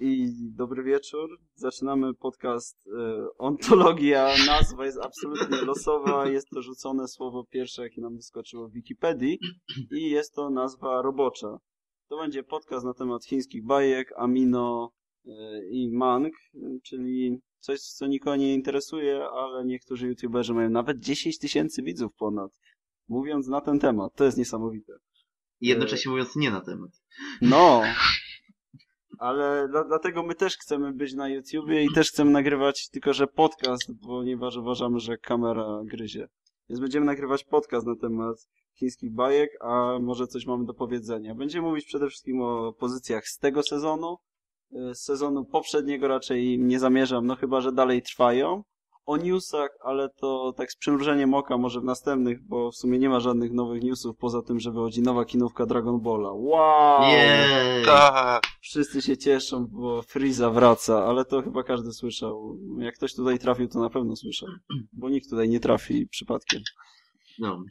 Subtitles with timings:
[0.00, 1.38] i dobry wieczór.
[1.54, 2.90] Zaczynamy podcast y,
[3.38, 4.28] Ontologia.
[4.46, 6.28] Nazwa jest absolutnie losowa.
[6.28, 9.38] Jest to rzucone słowo pierwsze, jakie nam wyskoczyło w Wikipedii
[9.92, 11.58] i jest to nazwa robocza.
[12.08, 14.92] To będzie podcast na temat chińskich bajek, amino
[15.26, 15.30] y,
[15.70, 16.34] i mang,
[16.84, 22.58] czyli coś, co nikogo nie interesuje, ale niektórzy youtuberzy mają nawet 10 tysięcy widzów ponad,
[23.08, 24.14] mówiąc na ten temat.
[24.14, 24.92] To jest niesamowite.
[25.60, 26.90] I jednocześnie mówiąc nie na temat.
[27.42, 27.82] No,
[29.20, 33.26] ale dla, dlatego my też chcemy być na YouTubie i też chcemy nagrywać, tylko że
[33.26, 36.28] podcast, ponieważ uważamy, że kamera gryzie.
[36.68, 38.36] Więc będziemy nagrywać podcast na temat
[38.74, 41.34] chińskich bajek, a może coś mamy do powiedzenia.
[41.34, 44.16] Będziemy mówić przede wszystkim o pozycjach z tego sezonu.
[44.70, 48.64] Z sezonu poprzedniego raczej nie zamierzam, no chyba, że dalej trwają
[49.06, 53.08] o newsach, ale to tak z przymrużeniem oka może w następnych, bo w sumie nie
[53.08, 56.32] ma żadnych nowych newsów, poza tym, że wychodzi nowa kinówka Dragon Balla.
[56.32, 57.02] Wow!
[57.12, 57.84] Jej!
[57.84, 58.42] Tak.
[58.60, 62.58] Wszyscy się cieszą, bo Frieza wraca, ale to chyba każdy słyszał.
[62.78, 64.48] Jak ktoś tutaj trafił, to na pewno słyszał,
[64.92, 66.62] bo nikt tutaj nie trafi przypadkiem.
[67.38, 67.64] No,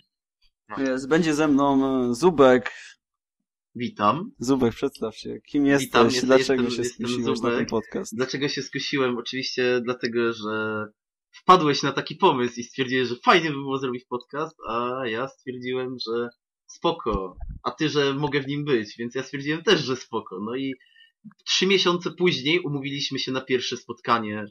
[0.77, 2.71] Jest, będzie ze mną Zubek.
[3.75, 4.31] witam.
[4.39, 5.39] Zubek, przedstaw się.
[5.41, 5.87] Kim jesteś?
[5.87, 8.15] Witam, jest- Dlaczego jestem- się jestem skusiłeś na ten podcast?
[8.15, 9.17] Dlaczego się skusiłem?
[9.17, 10.85] Oczywiście dlatego, że
[11.31, 15.95] wpadłeś na taki pomysł i stwierdziłeś, że fajnie by było zrobić podcast, a ja stwierdziłem,
[16.07, 16.29] że
[16.67, 17.37] spoko.
[17.63, 20.39] A ty, że mogę w nim być, więc ja stwierdziłem też, że spoko.
[20.41, 20.73] No i
[21.45, 24.45] trzy miesiące później umówiliśmy się na pierwsze spotkanie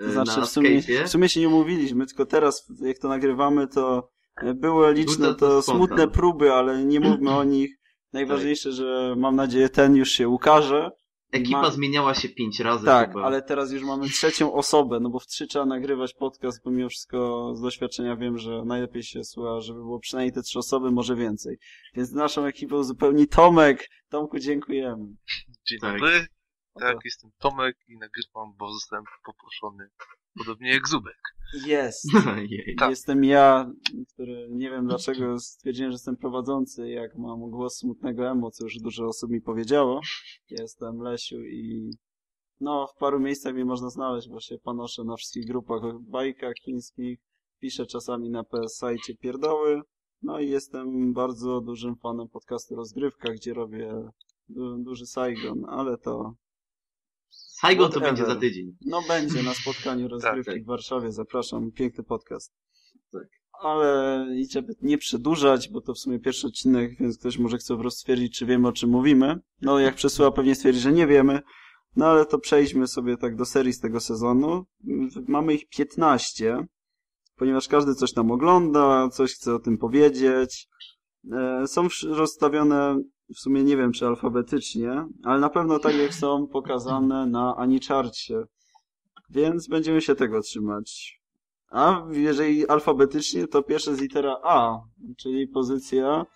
[0.00, 3.08] e, To znaczy, na w sumie, w sumie się nie umówiliśmy, tylko teraz, jak to
[3.08, 4.10] nagrywamy, to
[4.42, 7.76] e, były liczne to- smutne próby, ale nie mówmy o nich.
[8.12, 10.90] Najważniejsze, że mam nadzieję ten już się ukaże.
[11.32, 13.24] Ekipa ma- zmieniała się pięć razy Tak, chyba.
[13.24, 17.50] ale teraz już mamy trzecią osobę, no bo w trzy trzeba nagrywać podcast, pomimo wszystko
[17.56, 21.58] z doświadczenia wiem, że najlepiej się słucha, żeby było przynajmniej te trzy osoby, może więcej.
[21.94, 23.88] Więc naszą ekipą uzupełni Tomek.
[24.08, 25.04] Tomku, dziękujemy.
[25.68, 25.92] Dzień Tak.
[25.92, 26.26] dobry.
[26.80, 29.88] Tak, jestem Tomek i nagrywam, bo zostałem poproszony.
[30.38, 31.20] Podobnie jak Zubek.
[31.66, 32.04] Jest.
[32.78, 32.90] Tak.
[32.90, 33.72] Jestem ja,
[34.14, 38.78] który nie wiem dlaczego stwierdziłem, że jestem prowadzący, jak mam głos smutnego emo, co już
[38.78, 40.00] dużo osób mi powiedziało.
[40.50, 41.90] Jestem Lesiu i
[42.60, 47.18] no w paru miejscach mnie można znaleźć, bo się panoszę na wszystkich grupach bajkach chińskich,
[47.60, 49.82] piszę czasami na PS sajcie pierdoły,
[50.22, 54.10] no i jestem bardzo dużym fanem podcastu Rozgrywka, gdzie robię
[54.48, 56.34] du duży Saigon, ale to
[57.60, 58.76] Saigon to będzie za tydzień.
[58.86, 60.62] no będzie na spotkaniu rozgrywki tak.
[60.62, 62.52] w Warszawie, zapraszam, piękny podcast.
[63.12, 63.22] Tak.
[63.62, 67.74] Ale i żeby nie przedłużać, bo to w sumie pierwszy odcinek, więc ktoś może chce
[67.74, 69.38] po prostu stwierdzić, czy wiemy o czym mówimy.
[69.60, 71.40] No jak przesyła pewnie stwierdzi, że nie wiemy.
[71.96, 74.64] No ale to przejdźmy sobie tak do serii z tego sezonu.
[75.28, 76.66] Mamy ich 15,
[77.36, 80.68] ponieważ każdy coś tam ogląda, coś chce o tym powiedzieć.
[81.32, 83.02] E, Są rozstawione,
[83.34, 88.42] w sumie nie wiem czy alfabetycznie, ale na pewno tak jak są pokazane na Anicharcie.
[89.30, 91.20] Więc będziemy się tego trzymać.
[91.70, 94.80] A jeżeli alfabetycznie, to pierwsza jest litera A,
[95.18, 96.26] czyli pozycja,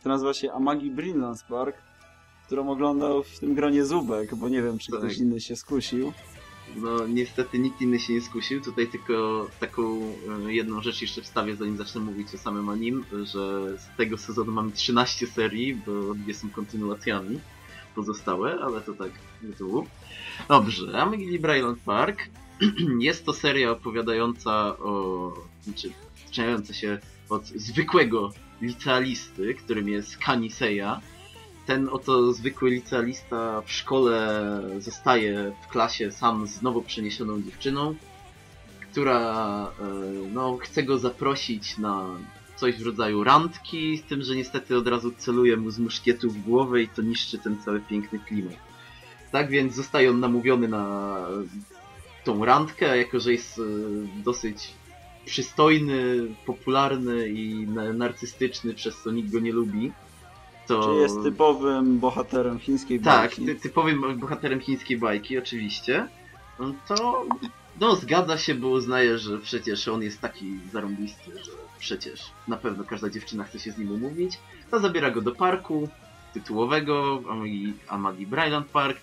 [0.00, 1.76] która nazywa się Amagi Brilliance Park,
[2.46, 5.00] którą oglądał w tym gronie Zubek, bo nie wiem, czy Tak.
[5.00, 6.12] ktoś inny się skusił.
[6.76, 8.60] No niestety nikt inny się nie skusił.
[8.60, 9.82] Tutaj tylko taką
[10.46, 14.52] e, jedną rzecz jeszcze wstawię, zanim zacznę mówić o samym anim, że z tego sezonu
[14.52, 17.40] mamy 13 serii, bo dwie są kontynuacjami
[17.94, 19.10] pozostałe, ale to tak
[19.58, 19.86] tu.
[20.48, 22.28] Dobrze, Amelie Bryland Park
[22.98, 25.32] jest to seria opowiadająca o...
[25.62, 25.92] znaczy
[26.26, 26.98] zaczynająca się
[27.28, 31.00] od zwykłego licealisty, którym jest Kaniseya.
[31.66, 34.42] Ten oto zwykły licealista w szkole
[34.78, 37.94] zostaje w klasie sam z nowo przeniesioną dziewczyną,
[38.90, 39.84] która e,
[40.32, 42.06] no, chce go zaprosić na
[42.56, 46.42] coś w rodzaju randki, z tym, że niestety od razu celuje mu z muszkietu w
[46.42, 48.54] głowę i to niszczy ten cały piękny klimat.
[49.32, 51.16] Tak więc zostaje on namówiony na
[52.24, 53.62] tą randkę, jako że jest e,
[54.24, 54.72] dosyć
[55.24, 59.92] przystojny, popularny i na- narcystyczny, przez co nikt go nie lubi,
[60.66, 60.82] to...
[60.82, 63.46] Czy jest typowym bohaterem chińskiej Tak, bajki.
[63.46, 66.08] ty, typowym bohaterem chińskiej bajki, oczywiście.
[66.58, 67.24] No To
[67.80, 72.84] no, zgadza się, bo uznaje, że przecież on jest taki zarąbisty, że przecież na pewno
[72.84, 74.38] każda dziewczyna chce się z nim umówić.
[74.70, 75.88] To zabiera go do parku
[76.34, 78.98] tytułowego, Amagi, Amagi Bryland Park.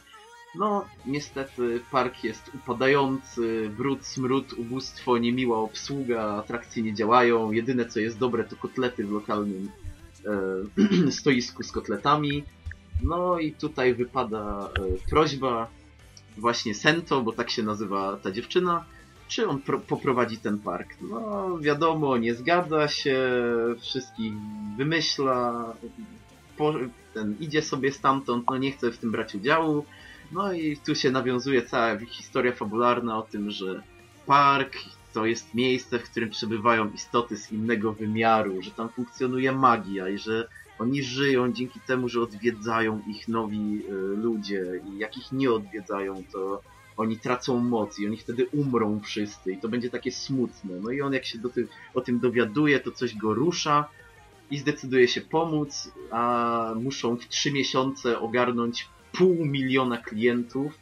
[0.56, 7.52] No, niestety park jest upadający, brud, smród, ubóstwo, niemiła obsługa, atrakcje nie działają.
[7.52, 9.72] Jedyne co jest dobre to kotlety w lokalnym
[11.12, 12.44] stoisku z kotletami.
[13.04, 15.68] No i tutaj wypada e, prośba
[16.38, 18.86] właśnie Sento, bo tak się nazywa ta dziewczyna,
[19.28, 20.90] czy on pro- poprowadzi ten park.
[21.02, 23.18] No wiadomo, nie zgadza się,
[23.80, 24.34] wszystkich
[24.78, 25.74] wymyśla,
[26.58, 26.74] po,
[27.14, 29.86] ten idzie sobie stamtąd, no nie chce w tym brać udziału.
[30.32, 33.84] No i tu się nawiązuje cała historia fabularna o tym, że
[34.26, 34.74] park
[35.14, 40.18] to jest miejsce, w którym przebywają istoty z innego wymiaru, że tam funkcjonuje magia i
[40.18, 40.48] że
[40.80, 46.24] oni żyją dzięki temu, że odwiedzają ich nowi y, ludzie i jak ich nie odwiedzają,
[46.32, 46.62] to
[46.98, 50.80] oni tracą moc i oni wtedy umrą wszyscy i to będzie takie smutne.
[50.82, 53.90] No i on jak się do tym, o tym dowiaduje, to coś go rusza
[54.52, 60.80] i zdecyduje się pomóc, a muszą w trzy miesiące ogarnąć pół miliona klientów.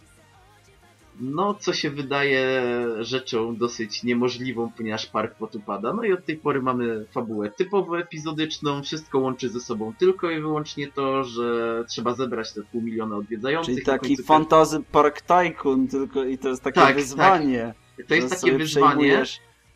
[1.20, 2.62] No, co się wydaje
[3.00, 5.94] rzeczą dosyć niemożliwą, ponieważ park potupada.
[5.94, 10.42] No i od tej pory mamy fabułę typowo epizodyczną, wszystko łączy ze sobą tylko i
[10.42, 13.74] wyłącznie to, że trzeba zebrać te pół miliona odwiedzających.
[13.74, 17.74] Czyli taki fantazy park tycoon, tylko i to jest takie Tak, wyzwanie.
[18.08, 19.24] To jest takie wyzwanie.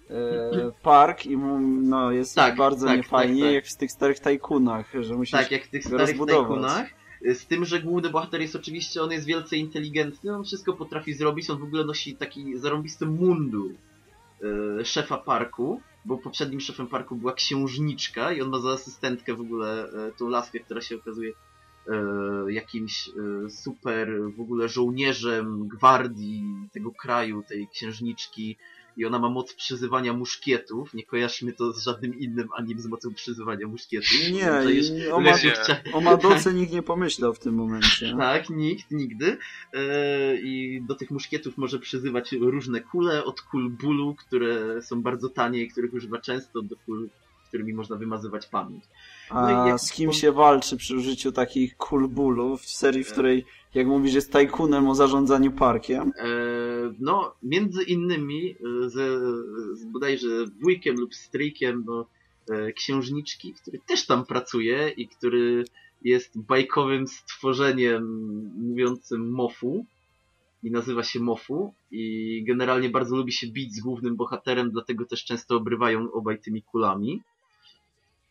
[0.09, 3.53] E, park i no, jest Tak, bardzo tak, niefajnie, tak, tak.
[3.53, 6.47] jak w tych starych tajkunach, że musisz Tak, jak w tych starych rozbudować.
[6.47, 7.00] tajkunach.
[7.33, 11.49] Z tym, że główny bohater jest oczywiście, on jest wielce inteligentny, on wszystko potrafi zrobić,
[11.49, 13.71] on w ogóle nosi taki zarąbisty mundur
[14.79, 19.41] e, szefa parku, bo poprzednim szefem parku była księżniczka i on ma za asystentkę w
[19.41, 21.33] ogóle e, tą laskę, która się okazuje
[22.47, 23.09] jakimś
[23.49, 28.57] super w ogóle żołnierzem gwardii tego kraju, tej księżniczki
[28.97, 30.93] i ona ma moc przyzywania muszkietów.
[30.93, 34.09] Nie kojarzmy to z żadnym innym anim z mocą przyzywania muszkietów.
[34.33, 34.51] Nie,
[35.13, 35.31] o, ma,
[35.93, 38.15] o Madoce nikt nie pomyślał w tym momencie.
[38.19, 39.37] tak, nikt, nigdy.
[39.73, 45.29] E, I do tych muszkietów może przyzywać różne kule, od kul bólu, które są bardzo
[45.29, 47.09] tanie i których używa często, do kul,
[47.47, 48.83] którymi można wymazywać pamięć.
[49.31, 53.45] No A jak- z kim się walczy przy użyciu takich kulbulów w serii, w której,
[53.73, 56.13] jak mówisz, jest tajkunem o zarządzaniu parkiem?
[56.17, 56.27] E,
[56.99, 58.93] no, między innymi e, z,
[59.79, 60.27] z bodajże
[60.61, 62.05] wujkiem lub stryjkiem no,
[62.75, 65.65] księżniczki, który też tam pracuje i który
[66.01, 68.03] jest bajkowym stworzeniem
[68.57, 69.85] mówiącym mofu
[70.63, 75.25] i nazywa się Mofu i generalnie bardzo lubi się bić z głównym bohaterem, dlatego też
[75.25, 77.21] często obrywają obaj tymi kulami.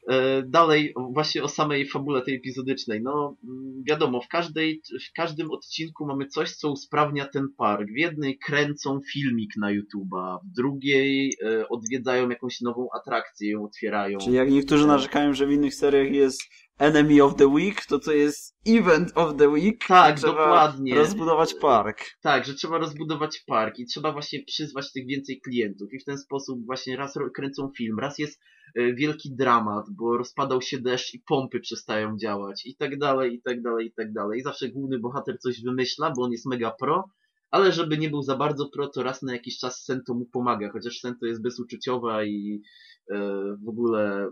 [0.09, 3.03] E, Dalej, właśnie o samej fabule tej epizodycznej.
[3.03, 7.89] No, mm, wiadomo, w, każdej, w każdym odcinku mamy coś, co usprawnia ten park.
[7.89, 14.19] W jednej kręcą filmik na YouTube'a, w drugiej e, odwiedzają jakąś nową atrakcję, ją otwierają.
[14.19, 16.43] Czyli jak niektórzy narzekają, że w innych seriach jest
[16.81, 19.87] Enemy of the Week, to to jest Event of the Week.
[19.89, 20.95] Tak, dokładnie.
[20.95, 22.05] rozbudować park.
[22.23, 26.19] Tak, że trzeba rozbudować park i trzeba właśnie przyzwać tych więcej klientów i w ten
[26.19, 28.41] sposób właśnie raz kręcą film, raz jest
[28.75, 33.43] e, wielki dramat, bo rozpadał się deszcz i pompy przestają działać i tak dalej, i
[33.43, 34.39] tak dalej, i tak dalej.
[34.39, 37.05] I zawsze główny bohater coś wymyśla, bo on jest mega pro,
[37.51, 40.71] ale żeby nie był za bardzo pro, to raz na jakiś czas Sento mu pomaga,
[40.73, 42.63] chociaż Sento jest bezuczuciowa i
[43.11, 43.19] e,
[43.65, 44.31] w ogóle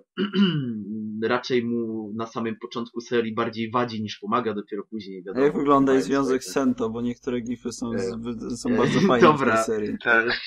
[1.23, 5.45] raczej mu na samym początku serii bardziej wadzi niż pomaga, dopiero później A wiadomo.
[5.47, 9.31] jak wygląda jej związek z Sento, bo niektóre gify są, E, są bardzo fajne w
[9.33, 9.57] dobra.
[9.57, 9.97] tej serii.
[10.05, 10.41] Tak.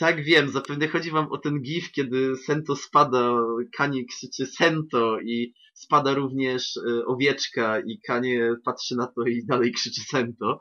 [0.00, 3.32] Tak wiem, zapewne chodzi wam o ten gif, kiedy Sento spada,
[3.76, 10.00] Kanie krzyczy Sento i spada również owieczka i Kanie patrzy na to i dalej krzyczy
[10.00, 10.60] Sento.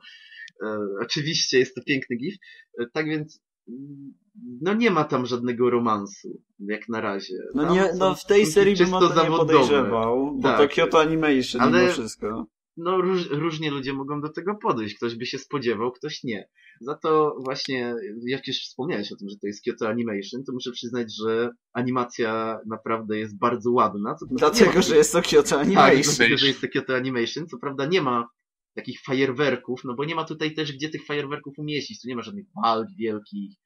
[0.64, 2.36] E, oczywiście jest to piękny gif.
[2.82, 4.14] E, tak więc mm,
[4.62, 7.36] no nie ma tam żadnego romansu, jak na razie.
[7.56, 9.38] No, nie, no w tej serii bym to nie zawodowe.
[9.54, 10.58] podejrzewał, bo Tak.
[10.70, 12.46] to Kyoto Animation Ale- mimo wszystko.
[12.78, 14.96] no róż, różnie ludzie mogą do tego podejść.
[14.98, 16.48] Ktoś by się spodziewał, ktoś nie.
[16.82, 17.96] Za to właśnie,
[18.28, 22.60] jak już wspomniałeś o tym, że to jest Kyoto Animation, to muszę przyznać, że animacja
[22.68, 24.16] naprawdę jest bardzo ładna.
[24.32, 26.04] Nie Dlatego, ma- że jest to Kyoto Tak, Animation.
[26.16, 27.48] dlatego, że jest to Kyoto Animation.
[27.48, 28.28] Co prawda nie ma
[28.76, 32.02] takich fajerwerków, no bo nie ma tutaj też gdzie tych fajerwerków umieścić.
[32.02, 33.58] Tu nie ma żadnych walk wielkich.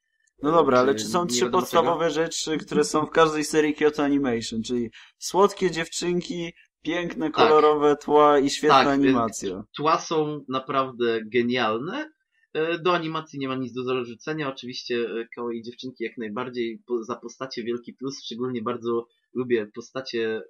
[0.42, 4.62] No dobra, ale Czy są trzy podstawowe rzeczy, które są w każdej serii Kyoto Animation,
[4.62, 9.64] czyli słodkie dziewczynki, piękne, kolorowe tła i świetna Tak, animacja.
[9.76, 12.10] Tła są naprawdę genialne.
[12.54, 14.48] E, Do animacji nie ma nic do zarzucenia.
[14.48, 16.82] Oczywiście e, kawaii dziewczynki jak najbardziej.
[17.00, 18.24] Za postacie wielki plus.
[18.24, 20.42] Szczególnie bardzo lubię postacie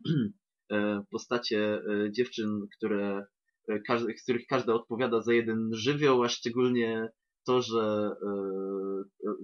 [1.12, 3.26] postacie dziewczyn, które
[4.16, 7.08] z których każda odpowiada za jeden żywioł, a szczególnie
[7.46, 9.34] to, że e, e,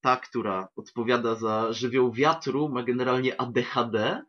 [0.00, 4.22] ta, która odpowiada za żywioł wiatru, ma generalnie ADHD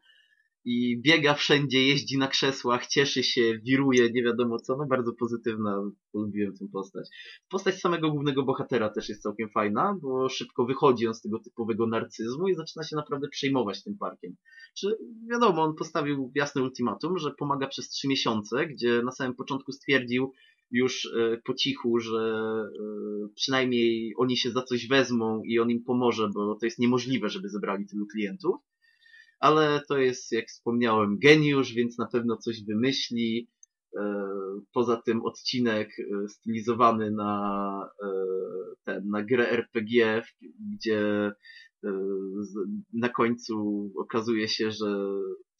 [0.65, 5.91] i biega wszędzie, jeździ na krzesłach, cieszy się, wiruje, nie wiadomo co, no bardzo pozytywna,
[6.13, 7.09] lubiłem tę postać.
[7.49, 11.87] Postać samego głównego bohatera też jest całkiem fajna, bo szybko wychodzi on z tego typowego
[11.87, 14.35] narcyzmu i zaczyna się naprawdę przejmować tym parkiem.
[14.77, 14.97] Czy
[15.31, 20.31] wiadomo, on postawił jasne ultimatum, że pomaga przez trzy miesiące, gdzie na samym początku stwierdził
[20.71, 22.19] już e, po cichu, że
[22.79, 27.29] e, przynajmniej oni się za coś wezmą i on im pomoże, bo to jest niemożliwe,
[27.29, 28.55] żeby zebrali tylu klientów
[29.41, 33.49] ale to jest, jak wspomniałem, geniusz, więc na pewno coś wymyśli.
[33.97, 34.31] E,
[34.73, 38.07] poza tym odcinek e, stylizowany na e,
[38.83, 40.23] ten, na grę RPG,
[40.73, 41.31] gdzie
[42.93, 45.07] na końcu okazuje się, że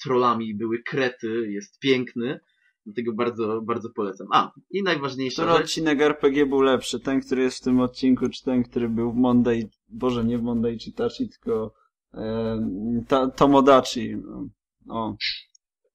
[0.03, 2.39] trollami były krety, jest piękny.
[2.85, 4.27] Dlatego bardzo, bardzo polecam.
[4.31, 6.99] A, i najważniejsza Który odcinek RPG był lepszy?
[6.99, 10.43] Ten, który jest w tym odcinku, czy ten, który był w Monday, Boże, nie w
[10.43, 11.73] Monday Chitachi, tylko
[13.07, 14.15] ta, Tomodachi.
[14.89, 15.15] O.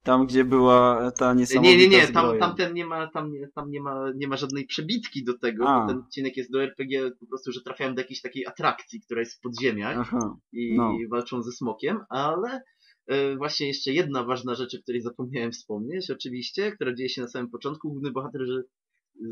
[0.02, 3.70] Tam, gdzie była ta niesamowita Nie, nie, nie, tam, tamten nie ma, tam, nie, tam
[3.70, 5.80] nie ma, nie ma żadnej przebitki do tego, A.
[5.80, 9.20] bo ten odcinek jest do RPG po prostu, że trafiałem do jakiejś takiej atrakcji, która
[9.20, 10.36] jest w podziemiach Aha.
[10.52, 10.92] i no.
[11.10, 12.62] walczą ze smokiem, ale
[13.06, 17.28] e, właśnie jeszcze jedna ważna rzecz, o której zapomniałem wspomnieć, oczywiście, która dzieje się na
[17.28, 17.88] samym początku.
[17.88, 19.26] Główny bohater, że e,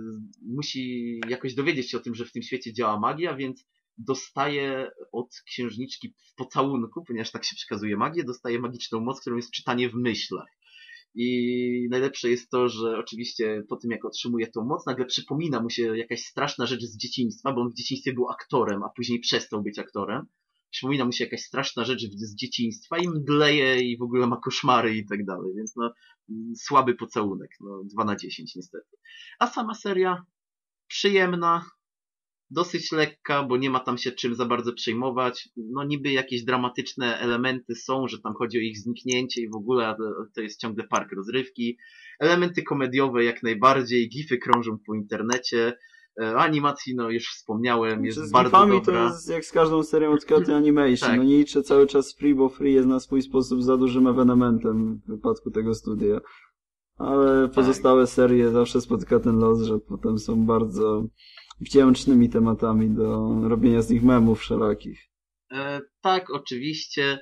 [0.46, 3.66] musi jakoś dowiedzieć się o tym, że w tym świecie działa magia, więc
[3.98, 9.50] dostaje od księżniczki w pocałunku, ponieważ tak się przekazuje magię, dostaje magiczną moc, którą jest
[9.50, 10.48] czytanie w myślach.
[11.14, 15.70] I najlepsze jest to, że oczywiście po tym jak otrzymuje tą moc, nagle przypomina mu
[15.70, 19.62] się jakaś straszna rzecz z dzieciństwa, bo on w dzieciństwie był aktorem, a później przestał
[19.62, 20.26] być aktorem.
[20.70, 24.96] Przypomina mu się jakaś straszna rzecz z dzieciństwa i mdleje i w ogóle ma koszmary
[24.96, 25.94] i tak dalej, więc no
[26.56, 28.96] słaby pocałunek, no 2 na 10 niestety.
[29.38, 30.24] A sama seria
[30.86, 31.70] przyjemna,
[32.54, 35.49] dosyć lekka, bo nie ma tam się czym za bardzo przejmować.
[35.56, 39.96] No niby jakieś dramatyczne elementy są, że tam chodzi o ich zniknięcie i w ogóle
[40.34, 41.78] to jest ciągle park rozrywki.
[42.20, 45.73] Elementy komediowe jak najbardziej, gify krążą po internecie.
[46.23, 48.80] E, animacji, no już wspomniałem, jest z bardzo dobra.
[48.80, 51.08] to jest jak z każdą serią od Katy Animation.
[51.08, 51.18] Tak.
[51.18, 55.00] No nie liczę cały czas free, bo free jest na swój sposób za dużym ewenementem
[55.06, 56.20] w wypadku tego studia.
[56.99, 57.54] Ale tak.
[57.54, 61.06] pozostałe serie zawsze spotyka ten los, że potem są bardzo
[61.61, 65.08] wdzięcznymi tematami do robienia z nich memów wszelakich.
[65.52, 67.18] E, tak, oczywiście.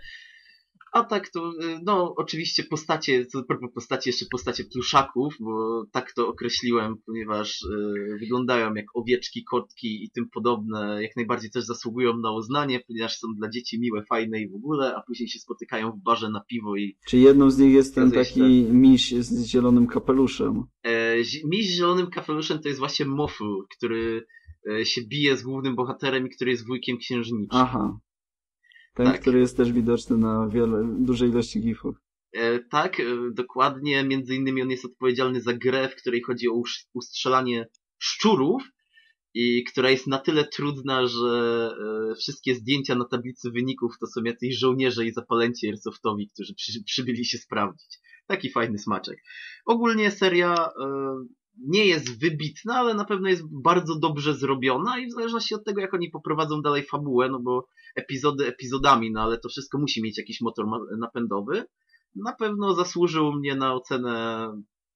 [0.93, 6.13] A tak to, y, no oczywiście postacie, co propos postaci, jeszcze postacie pluszaków, bo tak
[6.13, 12.19] to określiłem, ponieważ y, wyglądają jak owieczki, kotki i tym podobne, jak najbardziej też zasługują
[12.19, 15.93] na uznanie, ponieważ są dla dzieci miłe, fajne i w ogóle, a później się spotykają
[15.93, 16.97] w barze na piwo i...
[17.07, 20.65] Czy jedną z nich jest ten taki miś z zielonym kapeluszem?
[20.83, 24.25] E, miś z zielonym kapeluszem to jest właśnie Mofu, który
[24.71, 27.57] e, się bije z głównym bohaterem i który jest wujkiem księżniczki.
[27.57, 27.99] Aha.
[28.95, 29.21] Ten, tak.
[29.21, 31.97] który jest też widoczny na wiele, dużej ilości gifów.
[32.33, 34.05] E, tak, e, dokładnie.
[34.05, 36.63] Między innymi on jest odpowiedzialny za grę, w której chodzi o
[36.95, 37.69] ustrzelanie
[37.99, 38.63] szczurów
[39.35, 41.71] i która jest na tyle trudna, że
[42.11, 46.85] e, wszystkie zdjęcia na tablicy wyników to są jacyś żołnierze i zapalęci airsoftowi, którzy przy,
[46.85, 47.99] przybyli się sprawdzić.
[48.27, 49.19] Taki fajny smaczek.
[49.67, 51.25] Ogólnie seria e,
[51.59, 55.81] nie jest wybitna, ale na pewno jest bardzo dobrze zrobiona i w zależności od tego,
[55.81, 57.67] jak oni poprowadzą dalej fabułę, no bo
[57.97, 60.67] epizody epizodami, no ale to wszystko musi mieć jakiś motor
[60.99, 61.65] napędowy,
[62.17, 64.49] na pewno zasłużył mnie na ocenę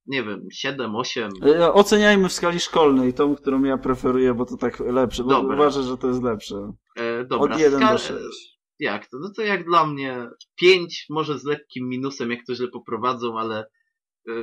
[0.06, 1.30] nie wiem, 7, 8.
[1.42, 5.54] E, oceniajmy w skali szkolnej, tą, którą ja preferuję, bo to tak lepsze, bo dobra.
[5.54, 6.72] uważam, że to jest lepsze.
[6.96, 7.54] E, dobra.
[7.54, 8.58] Od 1 do 6.
[8.78, 9.18] Jak to?
[9.20, 10.28] No to jak dla mnie
[10.60, 13.66] 5, może z lekkim minusem, jak to źle poprowadzą, ale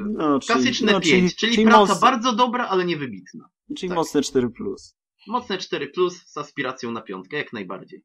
[0.02, 2.00] no, Klasyczne no, 5, czyli, czyli, praca moc...
[2.00, 3.50] bardzo dobra, ale niewybitna.
[3.78, 3.96] Czyli tak.
[3.96, 4.52] mocne 4+.
[4.52, 4.96] Plus.
[5.28, 8.04] Mocne 4+, plus z aspiracją na piątkę, jak najbardziej.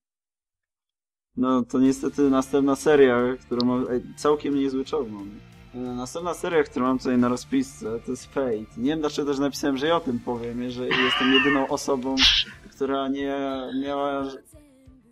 [1.36, 5.08] No to niestety następna seria, którą mam całkiem niezły czołg
[5.74, 8.66] e, Następna seria, którą mam tutaj na rozpisce, to jest Fate.
[8.76, 12.14] Nie wiem dlaczego też napisałem, że ja o tym powiem, że jestem jedyną osobą,
[12.70, 13.38] która nie
[13.82, 14.24] miała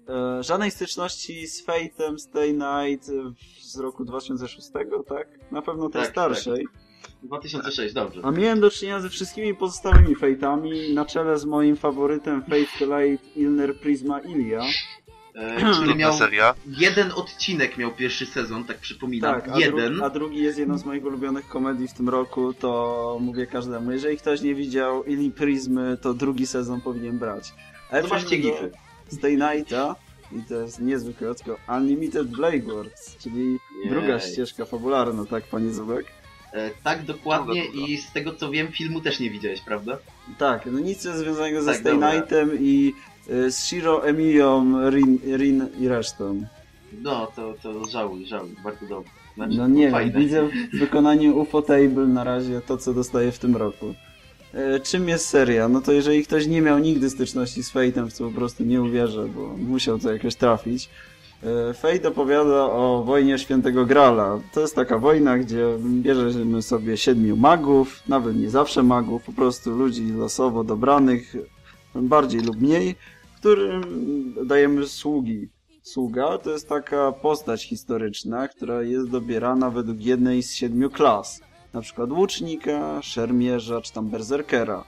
[0.09, 3.11] e, żadnej styczności z Fate'em Stay Night
[3.61, 4.69] z roku 2006,
[5.09, 5.29] tak?
[5.51, 6.65] Na pewno tej tak, starszej.
[6.65, 6.87] Tak.
[7.23, 8.21] 2006, dobrze.
[8.25, 13.37] A miałem do czynienia ze wszystkimi pozostałymi Fate'ami, na czele z moim faworytem Fate Light
[13.37, 14.63] Ilner Prisma Ilia.
[15.35, 16.55] E, który miał seria.
[16.67, 19.35] jeden odcinek miał pierwszy sezon, tak przypominam.
[19.35, 19.87] Tak, a jeden.
[19.87, 23.93] Drugi, a drugi jest jedną z moich ulubionych komedii w tym roku, to mówię każdemu.
[23.93, 27.53] Jeżeli ktoś nie widział Ili Prismy, to drugi sezon powinien brać.
[28.03, 28.71] Zobaczcie gify.
[29.09, 29.97] Stay Nighta
[30.33, 33.91] i to jest niezwykle tylko Unlimited Blade Works, czyli Jej.
[33.91, 36.07] druga ścieżka fabularna, tak, panie Zubek?
[36.53, 39.99] E, tak, dokładnie i z tego co wiem, filmu też nie widziałeś, prawda?
[40.39, 42.95] Tak, no nic związanego ze tak, Stay Nightem i
[43.31, 46.47] y, z Shiro, Emilią, Rin, Rin i resztą.
[47.03, 49.11] No, to, to żałuj, żałuj, bardzo dobrze.
[49.35, 53.57] Znaczy, no nie, widzę w wykonaniu UFO Table na razie to, co dostaję w tym
[53.57, 53.95] roku.
[54.57, 55.69] E, czym jest seria?
[55.69, 58.83] No to jeżeli ktoś nie miał nigdy styczności z Fate'em, w co po prostu nie
[58.83, 60.91] uwierzę, bo musiał to jakoś trafić.
[61.43, 64.41] E, Fate opowiada o wojnie Świętego Grala.
[64.53, 69.71] To jest taka wojna, gdzie bierzemy sobie siedmiu magów, nawet nie zawsze magów, po prostu
[69.71, 71.37] ludzi losowo dobranych,
[71.95, 72.95] bardziej lub mniej,
[73.41, 73.83] którym
[74.47, 75.49] dajemy sługi.
[75.83, 81.41] Sługa to jest taka postać historyczna, która jest dobierana według jednej z siedmiu klas.
[81.77, 84.85] Na przykład łucznika, szermierza czy tam berserkera.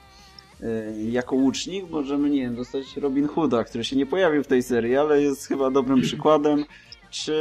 [0.62, 4.62] Y, Jako łucznik możemy, nie wiem, dostać Robin Hooda, który się nie pojawił w tej
[4.62, 6.64] serii, ale jest chyba dobrym przykładem,
[7.10, 7.34] czy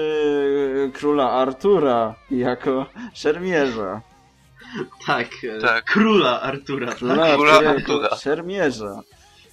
[0.94, 4.02] króla Artura jako szermierza.
[5.08, 5.28] Tak,
[5.58, 5.86] e, Tak.
[5.86, 7.36] króla Artura, Króla tak?
[7.36, 8.16] Króla Artura jako Artura.
[8.16, 9.02] szermierza.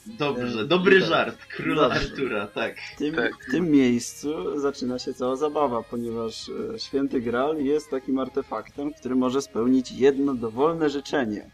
[0.06, 1.08] Dobrze, E, dobry tak.
[1.08, 1.38] żart.
[1.56, 2.00] Króla Dobrze.
[2.00, 2.76] Artura, tak.
[2.94, 3.32] W tym, Tak.
[3.48, 9.14] w tym miejscu zaczyna się cała zabawa, ponieważ e, święty Graal jest takim artefaktem, który
[9.14, 11.50] może spełnić jedno dowolne życzenie.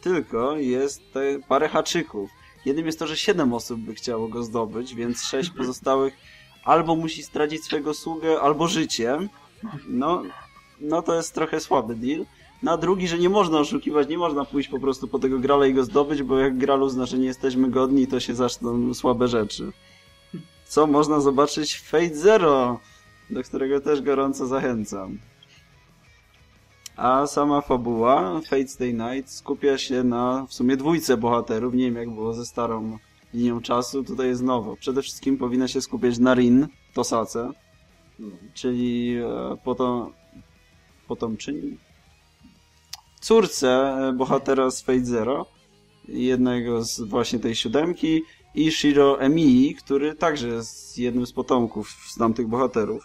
[0.00, 2.30] Tylko jest te parę haczyków.
[2.64, 6.14] Jednym jest to, że siedem osób by chciało go zdobyć, więc sześć pozostałych
[6.64, 9.18] albo musi stracić swojego sługę, albo życie.
[9.88, 10.22] No,
[10.80, 12.24] no to jest trochę słaby deal.
[12.62, 15.74] Na drugi, że nie można oszukiwać, nie można pójść po prostu po tego Grala i
[15.74, 19.72] go zdobyć, bo jak Gralu że nie jesteśmy godni, to się zaczną słabe rzeczy.
[20.64, 22.80] Co można zobaczyć w Fate Zero,
[23.30, 25.18] do którego też gorąco zachęcam.
[26.96, 31.74] A sama fabuła Fate Stay Night skupia się na w sumie dwójce bohaterów.
[31.74, 32.98] Nie wiem jak było ze starą
[33.34, 34.76] linią czasu, tutaj jest nowo.
[34.76, 37.50] Przede wszystkim powinna się skupiać na Rin, Tosace,
[38.54, 40.12] czyli e, potom,
[41.08, 41.78] potomczyni
[43.22, 45.46] córce e, bohatera z Fate Zero,
[46.08, 48.22] jednego z właśnie tej siódemki
[48.54, 53.02] i Shiro Emii, który także jest jednym z potomków z tamtych bohaterów.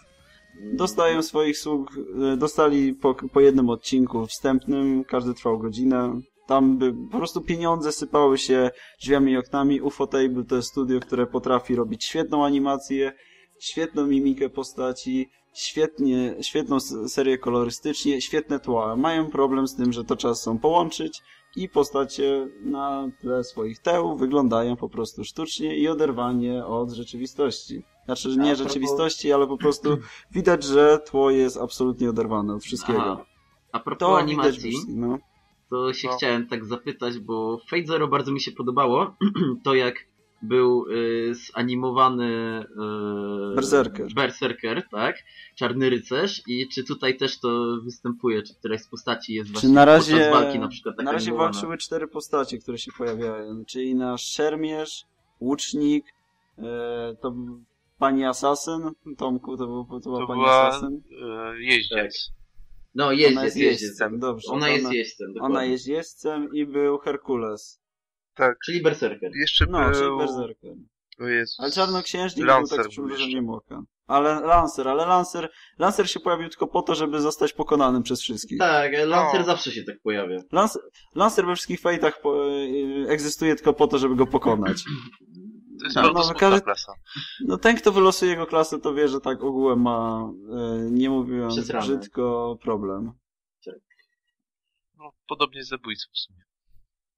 [0.72, 1.90] Dostają swoich sług,
[2.32, 6.20] e, dostali po, po jednym odcinku wstępnym, każdy trwał godzinę.
[6.46, 8.70] Tam by po prostu pieniądze sypały się
[9.00, 9.80] drzwiami i oknami.
[9.80, 13.12] Ufotable to jest studio, które potrafi robić świetną animację,
[13.60, 15.28] świetną mimikę postaci,
[15.60, 18.96] świetnie, świetną serię kolorystycznie, świetne tła.
[18.96, 21.22] Mają problem z tym, że to trzeba ze sobą połączyć
[21.56, 27.82] i postacie na tle swoich teł wyglądają po prostu sztucznie i oderwanie od rzeczywistości.
[28.04, 29.98] Znaczy, nie rzeczywistości, ale po prostu
[30.30, 33.02] widać, że tło jest absolutnie oderwane od wszystkiego.
[33.02, 33.24] Aha.
[33.72, 35.18] A propos To animacji, no.
[35.70, 36.16] to się No.
[36.16, 39.16] chciałem tak zapytać, bo Fate Zero bardzo mi się podobało.
[39.64, 39.96] to jak
[40.42, 42.64] był y, zanimowany
[43.52, 44.14] y, Berserker.
[44.14, 45.16] Berserker, tak?
[45.54, 49.68] Czarny rycerz i czy tutaj też to występuje, czy któraś z postaci jest Czy właśnie
[49.68, 51.52] na razie, podczas walki na przykład taka na razie animowana?
[51.52, 55.04] walczyły cztery postacie, które się pojawiają, czyli nasz szermierz,
[55.40, 56.04] łucznik,
[56.58, 56.62] e,
[57.20, 57.60] to był
[57.98, 61.00] pani asasyn, Tomku, to, był, to była To pani była asasyn.
[61.22, 62.30] e, jeździec.
[62.94, 63.98] No Ona jeździec, jest jeździec.
[64.18, 64.48] dobrze.
[64.52, 65.56] Ona jest jeźdźcem, dokładnie.
[65.56, 67.80] Ona jest jeźdźcem i był Herkules.
[68.38, 68.56] Tak.
[68.64, 69.30] Czyli Berserker.
[69.34, 70.18] Jeszcze No, czyli był...
[70.18, 70.72] berserker.
[71.20, 71.60] O Jezus.
[71.60, 73.82] Ale czarnoksiężnik Lancer był tak z przymrużeniem oka.
[74.06, 78.58] Ale Lancer, ale Lancer, Lancer się pojawił tylko po to, żeby zostać pokonanym przez wszystkich.
[78.58, 79.46] Tak, Lancer No.
[79.46, 80.36] zawsze się tak pojawia.
[80.52, 80.82] Lancer,
[81.14, 84.84] Lancer we wszystkich fejtach po, e, egzystuje tylko po to, żeby go pokonać.
[85.78, 86.92] To jest Tak, no, smutna każdy- klasa.
[87.44, 91.54] No ten, kto wylosuje jego klasę, to wie, że tak ogółem ma, e, nie mówiąc
[91.54, 91.86] Przesrane.
[91.86, 93.12] brzydko, problem.
[94.96, 96.42] No, podobnie z zabójcą w sumie.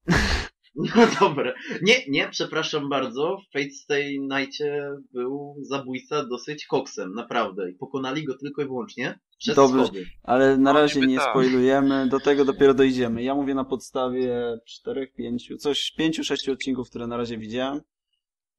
[0.95, 1.53] No dobra.
[1.81, 3.37] Nie, nie, przepraszam bardzo.
[3.37, 7.69] W Fate Stay Nightie był zabójca dosyć koksem, naprawdę.
[7.71, 9.85] I pokonali go tylko i wyłącznie przez Dobrze.
[9.85, 10.05] schody.
[10.23, 11.29] Ale na No, razie nie tak.
[11.29, 13.23] spoilujemy, do tego dopiero dojdziemy.
[13.23, 17.81] Ja mówię na podstawie czterech, pięciu, coś, pięciu, sześciu odcinków, które na razie widziałem.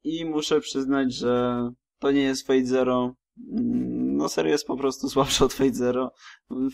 [0.05, 3.15] I muszę przyznać, że to nie jest Fate Zero.
[3.53, 6.13] Mm, No seria jest po prostu słabsza od Fate Zero.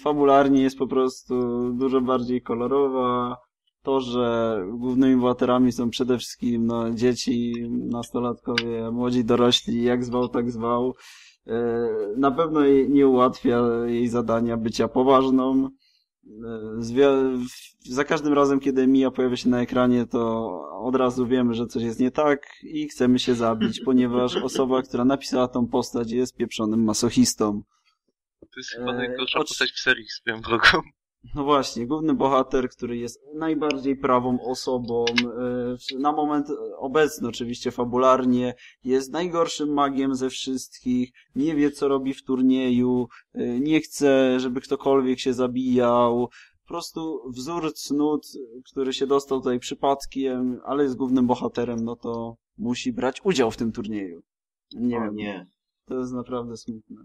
[0.03, 1.35] Fabularnie jest po prostu
[1.79, 3.37] dużo bardziej kolorowa.
[3.83, 10.51] To, że głównymi bohaterami są przede wszystkim no, dzieci, nastolatkowie, młodzi dorośli, jak zwał, tak
[10.51, 10.95] zwał.
[11.47, 15.69] E, Na pewno jej nie ułatwia jej zadania bycia poważną.
[17.01, 17.39] E,
[17.89, 20.51] za każdym razem, kiedy Mia pojawia się na ekranie, to
[20.83, 25.05] od razu wiemy, że coś jest nie tak i chcemy się zabić, ponieważ osoba, która
[25.05, 27.63] napisała tą postać jest pieprzonym masochistą.
[28.41, 30.69] To jest chyba E, najgorsza ocz- postać w serii swoją drogą.
[31.35, 35.05] No właśnie, główny bohater, który jest najbardziej prawą osobą,
[35.93, 36.47] e, na moment
[36.79, 38.55] obecny oczywiście fabularnie,
[38.85, 44.61] jest najgorszym magiem ze wszystkich, nie wie co robi w turnieju, e, nie chce, żeby
[44.61, 46.29] ktokolwiek się zabijał,
[46.63, 48.27] po prostu wzór cnót,
[48.73, 53.57] który się dostał tutaj przypadkiem, ale jest głównym bohaterem, no to musi brać udział w
[53.57, 54.23] tym turnieju.
[54.75, 55.47] Nie o, wiem, nie.
[55.85, 56.97] to jest naprawdę smutne.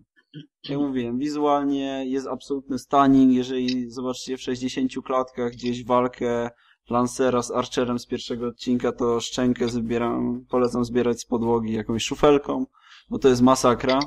[0.69, 6.49] Jak mówiłem, wizualnie jest absolutny stunning, jeżeli zobaczycie w 60 klatkach gdzieś walkę
[6.89, 12.65] Lancera z Archerem z pierwszego odcinka, to szczękę zbieram, polecam zbierać z podłogi jakąś szufelką,
[13.09, 13.99] bo to jest masakra.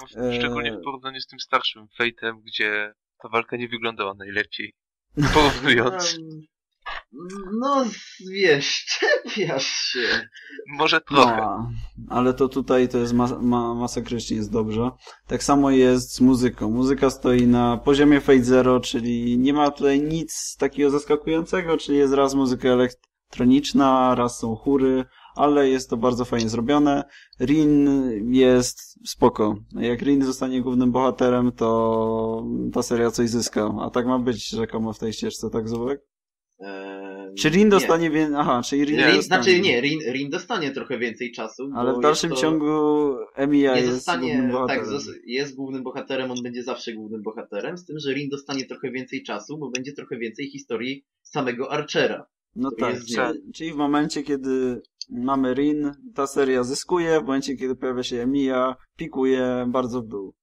[0.00, 4.74] No, E, Szczególnie w porównaniu z tym starszym Fate'em, gdzie ta walka nie wyglądała najlepiej.
[5.34, 6.18] Porównując.
[7.60, 7.84] No,
[8.32, 10.28] wiesz, czepiasz się.
[10.78, 11.36] Może trochę.
[11.36, 11.70] No,
[12.08, 14.90] ale to tutaj to jest ma ma masakrycznie jest dobrze.
[15.26, 16.70] Tak samo jest z muzyką.
[16.70, 22.14] Muzyka stoi na poziomie Fate Zero, czyli nie ma tutaj nic takiego zaskakującego, czyli jest
[22.14, 25.04] raz muzyka elektroniczna, raz są chóry,
[25.36, 27.04] ale jest to bardzo fajnie zrobione.
[27.40, 27.90] Rin
[28.34, 29.54] jest spoko.
[29.72, 33.74] Jak Rin zostanie głównym bohaterem, to ta seria coś zyska.
[33.80, 36.09] A tak ma być rzekomo w tej ścieżce, tak Zubek?
[36.60, 37.70] Eee, Czy Rin nie.
[37.70, 38.36] dostanie więcej...
[38.38, 39.22] Aha, czyli Rin Rin, dostanie.
[39.22, 41.70] znaczy nie, Rin, Rin dostanie trochę więcej czasu.
[41.74, 44.84] Ale w dalszym to, ciągu Emilia nie jest zostanie, głównym tak, bohaterem.
[45.00, 48.90] zos- jest głównym bohaterem, on będzie zawsze głównym bohaterem, z tym, że Rin dostanie trochę
[48.90, 52.26] więcej czasu, bo będzie trochę więcej historii samego Archera.
[52.56, 52.96] No tak,
[53.54, 58.76] czyli, w momencie, kiedy mamy Rin, ta seria zyskuje, w momencie, kiedy pojawia się Emilia,
[58.96, 60.34] pikuje bardzo w dół.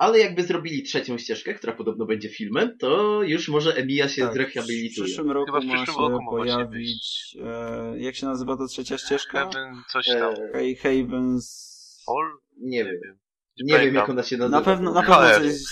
[0.00, 4.30] Ale jakby zrobili trzecią ścieżkę, która podobno będzie filmem, to już może Emilia się Tak,
[4.30, 5.04] w zrehabilituje.
[5.06, 8.56] przyszłym roku Chyba w ma przyszłym się roku ma właśnie pojawić, e, jak się nazywa
[8.56, 9.38] ta trzecia ścieżka?
[9.38, 10.34] Heaven, coś tam.
[10.52, 11.70] Hey, Havens...
[12.08, 12.38] All?
[12.60, 12.94] nie wiem.
[13.04, 13.18] wiem.
[13.64, 14.58] Nie wiem, jak ona się nazywa.
[14.58, 15.36] Na pewno, na pewno HF.
[15.38, 15.62] coś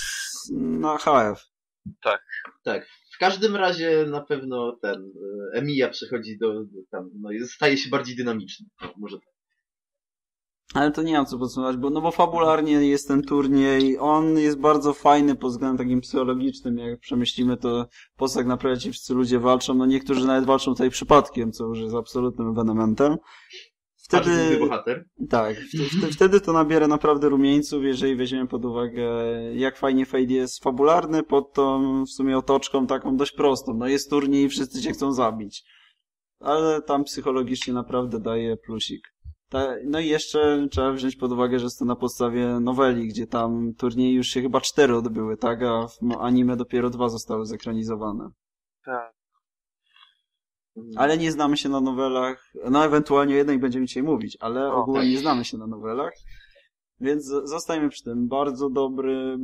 [0.52, 1.44] na HF.
[2.64, 2.86] Tak.
[3.14, 5.12] W każdym razie na pewno ten
[5.54, 8.66] e, Emilia przechodzi do, do tam, no staje się bardziej dynamiczny.
[8.82, 9.37] No, może tak.
[10.74, 14.60] Ale to nie mam co podsumować, bo, no bo fabularnie jest ten turniej, on jest
[14.60, 19.14] bardzo fajny pod względem takim psychologicznym, jak przemyślimy to, po co tak naprawdę ci wszyscy
[19.14, 23.16] ludzie walczą, no niektórzy nawet walczą tutaj przypadkiem, co już jest absolutnym ewenementem.
[23.96, 24.58] Wtedy...
[24.60, 25.04] Bohater.
[25.30, 29.10] tak, wtedy, wtedy, to nabiera naprawdę rumieńców, jeżeli weźmiemy pod uwagę,
[29.54, 34.10] jak fajnie Fade jest fabularny, pod tą w sumie otoczką taką dość prostą, no jest
[34.10, 35.64] turniej i wszyscy się chcą zabić.
[36.40, 39.14] Ale tam psychologicznie naprawdę daje plusik.
[39.84, 43.74] No i jeszcze trzeba wziąć pod uwagę, że jest to na podstawie noweli, gdzie tam
[43.74, 45.62] turnieje już się chyba cztery odbyły, tak?
[45.62, 48.30] A w anime dopiero dwa zostały zekranizowane.
[48.84, 49.12] Tak.
[50.96, 52.52] Ale nie znamy się na nowelach.
[52.70, 56.12] No ewentualnie o jednej będziemy dzisiaj mówić, ale ogólnie nie znamy się na nowelach.
[57.00, 58.28] Więc z- zostajemy przy tym.
[58.28, 59.38] Bardzo dobry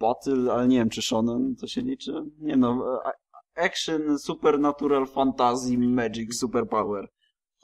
[0.00, 2.12] battle, ale nie wiem czy shonen to się liczy.
[2.38, 2.84] Nie no,
[3.56, 7.08] action, supernatural, fantasy, magic, superpower.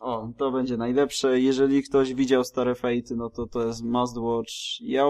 [0.07, 1.40] O, to będzie najlepsze.
[1.40, 4.81] Jeżeli ktoś widział stare Fate, no to to jest must watch.
[4.81, 5.05] Ja,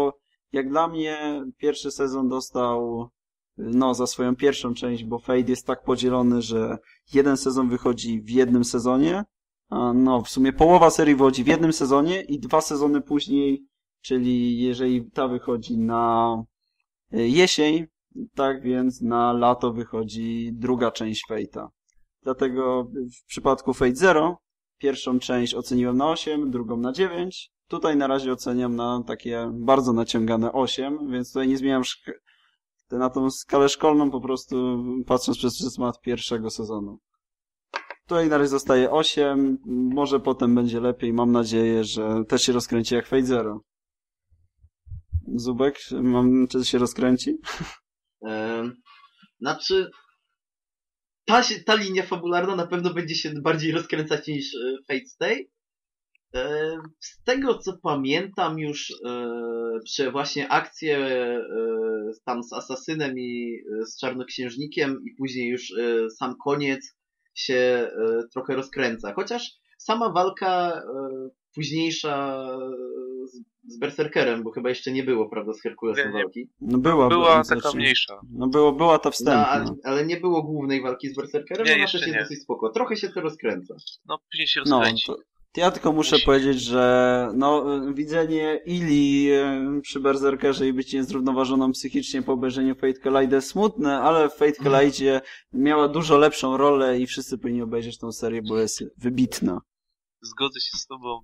[0.53, 3.09] jak dla mnie pierwszy sezon dostał
[3.57, 6.79] no, za swoją pierwszą część, bo Fate jest tak podzielony, że
[7.15, 9.25] jeden sezon wychodzi w jednym sezonie,
[9.71, 13.65] a no, w sumie połowa serii wychodzi w jednym sezonie i dwa sezony później,
[14.01, 16.35] czyli jeżeli ta wychodzi na
[17.15, 17.87] y, jesień,
[18.35, 21.69] tak więc na lato wychodzi druga część Fate'a.
[22.23, 22.85] Dlatego
[23.23, 24.46] w przypadku Fate Zero
[24.79, 27.51] pierwszą część oceniłem na 8, drugą na 9.
[27.69, 31.83] Tutaj na razie oceniam na takie bardzo naciągane 8, więc tutaj nie zmieniam
[32.91, 36.99] na tą skalę szkolną po prostu patrząc przez pryzmat pierwszego sezonu.
[38.07, 42.95] Tutaj na razie zostaje 8, może potem będzie lepiej, mam nadzieję, że też się rozkręci
[42.95, 43.61] jak Fate Zero.
[45.35, 47.39] Zubek, mam, czy się rozkręci?
[48.23, 48.77] Em,
[49.41, 49.91] Znaczy,
[51.27, 55.51] ta, ta linia fabularna na pewno będzie się bardziej rozkręcać niż e, Fate Stay.
[56.35, 59.31] E, Z tego co pamiętam już e,
[59.85, 61.41] przy właśnie akcję e,
[62.25, 66.97] tam z Asasynem i e, z Czarnoksiężnikiem i później już e, sam koniec
[67.35, 67.89] się e,
[68.33, 69.13] trochę rozkręca.
[69.15, 72.47] Chociaż sama walka e, późniejsza
[73.25, 73.37] z,
[73.75, 76.23] z Berserkerem, bo chyba jeszcze nie było, prawda, z Herkulesem Nie, nie.
[76.25, 76.49] walki.
[76.61, 78.21] No była, Była taka znaczy- mniejsza.
[78.33, 79.49] No było, była ta No, wstępna.
[79.49, 82.69] ale, ale nie było głównej walki z Berserkerem, Nie, ona też jest dosyć spoko.
[82.71, 83.75] Trochę się to rozkręca.
[84.09, 85.07] No, później się No, rozkręci.
[85.07, 85.17] to
[85.57, 86.27] ja tylko muszę Musi.
[86.27, 87.65] powiedzieć, że no,
[87.95, 89.29] widzenie Ili
[89.83, 95.21] przy Berserkerze i bycie zrównoważoną psychicznie po obejrzeniu Fate Collide smutne, ale w Fate Collide
[95.53, 99.61] miała dużo lepszą rolę i wszyscy powinni obejrzeć tą serię, bo jest wybitna.
[100.23, 101.21] Zgodzę się z tobą.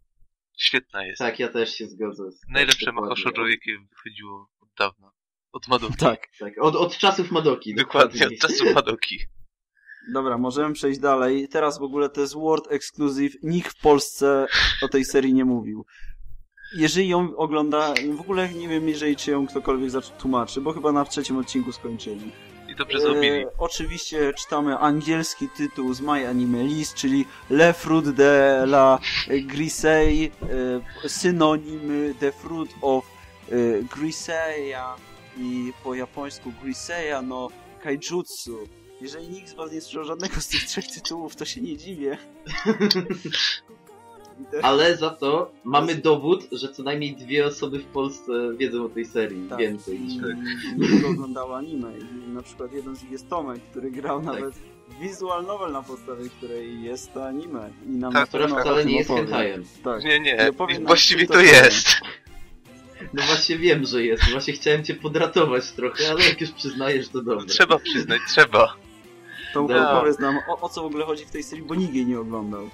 [0.62, 1.18] Świetna jest.
[1.18, 2.32] Tak, ja też się zgodzę.
[2.32, 3.08] Z, Najlepsze dokładnie.
[3.24, 5.10] Mahashoujo, jakie wychodziło od dawna.
[5.52, 5.96] Od Madoki.
[6.08, 6.28] Tak.
[6.38, 7.74] Tak, od, od czasów Madoki.
[7.74, 9.18] Dokładnie, od czasu Madoki.
[10.14, 11.48] Dobra, możemy przejść dalej.
[11.48, 13.34] Teraz w ogóle to jest World Exclusive.
[13.42, 14.46] Nikt w Polsce
[14.82, 15.86] o tej serii nie mówił.
[16.76, 21.04] Jeżeli ją ogląda, w ogóle nie wiem, jeżeli czy ją ktokolwiek tłumaczy, bo chyba na
[21.04, 22.32] trzecim odcinku skończyli.
[22.72, 23.38] I dobrze zrobili.
[23.38, 28.98] E, oczywiście czytamy angielski tytuł z My Anime List, czyli Le Fruit de la
[29.42, 30.30] Grisei,
[31.04, 33.04] e, synonimy The Fruit of
[33.48, 34.96] e, Griseia
[35.36, 37.48] i po japońsku Griseia no
[37.82, 38.58] Kaijutsu.
[39.00, 42.18] Jeżeli nikt z was nie słyszał żadnego z tych trzech tytułów, to się nie dziwię.
[44.62, 49.04] Ale za to mamy dowód, że co najmniej dwie osoby w Polsce wiedzą o tej
[49.04, 49.48] serii.
[49.48, 49.58] Tak.
[49.58, 50.00] Więcej.
[50.00, 50.18] I
[50.78, 51.92] nikt oglądał anime.
[51.98, 54.54] I na przykład jeden z nich jest Tomek, który grał nawet
[55.00, 57.70] visual novel na podstawie której jest to anime.
[57.86, 59.64] I nam Tak, na Która wcale nie jest hentajem.
[59.84, 60.04] Tak.
[60.04, 60.52] Nie, nie,
[60.86, 61.86] właściwie to to jest.
[63.12, 64.30] No właśnie wiem, że jest.
[64.30, 67.46] Właśnie chciałem cię podratować trochę, ale jak już przyznajesz, to dobrze.
[67.46, 68.76] Trzeba przyznać, trzeba.
[69.54, 69.90] To Dobra.
[69.90, 72.20] opowiedz nam, o, o co w ogóle chodzi w tej serii, bo nikt jej nie
[72.20, 72.70] oglądał.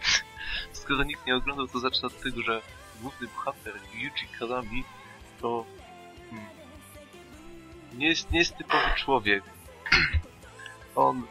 [0.89, 2.63] Skoro nikt nie oglądał, to zacznę od tego, że
[3.01, 4.85] główny bohater Yuji Kazami
[5.41, 5.65] to
[6.31, 6.49] hmm,
[7.93, 9.45] nie, jest, nie jest typowy człowiek.
[10.95, 11.27] On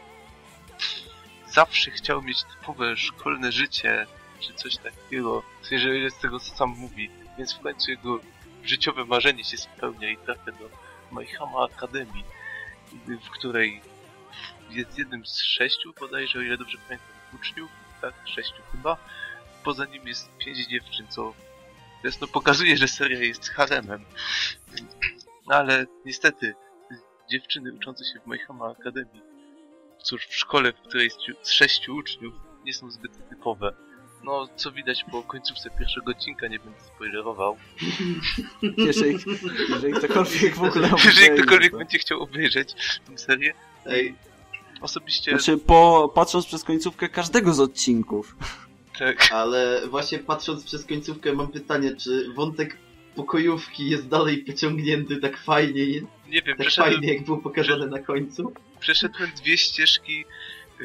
[1.48, 4.06] zawsze chciał mieć typowe szkolne życie,
[4.40, 8.20] czy coś takiego, że z tego co sam mówi, więc w końcu jego
[8.64, 10.70] życiowe marzenie się spełnia i trafia do
[11.10, 12.24] Maihama Akademii,
[13.06, 13.80] w której
[14.70, 18.96] jest jednym z sześciu bodajże, o ile dobrze pamiętam, uczniów, tak, sześciu chyba.
[19.64, 21.34] Poza nim jest pięć dziewczyn, co
[22.04, 24.04] jasno pokazuje, że seria jest haremem.
[25.48, 26.54] No ale niestety,
[27.30, 29.22] dziewczyny uczące się w Mayhama Akademii,
[30.02, 33.72] cóż, w szkole, w której jest ci- sześciu uczniów, nie są zbyt typowe.
[34.24, 37.56] No, co widać po końcówce pierwszego odcinka, nie będę spoilerował.
[38.86, 39.18] Jeżeli,
[39.70, 41.78] jeżeli ktokolwiek w ogóle Jeżeli obejrzy ktokolwiek to.
[41.78, 42.74] będzie chciał obejrzeć
[43.06, 43.54] tę serię,
[43.86, 44.14] Ej,
[44.80, 48.36] osobiście Znaczy, po, patrząc przez końcówkę każdego z odcinków,
[48.98, 49.32] tak.
[49.32, 52.76] ale właśnie patrząc przez końcówkę mam pytanie, czy wątek
[53.14, 55.86] pokojówki jest dalej pociągnięty tak fajnie,
[56.28, 58.52] Nie wiem, tak fajnie jak było pokazane na końcu?
[58.80, 60.84] przeszedłem dwie ścieżki e,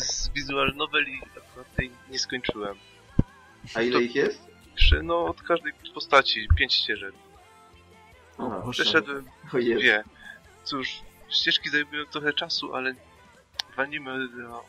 [0.00, 2.76] z visual novel i akurat tej nie skończyłem.
[3.74, 4.48] A ile ich jest?
[4.74, 7.14] Prze, no, od każdej postaci, pięć ścieżek.
[8.38, 8.62] Aha.
[8.70, 10.04] Przeszedłem o dwie.
[10.64, 12.94] Cóż, ścieżki zajmują trochę czasu, ale
[13.76, 14.64] w anime, no,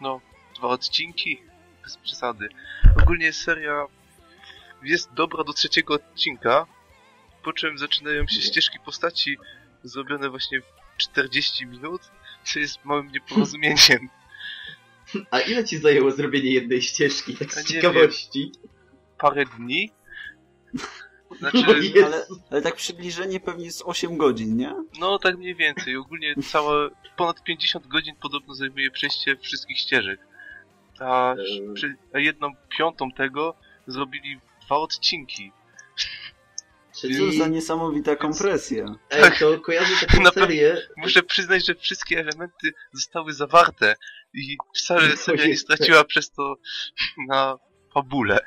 [0.00, 0.20] no,
[0.56, 1.40] dwa odcinki,
[1.86, 2.48] bez przesady.
[3.02, 3.86] Ogólnie seria
[4.82, 6.66] jest dobra do trzeciego odcinka,
[7.42, 9.36] po czym zaczynają się ścieżki postaci
[9.82, 12.02] zrobione właśnie w 40 minut,
[12.44, 14.08] co jest małym nieporozumieniem.
[15.30, 18.52] A ile ci zajęło zrobienie jednej ścieżki, tak z ciekawości?
[19.18, 19.90] Parę dni.
[21.38, 21.64] Znaczy,
[22.04, 24.74] ale, ale tak przybliżenie pewnie jest 8 godzin, nie?
[25.00, 25.96] no tak mniej więcej.
[25.96, 30.20] Ogólnie całe, ponad 50 godzin podobno zajmuje przejście wszystkich ścieżek.
[31.00, 31.74] A, Eee.
[31.74, 33.54] przy, a jedną piątą tego
[33.86, 35.52] zrobili dwa odcinki.
[37.00, 37.16] Czyli...
[37.16, 38.94] Cóż za niesamowita kompresja.
[39.10, 43.94] Ej, to kojarzę taką serię, Muszę przyznać, że wszystkie elementy zostały zawarte
[44.34, 46.56] i wcale seria nie straciła przez to
[47.28, 47.58] na
[47.94, 48.38] fabule.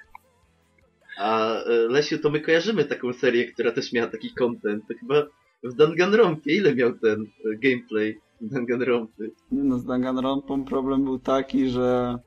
[1.17, 4.83] a e, Lesiu, to my kojarzymy taką serię, która też miała taki content.
[4.87, 5.23] To chyba
[5.63, 9.31] w Danganronpie, ile miał ten e, gameplay Danganronpy?
[9.51, 12.17] Nie no, z Danganronpą problem był taki, że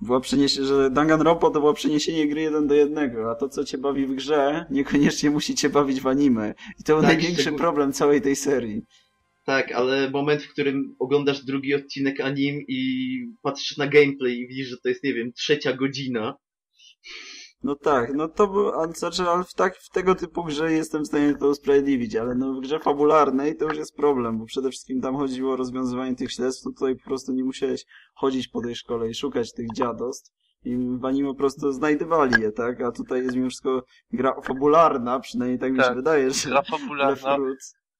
[0.00, 3.78] była przeniesie, że Danganronpa to było przeniesienie gry jeden do jednego, a to co cię
[3.78, 6.54] bawi w grze, niekoniecznie musi cię bawić w anime.
[6.80, 8.82] I to był Tak, największy szczegół- problem całej tej serii.
[9.46, 13.08] Tak, ale moment, w którym oglądasz drugi odcinek anim i
[13.42, 16.34] patrzysz na gameplay i widzisz, że to jest, nie wiem, trzecia godzina.
[17.62, 21.02] No tak, no to był, a znaczy, ale w, tak, w tego typu grze jestem
[21.02, 24.70] w stanie to usprawiedliwić, ale no w grze fabularnej to już jest problem, bo przede
[24.70, 28.62] wszystkim tam chodziło o rozwiązywanie tych śledztw, to tutaj po prostu nie musiałeś chodzić po
[28.62, 32.80] tej szkole i szukać tych dziadostw i w anime po prostu znajdywali je, tak?
[32.80, 36.62] A tutaj jest mimo wszystko gra fabularna, przynajmniej tak mi się Tak, wydaje, że Gra
[36.62, 37.36] fabularna,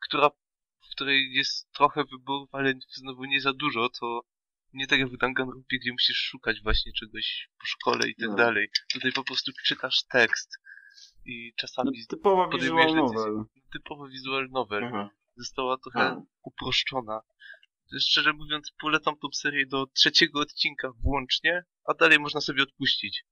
[0.07, 4.21] która, w której jest trochę wyborów, ale znowu nie za dużo, to
[4.72, 8.35] nie tak jak w Danganronpie, gdzie musisz szukać właśnie czegoś po szkole i tak No.
[8.37, 8.68] dalej.
[8.92, 10.50] Tutaj po prostu czytasz tekst
[11.26, 13.02] i No, czasami typowa podejmujesz decyzję.
[13.26, 13.44] novel.
[13.72, 15.11] typowy visual novel Aha.
[15.37, 16.22] została trochę A.
[16.42, 17.20] uproszczona.
[18.00, 23.24] Szczerze mówiąc, polecam tą serię do trzeciego odcinka włącznie, a dalej można sobie odpuścić.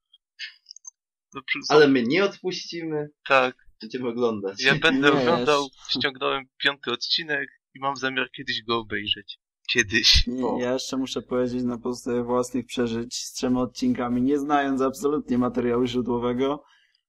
[1.47, 1.59] Przy...
[1.69, 4.63] Ale my nie odpuścimy, Tak, będziemy oglądać.
[4.63, 9.39] ja będę Nie, oglądał, ściągnąłem piąty odcinek i mam zamiar kiedyś go obejrzeć.
[9.73, 10.27] Kiedyś.
[10.27, 10.59] Nie, O.
[10.61, 15.87] ja jeszcze muszę powiedzieć na podstawie własnych przeżyć z trzema odcinkami, nie znając absolutnie materiału
[15.87, 16.63] źródłowego,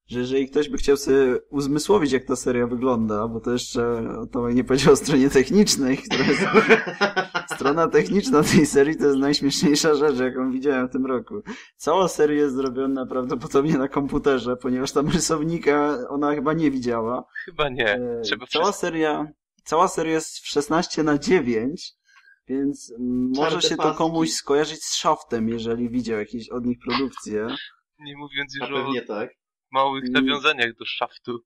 [0.08, 4.56] że jeżeli ktoś by chciał sobie uzmysłowić, jak ta seria wygląda, bo to jeszcze Tomek
[4.56, 6.42] nie powiedział o stronie technicznej, która jest,
[7.56, 11.36] strona techniczna tej serii to jest najśmieszniejsza rzecz, jaką widziałem w tym roku.
[11.78, 17.24] Cała seria jest zrobiona prawdopodobnie na komputerze, ponieważ tam rysownika ona chyba nie widziała.
[17.46, 17.94] Chyba nie.
[17.94, 19.28] E, Trzeba cała seria,
[19.64, 21.94] cała seria jest w 16 na 9,
[22.48, 23.98] więc może Czarne się to paski.
[23.98, 27.48] komuś skojarzyć z Shaftem, jeżeli widział jakieś od nich produkcje.
[28.00, 29.30] Nie mówiąc już o tak.
[29.72, 31.40] małych nawiązaniach do szaftu.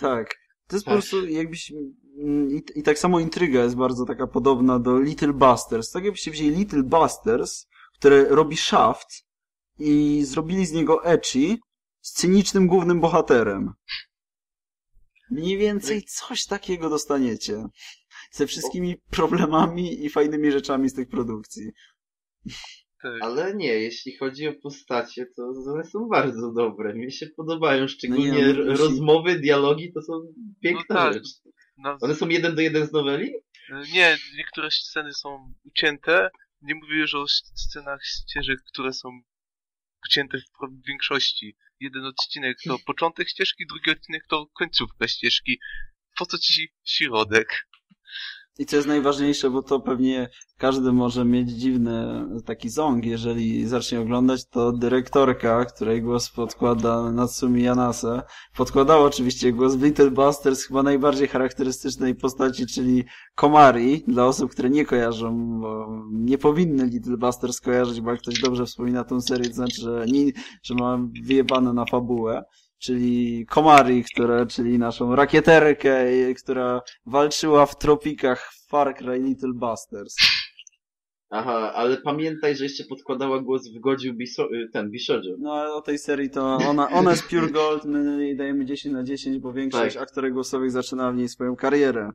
[0.00, 0.34] Tak.
[0.68, 1.00] To jest po Tak.
[1.00, 1.72] prostu jakbyś...
[2.18, 5.90] mm, I, I tak samo intryga jest bardzo taka podobna do Little Busters.
[5.90, 7.66] Tak jakbyście wzięli Little Busters,
[7.98, 9.08] które robi Shaft
[9.78, 11.58] i zrobili z niego Ecchi
[12.00, 13.72] z cynicznym głównym bohaterem.
[15.30, 17.64] Mniej więcej coś takiego dostaniecie.
[18.36, 21.62] Ze wszystkimi problemami i fajnymi rzeczami z tych produkcji.
[23.02, 23.22] Tak.
[23.22, 26.94] Ale nie, jeśli chodzi o postacie, to one są bardzo dobre.
[26.94, 30.12] Mi się podobają, szczególnie No nie, musi- rozmowy, dialogi to są
[30.62, 31.14] piękna No tak.
[31.14, 31.26] rzecz.
[31.78, 33.32] Na, One są jeden do jeden z noweli?
[33.92, 36.30] nie, niektóre sceny są ucięte.
[36.62, 39.08] Nie mówię już o scenach ścieżek, które są
[40.06, 41.56] ucięte w większości.
[41.80, 45.58] Jeden odcinek to początek ścieżki, drugi odcinek to końcówka ścieżki.
[46.18, 47.48] Po co ci środek?
[48.58, 54.00] I co jest najważniejsze, bo to pewnie każdy może mieć dziwny taki ząg, jeżeli zacznie
[54.00, 58.22] oglądać, to dyrektorka, której głos podkłada Natsumi Yanase,
[58.56, 64.70] podkładała oczywiście głos w Little Busters chyba najbardziej charakterystycznej postaci, czyli Komari, dla osób, które
[64.70, 69.48] nie kojarzą, bo nie powinny Little Busters kojarzyć, bo jak ktoś dobrze wspomina tą serię,
[69.48, 72.44] to znaczy, że, nie, że ma wyjebane na fabułę
[72.86, 76.04] czyli Komari, która, czyli naszą rakieterkę,
[76.42, 80.16] która walczyła w tropikach Far Cry Little Busters.
[81.30, 85.36] Aha, ale pamiętaj, że jeszcze podkładała głos w godziu Biso- y, ten, Bishojo.
[85.38, 88.94] No ale o tej serii to ona, ona jest Pure Gold, my jej dajemy 10
[88.94, 90.02] na 10, bo większość Tak.
[90.02, 92.10] aktorek głosowych zaczyna w niej swoją karierę.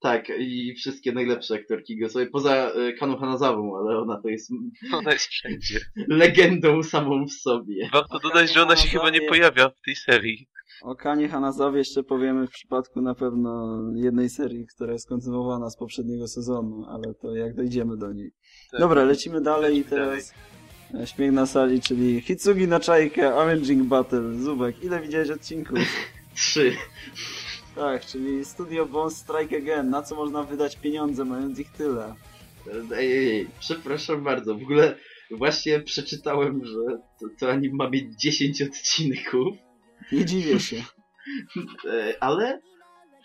[0.00, 4.50] Tak, i wszystkie najlepsze aktorki go sobie, poza y, Kanu Hanazawą, ale ona to jest
[4.92, 5.80] Ona jest wszędzie.
[6.08, 7.88] legendą samą w sobie.
[7.92, 10.48] Warto dodać, że ona się chyba nie pojawia w tej serii.
[10.82, 15.76] O Kanie Hanazawie jeszcze powiemy w przypadku na pewno jednej serii, która jest kontynuowana z
[15.76, 18.32] poprzedniego sezonu, ale to jak dojdziemy do niej.
[18.70, 18.80] Tak.
[18.80, 20.34] Dobra, lecimy dalej i Lecimy teraz
[20.94, 24.84] e, śmiech na sali, czyli Hitsugi na czajkę, Avenging Battle, Zubek.
[24.84, 25.78] Ile widziałeś odcinków?
[26.34, 26.72] Trzy.
[27.76, 29.90] Tak, czyli Studio Bones Strike Again.
[29.90, 32.14] Na co można wydać pieniądze, mając ich tyle?
[32.96, 34.54] Ej, ej, ej, przepraszam bardzo.
[34.54, 34.94] W ogóle
[35.30, 39.56] właśnie przeczytałem, że to, to anim ma mieć 10 odcinków,
[40.12, 40.76] Nie dziwię się.
[42.20, 42.60] ale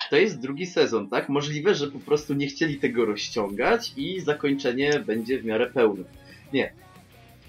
[0.09, 1.29] to jest drugi sezon, tak?
[1.29, 6.03] Możliwe, że po prostu nie chcieli tego rozciągać i zakończenie będzie w miarę pełne.
[6.53, 6.73] Nie.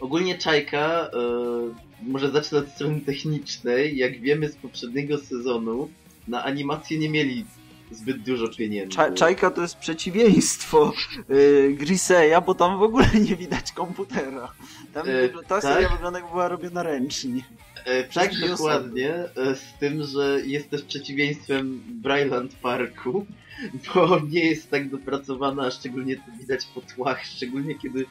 [0.00, 3.96] Ogólnie Czajka, e, może zacznę od strony technicznej.
[3.96, 5.88] Jak wiemy z poprzedniego sezonu,
[6.28, 7.44] na animację nie mieli
[7.90, 8.96] zbyt dużo pieniędzy.
[8.96, 10.92] Cza czajka to jest przeciwieństwo
[11.28, 14.52] yy, Griseya, bo tam w ogóle nie widać komputera.
[14.94, 15.62] Tam wygl- ta tak?
[15.62, 17.42] seria wygląda jakby była robiona ręcznie.
[17.84, 19.14] E, tak, dokładnie.
[19.14, 23.26] E, z tym, że jest też przeciwieństwem Bryland Parku,
[23.94, 28.04] bo nie jest tak dopracowana, a szczególnie to widać po tłach, szczególnie kiedy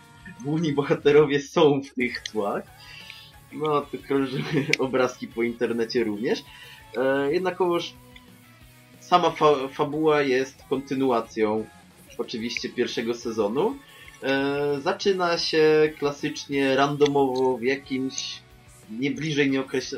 [0.43, 2.63] główni bohaterowie są w tych tłach.
[3.54, 6.43] No, to krążymy obrazki po internecie również.
[6.97, 7.93] E, jednakowoż
[8.99, 11.65] sama fa fabuła jest kontynuacją
[12.17, 13.75] oczywiście pierwszego sezonu.
[14.23, 18.41] E, zaczyna się klasycznie randomowo w jakimś
[18.99, 19.51] nie bliżej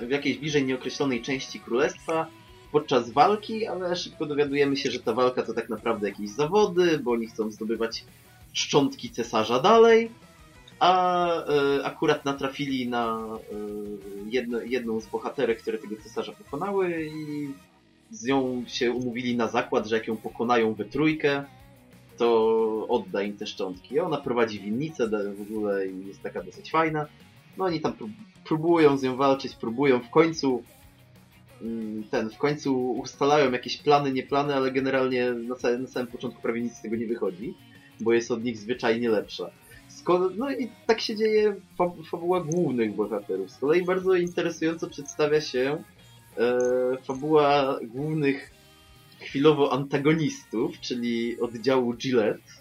[0.08, 2.28] w jakiejś bliżej nieokreślonej części królestwa
[2.72, 7.12] podczas walki, ale szybko dowiadujemy się, że ta walka to tak naprawdę jakieś zawody, bo
[7.12, 8.06] oni chcą zdobywać
[8.54, 10.12] szczątki cesarza dalej,
[10.84, 13.20] a e, akurat natrafili na
[13.52, 13.56] e,
[14.30, 17.54] jedno, jedną z bohaterek, które tego cesarza pokonały i
[18.12, 21.44] z nią się umówili na zakład, że jak ją pokonają we trójkę,
[22.18, 22.28] to
[22.90, 24.00] odda im te szczątki.
[24.00, 27.06] Ona prowadzi winnicę w ogóle i jest taka dosyć fajna.
[27.58, 28.12] No oni tam prób-
[28.46, 30.64] próbują z nią walczyć, próbują w końcu
[31.62, 36.08] mm, ten, w końcu ustalają jakieś plany, nie plany, ale generalnie na, ca- na samym
[36.08, 37.54] początku prawie nic z tego nie wychodzi,
[38.00, 39.50] bo jest od nich zwyczajnie lepsza.
[40.38, 43.52] No i tak się dzieje fa fabuła głównych bohaterów.
[43.52, 45.84] Z kolei bardzo interesująco przedstawia się
[46.38, 48.52] e, fabuła głównych
[49.20, 52.52] chwilowo antagonistów, czyli oddziału Gillette.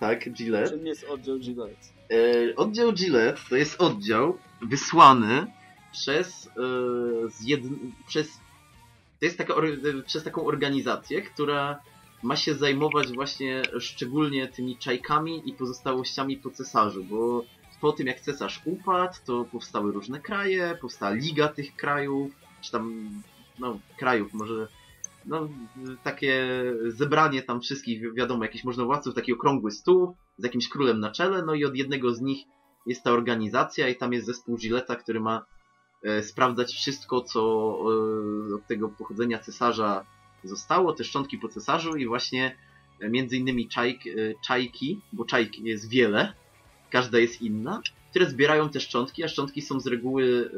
[0.00, 0.70] Tak, Gillette.
[0.70, 1.86] Czym jest oddział Gillette?
[2.10, 5.46] E, oddział Gillette to jest oddział wysłany
[5.92, 6.50] przez,
[7.40, 7.74] zjedn...
[8.08, 8.28] przez
[9.20, 9.54] to jest taka
[10.06, 11.80] przez taką organizację, która
[12.22, 17.44] ma się zajmować właśnie szczególnie tymi czajkami i pozostałościami po cesarzu, bo
[17.80, 23.10] po tym jak cesarz upadł, to powstały różne kraje, powstała liga tych krajów, czy tam,
[23.58, 24.68] no, krajów, może,
[25.26, 25.48] no,
[26.02, 26.50] takie
[26.86, 31.42] zebranie tam wszystkich, wi- wiadomo, jakichś możnowładców, taki okrągły stół z jakimś królem na czele,
[31.46, 32.46] no i od jednego z nich
[32.86, 35.44] jest ta organizacja i tam jest zespół Gilleta, który ma
[36.02, 37.40] e, sprawdzać wszystko, co
[38.50, 40.06] e, od tego pochodzenia cesarza
[40.44, 42.56] zostało, te szczątki po cesarzu i właśnie
[43.00, 44.10] e, między innymi czajk, e,
[44.46, 46.32] czajki, bo czajk jest wiele,
[46.90, 50.50] każda jest inna, które zbierają te szczątki, a szczątki są z reguły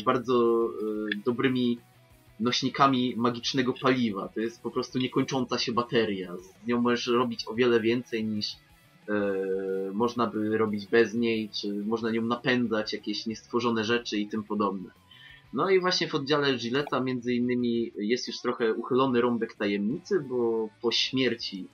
[0.00, 0.68] e, bardzo
[1.24, 1.78] dobrymi
[2.40, 4.28] nośnikami magicznego paliwa.
[4.28, 6.36] To jest po prostu niekończąca się bateria.
[6.36, 8.56] Z nią możesz robić o wiele więcej niż
[9.92, 14.90] można by robić bez niej, czy można nią napędzać jakieś niestworzone rzeczy i tym podobne.
[15.52, 20.68] No i właśnie w oddziale Gilleta między innymi jest już trochę uchylony rąbek tajemnicy, bo
[20.82, 21.68] po śmierci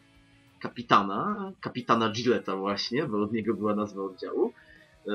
[0.61, 4.53] kapitana, kapitana Gilleta właśnie, bo od niego była nazwa oddziału,
[5.07, 5.13] e,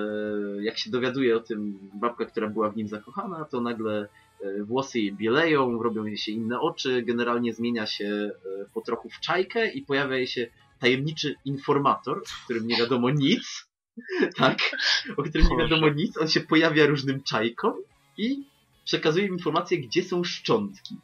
[0.62, 4.07] jak się dowiaduje o tym babka, która była w nim zakochana, to nagle
[4.41, 9.10] e, włosy jej bieleją, robią jej się inne oczy, generalnie zmienia się e, po trochu
[9.10, 10.47] w czajkę i pojawia jej się
[10.80, 13.68] tajemniczy informator, o którym nie wiadomo nic,
[14.38, 14.57] tak,
[15.18, 17.74] o którym nie wiadomo nic, on się pojawia różnym czajkom
[18.20, 18.45] i
[18.86, 20.97] przekazuje im informacje, gdzie są szczątki.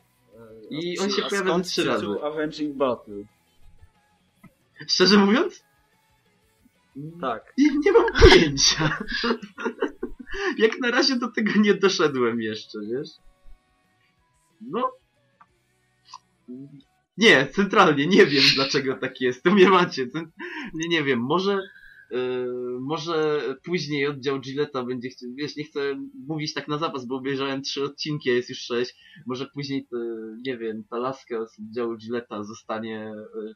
[0.69, 2.05] I on się A pojawia skąd trzy razy.
[2.23, 3.23] Avenging Battle.
[4.87, 5.63] Szczerze mówiąc,
[7.21, 7.53] Tak.
[7.57, 8.97] nie, nie mam pojęcia.
[10.57, 13.09] Jak na razie do tego nie doszedłem jeszcze, wiesz?
[14.61, 14.91] No.
[17.17, 19.43] Nie, centralnie nie wiem dlaczego tak jest.
[19.43, 20.07] Tu mnie macie.
[20.73, 21.61] Nie, nie wiem, może.
[22.11, 22.47] Yy,
[22.81, 25.79] może później oddział Gilletta będzie chciał, wiesz, nie chcę
[26.27, 28.95] mówić tak na zapas, bo obejrzałem trzy odcinki, a jest już sześć.
[29.27, 29.97] Może później, to,
[30.45, 33.13] nie wiem, ta laska z oddziału Gilletta zostanie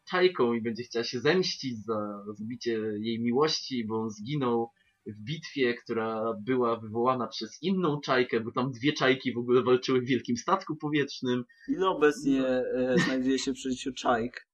[0.09, 4.69] czajką i będzie chciała się zemścić za zbicie jej miłości, bo on zginął
[5.05, 10.01] w bitwie, która była wywołana przez inną czajkę, bo tam dwie czajki w ogóle walczyły
[10.01, 11.43] w wielkim statku powietrznym.
[11.67, 14.48] Ile obecnie e, znajduje się przy życiu Czajk?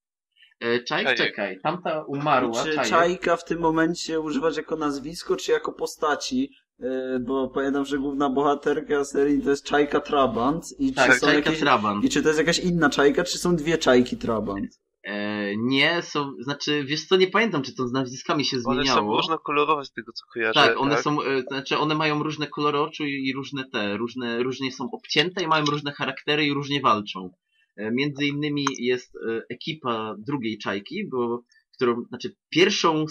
[0.60, 1.18] E, czajk, Czajek.
[1.18, 2.90] czekaj, tamta umarła, Czy czajek.
[2.90, 6.50] Czajka w tym momencie używać jako nazwisko, czy jako postaci?
[6.80, 10.66] E, Bo pamiętam, że główna bohaterka serii to jest Czajka Trabant.
[10.80, 12.04] I czy, Tak, są czajka jakieś, Trabant.
[12.04, 14.80] I czy to jest jakaś inna Czajka, czy są dwie Czajki Trabant?
[15.04, 18.74] E, nie, są, znaczy, wiesz co, nie pamiętam, czy to z nazwiskami się One są
[18.74, 19.18] zmieniało.
[19.18, 20.54] różnokolorowe z tego co kojarzę.
[20.54, 24.44] Tak, one są, e, znaczy one mają różne kolory oczu i, i różne te, różne,
[24.44, 27.30] różnie są obcięte i mają różne charaktery i różnie walczą.
[27.76, 33.06] E, między innymi jest e, ekipa drugiej czajki, bo, którą, znaczy pierwszą e,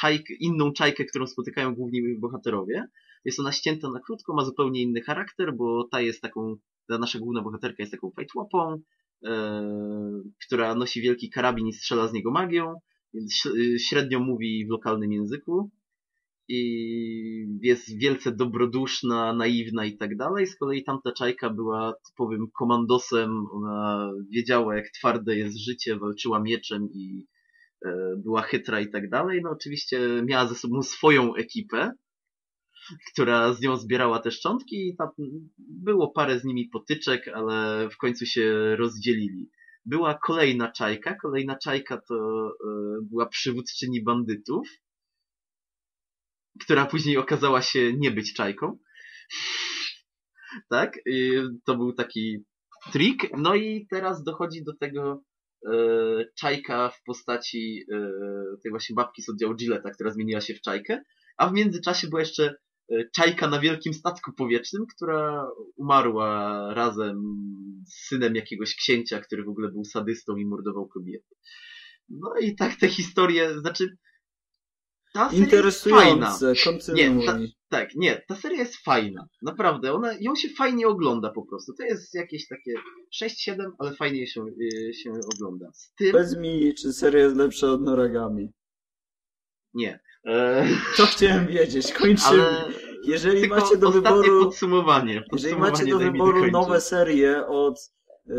[0.00, 2.86] czajkę, inną czajkę, którą spotykają główni bohaterowie.
[3.24, 6.56] Jest ona ścięta na krótko, ma zupełnie inny charakter, bo ta jest taką,
[6.88, 8.82] ta nasza główna bohaterka jest taką fajtłapą,
[10.46, 12.74] która nosi wielki karabin i strzela z niego magią,
[13.14, 13.42] więc
[13.78, 15.70] średnio mówi w lokalnym języku
[16.52, 20.46] i jest wielce dobroduszna, naiwna i tak dalej.
[20.46, 26.88] Z kolei tamta czajka była typowym komandosem, ona wiedziała jak twarde jest życie, walczyła mieczem
[26.92, 27.26] i
[27.84, 27.90] e,
[28.24, 29.40] była chytra i tak dalej.
[29.44, 31.92] No oczywiście miała ze sobą swoją ekipę,
[33.12, 35.08] która z nią zbierała te szczątki i tam
[35.58, 39.50] było parę z nimi potyczek, ale w końcu się rozdzielili.
[39.84, 42.70] Była kolejna czajka, kolejna czajka to e,
[43.10, 44.68] była przywódczyni bandytów,
[46.60, 48.78] która później okazała się nie być czajką.
[50.70, 50.98] tak?
[51.06, 52.44] I to był taki
[52.92, 53.22] trik.
[53.36, 55.22] No i teraz dochodzi do tego
[55.66, 55.72] e,
[56.38, 58.10] czajka w postaci e,
[58.62, 61.02] tej właśnie babki z oddziału Gilletta, która zmieniła się w czajkę.
[61.36, 62.54] A w międzyczasie była jeszcze
[62.90, 67.22] e, czajka na wielkim statku powietrznym, która umarła razem
[67.86, 71.34] z synem jakiegoś księcia, który w ogóle był sadystą i mordował kobiety.
[72.08, 73.96] No i tak te historie, znaczy
[75.12, 76.32] ta seria jest fajna.
[76.32, 76.92] Interesujące.
[76.92, 77.38] Nie, ta-
[77.68, 79.26] Tak, nie, ta seria jest fajna.
[79.42, 81.72] Naprawdę, ona, ją się fajnie ogląda po prostu.
[81.78, 82.74] To jest jakieś takie
[83.24, 84.44] 6-7, ale fajnie się,
[84.88, 85.66] y, się ogląda.
[85.74, 88.52] Z tym, Powiedz mi, czy seria jest lepsza od Noragami?
[89.74, 90.00] nie.
[90.26, 92.18] E, To chciałem wiedzieć, kończymy.
[92.46, 92.64] ale
[93.04, 94.44] Jeżeli macie do wyboru...
[94.44, 95.12] podsumowanie.
[95.14, 97.92] Jeżeli podsumowanie macie do wyboru nowe serie od
[98.26, 98.32] y,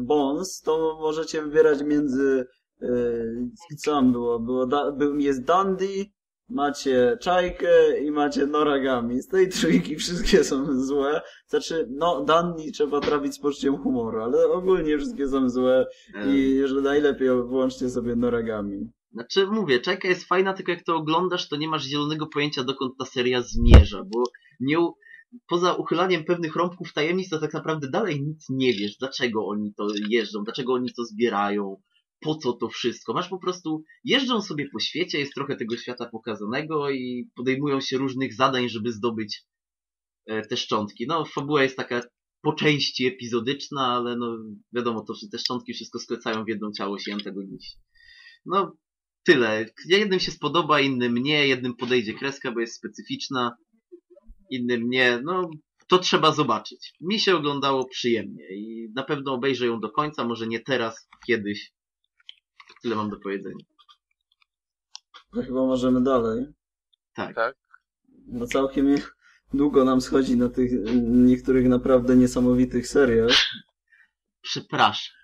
[0.00, 2.46] Bones, to możecie wybierać między
[2.82, 4.38] y, co tam było?
[4.38, 5.88] było da, był, jest Dandy,
[6.48, 9.22] macie Czajkę i macie Noragami.
[9.22, 11.20] Z tej trójki wszystkie są złe.
[11.46, 16.62] Znaczy, no, Dandy trzeba trafić z poczuciem humoru, ale ogólnie wszystkie są złe E, i
[16.66, 18.90] że najlepiej wyłączcie sobie Noragami.
[19.12, 22.92] Znaczy, mówię, czajka jest fajna, tylko jak to oglądasz, to nie masz zielonego pojęcia, dokąd
[22.98, 24.22] ta seria zmierza, bo
[24.60, 24.94] nie, u-
[25.48, 29.86] poza uchylaniem pewnych rąbków tajemnic, to tak naprawdę dalej nic nie wiesz, dlaczego oni to
[30.08, 31.76] jeżdżą, dlaczego oni to zbierają,
[32.20, 33.12] po co to wszystko.
[33.12, 37.98] Masz po prostu, jeżdżą sobie po świecie, jest trochę tego świata pokazanego i podejmują się
[37.98, 39.42] różnych zadań, żeby zdobyć
[40.26, 41.06] e, te szczątki.
[41.08, 42.02] No, fabuła jest taka
[42.42, 44.38] po części epizodyczna, ale no
[44.72, 47.78] wiadomo, to, te szczątki wszystko sklecają w jedną całość i antagoniści.
[48.46, 48.76] No,
[49.24, 49.66] tyle.
[49.88, 53.56] Jednym się spodoba, innym nie, jednym podejdzie kreska, bo jest specyficzna,
[54.50, 55.20] innym nie.
[55.24, 55.50] No,
[55.88, 56.92] to trzeba zobaczyć.
[57.00, 61.72] Mi się oglądało przyjemnie i na pewno obejrzę ją do końca, może nie teraz, kiedyś.
[62.82, 63.64] Tyle mam do powiedzenia.
[65.34, 66.46] To chyba możemy dalej.
[67.14, 67.34] Tak.
[67.34, 67.56] Tak.
[68.26, 68.86] No całkiem
[69.54, 70.70] długo nam schodzi na tych
[71.02, 73.32] niektórych naprawdę niesamowitych seriach.
[74.42, 75.14] Przepraszam.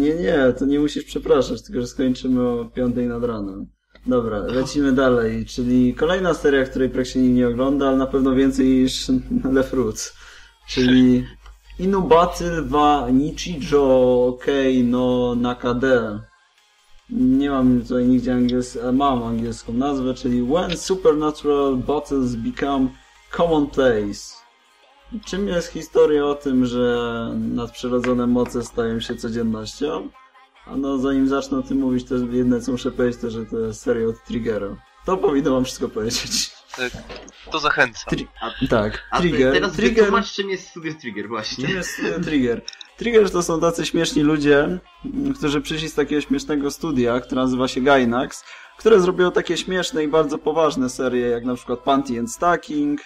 [0.00, 3.66] Nie, nie, to nie musisz przepraszać, tylko że skończymy o piątej nad ranem.
[4.06, 8.66] Dobra, lecimy dalej, czyli kolejna seria, której praktycznie nikt nie ogląda, ale na pewno więcej
[8.66, 9.08] niż
[9.54, 10.16] Le Fruits.
[10.68, 11.26] Czyli
[11.78, 16.20] Inubaty wa Nichijo Kei no Nakade.
[17.10, 22.88] Nie mam tutaj nigdzie angielską, mam angielską nazwę, czyli When Supernatural Battles Become
[23.36, 24.34] Commonplace.
[25.24, 30.08] Czym jest historia o tym, że nadprzyrodzone moce stają się codziennością?
[30.66, 33.58] A no, zanim zacznę o tym mówić, to jedne co muszę powiedzieć, to że to
[33.58, 34.76] jest seria od Triggera.
[35.06, 36.53] To powinno wam wszystko powiedzieć.
[36.76, 36.92] Tak,
[37.52, 38.04] to zachęcam.
[38.10, 38.28] Tri
[38.70, 39.52] tak, A Trigger.
[39.52, 41.66] teraz Trigger wytłumacz, czym jest Studio Trigger właśnie.
[41.66, 42.62] Czym jest studio Trigger?
[42.96, 44.78] Trigger to są tacy śmieszni ludzie,
[45.38, 48.44] którzy przyszli z takiego śmiesznego studia, które nazywa się Gainax,
[48.78, 53.00] które zrobiło takie śmieszne i bardzo poważne serie, jak na przykład Panty and Stacking,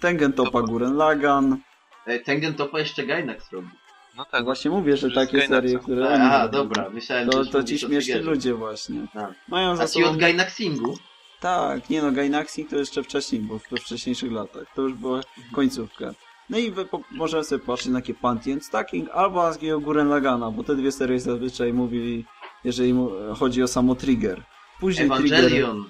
[0.00, 1.58] Tengen Toppa Guren Lagan.
[2.06, 3.68] E, Tengen Topa jeszcze Gainax robi.
[4.16, 5.48] No tak, Właśnie mówię, że takie Gainaxa.
[5.54, 6.48] serie, które robią.
[6.52, 9.06] dobra, myślałem, To, że to ci śmieszni ludzie właśnie.
[9.14, 9.28] A.
[9.48, 10.18] Mają za A ci od sobą...
[10.20, 10.98] Gainaxingu?
[11.44, 14.74] Tak, nie no, Gainaxing to jeszcze wcześniej było, we wcześniejszych latach.
[14.74, 15.20] To już była
[15.52, 16.14] końcówka.
[16.50, 20.50] No i po, możemy sobie patrzeć na takie Panty and Stacking albo Asgiego Guren Lagana,
[20.50, 22.24] bo te dwie serie zazwyczaj mówili,
[22.64, 22.94] jeżeli
[23.38, 24.42] chodzi o samo Trigger.
[24.80, 25.38] Później Trigger...
[25.38, 25.84] Evangelion.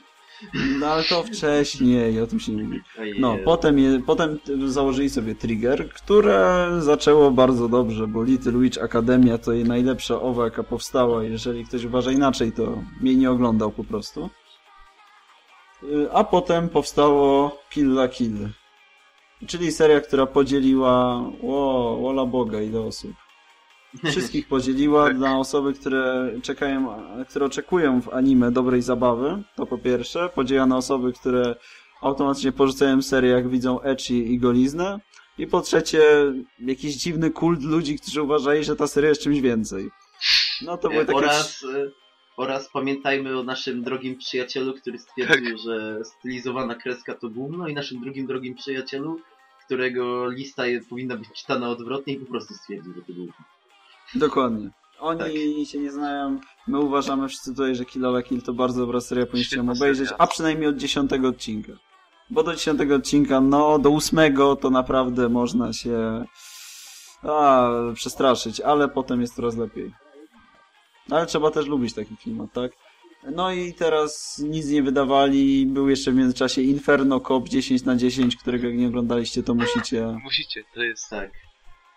[0.79, 2.81] No ale to wcześniej, o tym się nie mówi.
[3.19, 9.39] No, potem, je, potem założyli sobie Trigger, które zaczęło bardzo dobrze, bo Little Witch Academia
[9.39, 11.25] to jej najlepsza owa, jaka powstała.
[11.25, 14.31] Jeżeli ktoś uważa inaczej, to mnie nie oglądał po prostu.
[15.85, 18.49] Y, A potem powstało Kill la Kill.
[19.47, 23.11] Czyli seria, która podzieliła o, wola Boga ile osób.
[24.05, 25.17] Wszystkich podzieliła Tak.
[25.17, 29.43] dla osoby, które czekają, które oczekują w anime dobrej zabawy.
[29.57, 30.29] To po pierwsze.
[30.29, 31.57] Podzieliła na osoby, które
[32.01, 35.01] automatycznie porzucają serię, jak widzą ecchi i goliznę.
[35.39, 36.03] I po trzecie,
[36.59, 39.91] jakiś dziwny kult ludzi, którzy uważali, że ta seria jest czymś więcej.
[40.63, 41.19] No to były takie...
[41.19, 41.91] oraz, e,
[42.37, 48.01] oraz pamiętajmy o naszym drogim przyjacielu, który stwierdził, że stylizowana kreska to gówno i naszym
[48.01, 49.21] drugim drogim przyjacielu,
[49.67, 53.35] którego lista je, powinna być czytana odwrotnie i po prostu stwierdził, że to gówno.
[54.15, 54.71] Dokładnie.
[55.01, 55.33] Oni Tak.
[55.69, 56.41] się nie znają.
[56.67, 60.09] My uważamy wszyscy tutaj, że Kill la Kill to bardzo dobra seria, powinniście ją obejrzeć,
[60.19, 61.73] a przynajmniej od dziesiątego odcinka.
[62.31, 66.25] Bo do dziesiątego odcinka, no do ósmego to naprawdę można się
[67.23, 69.93] a, przestraszyć, ale potem jest coraz lepiej.
[71.11, 72.73] Ale trzeba też lubić taki klimat, tak?
[73.33, 75.67] No i teraz nic nie wydawali.
[75.67, 80.19] Był jeszcze w międzyczasie Inferno Cop 10 na 10, którego jak nie oglądaliście, to musicie
[80.25, 81.31] musicie, to jest, Tak.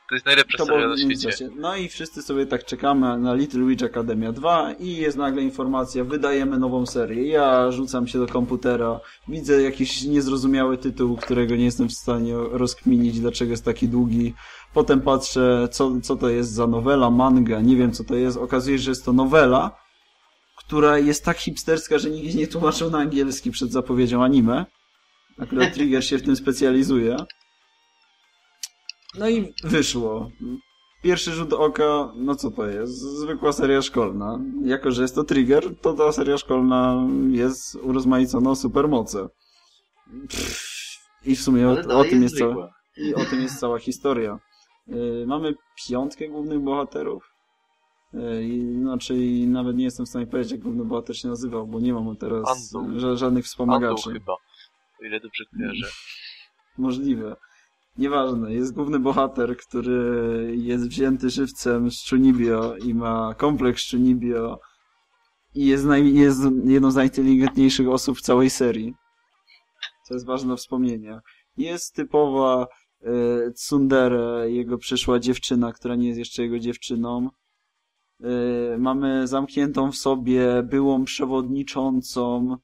[0.10, 1.50] To jest najlepsza to seria na świecie.
[1.56, 6.04] No i wszyscy sobie tak czekamy na Little Witch Academia 2 i jest nagle informacja,
[6.04, 7.28] wydajemy nową serię.
[7.28, 13.20] Ja rzucam się do komputera, widzę jakiś niezrozumiały tytuł, którego nie jestem w stanie rozkminić,
[13.20, 14.34] dlaczego jest taki długi.
[14.74, 18.38] Potem patrzę, co, co to jest za nowela, manga, nie wiem co to jest.
[18.38, 19.78] Okazuje się, że jest to nowela,
[20.58, 24.66] która jest tak hipsterska, że nikt nie tłumaczył na angielski przed zapowiedzią anime.
[25.40, 27.18] Akurat Trigger się w tym specjalizuje.
[29.18, 30.32] No i wyszło.
[31.04, 32.94] Pierwszy rzut oka, no co to jest?
[32.94, 34.40] Zwykła seria szkolna.
[34.64, 39.30] Jako, że jest to Trigger, to ta seria szkolna jest urozmaicona o supermoce.
[40.30, 40.68] Pff,
[41.26, 44.40] I w sumie o, o tym jest cała, i o tym jest cała historia.
[44.88, 45.56] Yy, mamy
[45.88, 47.32] piątkę głównych bohaterów.
[48.14, 49.14] Yy, znaczy,
[49.48, 52.74] nawet nie jestem w stanie powiedzieć, jak główny bohater się nazywał, bo nie mam teraz
[52.96, 54.12] ża żadnych wspomagaczy.
[54.12, 55.88] chyba, o ile dobrze kojarzę.
[56.78, 57.36] Możliwe.
[57.98, 64.60] Nieważne, jest główny bohater, który jest wzięty żywcem z Chunibyo i ma kompleks Chunibyo
[65.56, 68.94] i jest, naj, jest jedną z najinteligentniejszych osób w całej serii.
[70.08, 71.22] Co jest ważne do wspomnienia.
[71.58, 72.68] Jest typowa
[73.02, 77.30] e, tsundere, jego przyszła dziewczyna, która nie jest jeszcze jego dziewczyną.
[78.24, 82.56] E, mamy zamkniętą w sobie byłą przewodniczącą,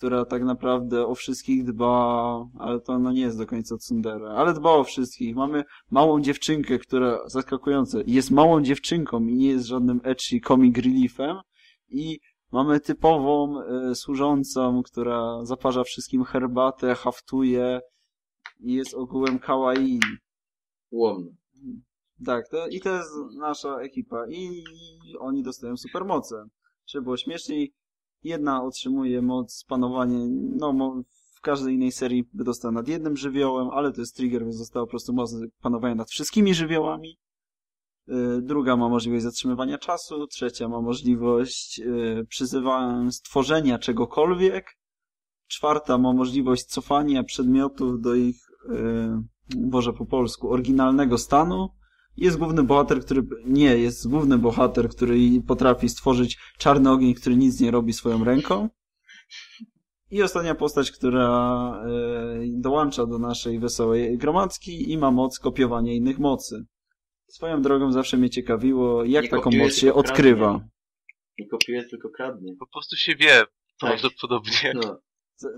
[0.00, 4.54] która tak naprawdę o wszystkich dba, ale to no nie jest do końca tsundere, ale
[4.54, 5.36] dba o wszystkich.
[5.36, 11.36] Mamy małą dziewczynkę, która, zaskakujące, jest małą dziewczynką i nie jest żadnym ecchi comic reliefem
[11.88, 12.20] i
[12.52, 17.80] mamy typową e, służącą, która zaparza wszystkim herbatę, haftuje
[18.60, 20.00] i jest ogółem kawaii.
[20.90, 21.30] Łomno.
[22.26, 24.26] Tak, to, i to jest nasza ekipa.
[24.28, 24.64] I
[25.18, 26.44] oni dostają supermoce.
[26.86, 27.72] Żeby było śmieszniej,
[28.22, 30.18] jedna otrzymuje moc panowania,
[30.56, 31.02] no
[31.34, 34.86] w każdej innej serii by dostała nad jednym żywiołem, ale to jest trigger, więc dostała
[34.86, 37.18] po prostu moc panowania nad wszystkimi żywiołami.
[38.08, 44.66] Y, Druga ma możliwość zatrzymywania czasu, trzecia ma możliwość y, przyzywania stworzenia czegokolwiek,
[45.46, 48.36] czwarta ma możliwość cofania przedmiotów do ich,
[48.70, 51.68] y, Boże po polsku, oryginalnego stanu.
[52.20, 55.16] Jest główny bohater, który, nie, jest główny bohater, który
[55.46, 58.68] potrafi stworzyć czarny ogień, który nic nie robi swoją ręką.
[60.10, 61.82] I ostatnia postać, która
[62.42, 66.64] y, dołącza do naszej wesołej gromadki i ma moc kopiowania innych mocy.
[67.28, 70.50] Swoją drogą zawsze mnie ciekawiło, jak Nie taką moc się odkrywa.
[70.50, 70.68] kradnie.
[71.38, 72.56] Nie kopiuje, tylko kradnie.
[72.58, 73.48] Po prostu się wie, Tak.
[73.80, 74.72] prawdopodobnie.
[74.74, 74.98] No.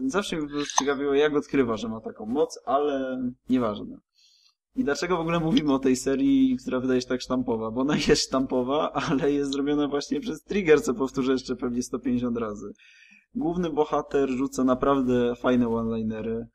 [0.06, 0.48] Zawsze mnie
[0.78, 3.96] ciekawiło, jak odkrywa, że ma taką moc, ale nieważne.
[4.76, 7.70] I dlaczego w ogóle mówimy o tej serii, która wydaje się tak sztampowa?
[7.70, 12.36] Bo ona jest sztampowa, ale jest zrobiona właśnie przez Trigger, co powtórzę jeszcze pewnie 150
[12.38, 12.72] razy.
[13.34, 16.46] Główny bohater rzuca naprawdę fajne one-linery.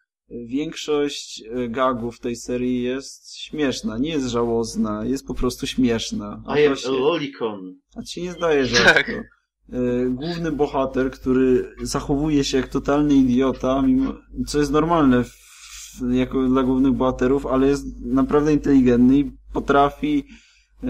[0.46, 6.44] Większość e, gagów tej serii jest śmieszna, nie jest żałosna, jest po prostu śmieszna.
[6.48, 7.76] A am się- a lolicon.
[7.96, 9.12] a ci nie zdaje rzadko.
[9.12, 14.14] E, Główny bohater, który zachowuje się jak totalny idiota, mimo,
[14.48, 15.47] co jest normalne w,
[16.12, 20.24] jako dla głównych bohaterów, ale jest naprawdę inteligentny i potrafi
[20.84, 20.88] e,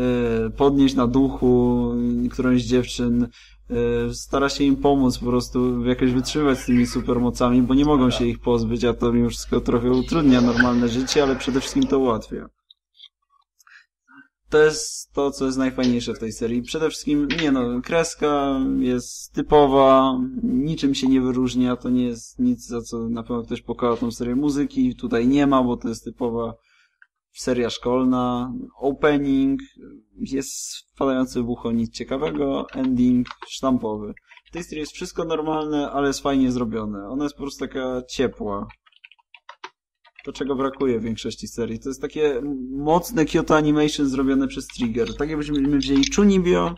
[0.50, 1.92] podnieść na duchu
[2.32, 3.28] którąś dziewczyn,
[3.70, 8.10] e, stara się im pomóc po prostu jakoś wytrzymywać z tymi supermocami, bo nie mogą
[8.10, 12.00] się ich pozbyć, a to mimo wszystko trochę utrudnia normalne życie, ale przede wszystkim to
[12.00, 12.57] ułatwia.
[14.50, 16.62] To jest to, co jest najfajniejsze w tej serii.
[16.62, 22.68] Przede wszystkim, nie no, kreska jest typowa, niczym się nie wyróżnia, to nie jest nic,
[22.68, 24.96] za co na pewno ktoś pokochał tą serię muzyki.
[24.96, 26.54] Tutaj nie ma, bo to jest typowa
[27.32, 28.54] seria szkolna.
[28.80, 29.60] Opening
[30.20, 34.14] jest wpadający w ucho nic ciekawego, ending sztampowy.
[34.46, 37.08] W tej serii jest wszystko normalne, ale jest fajnie zrobione.
[37.10, 38.68] Ona jest po prostu taka ciepła.
[40.28, 41.80] To, czego brakuje w większości serii.
[41.80, 45.18] To jest takie mocne Kyoto Animation zrobione przez Trigger.
[45.18, 46.76] Tak jakbyśmy wzięli Chunibyo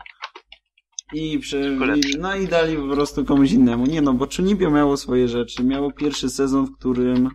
[1.14, 1.40] i.
[1.50, 2.18] Tylko lepsze.
[2.18, 3.86] no i dali po prostu komuś innemu.
[3.86, 5.64] Nie no, bo Chunibyo miało swoje rzeczy.
[5.64, 7.26] Miało pierwszy sezon, w którym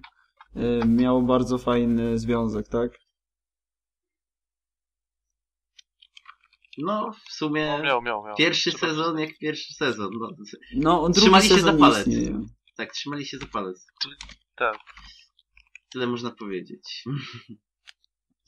[0.55, 2.91] y, miało bardzo fajny związek, tak?
[6.77, 8.35] No, w sumie No, miał, miał, miał.
[8.35, 10.09] pierwszy Trzeba sezon jak pierwszy sezon.
[10.19, 10.29] No,
[10.75, 12.07] No, drugi Trzymali się sezon za palec.
[12.07, 12.45] istnieje.
[12.77, 13.85] tak, trzymali się za palec.
[14.55, 14.77] Tak.
[15.95, 17.03] Tyle można powiedzieć.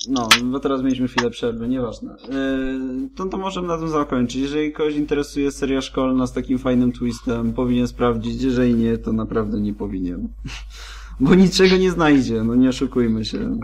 [0.10, 2.16] No, bo teraz mieliśmy chwilę przerwy, nieważne.
[2.30, 4.36] Yy, to, to możemy na tym zakończyć.
[4.36, 8.44] Jeżeli kogoś interesuje seria szkolna z takim fajnym twistem, powinien sprawdzić.
[8.44, 10.34] Jeżeli nie, to naprawdę nie powinien.
[11.20, 13.60] Bo niczego nie znajdzie, no nie oszukujmy się.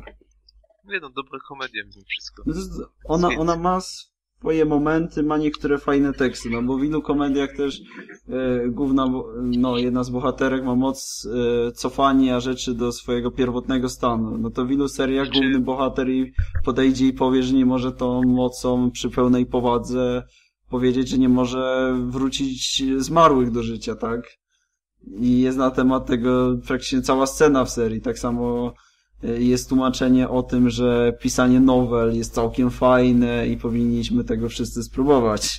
[0.86, 2.44] Nie no, dobre komedie mimo wszystko.
[2.46, 2.54] No
[3.06, 3.80] ona, ona ma
[4.44, 7.82] swoje momenty, ma niektóre fajne teksty, no bo w ilu komediach też
[8.30, 9.06] e, główna,
[9.42, 11.28] no jedna z bohaterek ma moc
[11.68, 14.38] e, cofania rzeczy do swojego pierwotnego stanu.
[14.38, 16.34] No to w ilu seriach Znaczy- główny bohater i
[16.64, 20.24] podejdzie i powie, że nie może tą mocą przy pełnej powadze
[20.70, 24.22] powiedzieć, że nie może wrócić zmarłych do życia, tak?
[25.20, 28.02] I jest na temat tego praktycznie cała scena w serii.
[28.02, 28.74] Tak samo
[29.24, 35.58] jest tłumaczenie o tym, że pisanie nowel jest całkiem fajne i powinniśmy tego wszyscy spróbować.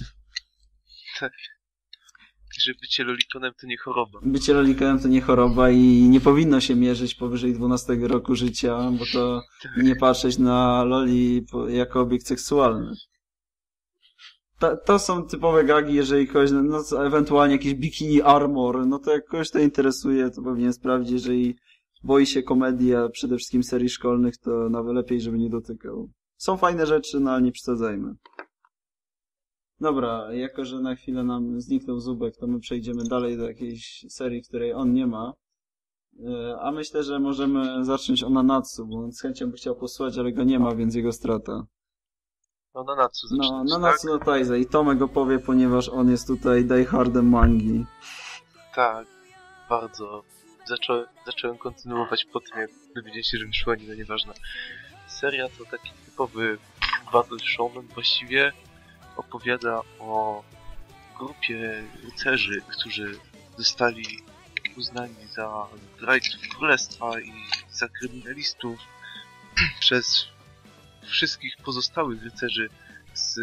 [2.61, 4.19] Że bycie lolikonem to nie choroba.
[4.23, 9.05] Bycie lolikanem to nie choroba i nie powinno się mierzyć powyżej 12 roku życia, bo
[9.13, 9.43] to
[9.77, 12.93] nie patrzeć na loli jako obiekt seksualny.
[14.59, 19.11] To, to są typowe gagi, jeżeli kogoś, no co, ewentualnie jakiś bikini armor, no to
[19.11, 21.57] jak kogoś to interesuje, to powinien sprawdzić, jeżeli
[22.05, 26.09] boi się komedii, a przede wszystkim serii szkolnych, to nawet lepiej, żeby nie dotykał.
[26.37, 28.15] Są fajne rzeczy, no ale nie przesadzajmy.
[29.81, 34.43] Dobra, jako że na chwilę nam zniknął Zubek, to my przejdziemy dalej do jakiejś serii,
[34.43, 35.33] której on nie ma.
[36.27, 40.19] E, A myślę, że możemy zacząć o Nanatsu, bo on z chęcią by chciał posłuchać,
[40.19, 41.67] ale go nie ma, więc jego strata.
[42.75, 44.61] No na Natsu No, Nanatsu no Taizai.
[44.61, 47.85] I Tomek opowie, ponieważ on jest tutaj diehardem mangi.
[48.75, 49.07] Tak,
[49.69, 50.23] bardzo.
[50.65, 54.33] Zaczą, zacząłem kontynuować po tym, jak dowiedziałem się, że wyszło anime, nieważne.
[55.07, 56.59] Seria to taki typowy
[57.13, 58.53] battle shonen właściwie.
[59.17, 60.43] Opowiada o
[61.19, 63.19] grupie rycerzy, którzy
[63.59, 64.05] zostali
[64.77, 65.67] uznani za
[65.99, 67.33] zdrajców królestwa i
[67.71, 68.81] za kryminalistów
[69.81, 70.27] przez
[71.03, 72.69] wszystkich pozostałych rycerzy
[73.15, 73.39] z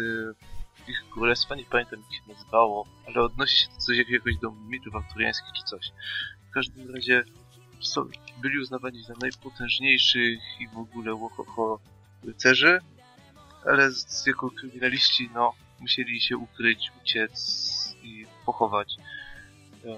[0.88, 4.96] ich królestwa, nie pamiętam jak się nazywało, ale odnosi się to coś jakiegoś do mitów
[4.96, 5.92] arturiańskich czy coś.
[6.52, 7.24] W każdym razie
[7.80, 8.08] są,
[8.42, 11.80] byli uznawani za najpotężniejszych i w ogóle łohoho
[12.24, 12.78] rycerzy,
[13.66, 18.96] ale z, jako kryminaliści, no, musieli się ukryć, uciec i pochować.
[19.84, 19.96] E,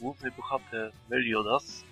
[0.00, 1.84] Główny bohater Meliodas.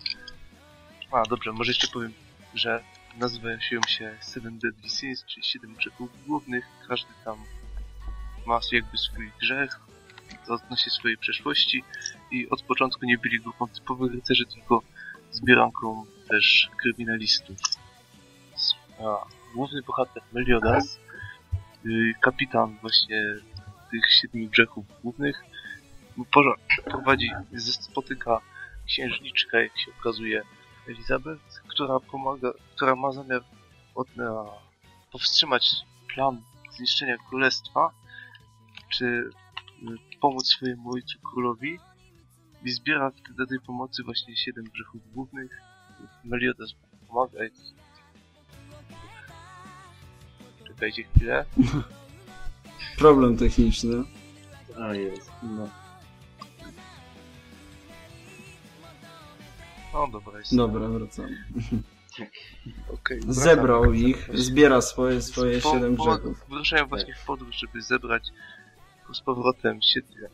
[1.10, 2.12] A, dobrze, może jeszcze powiem,
[2.54, 2.84] że
[3.16, 6.64] nazywają się Seven Deadly Sins, czyli siedem grzechów głównych.
[6.88, 7.38] Każdy tam
[8.46, 9.80] ma jakby swój grzech,
[10.48, 11.84] odnosi swojej przeszłości
[12.30, 14.82] i od początku nie byli grupą typowych rycerzy, tylko
[15.30, 17.56] zbieranką też kryminalistów.
[19.00, 21.00] A, główny bohater Meliodas,
[21.86, 23.34] y, kapitan właśnie
[23.90, 25.44] tych siedmiu grzechów głównych,
[26.84, 27.30] prowadzi,
[27.70, 28.40] spotyka
[28.86, 30.42] księżniczkę, jak się okazuje,
[30.88, 33.44] Elizabeth, która pomaga, która ma zamiar
[33.94, 34.08] od,
[35.12, 35.70] powstrzymać
[36.14, 37.90] plan zniszczenia królestwa,
[38.88, 39.30] czy
[40.20, 41.78] pomóc swojemu ojcu królowi
[42.64, 45.50] i zbiera wtedy tej pomocy właśnie siedem grzechów głównych.
[46.24, 46.74] Meliodas
[47.08, 47.38] pomaga.
[50.68, 51.44] Czekajcie chwilę.
[52.98, 54.04] Problem techniczny.
[54.80, 55.68] A jest, no.
[59.92, 60.56] No dobra, jest.
[60.56, 61.44] Dobra, wracamy.
[62.94, 63.20] Okej.
[63.28, 66.44] Zebrał ich, zbiera swoje, swoje Po- siedem grzechów.
[66.48, 68.22] Wyruszają właśnie w podróż, żeby zebrać
[69.14, 70.28] z powrotem siedmiu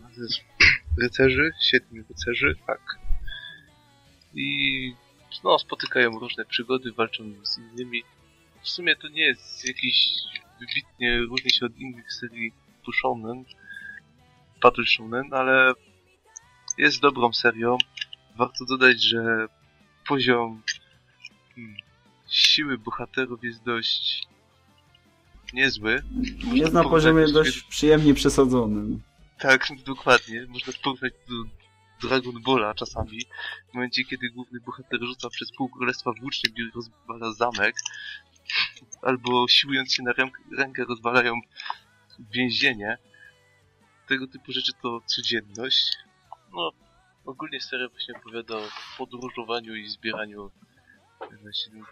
[1.03, 2.81] rycerzy, siedmiu rycerzy, tak.
[4.35, 4.95] I
[5.45, 8.03] no, spotykają różne przygody, walczą z innymi.
[8.63, 10.09] W sumie to nie jest jakiś
[10.61, 12.53] wybitnie różni się od innych serii
[12.85, 13.45] tu shonen,
[14.63, 15.73] Battle Shonen, ale
[16.79, 17.79] jest dobrą serią.
[18.37, 19.47] Warto dodać, że
[20.09, 20.63] poziom
[21.55, 21.77] hmm,
[22.29, 24.29] siły bohaterów jest dość
[25.53, 26.03] niezły.
[26.53, 29.03] Jest na poziomie do dość przyjemnie przesadzonym.
[29.39, 30.47] Tak, dokładnie.
[30.49, 31.35] Można porównać do
[32.09, 33.21] Dragon Balla czasami.
[33.71, 37.77] W momencie, kiedy główny bohater rzuca przez pół królestwa włócznią i rozwala zamek,
[39.03, 41.35] albo siłując się na ręk- rękę rozwalają
[42.35, 42.99] więzienie.
[44.09, 45.97] Tego typu rzeczy to codzienność.
[46.53, 46.71] No,
[47.25, 50.51] ogólnie seria właśnie opowiada o podróżowaniu i zbieraniu
[51.53, 51.85] siedmiu,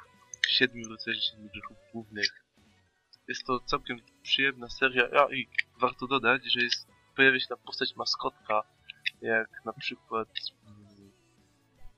[0.48, 0.88] siedmiu
[1.52, 2.47] grzechów głównych.
[3.28, 5.48] Jest to całkiem przyjemna seria, a i
[5.80, 8.62] warto dodać, że jest pojawia się tam postać maskotka,
[9.22, 10.28] jak na przykład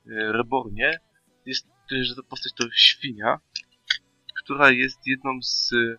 [0.06, 1.00] w e, Rebornie.
[1.46, 1.66] Jest
[2.02, 3.38] że ta postać to świnia,
[4.44, 5.96] która jest jedną z e,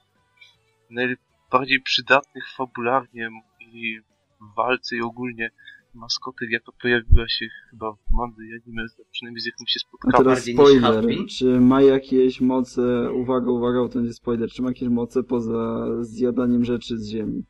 [0.90, 3.30] najbardziej przydatnych fabularnie
[3.60, 4.00] i
[4.42, 5.52] w walce i ogólnie
[5.94, 10.18] maskotek, jaka pojawiła się chyba w mandze i anime, przynajmniej z jaką się A spotkałem.
[10.18, 11.06] teraz bardziej niż spoiler.
[11.38, 15.86] Czy ma jakieś moce, uwaga, uwaga, bo to nie spoiler, czy ma jakieś moce poza
[16.04, 17.44] zjadaniem rzeczy z ziemi?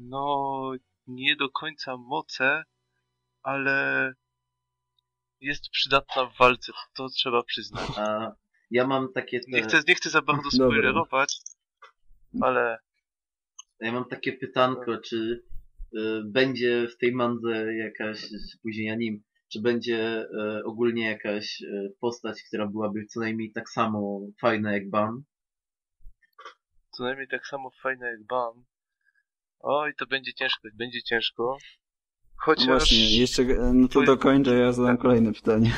[0.00, 0.72] No,
[1.06, 2.64] nie do końca moce,
[3.42, 4.12] ale
[5.40, 7.90] jest przydatna w walce, to trzeba przyznać.
[7.96, 8.32] A
[8.70, 10.66] ja mam takie te, Nie chcę, nie chcę za bardzo Dobra.
[10.66, 11.40] spoilerować,
[12.40, 12.78] ale
[13.80, 15.44] ja mam takie pytanko, czy
[16.24, 18.26] będzie w tej mandze jakaś,
[18.62, 19.22] później anim,
[19.52, 24.90] czy będzie y, ogólnie jakaś y, postać, która byłaby co najmniej tak samo fajna jak
[24.90, 25.22] Ban?
[26.98, 28.64] co najmniej tak samo fajne jak Ban.
[29.60, 31.42] Oj, to będzie ciężko, będzie ciężko.
[31.42, 35.72] No Chociaż, właśnie, jeszcze, no to dokończę, ja zadam kolejne pytanie.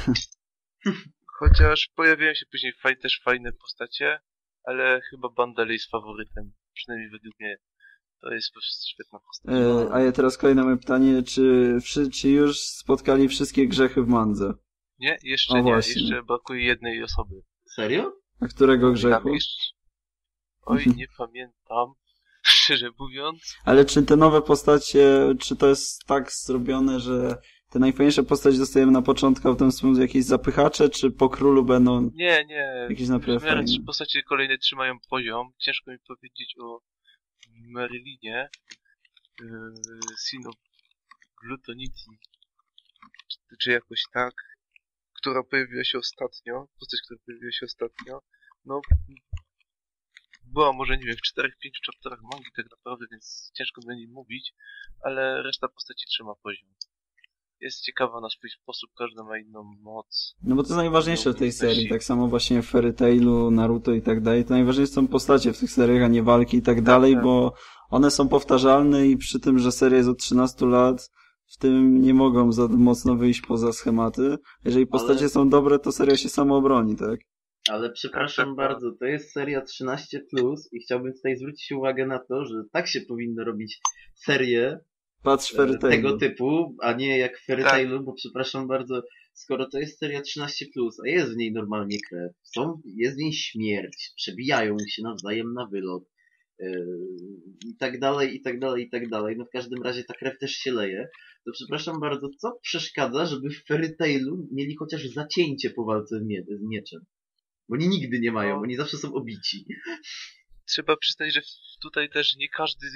[1.38, 4.20] chociaż pojawiają się później faj, też fajne postacie,
[4.64, 6.52] ale chyba Ban dalej jest faworytem.
[6.74, 7.58] Przynajmniej według mnie.
[8.20, 9.54] To jest po prostu świetna postać.
[9.54, 14.08] E, a ja teraz kolejne moje pytanie, czy, wszy- czy już spotkali wszystkie grzechy w
[14.08, 14.54] mandze?
[14.98, 16.02] Nie, jeszcze O, nie, właśnie.
[16.02, 17.34] jeszcze brakuje jednej osoby.
[17.74, 18.12] Serio?
[18.40, 19.34] A którego grzechu?
[19.34, 19.62] jeszcze...
[20.62, 21.92] Oj, nie pamiętam,
[22.42, 23.54] szczerze mówiąc.
[23.64, 27.36] Ale czy te nowe postacie, czy to jest tak zrobione, że
[27.70, 32.10] te najfajniejsze postacie dostajemy na początku, a potem są jakieś zapychacze, czy po królu będą
[32.14, 32.86] Nie, nie.
[32.90, 33.64] jakieś W naprawdę miarę fajne?
[33.64, 35.52] trzy postacie kolejne trzymają poziom.
[35.58, 36.80] Ciężko mi powiedzieć o
[37.70, 38.48] Marylinie.
[39.40, 39.74] Yy,
[40.18, 40.42] Sin
[41.42, 42.10] Glutonity.
[43.28, 44.34] Czy, czy jakoś tak.
[45.12, 46.68] Która pojawiła się ostatnio.
[46.80, 48.22] Postać, która pojawiła się ostatnio.
[48.64, 48.80] No.
[50.44, 51.50] Była może, nie wiem, w 4-5
[51.86, 54.52] chapterach mangi tak naprawdę, więc ciężko niej mówić.
[55.02, 56.74] Ale reszta postaci trzyma poziom.
[57.60, 60.34] Jest ciekawa na swój sposób, każda ma inną moc.
[60.42, 63.92] No bo to jest najważniejsze w tej serii, tak samo właśnie w Fairy Tailu, Naruto
[63.92, 66.82] i tak dalej, to najważniejsze są postacie w tych seriach, a nie walki i tak
[66.82, 67.22] dalej, tak.
[67.22, 67.54] bo
[67.90, 71.10] one są powtarzalne i przy tym, że seria jest od 13 lat,
[71.46, 74.36] w tym nie mogą za mocno wyjść poza schematy.
[74.64, 77.20] Jeżeli postacie Ale- są dobre, to seria się samo obroni, tak?
[77.70, 80.20] Ale przepraszam Tak, tak, bardzo, to jest seria 13
[80.72, 83.80] i chciałbym tutaj zwrócić uwagę na to, że tak się powinno robić
[84.14, 84.80] serie
[85.22, 87.72] Patrz e, Fairy tego typu, a nie jak w Fairy Tak.
[87.72, 89.02] Tailu, bo przepraszam bardzo,
[89.34, 90.66] skoro to jest seria 13
[91.04, 95.66] a jest w niej normalnie krew, są, jest w niej śmierć, przebijają się nawzajem na
[95.66, 96.04] wylot
[96.60, 96.66] e,
[97.66, 99.36] i tak dalej, i tak dalej, i tak dalej.
[99.38, 101.08] No w każdym razie ta krew też się leje.
[101.46, 106.22] To przepraszam bardzo, co przeszkadza, żeby w Fairy Tailu mieli chociaż zacięcie po walce z,
[106.22, 107.00] mie- z mieczem?
[107.68, 108.62] Bo oni nigdy nie mają, No.
[108.62, 109.64] oni zawsze są obici.
[110.66, 111.40] trzeba przyznać, że
[111.82, 112.86] tutaj też nie każdy,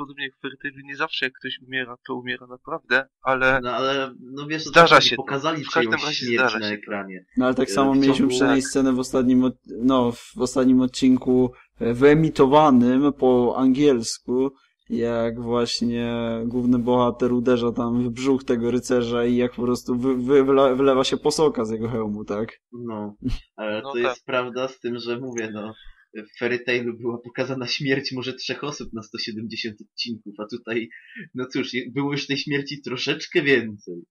[0.00, 4.14] podobnie jak w Tailu, nie zawsze jak ktoś umiera, to umiera naprawdę, ale No ale,
[4.20, 5.22] no wiesz, Zdarza chodzi, się to.
[5.22, 7.24] pokazali W każdym razie śmierć zdarza na się ekranie.
[7.36, 8.70] No ale tak E, samo w mieliśmy przynajmniej tak.
[8.70, 14.50] scenę w ostatnim, od- no, w ostatnim odcinku e, wyemitowanym po angielsku,
[14.90, 20.14] jak właśnie główny bohater uderza tam w brzuch tego rycerza i jak po prostu wy,
[20.16, 20.44] wy,
[20.76, 22.48] wylewa się posoka z jego hełmu, tak?
[22.72, 23.14] No,
[23.56, 24.02] ale No to tak.
[24.02, 25.72] jest prawda z tym, że mówię, no,
[26.14, 30.88] w Fairy Tailu była pokazana śmierć może trzech osób na 170 odcinków, a tutaj,
[31.34, 34.02] no cóż, było już tej śmierci troszeczkę więcej.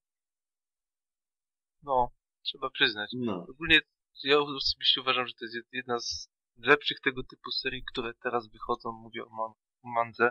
[1.83, 2.11] No,
[2.43, 3.11] trzeba przyznać.
[3.13, 3.45] No.
[3.49, 3.79] Ogólnie
[4.23, 8.91] ja osobiście uważam, że to jest jedna z lepszych tego typu serii, które teraz wychodzą,
[8.91, 9.51] mówię o man
[9.95, 10.29] mandze.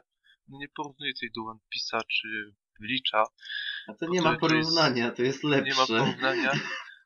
[0.48, 3.26] No nie porównuję tej do One Piece'a czy Bleacha,
[3.88, 5.70] A to nie ma to jest- porównania, to jest lepsze.
[5.70, 6.52] nie ma porównania,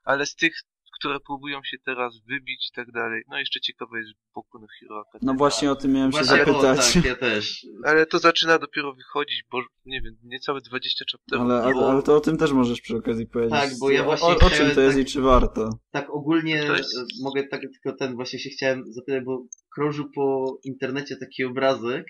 [0.05, 0.55] ale z tych,
[1.03, 5.01] które próbują się teraz wybić i tak dalej, no jeszcze ciekawe jest Boku no Hero
[5.01, 5.33] Academia.
[5.33, 6.95] No właśnie o tym miałem się Właśnie, o, zapytać.
[6.95, 7.67] tak, ja też.
[7.87, 11.45] Ale to zaczyna dopiero wychodzić, bo nie wiem, niecałe 20 chapterów.
[11.45, 13.61] Ale, ale, ale to o tym też możesz przy okazji powiedzieć.
[13.61, 15.79] Tak, bo ja właśnie o, o czym chciałem to jest tak- i czy warto?
[15.91, 21.17] Tak ogólnie jest- mogę tak tylko ten właśnie się chciałem zapytać, bo krążył po internecie
[21.17, 22.07] taki obrazek,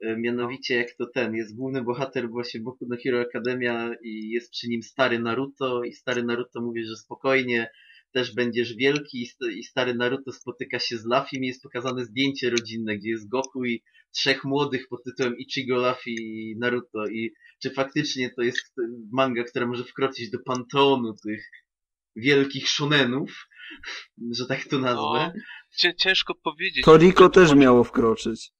[0.00, 4.50] e, mianowicie jak to ten, jest główny bohater właśnie Boku no Hero Academia i jest
[4.50, 7.70] przy nim stary Naruto i stary Naruto mówi, że spokojnie,
[8.12, 12.04] też będziesz wielki i st- i stary Naruto spotyka się z Luffy i jest pokazane
[12.04, 13.82] zdjęcie rodzinne, gdzie jest Goku i
[14.14, 17.32] trzech młodych pod tytułem Ichigo, Luffy i Naruto i
[17.62, 18.74] czy faktycznie to jest
[19.12, 21.44] manga, która może wkroczyć do panteonu tych
[22.16, 23.46] wielkich shonenów,
[24.38, 25.00] że tak to nazwę.
[25.02, 25.32] No,
[25.78, 26.84] cię, ciężko powiedzieć.
[26.84, 28.50] Toriko też miało wkroczyć.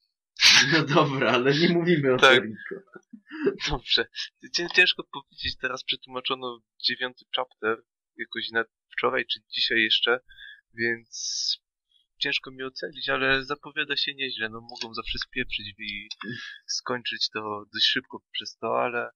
[0.72, 2.34] No dobra, ale nie mówimy o Tak.
[2.38, 2.90] Toriko.
[3.70, 4.06] Dobrze.
[4.54, 7.82] Cię, ciężko powiedzieć, teraz przetłumaczono dziewiąty chapter,
[8.16, 10.20] jakoś na wczoraj czy dzisiaj jeszcze,
[10.74, 11.60] więc
[12.18, 14.48] ciężko mi ocenić, ale zapowiada się nieźle.
[14.48, 16.08] No mogą zawsze spieprzyć i
[16.66, 19.10] skończyć to dość szybko przez to, ale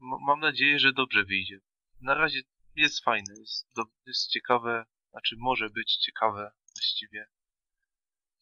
[0.00, 1.60] mam nadzieję, że dobrze wyjdzie.
[2.00, 2.40] Na razie
[2.76, 7.26] jest fajne, jest, do, jest ciekawe, znaczy może być ciekawe właściwie.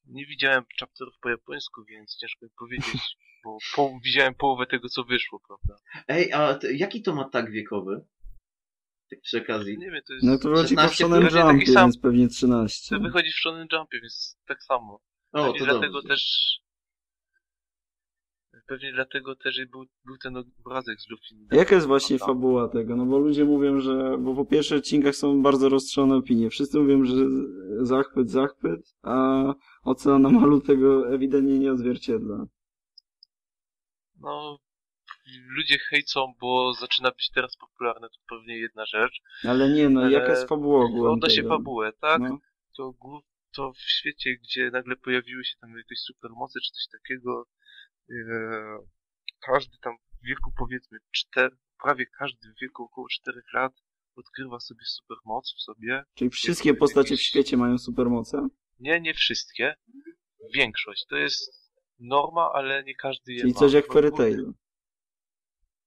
[0.05, 5.05] Nie widziałem chapterów po japońsku, więc ciężko mi powiedzieć, bo po, widziałem połowę tego, co
[5.05, 5.83] wyszło, prawda?
[6.09, 8.05] Ej, a jaki to ma tag wiekowy?
[9.11, 9.79] Tak przy okazji.
[9.79, 10.27] Nie wiem, to jest...
[10.27, 11.85] No to wychodzi po 16 Shonen Jumpie, sam.
[11.85, 12.97] więc pewnie 13.
[12.97, 15.01] To wychodzi w Shonen Jumpie, więc tak samo.
[15.33, 16.09] O, Pewnie to dlatego dobrze.
[16.09, 16.57] też...
[18.67, 21.35] Pewnie dlatego też był, był ten obrazek z Luffy.
[21.53, 22.97] Jaka jest właśnie fabuła tego?
[22.97, 24.19] No bo ludzie mówią, że...
[24.19, 26.51] Bo po pierwszych odcinkach są bardzo rozstrzone opinie.
[26.51, 27.15] Wszyscy mówią, że
[27.81, 29.45] zachwyt, zachwyt, a
[29.83, 32.47] ocena na malu tego ewidentnie nie odzwierciedla.
[34.21, 34.59] No,
[35.49, 39.21] ludzie hejcą, bo zaczyna być teraz popularne, to pewnie jedna rzecz.
[39.49, 42.21] Ale nie, no Ale jaka jest fabuła ogólnie Odnośnie fabułę, tak?
[42.21, 42.39] No.
[42.77, 42.95] To,
[43.57, 47.47] to w świecie, gdzie nagle pojawiły się tam jakieś supermoce czy coś takiego,
[48.11, 48.15] e,
[49.47, 53.73] każdy tam w wieku powiedzmy czter, prawie każdy w wieku około 4 lat
[54.17, 56.05] odkrywa sobie supermoc w sobie.
[56.15, 58.49] Czyli wszystkie Jakby postacie w jakieś- świecie mają supermoce?
[58.81, 59.75] Nie, nie wszystkie.
[60.55, 61.07] Większość.
[61.09, 63.59] To jest norma, ale nie każdy je Czyli ma.
[63.59, 64.53] coś jak Fairy Tail.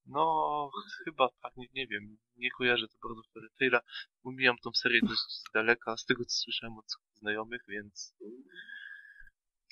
[0.09, 0.71] No,
[1.05, 2.17] chyba tak, nie, nie wiem.
[2.37, 3.81] Nie kojarzę to bardzo Fairy Taila.
[4.23, 8.15] Umijam tą serię dość z daleka, z tego co słyszałem od znajomych, więc...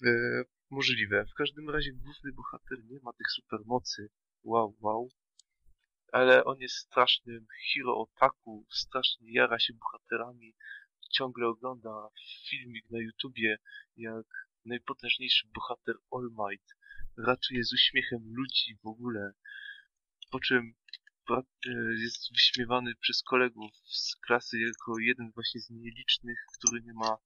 [0.05, 0.11] E,
[0.69, 1.25] możliwe.
[1.25, 4.09] W każdym razie główny bohater nie ma tych supermocy.
[4.43, 5.09] Wow, wow.
[6.11, 10.55] Ale on jest strasznym hero otaku, strasznie jara się bohaterami.
[11.11, 12.09] Ciągle ogląda
[12.49, 13.57] filmik na YouTubie,
[13.97, 14.25] jak
[14.65, 16.75] najpotężniejszy bohater All Might
[17.17, 19.31] ratuje z uśmiechem ludzi w ogóle.
[20.29, 20.73] Po czym
[21.29, 21.43] e,
[22.03, 27.17] jest wyśmiewany przez kolegów z klasy jako jeden właśnie z nielicznych, który nie ma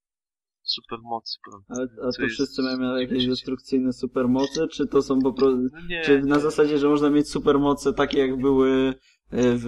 [0.63, 1.91] supermocy, prawda?
[2.03, 5.57] A, a to jest wszyscy mają jakieś destrukcyjne supermoce, czy to są po prostu...
[5.73, 8.93] No nie, Czy na zasadzie, że można mieć supermoce takie jak były e,
[9.31, 9.65] w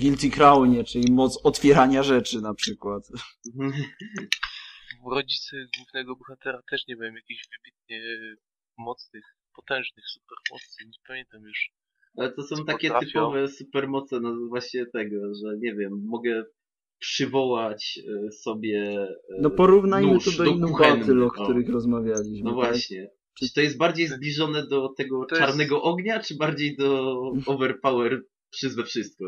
[0.00, 3.02] Guilty Crownie, czyli moc otwierania rzeczy na przykład.
[5.10, 8.02] rodzice głównego bohatera też nie mają jakichś wybitnie
[8.78, 9.24] mocnych,
[9.54, 11.70] potężnych supermocy, nie pamiętam już.
[12.20, 13.06] Ale to są takie potrafią.
[13.06, 16.44] typowe supermoce, no właśnie tego, że nie wiem, mogę
[16.98, 22.50] przywołać e, sobie e, No porównajmy nóż to do innych kuchenny, battle, o których rozmawialiśmy.
[22.50, 22.70] No tak?
[22.70, 23.10] właśnie.
[23.38, 27.16] Czy to jest bardziej zbliżone do tego To jest- czarnego ognia, czy bardziej do
[27.46, 29.24] overpower przyzwę wszystko?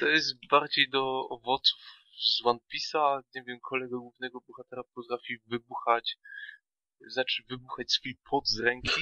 [0.00, 1.78] To jest bardziej do owoców
[2.20, 6.16] z One Piece'a, nie wiem, kolega głównego bohatera potrafi wybuchać,
[7.08, 9.00] znaczy wybuchać swój pot z ręki.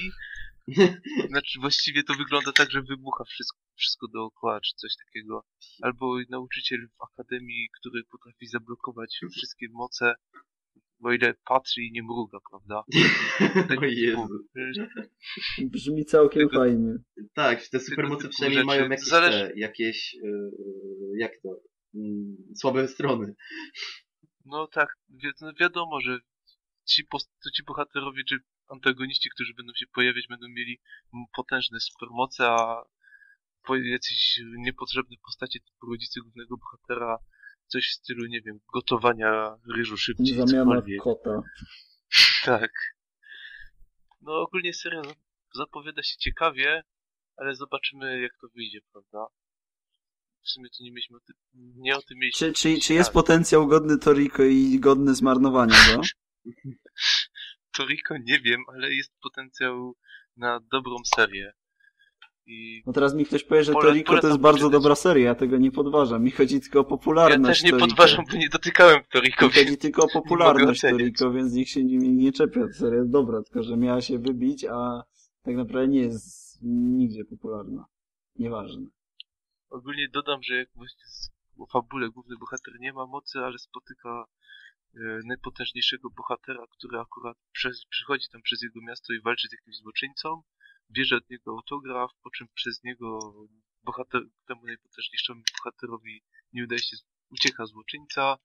[1.29, 5.43] Znaczy właściwie to wygląda tak, że wybucha wszystko, wszystko dookoła, czy coś takiego.
[5.81, 10.13] Albo nauczyciel w akademii, który potrafi zablokować wszystkie moce,
[10.99, 12.83] bo ile patrzy i nie mruga, prawda?
[13.81, 14.27] o Jezu.
[15.71, 16.93] Brzmi całkiem Tego- fajnie.
[17.33, 18.67] Tak, te supermoce przynajmniej rzeczy.
[18.67, 20.49] mają jakieś, Zależy- te, jakieś e,
[21.17, 21.49] jak to,
[21.95, 23.35] mm, słabe strony.
[24.45, 26.19] No tak, wi no wiadomo, że
[26.85, 28.35] ci, post- to ci bohaterowie, czy
[28.67, 30.79] antagoniści, którzy będą się pojawiać, będą mieli
[31.35, 32.83] potężne supermoce, a
[33.69, 37.17] jacyś niepotrzebne postacie typu rodzice głównego bohatera,
[37.67, 41.41] coś w stylu, nie wiem, gotowania ryżu szybciej, Zamiana kota.
[42.45, 42.71] Tak.
[44.21, 45.13] No ogólnie seria za-
[45.55, 46.83] zapowiada się ciekawie,
[47.37, 49.25] ale zobaczymy jak to wyjdzie, prawda?
[50.43, 52.47] W sumie to nie mieliśmy o tym, nie o tym mieliśmy.
[52.47, 53.13] Czy, czy, czy jest Tak.
[53.13, 55.75] potencjał godny Toriko i godny zmarnowania
[57.77, 57.83] go?
[57.83, 59.95] Toriko nie wiem, ale jest potencjał
[60.37, 61.53] na dobrą serię.
[62.49, 64.81] I No teraz mi ktoś powie, że Pole- Toriko to jest bardzo poczytać.
[64.81, 66.23] dobra seria, ja tego nie podważam.
[66.23, 67.87] Mi chodzi tylko o ja popularność też nie Toriko.
[67.87, 70.81] podważam, bo nie dotykałem Toriko, Mi chodzi tylko o popularność.
[70.81, 72.61] Toriko, więc nikt się nie, nie czepia.
[72.73, 75.03] Seria jest dobra, tylko że miała się wybić, a
[75.43, 77.85] tak naprawdę nie jest nigdzie popularna.
[78.35, 78.87] Nieważne.
[79.69, 81.03] ogólnie dodam, że jak właśnie
[81.57, 84.25] w fabule główny bohater nie ma mocy, ale spotyka
[85.25, 90.43] najpotężniejszego bohatera, który akurat przez, przychodzi tam przez jego miasto i walczy z jakimś złoczyńcą,
[90.91, 93.19] bierze od niego autograf, po czym przez niego
[93.83, 96.23] bohater, temu najpotężniejszemu bohaterowi
[96.53, 96.97] nie udaje się,
[97.29, 98.37] ucieka złoczyńca,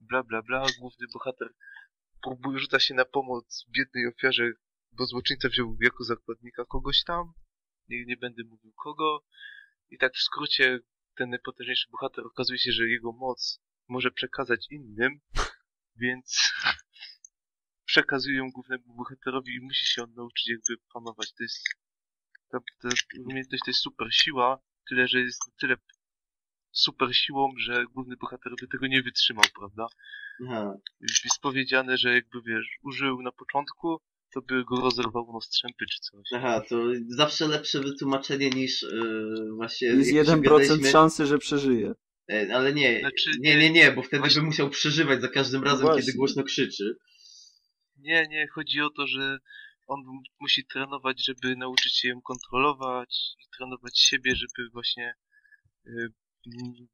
[0.00, 1.48] bla bla bla, główny bohater
[2.22, 4.52] próbuje, rzuca się na pomoc biednej ofiarze,
[4.92, 7.32] bo złoczyńca wziął jako zakładnika kogoś tam,
[7.88, 9.24] nie, nie będę mówił kogo,
[9.90, 10.80] i tak w skrócie
[11.16, 15.20] ten najpotężniejszy bohater okazuje się, że jego moc może przekazać innym,
[15.98, 16.52] więc
[17.90, 21.32] przekazuje ją głównemu bohaterowi i musi się on nauczyć jakby panować.
[21.32, 21.68] To jest
[22.50, 22.88] ta, ta
[23.20, 25.76] umiejętność to jest super siła, tyle że jest tyle
[26.72, 29.86] super siłą, że główny bohater by tego nie wytrzymał, prawda?
[30.44, 30.76] Aha.
[31.00, 34.00] Jest powiedziane, że jakby wiesz, użył na początku,
[34.34, 36.28] to by go rozerwało na strzępy czy coś.
[36.34, 36.76] Aha, to
[37.08, 39.88] zawsze lepsze wytłumaczenie niż yy, właśnie...
[39.88, 41.94] Jest jak się 1% gadaliśmy- szansy, że przeżyje.
[42.30, 45.64] E, Ale nie, Znaczy, nie, nie, nie, bo wtedy właśnie- by musiał przeżywać za każdym
[45.64, 46.02] razem, właśnie.
[46.02, 46.96] kiedy głośno krzyczy.
[47.96, 49.38] Nie, nie, chodzi o to, że
[49.86, 50.00] on
[50.40, 55.14] musi trenować, żeby nauczyć się ją kontrolować i trenować siebie, żeby właśnie
[55.86, 56.08] y,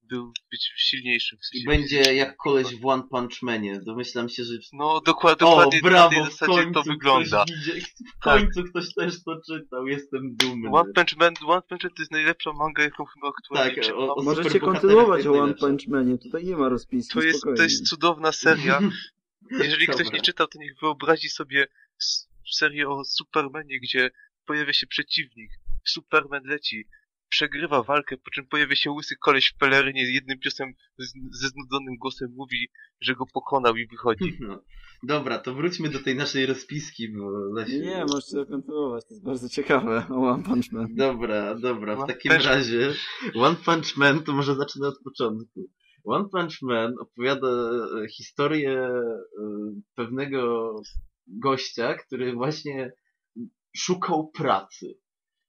[0.03, 1.39] był być silniejszym.
[1.39, 2.15] W I sensie będzie fizycznie.
[2.15, 3.81] jak koleś w One Punch Manie.
[3.81, 4.53] Domyślam się, że...
[4.73, 7.45] No dokład, O, dokładnie na brawo, tej w zasadzie końcu to wygląda.
[7.45, 7.83] Ktoś.
[7.83, 8.41] W Tak.
[8.41, 10.71] końcu ktoś też to czytał, jestem dumny.
[10.73, 13.99] One Punch Man, One Punch Man to jest najlepsza manga, jaką chyba aktualnie Tak, czytam.
[13.99, 15.55] o- o Możecie kontynuować o One.
[15.55, 17.57] Punch Manie, tutaj nie ma rozpiski, To jest, spokojnie.
[17.57, 18.81] to jest cudowna seria.
[19.63, 21.67] Jeżeli ktoś nie czytał, to niech wyobrazi sobie
[22.53, 24.11] serię o Supermanie, gdzie
[24.47, 25.51] pojawia się przeciwnik,
[25.85, 26.85] Superman leci,
[27.33, 31.97] przegrywa walkę, po czym pojawia się łysy koleś w pelerynie, jednym ciosem z, ze znudzonym
[32.01, 32.69] głosem mówi,
[33.01, 34.39] że go pokonał i wychodzi.
[34.41, 34.63] No.
[35.03, 37.33] Dobra, to wróćmy do tej naszej rozpiski, bo.
[37.69, 40.95] Nie, możecie kontynuować, to jest bardzo ciekawe o One Punch Man.
[40.95, 42.93] Dobra, dobra, w One takim Punch- razie
[43.35, 45.69] One Punch Man to może zacznę od początku.
[46.05, 49.03] One Punch Man opowiada e, historię e,
[49.95, 50.73] pewnego
[51.27, 52.93] gościa, który właśnie
[53.77, 54.87] szukał pracy.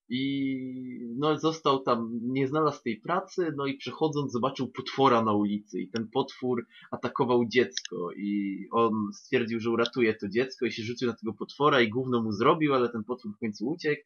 [0.09, 5.79] I no, został tam, nie znalazł tej pracy, no i przechodząc zobaczył potwora na ulicy
[5.81, 11.07] i ten potwór atakował dziecko i on stwierdził, że uratuje to dziecko i się rzucił
[11.07, 14.01] na tego potwora i gówno mu zrobił, ale ten potwór w końcu uciekł.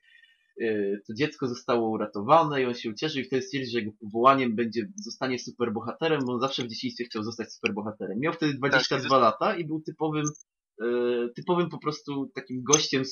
[0.57, 4.55] Yy, To dziecko zostało uratowane i on się ucieszył i wtedy stwierdził, że jego powołaniem
[4.55, 8.19] będzie, zostanie superbohaterem, bo on zawsze w dzieciństwie chciał zostać superbohaterem.
[8.19, 10.25] Miał wtedy 22 Tak, lata i był typowym
[11.35, 13.03] typowym po prostu takim gościem,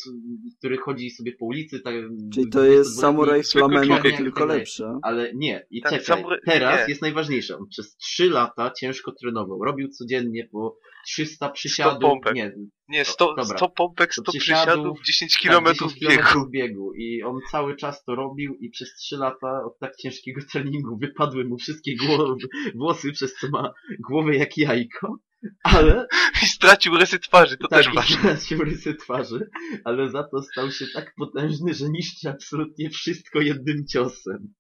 [0.59, 1.79] który chodzi sobie po ulicy.
[1.79, 1.95] Tak,
[2.33, 4.99] Czyli to jest 22-letni samuraj człowiek, tylko tak lepsze.
[5.01, 6.85] ale nie, i Tak, czekaj, teraz nie.
[6.91, 7.57] jest najważniejsze.
[7.57, 9.63] On przez 3 lata ciężko trenował.
[9.63, 12.01] Robił codziennie po 300 przysiadów.
[12.01, 12.35] pompek.
[12.35, 12.51] Nie,
[12.89, 13.57] Nie, 100, Dobra.
[13.57, 16.49] 100 pompek, To 100 przysiadów, przysiadów, 10 tak, kilometrów 10 biegu.
[16.49, 16.93] biegu.
[16.93, 21.45] I on cały czas to robił i przez 3 lata od tak ciężkiego treningu wypadły
[21.45, 22.35] mu wszystkie głowy,
[22.75, 23.73] włosy, przez co ma
[24.09, 25.17] głowę jak jajko.
[25.63, 26.07] Ale
[26.43, 28.37] I stracił rysy twarzy, to tak, też ważne.
[28.37, 29.49] się rysy twarzy,
[29.83, 34.53] ale za to stał się tak potężny, że niszczy absolutnie wszystko jednym ciosem.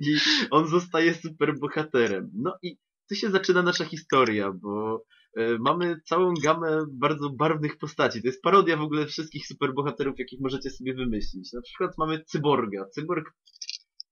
[0.00, 0.16] I
[0.50, 2.30] on zostaje super bohaterem.
[2.34, 5.04] No i tu się zaczyna nasza historia, bo
[5.36, 8.22] e, mamy całą gamę bardzo barwnych postaci.
[8.22, 11.52] To jest parodia w ogóle wszystkich superbohaterów, jakich możecie sobie wymyślić.
[11.52, 12.84] Na przykład mamy cyborga.
[12.94, 13.32] Cyborg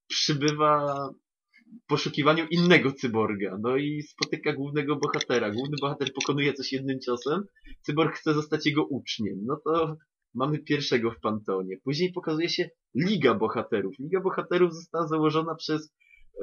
[0.08, 1.08] przybywa
[1.86, 3.58] poszukiwaniu innego cyborga.
[3.60, 5.50] No i spotyka głównego bohatera.
[5.50, 7.44] Główny bohater pokonuje coś jednym ciosem.
[7.82, 9.38] Cyborg chce zostać jego uczniem.
[9.46, 9.96] No to
[10.34, 11.76] mamy pierwszego w Panteonie.
[11.84, 13.94] Później pokazuje się Liga Bohaterów.
[13.98, 15.94] Liga Bohaterów została założona przez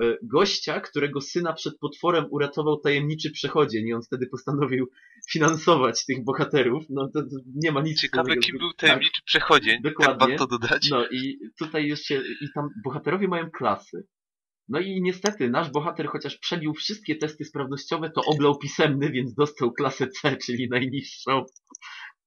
[0.02, 4.88] e, gościa, którego syna przed potworem uratował tajemniczy przechodzień i on wtedy postanowił
[5.32, 6.84] finansować tych bohaterów.
[6.90, 8.80] No to, to nie ma nic Ciekawe, kim był tak.
[8.80, 10.28] tajemniczy przechodzień, tak dokładnie.
[10.28, 10.90] warto dodać.
[10.90, 14.08] No i tutaj jeszcze, i tam bohaterowie mają klasy.
[14.72, 19.72] No i niestety nasz bohater, chociaż przebił wszystkie testy sprawnościowe, to oblał pisemny, więc dostał
[19.72, 21.46] klasę C, czyli najniższą.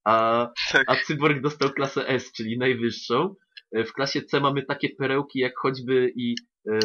[0.04, 0.84] A, Tak.
[0.90, 3.34] a Cyborg dostał klasę S, czyli najwyższą.
[3.72, 6.34] E, W klasie C mamy takie perełki jak choćby i
[6.72, 6.78] e,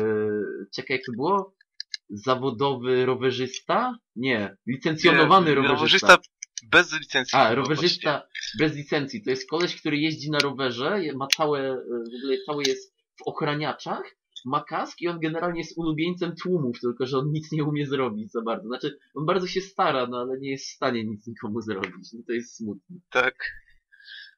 [0.75, 1.55] czekaj jak to było?
[2.09, 3.97] Zawodowy rowerzysta?
[4.15, 6.07] Nie, licencjonowany Nie, rowerzysta.
[6.07, 6.17] rowerzysta
[6.71, 7.37] Bez licencji.
[7.39, 8.27] A, rowerzysta
[8.59, 9.23] bez licencji.
[9.23, 13.21] To jest koleś, który jeździ na rowerze, ma całe, e, w ogóle cały jest w
[13.27, 14.03] ochraniaczach,
[14.45, 18.31] ma kask i on generalnie jest ulubieńcem tłumów, tylko że on nic nie umie zrobić
[18.31, 18.67] za bardzo.
[18.67, 22.13] Znaczy, on bardzo się stara, no ale nie jest w stanie nic nikomu zrobić.
[22.13, 22.95] No to jest smutne.
[23.09, 23.35] Tak.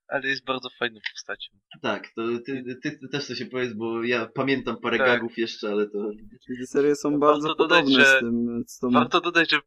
[0.07, 1.57] Ale jest bardzo fajną postacią.
[1.81, 5.07] Tak, to ty, ty, ty też coś się powiedz, bo ja pamiętam parę Tak.
[5.07, 6.11] gagów jeszcze, ale to...
[6.59, 8.63] Te serie są Warto bardzo dodać, podobne że z tym.
[8.67, 8.89] Z tą...
[8.89, 9.59] Warto dodać, że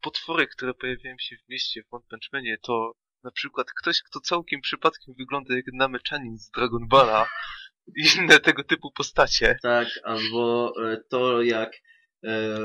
[0.00, 2.92] potwory, które pojawiają się w mieście w One Punch Manie, to
[3.24, 7.26] na przykład ktoś, kto całkiem przypadkiem wygląda jak Nameczanin z Dragon Balla
[7.96, 9.56] inne tego typu postacie.
[9.62, 11.72] Tak, albo e, to jak
[12.24, 12.58] e,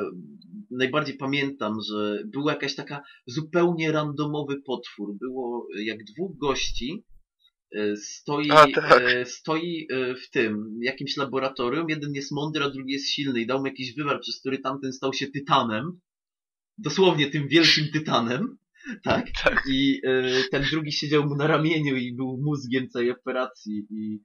[0.71, 5.17] najbardziej pamiętam, że była jakaś taka zupełnie randomowy potwór.
[5.19, 7.03] Było jak dwóch gości
[7.75, 9.01] e, stoi, A, tak.
[9.01, 11.89] e, stoi e, w tym jakimś laboratorium.
[11.89, 14.93] Jeden jest mądry, a drugi jest silny i dał mu jakiś wywar, przez który tamten
[14.93, 15.99] stał się tytanem.
[16.77, 18.41] Dosłownie tym wielkim tytanem.
[19.03, 19.31] Tak.
[19.43, 19.63] Tak.
[19.71, 24.19] I e, ten drugi siedział mu na ramieniu i był mózgiem całej operacji i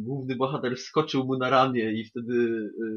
[0.00, 2.34] główny bohater wskoczył mu na ramię i wtedy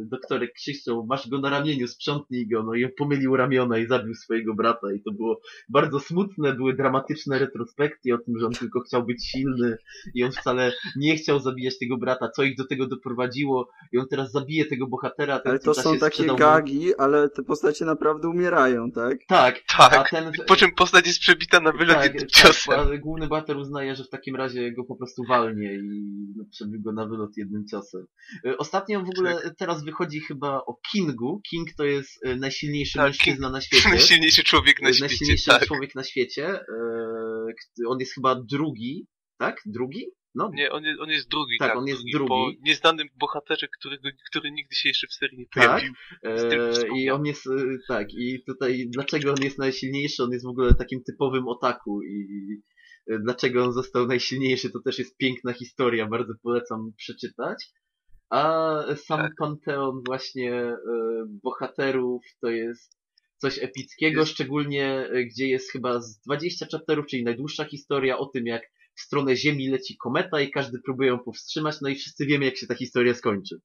[0.03, 4.13] e, doktorek krzyczał, masz go na ramieniu, sprzątnij go, no i pomylił ramiona i zabił
[4.13, 8.79] swojego brata i to było bardzo smutne, były dramatyczne retrospekcje o tym, że on tylko
[8.79, 9.77] chciał być silny
[10.13, 14.07] i on wcale nie chciał zabijać tego brata, co ich do tego doprowadziło i on
[14.07, 17.85] teraz zabije tego bohatera, ten Ale to są takie sprzedał mu- gagi, ale te postacie
[17.85, 19.17] naprawdę umierają, tak?
[19.27, 19.93] Tak, Tak.
[19.93, 20.31] a ten...
[20.47, 22.75] Po czym postać jest przebita na wylot jednym ciosem.
[22.75, 26.43] Tak, ale główny bohater uznaje, że w takim razie go po prostu walnie i no,
[26.51, 28.05] przebił go na wylot jednym ciosem.
[28.45, 29.55] Y, Ostatnio w ogóle Tak.
[29.57, 31.41] teraz wychodzi chyba o Kingu.
[31.49, 33.89] King to jest y, najsilniejszy Tak, mężczyzna na świecie.
[33.89, 35.65] Najsilniejszy człowiek na Y, świecie, najsilniejszy tak.
[35.65, 36.59] człowiek na świecie.
[37.87, 39.61] On jest chyba drugi, tak?
[39.65, 40.05] Drugi?
[40.35, 41.77] No, Nie, on jest, on jest drugi, Tak, tak.
[41.77, 42.57] on jest Po drugi.
[42.61, 45.53] nieznanym bohaterze, którego, który nigdy się jeszcze w serii nie Tak.
[45.67, 45.93] pojawił.
[46.23, 47.51] E, współgra- I on jest, e,
[47.87, 50.23] tak, i tutaj dlaczego on jest najsilniejszy?
[50.23, 52.61] On jest w ogóle takim typowym otaku i e,
[53.19, 57.65] dlaczego on został najsilniejszy, to też jest piękna historia, bardzo polecam przeczytać.
[58.29, 59.31] A sam Tak.
[59.39, 60.77] panteon właśnie e,
[61.43, 62.97] bohaterów to jest
[63.37, 68.25] coś epickiego, Jest- szczególnie e, gdzie jest chyba z 20 chapterów, czyli najdłuższa historia o
[68.25, 68.61] tym, jak
[68.95, 72.57] w stronę Ziemi leci kometa i każdy próbuje ją powstrzymać, no i wszyscy wiemy, jak
[72.57, 73.59] się ta historia skończy.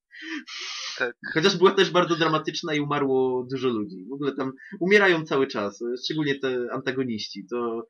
[0.99, 1.17] Tak.
[1.35, 4.05] Chociaż była też bardzo dramatyczna i umarło dużo ludzi.
[4.11, 7.47] W ogóle tam umierają cały czas, szczególnie te antagoniści.
[7.51, 7.87] To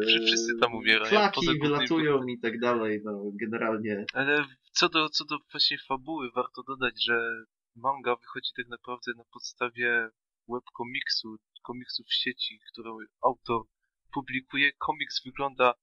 [0.00, 4.04] Że wszyscy tam umierają, Flaki wylatują i tak dalej, no generalnie.
[4.12, 7.44] Ale co do, co do właśnie fabuły, warto dodać, że
[7.76, 10.08] manga wychodzi tak naprawdę na podstawie
[10.48, 13.62] webkomiksu, komiksu w sieci, którą autor
[14.12, 14.72] publikuje.
[14.72, 15.74] Komiks wygląda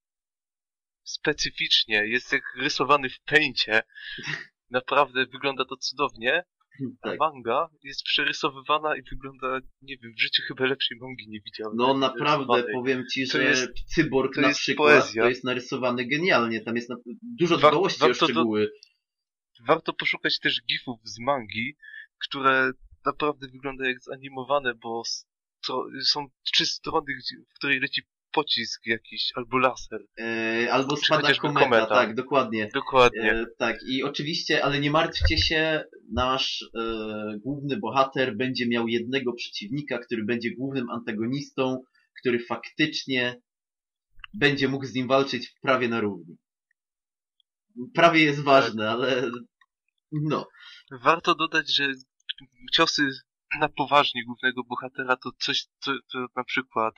[1.03, 3.83] specyficznie, jest jak rysowany w pęcie.
[4.69, 6.43] Naprawdę wygląda to cudownie.
[7.03, 7.19] Tak.
[7.19, 11.77] manga jest przerysowywana i wygląda, nie wiem, w życiu chyba lepszej mangi nie widziałem.
[11.77, 15.23] No naprawdę, powiem ci, że jest- Cyborg to na jest przykład poezja.
[15.23, 16.61] to jest narysowany genialnie.
[16.61, 16.95] Tam jest na,
[17.39, 18.71] dużo dbałości o warto do- szczegóły.
[19.67, 21.75] Warto poszukać też gifów z mangi,
[22.17, 22.71] które
[23.05, 25.01] naprawdę wyglądają jak zanimowane, bo
[26.05, 27.05] są trzy strony,
[27.51, 28.01] w której leci
[28.37, 30.01] pocisk jakiś albo laser.
[30.19, 31.87] E, albo Czy spada kometa, kometa.
[31.87, 32.69] tak, dokładnie.
[32.73, 33.31] Dokładnie.
[33.31, 35.83] E, tak, i oczywiście, ale nie martwcie się,
[36.13, 41.83] nasz e, główny bohater będzie miał jednego przeciwnika, który będzie głównym antagonistą,
[42.21, 43.41] który faktycznie
[44.33, 46.37] będzie mógł z nim walczyć prawie na równi.
[47.93, 49.31] Prawie jest ważne, ale
[50.11, 50.47] no.
[51.03, 51.91] Warto dodać, że
[52.73, 53.09] ciosy
[53.59, 56.93] na poważnie głównego bohatera to coś, co, to na przykład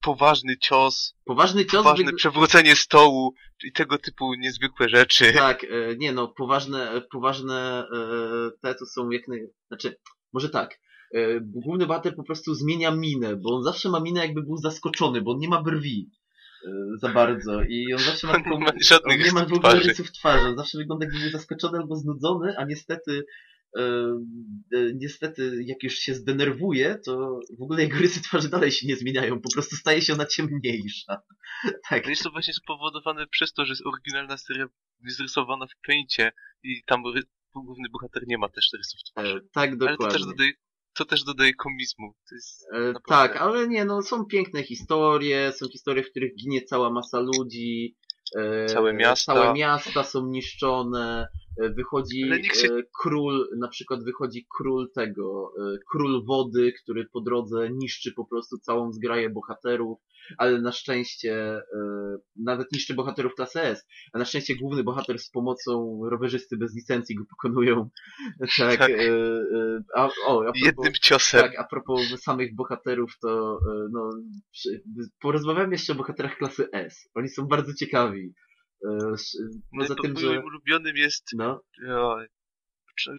[0.00, 5.32] poważny cios, Poważny cios poważne przewrócenie stołu i tego typu niezwykłe rzeczy.
[5.32, 9.46] Tak, e, nie no, poważne, poważne e, te to są jak naj...
[9.68, 9.96] Znaczy,
[10.32, 10.78] może tak.
[11.14, 15.22] E, Główny bohater po prostu zmienia minę, bo on zawsze ma minę jakby był zaskoczony,
[15.22, 16.10] bo on nie ma brwi
[16.66, 18.58] e, za bardzo i on zawsze ma On taką...
[18.58, 19.88] nie ma żadnych on nie ma w rysów ogóle twarzy.
[19.88, 23.24] rysów twarzy, on zawsze wygląda jakby był zaskoczony albo znudzony, a niestety e, e,
[24.94, 29.40] niestety jak już się zdenerwuje, to w ogóle jego rysy twarzy dalej się nie zmieniają,
[29.40, 31.22] po prostu staje się ona ciemniejsza.
[31.90, 32.04] tak.
[32.04, 34.66] No jest to właśnie spowodowane przez to, że oryginalna seria
[35.04, 36.32] jest rysowana w pęcie
[36.62, 37.02] i tam
[37.54, 39.36] główny bohater nie ma też rysów twarzy.
[39.36, 40.06] E, tak, Ale dokładnie.
[40.06, 40.52] to też dodaje,
[40.94, 42.14] to też dodaje komizmu.
[42.32, 42.98] Jest E, Naprawdę.
[43.08, 47.96] tak, ale nie, no są piękne historie, są historie, w których ginie cała masa ludzi.
[48.34, 49.34] E, Całe miasta.
[49.34, 51.28] Całe miasta są niszczone.
[51.62, 52.20] E, Wychodzi
[52.54, 58.12] się- e, król, na przykład wychodzi król tego, e, król wody, który po drodze niszczy
[58.12, 59.98] po prostu całą zgraję bohaterów,
[60.38, 61.62] ale na szczęście e,
[62.36, 67.14] nawet niszczy bohaterów klasy S, a na szczęście główny bohater z pomocą rowerzysty bez licencji
[67.16, 67.88] go pokonują.
[68.58, 68.90] Tak, Tak.
[68.90, 71.40] e, e, a, o, a propos, Jednym ciosem.
[71.40, 73.60] tak, a propos samych bohaterów, to
[73.92, 74.10] no,
[75.20, 77.08] porozmawiamy jeszcze o bohaterach klasy S.
[77.14, 78.34] Oni są bardzo ciekawi.
[78.82, 79.14] No,
[79.80, 81.60] Poza to tym, moim że ulubionym jest no,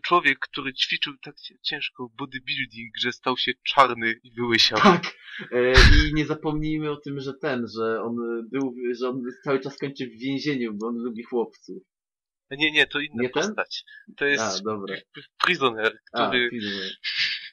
[0.04, 4.80] człowiek, który ćwiczył tak ciężko bodybuilding, że stał się czarny i wyłysiał.
[4.80, 5.04] tak.
[5.52, 5.72] E,
[6.10, 8.16] I nie zapomnijmy o tym, że ten, że on
[8.52, 11.84] był, że on cały czas kończy w więzieniu, bo on lubi chłopców.
[12.52, 13.44] Nie, nie, to inna Nie ten?
[13.44, 13.84] postać.
[14.18, 14.96] To A, jest dobra.
[15.46, 16.92] Prisoner, A, który Prisoner.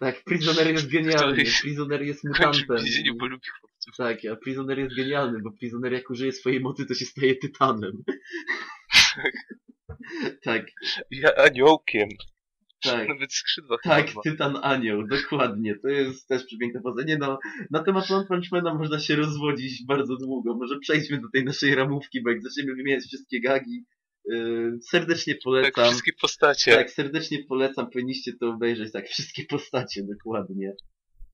[0.01, 1.33] Tak, Prisoner jest genialny.
[1.45, 2.77] Który Prisoner jest w mutantem.
[2.77, 3.97] więzieniu, bo lubi chłopców.
[3.97, 7.93] Tak, a Prisoner jest genialny, bo Prisoner jak użyje swojej mocy, to się staje tytanem.
[9.17, 9.33] tak,
[11.11, 12.09] Ja aniołkiem.
[12.83, 13.09] tak.
[13.09, 14.23] Nawet skrzydła Tak, chyba.
[14.23, 15.79] Tytan Anioł, dokładnie.
[15.79, 17.17] To jest też przepiękne poznanie.
[17.21, 17.39] No,
[17.71, 20.55] na temat One Punch Mana można się rozwodzić bardzo długo.
[20.55, 23.85] Może przejdźmy do tej naszej ramówki, bo jak zaczniemy wymieniać wszystkie gagi,
[24.25, 25.85] yy, serdecznie Tak, polecam.
[25.85, 26.73] wszystkie postacie.
[26.77, 28.93] Tak, serdecznie polecam, powinniście to obejrzeć.
[28.93, 30.73] Tak, wszystkie postacie, dokładnie.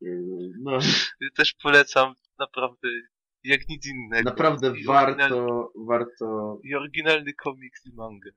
[0.01, 0.79] Yy, no,
[1.37, 2.89] Też polecam naprawdę
[3.45, 4.31] jak nic innego.
[4.31, 6.59] naprawdę I oryginalny- warto, warto...
[6.65, 8.31] I oryginalny komiks i mangę.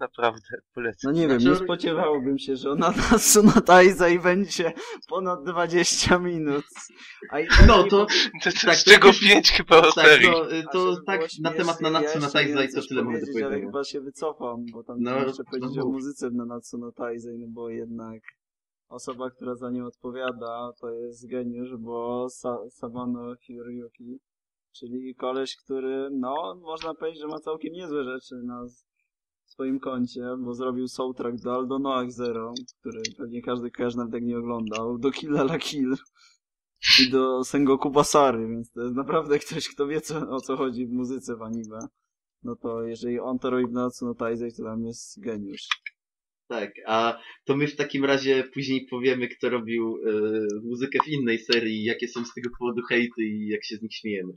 [0.00, 0.40] Naprawdę,
[0.74, 1.12] polecam.
[1.12, 4.72] No nie wiem, Znaczy, nie spodziewałbym się, że ona nas Sunotaiza i będzie
[5.08, 6.64] ponad 20 minut.
[7.30, 8.06] A i No nie to, To,
[8.44, 10.28] to tak, z czego już- pięć chyba o tak, serii.
[10.72, 13.20] to, to tak na temat Nanatsu ja na Taizai miałem to coś tyle mogę do
[13.20, 13.66] powiedzieć, Ale powiedzenia.
[13.72, 16.92] chyba się wycofam, bo tam No, no, jeszcze powiedzieć no o muzyce w Nanatsu no
[16.92, 18.20] Taizai, no bo jednak
[18.88, 24.18] osoba, która za nią odpowiada, to jest geniusz, bo Sa Sabano Hiroyuki,
[24.72, 28.66] czyli koleś, który, no, można powiedzieć, że ma całkiem niezłe rzeczy na
[29.60, 34.22] swoim koncie, bo zrobił soundtrack do Aldo Noah Zero, który pewnie każdy kojarzy nawet jak
[34.22, 35.94] nie oglądał, do Kill la Kill
[37.00, 40.86] i do Sengoku Basary, więc to jest naprawdę ktoś, kto wie co, o co chodzi
[40.86, 41.78] w muzyce w anime.
[42.42, 45.68] No to jeżeli on to robi w Natsu no Taizai, to tam jest geniusz.
[46.48, 51.38] Tak, a to my w takim razie później powiemy, kto robił y, muzykę w innej
[51.38, 54.32] serii, jakie są z tego powodu hejty i jak się z nich śmiejemy.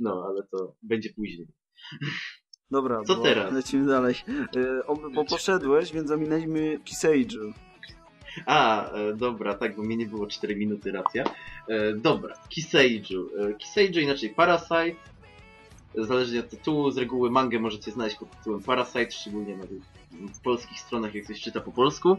[0.00, 1.46] No, ale to będzie później.
[2.70, 3.52] Dobra, Co bo teraz?
[3.52, 4.14] lecimy dalej.
[4.56, 7.52] E, o, bo poszedłeś, więc ominęliśmy Kiseiju.
[8.46, 11.24] A, e, dobra, tak, bo mnie nie było 4 minuty, racja.
[11.68, 13.30] E, dobra, Kiseiju.
[13.38, 14.96] E, Kiseiju, inaczej Parasite.
[15.94, 19.82] Zależnie od tytułu, z reguły mangę możecie znaleźć pod tytułem Parasite, szczególnie na tych
[20.34, 22.16] w polskich stronach, jak ktoś czyta po polsku.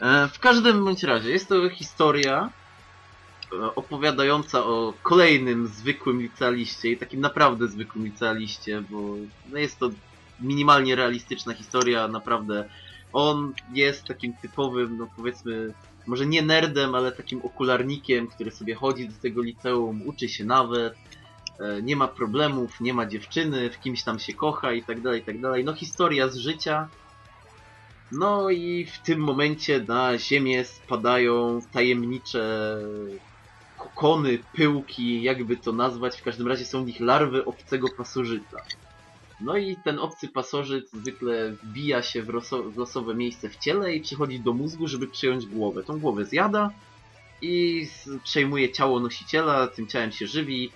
[0.00, 2.50] E, w każdym bądź razie, jest to historia
[3.74, 9.14] opowiadająca o kolejnym zwykłym licealiście i takim naprawdę zwykłym licealiście, bo
[9.52, 9.90] no jest to
[10.40, 12.68] minimalnie realistyczna historia, naprawdę
[13.12, 15.74] on jest takim typowym, no powiedzmy,
[16.06, 20.94] może nie nerdem, ale takim okularnikiem, który sobie chodzi do tego liceum, uczy się nawet,
[21.60, 25.20] e, nie ma problemów, nie ma dziewczyny, w kimś tam się kocha i tak dalej,
[25.20, 25.64] i tak dalej.
[25.64, 26.88] No historia z życia.
[28.12, 32.78] No i w tym momencie na ziemię spadają tajemnicze
[33.78, 36.16] kokony, pyłki, jakby to nazwać.
[36.16, 38.62] W każdym razie są w nich larwy obcego pasożyta.
[39.40, 42.26] No i ten obcy pasożyt zwykle wbija się w,
[42.72, 45.84] w losowe miejsce w ciele i przychodzi do mózgu, żeby przyjąć głowę.
[45.84, 46.70] Tą głowę zjada
[47.42, 47.86] i
[48.24, 50.70] przejmuje ciało nosiciela, tym ciałem się żywi.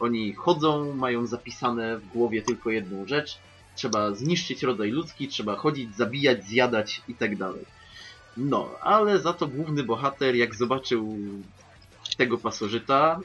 [0.00, 3.38] Oni chodzą, mają zapisane w głowie tylko jedną rzecz.
[3.74, 7.64] Trzeba zniszczyć rodzaj ludzki, trzeba chodzić, zabijać, zjadać i tak dalej.
[8.36, 11.18] No, ale za to główny bohater, jak zobaczył
[12.18, 13.20] tego pasożyta,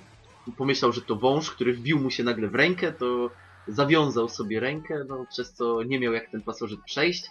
[0.58, 3.30] pomyślał, że to wąż, który wbił mu się nagle w rękę, to
[3.68, 7.26] zawiązał sobie rękę, no, przez co nie miał jak ten pasożyt przejść.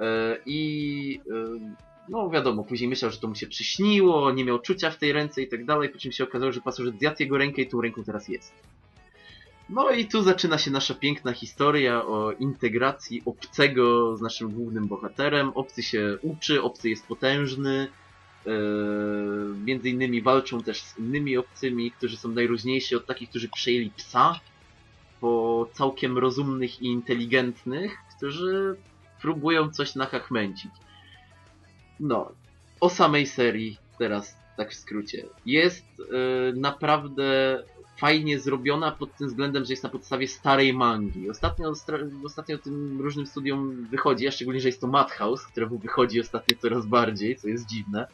[0.00, 1.74] E, I e,
[2.08, 5.42] no wiadomo, później myślał, że to mu się przyśniło, nie miał czucia w tej ręce
[5.42, 8.04] i tak dalej, po czym się okazało, że pasożyt zjadł jego rękę i tą ręką
[8.04, 8.52] teraz jest.
[9.68, 15.48] No i tu zaczyna się nasza piękna historia o integracji obcego z naszym głównym bohaterem.
[15.54, 17.88] Obcy się uczy, obcy jest potężny.
[18.46, 18.50] E,
[19.64, 24.40] Między innymi walczą też z innymi obcymi, którzy są najróżniejsi od takich, którzy przejęli psa,
[25.20, 28.76] po całkiem rozumnych i inteligentnych, którzy
[29.20, 30.70] próbują coś nachachmęcić.
[32.00, 32.32] No,
[32.80, 35.26] o samej serii teraz tak w skrócie.
[35.46, 37.62] Jest e, naprawdę
[37.96, 41.30] fajnie zrobiona pod tym względem, że jest na podstawie starej mangi.
[41.30, 41.72] Ostatnio,
[42.24, 46.86] ostatnio tym różnym studiom wychodzi, a szczególnie, że jest to Madhouse, któremu wychodzi ostatnio coraz
[46.86, 48.06] bardziej, co jest dziwne.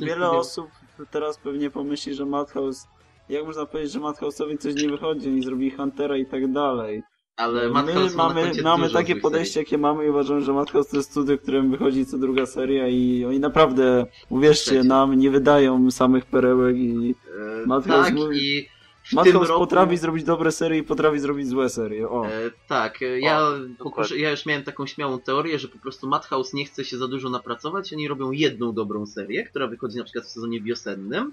[0.00, 0.66] Wiele osób
[1.10, 2.86] teraz pewnie pomyśli, że Madhouse,
[3.28, 7.02] jak można powiedzieć, że Madhouse'owi coś nie wychodzi, oni zrobili Huntera i tak dalej.
[7.36, 9.66] Ale My Madhouse ma na mamy, mamy takie podejście, serii.
[9.66, 13.24] jakie mamy i uważam, że Madhouse to jest studio, którym wychodzi co druga seria i
[13.24, 17.14] oni naprawdę, uwierzcie nam, nie wydają samych perełek i
[17.62, 18.68] E, Madhouse tak, mówi- i
[19.10, 19.60] w tym Madhouse roku...
[19.60, 22.08] potrafi zrobić dobre serie i potrafi zrobić złe serie.
[22.08, 22.26] O.
[22.26, 26.08] E, tak, e, ja, O, pokuszę, ja już miałem taką śmiałą teorię, że po prostu
[26.08, 30.04] Madhouse nie chce się za dużo napracować, oni robią jedną dobrą serię, która wychodzi na
[30.04, 31.32] przykład w sezonie wiosennym,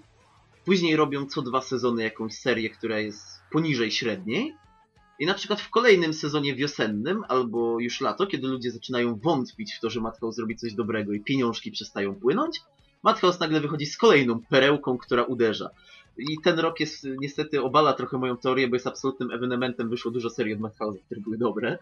[0.65, 4.55] później robią co dwa sezony jakąś serię, która jest poniżej średniej
[5.19, 9.79] i na przykład w kolejnym sezonie wiosennym, albo już lato, kiedy ludzie zaczynają wątpić w
[9.79, 12.61] to, że Madhouse zrobi coś dobrego i pieniążki przestają płynąć,
[13.03, 15.69] Madhouse nagle wychodzi z kolejną perełką, która uderza.
[16.17, 19.89] I ten rok jest niestety obala trochę moją teorię, bo jest absolutnym ewenementem.
[19.89, 21.77] Wyszło dużo serii od Madhouse, które były dobre.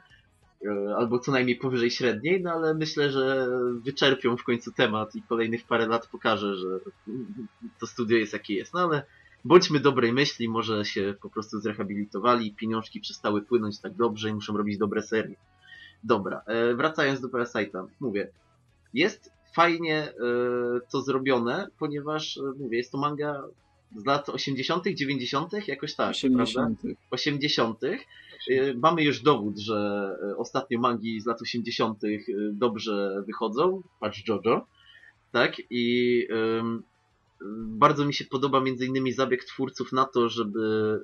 [0.65, 3.47] E, Albo co najmniej powyżej średniej, no ale myślę, że
[3.83, 6.79] wyczerpią w końcu temat i kolejnych parę lat pokaże, że
[7.79, 8.73] to studio jest jakie jest.
[8.73, 9.05] No ale
[9.45, 14.57] bądźmy dobrej myśli, może się po prostu zrehabilitowali, pieniążki przestały płynąć tak dobrze i muszą
[14.57, 15.35] robić dobre serie.
[16.03, 18.29] Dobra, e, wracając do Parasite'a, mówię,
[18.93, 20.13] jest fajnie e,
[20.91, 23.43] to zrobione, ponieważ, mówię, jest to manga
[23.95, 26.43] z lat 80., 90., jakoś tak, prawda?
[26.43, 26.81] 80.
[27.11, 27.83] 80.
[27.83, 32.03] Y, Mamy już dowód, że y, ostatnio mangi z lat 80.
[32.03, 33.81] y, dobrze wychodzą.
[33.99, 34.67] Patrz Jojo.
[35.31, 35.61] Tak?
[35.69, 36.83] I ym,
[37.67, 40.59] bardzo mi się podoba między innymi zabieg twórców na to, żeby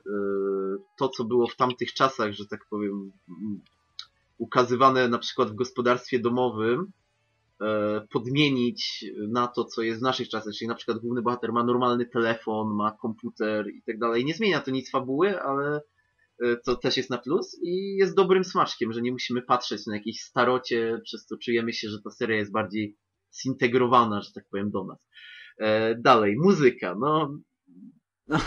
[0.07, 3.61] y, to, co było w tamtych czasach, że tak powiem, mm,
[4.37, 6.91] ukazywane na przykład w gospodarstwie domowym,
[8.11, 12.05] podmienić na to, co jest w naszych czasach, czyli na przykład główny bohater ma normalny
[12.05, 14.25] telefon, ma komputer i tak dalej.
[14.25, 15.81] Nie zmienia to nic fabuły, ale
[16.43, 19.95] e, to też jest na plus i jest dobrym smaczkiem, że nie musimy patrzeć na
[19.95, 22.97] jakieś starocie, przez co czujemy się, że ta seria jest bardziej
[23.43, 25.07] zintegrowana, że tak powiem, do nas.
[25.57, 26.95] E, Dalej, muzyka.
[26.99, 27.37] No,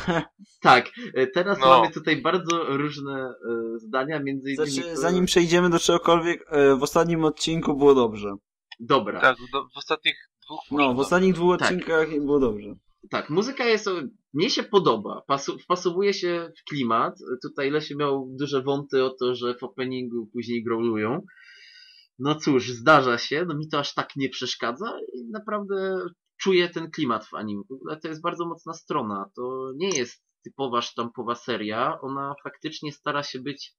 [0.62, 0.90] tak.
[1.14, 1.66] e, Teraz No.
[1.66, 3.34] mamy tutaj bardzo różne
[3.74, 4.70] e, zdania, między innymi...
[4.70, 8.36] Znaczy, to- zanim przejdziemy do czegokolwiek, e, w ostatnim odcinku było dobrze.
[8.80, 9.20] Dobra.
[9.20, 11.68] Tak, do, w ostatnich dwóch No, w ostatnich dwóch Tak.
[11.68, 12.74] odcinkach było dobrze.
[13.10, 13.90] Tak, muzyka jest,
[14.34, 17.18] mnie się podoba, pasu, wpasowuje się w klimat.
[17.42, 21.22] Tutaj Lesiu miał duże wąty o to, że w openingu później growlują.
[22.18, 26.06] No cóż, zdarza się, no mi to aż tak nie przeszkadza i naprawdę
[26.36, 27.62] czuję ten klimat w anime.
[27.70, 32.92] W ogóle to jest bardzo mocna strona, to nie jest typowa sztampowa seria, ona faktycznie
[32.92, 33.72] stara się być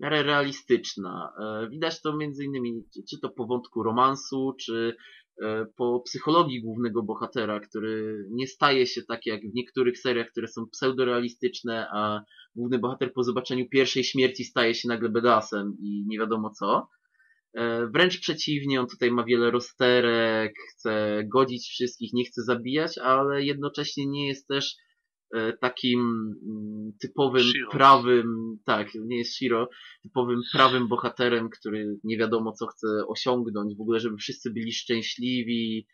[0.00, 1.32] miarę realistyczna.
[1.40, 4.96] E, Widać to między innymi, czy- to po wątku romansu, czy
[5.42, 10.48] e, po psychologii głównego bohatera, który nie staje się tak jak w niektórych seriach, które
[10.48, 12.20] są pseudorealistyczne, a
[12.56, 16.88] główny bohater po zobaczeniu pierwszej śmierci staje się nagle bedasem i nie wiadomo co.
[17.54, 23.44] E, Wręcz przeciwnie, on tutaj ma wiele rozterek, chce godzić wszystkich, nie chce zabijać, ale
[23.44, 24.76] jednocześnie nie jest też
[25.60, 26.00] takim
[26.46, 27.70] mm, typowym, Shiro.
[27.70, 29.68] prawym, tak, nie jest Shiro,
[30.02, 35.86] typowym prawym bohaterem, który nie wiadomo co chce osiągnąć, w ogóle żeby wszyscy byli szczęśliwi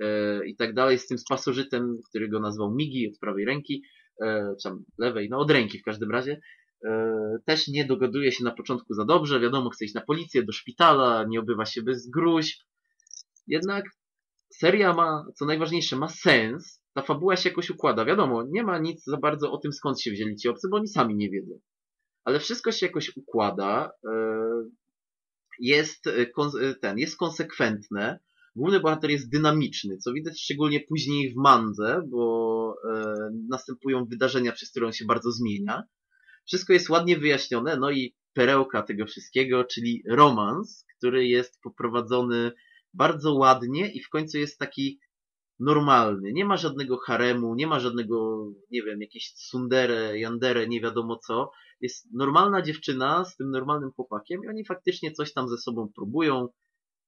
[0.00, 3.82] e, i tak dalej, z tym pasożytem, który go nazwał Migi od prawej ręki,
[4.22, 6.40] e, czy tam lewej, no od ręki w każdym razie,
[6.84, 10.52] e, też nie dogaduje się na początku za dobrze, wiadomo, chce iść na policję, do
[10.52, 12.60] szpitala, nie obywa się bez gruźb,
[13.46, 13.84] jednak
[14.50, 19.04] seria ma, co najważniejsze, ma sens, ta fabuła się jakoś układa, wiadomo, nie ma nic
[19.04, 21.60] za bardzo o tym, skąd się wzięli ci obcy, bo oni sami nie wiedzą.
[22.24, 24.14] Ale wszystko się jakoś układa, e,
[25.60, 26.26] jest, e,
[26.60, 28.18] e, ten, jest konsekwentne,
[28.56, 32.52] główny bohater jest dynamiczny, co widać szczególnie później w mandze, bo
[33.48, 35.82] następują wydarzenia, przez które on się bardzo zmienia.
[36.46, 42.52] Wszystko jest ładnie wyjaśnione, no i perełka tego wszystkiego, czyli romans, który jest poprowadzony
[42.94, 45.00] bardzo ładnie i w końcu jest taki
[45.62, 46.32] normalny.
[46.32, 51.50] Nie ma żadnego haremu, nie ma żadnego, nie wiem, jakieś tsundere, yandere, nie wiadomo co.
[51.80, 56.48] Jest normalna dziewczyna z tym normalnym chłopakiem i oni faktycznie coś tam ze sobą próbują.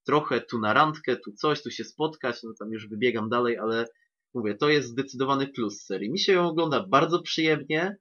[0.07, 3.87] Trochę tu na randkę, tu coś, tu się spotkać, no tam już wybiegam dalej, ale
[4.35, 6.11] mówię, to jest zdecydowany plus serii.
[6.11, 7.97] Mi się ją ogląda bardzo przyjemnie.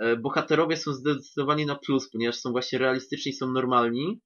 [0.00, 4.20] E, Bohaterowie są zdecydowani na plus, ponieważ są właśnie realistyczni, są normalni.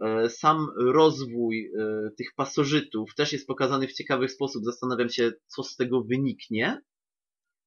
[0.00, 4.64] E, Sam rozwój e, tych pasożytów też jest pokazany w ciekawy sposób.
[4.64, 6.80] Zastanawiam się, co z tego wyniknie.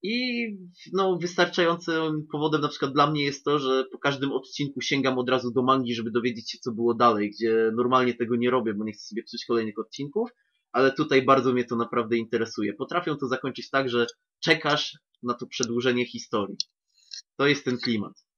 [0.03, 0.47] I
[0.93, 5.30] no, wystarczającym powodem na przykład dla mnie jest to, że po każdym odcinku sięgam od
[5.30, 8.84] razu do mangi, żeby dowiedzieć się, co było dalej, gdzie normalnie tego nie robię, bo
[8.84, 10.30] nie chcę sobie psuć kolejnych odcinków,
[10.72, 12.73] ale tutaj bardzo mnie to naprawdę interesuje.
[12.73, 14.07] Potrafią to zakończyć tak, że
[14.39, 16.57] czekasz na to przedłużenie historii.
[17.38, 18.28] To jest ten klimat.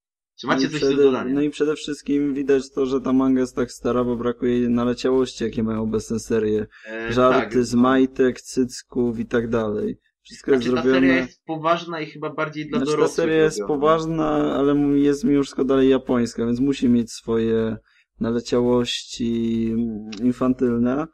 [0.42, 1.34] Czy macie no i coś przede, do dodania?
[1.34, 4.70] No i przede wszystkim widać to, że ta manga jest tak stara, bo brakuje jej
[4.70, 6.68] naleciałości, jakie mają obecne serie.
[6.90, 9.98] E, Żarty tak, z majtek, cycków i tak dalej.
[10.22, 11.08] Wszystko jest Znaczy, ta zrobione...
[11.08, 13.16] seria jest poważna i chyba bardziej dla Znaczy, ta dorosłych.
[13.16, 13.80] seria jest robiona.
[13.80, 17.78] poważna, ale jest mimo wszystko dalej japońska, więc musi mieć swoje
[18.20, 21.08] naleciałości mm, infantylne.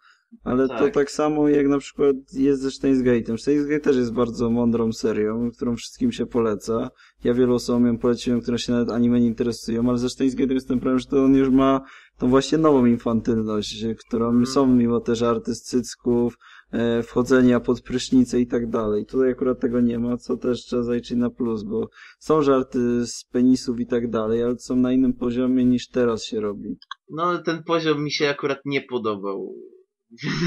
[0.43, 0.93] Ale to Tak.
[0.93, 3.37] tak samo jak na przykład jest ze Steins Gate'em.
[3.37, 6.89] Steins Gate też jest bardzo mądrą serią, którą wszystkim się poleca.
[7.23, 10.67] Ja wielu osobom ją poleciłem, które się nawet anime nie interesują, ale ze Steins jest
[10.67, 11.81] ten problem, że to on już ma
[12.17, 14.45] tą właśnie nową infantylność, którą Mhm.
[14.45, 16.37] są mimo te żarty z cycków,
[16.71, 19.05] e, wchodzenia pod prysznice i tak dalej.
[19.05, 21.89] Tutaj akurat tego nie ma, co też trzeba zaliczyć na plus, bo
[22.19, 26.39] są żarty z penisów i tak dalej, ale są na innym poziomie niż teraz się
[26.41, 26.77] robi.
[27.09, 29.55] No ale ten poziom mi się akurat nie podobał.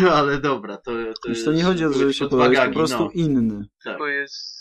[0.03, 0.93] No ale dobra, to...
[1.23, 3.11] to Już to nie chodzi o to, żeby się pod podobać, po prostu no.
[3.15, 3.69] inny.
[3.85, 3.99] Tak.
[3.99, 4.61] To jest...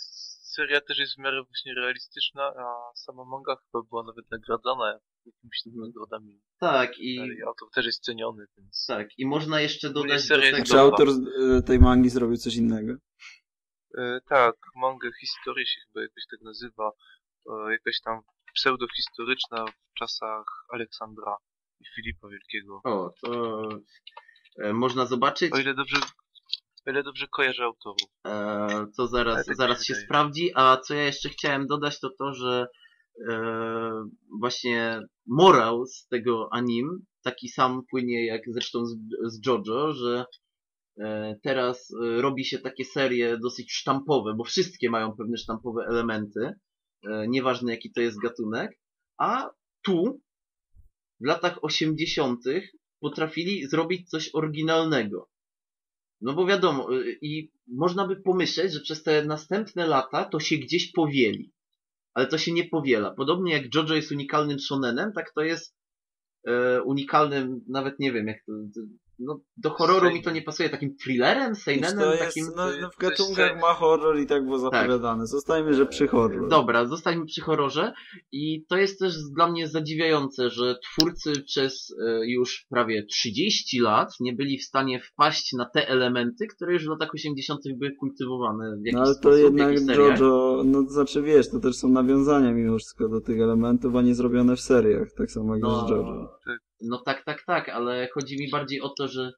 [0.55, 5.63] Seria też jest w miarę właśnie realistyczna, a sama manga chyba była nawet nagradzana jakimiś
[5.63, 6.41] tymi nagrodami.
[6.59, 7.15] Tak, i...
[7.15, 8.85] I autor też jest ceniony, więc...
[8.87, 10.63] Tak, i można jeszcze dodać do tego...
[10.63, 12.93] Czy autor e, tej mangi zrobił coś innego?
[13.97, 16.91] E, tak, manga historii się chyba jakoś tak nazywa.
[17.49, 18.21] E, jakaś tam
[18.53, 21.37] pseudohistoryczna w czasach Aleksandra
[21.79, 22.81] i Filipa Wielkiego.
[22.83, 23.61] O, to...
[24.63, 25.97] e, Można zobaczyć, O ile dobrze,
[26.87, 28.09] o ile dobrze kojarzę autorów.
[28.27, 32.33] e, co zaraz, tak zaraz się sprawdzi, a co ja jeszcze chciałem dodać to to,
[32.33, 32.67] że
[33.29, 33.41] e,
[34.39, 38.95] właśnie morał z tego anim taki sam płynie jak zresztą z,
[39.25, 40.25] z JoJo, że
[40.99, 46.53] e, teraz e, robi się takie serie dosyć sztampowe, bo wszystkie mają pewne sztampowe elementy,
[47.27, 48.71] nieważne jaki to jest gatunek,
[49.17, 49.49] a
[49.85, 50.21] tu
[51.21, 52.39] w latach 80.
[52.99, 55.29] potrafili zrobić coś oryginalnego.
[56.21, 60.57] No bo wiadomo, y, i można by pomyśleć, że przez te następne lata to się
[60.57, 61.53] gdzieś powieli.
[62.13, 63.11] Ale to się nie powiela.
[63.11, 65.75] Podobnie jak JoJo jest unikalnym shonenem, tak to jest
[66.47, 68.51] e, unikalnym, nawet nie wiem jak to
[69.19, 72.45] no, do horroru mi to nie pasuje, takim thrillerem, seinenem, to jest, takim...
[72.55, 75.27] no, no w jest gatunkach ma horror i tak było zapowiadane.
[75.27, 76.49] Zostajmy, że przy horror.
[76.49, 77.93] Dobra, zostańmy przy horrorze
[78.31, 84.09] i to jest też dla mnie zadziwiające, że twórcy przez e, już prawie 30 lat
[84.19, 87.61] nie byli w stanie wpaść na te elementy, które już w latach 80.
[87.77, 89.97] były kultywowane w jakiś No ale to sposób, jednak.
[89.97, 94.01] JoJo, no to znaczy wiesz, to też są nawiązania mimo wszystko do tych elementów, a
[94.01, 96.39] nie zrobione w seriach, tak samo jak No, z JoJo.
[96.81, 99.31] No tak, tak, tak, ale chodzi mi bardziej o to, że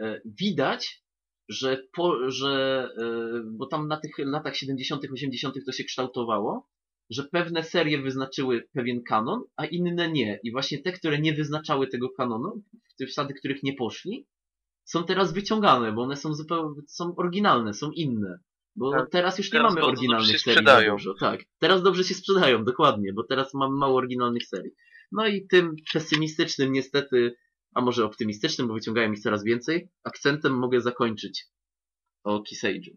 [0.00, 1.02] e, widać,
[1.48, 5.54] że, po, że e, bo tam na tych latach 70., 80.
[5.66, 6.68] to się kształtowało,
[7.10, 10.40] że pewne serie wyznaczyły pewien kanon, a inne nie.
[10.42, 12.62] I właśnie te, które nie wyznaczały tego kanonu,
[12.98, 14.26] te wsady, których nie poszli,
[14.84, 18.38] są teraz wyciągane, bo one są zupełnie, są oryginalne, są inne.
[18.76, 19.10] Bo Tak.
[19.10, 20.92] teraz już nie Teraz mamy oryginalnych dobrze się serii sprzedają.
[20.92, 21.14] dużo.
[21.20, 24.72] Tak, teraz dobrze się sprzedają, dokładnie, bo teraz mamy mało oryginalnych serii.
[25.12, 27.34] No i tym pesymistycznym niestety,
[27.74, 31.44] a może optymistycznym, bo wyciągają ich coraz więcej, akcentem mogę zakończyć
[32.24, 32.96] o Kiseiju.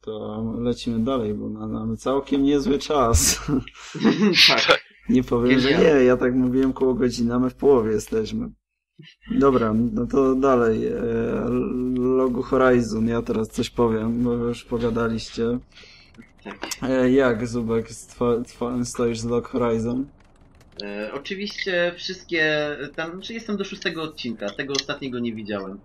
[0.00, 3.40] To lecimy dalej, bo ma- mamy całkiem niezły czas.
[4.48, 4.84] tak.
[5.08, 8.50] Nie powiem, że nie, ja tak mówiłem koło godziny, a my w połowie jesteśmy.
[9.30, 10.86] Dobra, no to dalej.
[10.86, 10.94] E,
[11.98, 15.58] Logo Horizon, ja teraz coś powiem, bo już pogadaliście.
[16.44, 16.68] tak.
[16.82, 17.88] E, Jak, Zubek,
[18.84, 20.06] stoisz z Log Horizon?
[20.82, 25.78] E, oczywiście wszystkie, tam, znaczy jestem do szóstego odcinka, tego ostatniego nie widziałem.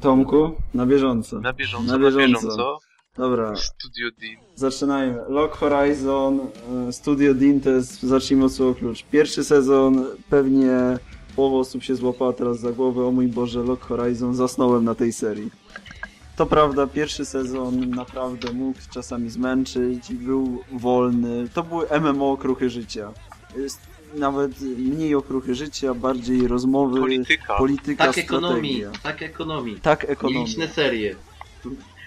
[0.00, 1.40] Tomku, na bieżąco.
[1.40, 2.26] Na bieżąco, Na na bieżąco.
[2.40, 2.78] bieżąco.
[3.16, 4.36] Dobra, Studio Dean.
[4.54, 5.18] zaczynajmy.
[5.28, 6.40] Log Horizon,
[6.88, 9.02] e, Studio Dean to jest, zacznijmy od słowa klucz.
[9.02, 10.98] Pierwszy sezon, pewnie
[11.36, 15.12] połowa osób się złapała teraz za głowę, o mój Boże, Log Horizon, zasnąłem na tej
[15.12, 15.50] serii.
[16.36, 21.48] To prawda, pierwszy sezon naprawdę mógł czasami zmęczyć, był wolny.
[21.54, 23.12] To były MMO okruchy życia.
[24.14, 27.54] Nawet mniej okruchy życia, bardziej rozmowy, Polityka.
[27.56, 29.80] polityka, Tak ekonomii, tak ekonomii.
[29.80, 30.38] Tak ekonomia.
[30.40, 31.16] Nieliczne serie.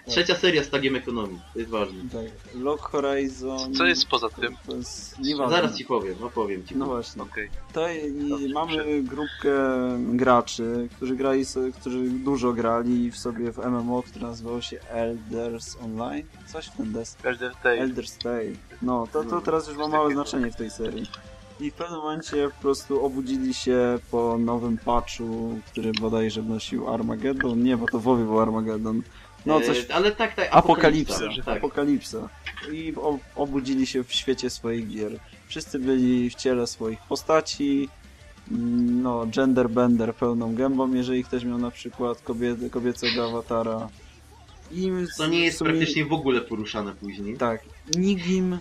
[0.07, 1.99] Trzecia seria z tagiem ekonomii, to jest ważne.
[2.11, 2.55] Tak.
[2.61, 3.73] Log Horizon...
[3.73, 4.55] Co jest poza tym?
[4.67, 5.55] To jest nieważne.
[5.55, 6.75] Zaraz ci powiem, opowiem ci.
[6.75, 7.23] No właśnie.
[7.23, 7.49] Okej.
[7.73, 9.53] To i Dobrze, mamy grupkę
[9.99, 15.77] graczy, którzy grali, sobie, którzy dużo grali w sobie w MMO, które nazywało się Elders
[15.83, 16.25] Online.
[16.53, 17.17] Coś w ten des.
[17.23, 17.87] Elder Tale.
[17.87, 18.51] Elder's Tale.
[18.81, 21.05] No, to, to No, teraz już ma małe znaczenie w tej serii.
[21.59, 27.63] I w pewnym momencie po prostu obudzili się po nowym patchu, który bodajże wnosił Armageddon.
[27.63, 29.01] Nie, bo to WoWie był Armageddon.
[29.45, 31.19] No, coś E, ale tak, tak, Apokalipsa.
[31.45, 31.57] Tak.
[31.57, 32.29] Apokalipsa.
[32.71, 32.93] I
[33.35, 35.19] obudzili się w świecie swoich gier.
[35.47, 37.89] Wszyscy byli w ciele swoich postaci.
[38.51, 43.89] Mm, No, gender bender pełną gębą, jeżeli ktoś miał na przykład kobiety, kobiecego awatara.
[44.71, 47.37] I To nie jest sumie- praktycznie w ogóle poruszane później.
[47.37, 47.61] Tak.
[47.97, 48.59] Nigim y,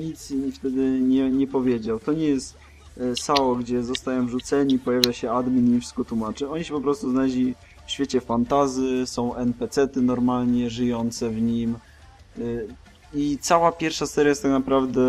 [0.00, 1.98] nic mi wtedy nie, nie powiedział.
[1.98, 2.56] To nie jest
[3.00, 6.50] y, SAO, gdzie zostają wrzuceni, pojawia się admin i wszystko tłumaczy.
[6.50, 7.54] Oni się po prostu znaleźli
[7.86, 11.76] w świecie fantazy, są NPC-ty normalnie żyjące w nim.
[12.38, 12.68] Y,
[13.14, 15.02] I cała pierwsza seria jest tak naprawdę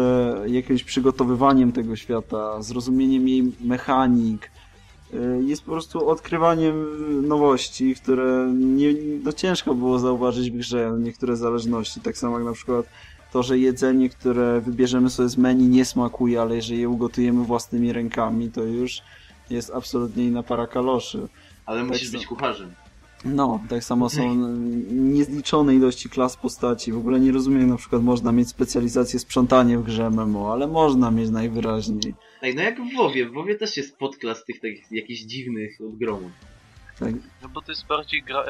[0.48, 4.52] jakimś przygotowywaniem tego świata, zrozumieniem jej mechanik.
[5.14, 8.94] Y, Jest po prostu odkrywaniem nowości, które nie,
[9.24, 12.02] no ciężko było zauważyć w grze, niektóre zależności.
[12.02, 12.86] Tak samo jak na przykład
[13.34, 17.94] to, że jedzenie, które wybierzemy sobie z menu nie smakuje, ale jeżeli je ugotujemy własnymi
[17.94, 19.02] rękami, to już
[19.50, 21.28] jest absolutnie inna para kaloszy.
[21.66, 22.28] Ale musisz tak być są.
[22.36, 22.74] kucharzem.
[23.26, 24.36] No, tak samo są
[24.92, 26.92] niezliczone ilości klas postaci.
[26.92, 30.68] W ogóle nie rozumiem, jak na przykład można mieć specjalizację sprzątanie w grze MMO, ale
[30.68, 32.14] można mieć najwyraźniej.
[32.42, 33.30] Ej, no jak w WoWie.
[33.30, 36.32] W WoWie też jest podklas tych takich jakichś dziwnych odgromów.
[37.00, 37.14] Tak.
[37.42, 38.44] No bo to jest bardziej gra,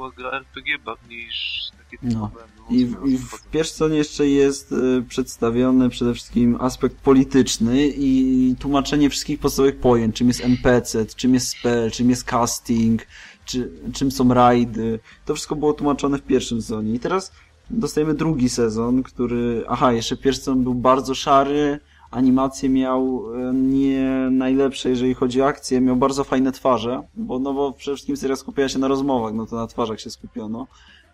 [0.00, 0.78] Była gra RPG
[1.08, 2.08] niż takie No.
[2.08, 8.54] typowe I w, I w pierwszym jeszcze jest y, przedstawiony przede wszystkim aspekt polityczny i
[8.60, 13.06] tłumaczenie wszystkich podstawowych pojęć, czym jest NPC, czym jest spell, czym jest casting,
[13.44, 15.00] czy, czym są rajdy.
[15.24, 16.94] To wszystko było tłumaczone w pierwszym sezonie.
[16.94, 17.32] I teraz
[17.70, 19.64] dostajemy drugi sezon, który...
[19.68, 25.46] Aha, jeszcze pierwszy sezon był bardzo szary, animacje miał e, nie najlepsze, jeżeli chodzi o
[25.46, 29.34] akcję, miał bardzo fajne twarze, bo, no bo przede wszystkim seria skupiała się na rozmowach,
[29.34, 30.66] no to na twarzach się skupiono.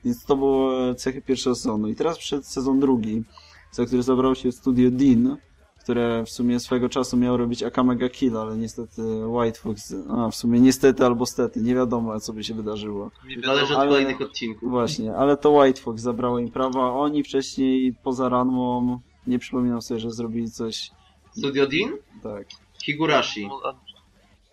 [0.04, 1.88] Więc to były cechy pierwszego sezonu.
[1.88, 3.24] I teraz przyszedł sezon drugi,
[3.72, 5.36] za który zabrał się studio Dean,
[5.80, 10.34] które w sumie swego czasu miało robić Akamega Kill, ale niestety White Fox, a w
[10.36, 13.10] sumie niestety albo stety, nie wiadomo co by się wydarzyło.
[13.44, 14.70] Zależy od ale- kolejnych odcinków.
[14.70, 20.00] Właśnie, ale to White Fox zabrało im prawa, oni wcześniej poza Ranmą nie przypominam sobie,
[20.00, 20.90] że zrobili coś
[21.38, 21.92] Studio Dean?
[22.22, 22.46] tak.
[22.84, 23.46] Higurashi.
[23.48, 23.86] Mon- a-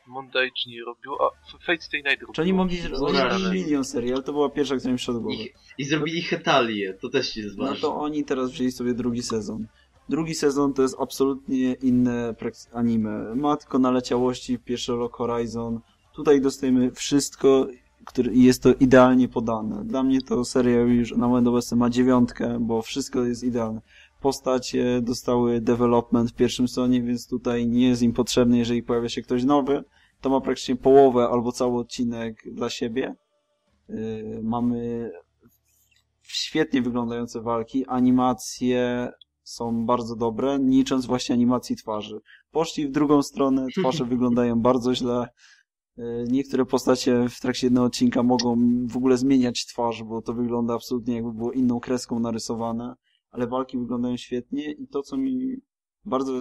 [0.08, 2.34] Mondage nie robił, a Fate Stay Night robił.
[2.34, 5.36] Czy oni mogli zrobić milion serii, ale to była pierwsza, która mi przyszła do głowy.
[5.44, 7.82] I, I zrobili Hetalię, to też jest No ważne.
[7.82, 9.68] to oni teraz wzięli sobie drugi sezon.
[10.10, 12.36] Drugi sezon to jest absolutnie inne
[12.74, 13.36] anime.
[13.36, 15.80] Ma tylko naleciałości pierwszy rok Horizon.
[16.16, 17.68] Tutaj dostajemy wszystko,
[18.06, 19.86] który, i jest to idealnie podane.
[19.86, 23.82] Dla mnie to seria już na moment obecny ma dziewiątkę, bo wszystko jest idealne.
[24.24, 29.22] Postacie dostały development w pierwszym sezonie, więc tutaj nie jest im potrzebny, jeżeli pojawia się
[29.22, 29.84] ktoś nowy.
[30.22, 33.16] To ma praktycznie połowę albo cały odcinek dla siebie.
[33.90, 35.12] Yy, mamy
[36.22, 39.12] świetnie wyglądające walki, animacje
[39.44, 42.20] są bardzo dobre, nie licząc właśnie animacji twarzy.
[42.52, 45.28] Poszli w drugą stronę, twarze wyglądają bardzo źle.
[45.98, 50.74] Yy, Niektóre postacie w trakcie jednego odcinka mogą w ogóle zmieniać twarz, bo to wygląda
[50.74, 52.95] absolutnie jakby było inną kreską narysowane,
[53.34, 55.62] ale walki wyglądają świetnie i to, co mi
[56.06, 56.34] bardzo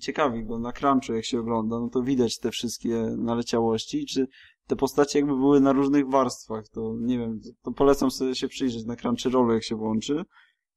[0.00, 4.26] ciekawi, bo na crunchu jak się ogląda, no to widać te wszystkie naleciałości, czy
[4.66, 8.84] te postacie jakby były na różnych warstwach, to nie wiem, to, polecam sobie się przyjrzeć
[8.84, 10.24] na Crunchyrollu jak się włączy,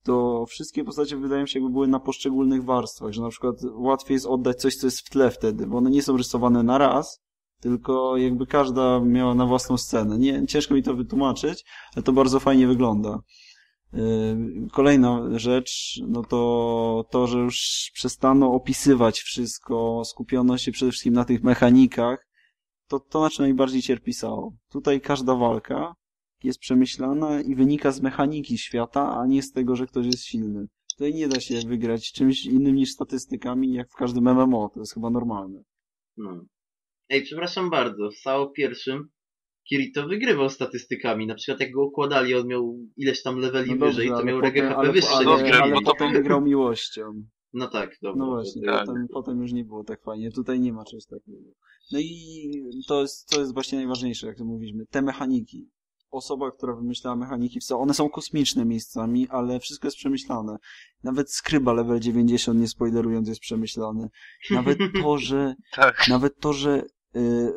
[0.03, 4.25] to wszystkie postacie wydają się jakby były na poszczególnych warstwach, że na przykład łatwiej jest
[4.25, 7.21] oddać coś, co jest w tle wtedy, bo one nie są rysowane na raz,
[7.61, 10.17] tylko jakby każda miała na własną scenę.
[10.17, 11.65] Nie, ciężko mi to wytłumaczyć,
[11.95, 13.19] ale to bardzo fajnie wygląda.
[13.93, 21.13] Yy, Kolejna rzecz, no to to, że już przestano opisywać wszystko, skupiono się przede wszystkim
[21.13, 22.27] na tych mechanikach,
[22.87, 24.51] to, to na czym najbardziej cierpi SAO.
[24.69, 25.93] Tutaj każda walka
[26.43, 30.67] jest przemyślana i wynika z mechaniki świata, a nie z tego, że ktoś jest silny.
[30.97, 34.69] Tutaj nie da się wygrać czymś innym niż statystykami, jak w każdym MMO.
[34.73, 35.63] To jest chyba normalne.
[36.17, 36.41] No.
[37.09, 39.09] Ej, przepraszam bardzo, w SAO pierwszym
[39.69, 41.27] Kirito wygrywał statystykami.
[41.27, 44.41] Na przykład jak go układali, on miał ileś tam leveli No wyżej, dobrze, to miał
[44.41, 47.03] regę HP wyższe ale, niż ale, grał, ale to potem wygrał miłością.
[47.53, 48.25] No tak, dobra.
[48.25, 50.31] No właśnie, to- potem, potem już nie było tak fajnie.
[50.31, 51.51] Tutaj nie ma czegoś takiego.
[51.91, 52.51] No i
[52.87, 54.85] to jest, to jest właśnie najważniejsze, jak to mówiliśmy.
[54.85, 55.69] Te mechaniki.
[56.11, 60.57] Osoba, która wymyślała mechaniki, one są kosmiczne miejscami, ale wszystko jest przemyślane.
[61.03, 64.09] Nawet skryba level 90, nie spoilerując, jest przemyślany.
[64.51, 66.07] Nawet to, że Tak.
[66.09, 66.83] nawet to, że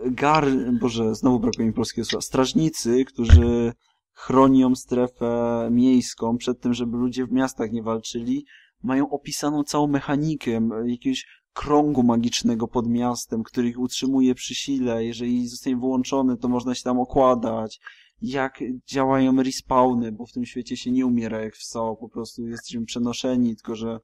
[0.05, 0.47] gar,
[0.81, 3.73] boże, znowu brakuje mi polskiego słowa, strażnicy, którzy
[4.13, 8.47] chronią strefę miejską przed tym, żeby ludzie w miastach nie walczyli,
[8.83, 15.05] mają opisaną całą mechanikę jakiegoś krągu magicznego pod miastem, który ich utrzymuje przy sile.
[15.05, 17.81] Jeżeli zostanie wyłączony, to można się tam okładać.
[18.23, 22.47] Jak działają respawny, bo w tym świecie się nie umiera jak w SAO, po prostu
[22.47, 24.01] jesteśmy przenoszeni, tylko że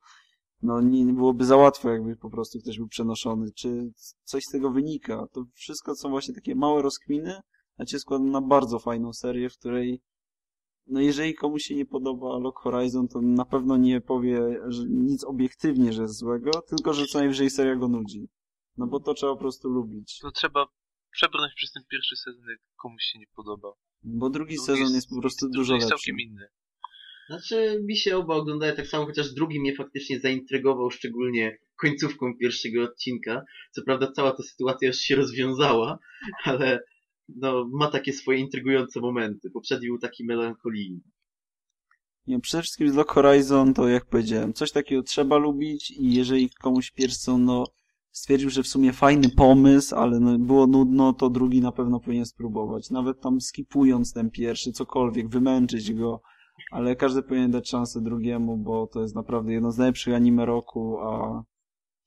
[0.62, 3.52] no nie, nie byłoby za łatwo, jakby po prostu ktoś był przenoszony.
[3.52, 3.92] Czy
[4.24, 5.26] coś z tego wynika?
[5.32, 7.40] To wszystko są właśnie takie małe rozkminy,
[7.78, 10.02] a cię składam na bardzo fajną serię, w której
[10.86, 15.24] no jeżeli komuś się nie podoba Lock Horizon, to na pewno nie powie że nic
[15.24, 18.28] obiektywnie, że jest złego, tylko że co najwyżej seria go nudzi.
[18.76, 20.18] No bo to trzeba po prostu lubić.
[20.22, 20.66] To trzeba
[21.10, 23.68] przebrnąć przez ten pierwszy sezon, jak komuś się nie podoba.
[24.02, 26.04] Bo drugi Drugi sezon jest- jest po prostu drugi dużo jest lepszy.
[26.06, 26.46] całkiem inny.
[27.26, 32.82] Znaczy, mi się oba oglądały tak samo, chociaż drugi mnie faktycznie zaintrygował, szczególnie końcówką pierwszego
[32.82, 33.42] odcinka.
[33.70, 35.98] Co prawda cała ta sytuacja już się rozwiązała,
[36.44, 36.80] ale
[37.28, 39.50] no, ma takie swoje intrygujące momenty.
[39.50, 41.00] Poprzedni był taki melancholijny.
[42.26, 46.50] Nie, przede wszystkim z Lock Horizon to jak powiedziałem, coś takiego trzeba lubić i jeżeli
[46.50, 47.64] komuś Pierson no,
[48.10, 52.26] stwierdził, że w sumie fajny pomysł, ale no, było nudno, to drugi na pewno powinien
[52.26, 52.90] spróbować.
[52.90, 56.20] Nawet tam skipując ten pierwszy, cokolwiek, wymęczyć go,
[56.70, 60.98] ale każdy powinien dać szansę drugiemu, bo to jest naprawdę jedno z najlepszych anime roku,
[61.00, 61.42] a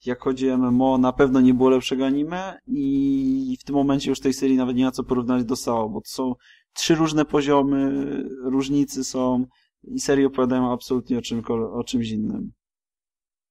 [0.05, 4.19] jak chodzi o MMO, na pewno nie było lepszego anime i w tym momencie już
[4.19, 6.35] tej serii nawet nie ma co porównać do SAO, bo to są
[6.73, 9.45] trzy różne poziomy, różnicy są
[9.83, 11.43] i serie opowiadają absolutnie o, czym,
[11.73, 12.51] o czymś innym.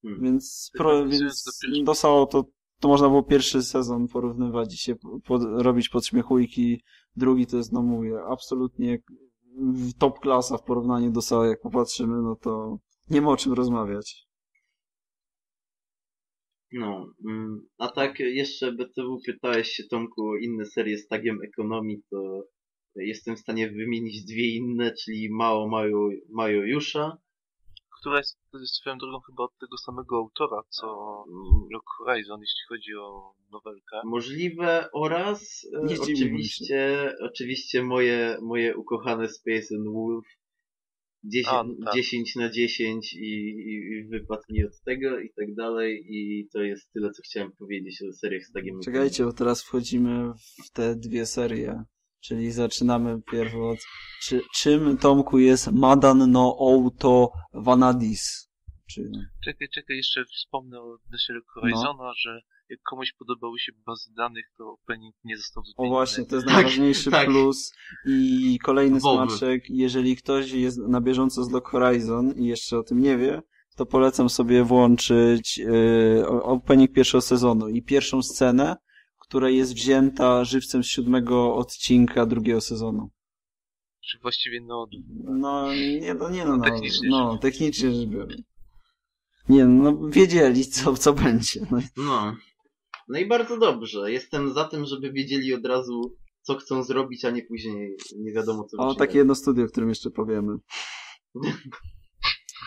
[0.02, 0.22] Hmm.
[0.22, 1.44] Więc, pro, więc
[1.84, 2.44] do SAO to,
[2.80, 6.82] to można było pierwszy sezon porównywać i się pod, robić podśmiechujki,
[7.16, 8.98] drugi to jest, no mówię, absolutnie
[9.98, 12.78] top klasa w porównaniu do SAO, jak popatrzymy, no to
[13.10, 14.28] nie ma o czym rozmawiać.
[16.72, 22.02] No, mm, a tak jeszcze BTW pytałeś się Tomku o inne serie z tagiem ekonomii,
[22.10, 22.42] to
[22.96, 27.18] jestem w stanie wymienić dwie inne, czyli Mao Majo, Majo Jusza.
[28.00, 30.86] Która jest, swoją drogą chyba od tego samego autora, co
[31.72, 34.00] Rock Horizon, jeśli chodzi o nowelkę.
[34.04, 40.26] Możliwe oraz e, oczywiście, oczywiście moje, moje ukochane Space and Wolf
[41.24, 41.94] 10, A, tak.
[41.94, 46.92] 10 na 10 i, i, wypadł mi od tego i tak dalej i to jest
[46.92, 48.80] tyle, co chciałem powiedzieć o seriach z tagiem.
[48.84, 50.32] Czekajcie, bo teraz wchodzimy
[50.66, 51.84] w te dwie serie,
[52.20, 53.78] czyli zaczynamy pierw od
[54.22, 58.48] czy, czym, Tomku, jest Madan no Outo Vanadis?
[58.90, 59.10] Czy...
[59.44, 62.12] Czekaj, czekaj, jeszcze wspomnę o Desherek Horizona, no.
[62.16, 65.88] że jak komuś podobały się bazy danych, to opening nie został zmieniony.
[65.88, 67.72] O właśnie, to jest najważniejszy tak, plus.
[68.06, 69.30] I kolejny Boby.
[69.30, 73.42] smaczek, jeżeli ktoś jest na bieżąco z Lock Horizon i jeszcze o tym nie wie,
[73.76, 78.76] to polecam sobie włączyć yy, opening pierwszego sezonu i pierwszą scenę,
[79.28, 83.10] która jest wzięta żywcem z siódmego odcinka drugiego sezonu.
[84.00, 84.86] Czy właściwie no...
[85.24, 88.42] No, nie, no, nie no, no, technicznie, no, technicznie rzecz biorąc.
[89.48, 91.60] Nie, no wiedzieli, co, co będzie.
[91.70, 91.78] No.
[91.96, 92.36] no.
[93.08, 94.12] No i bardzo dobrze.
[94.12, 98.64] Jestem za tym, żeby wiedzieli od razu, co chcą zrobić, a nie później nie wiadomo
[98.64, 100.56] co O, takie jedno studio, o którym jeszcze powiemy.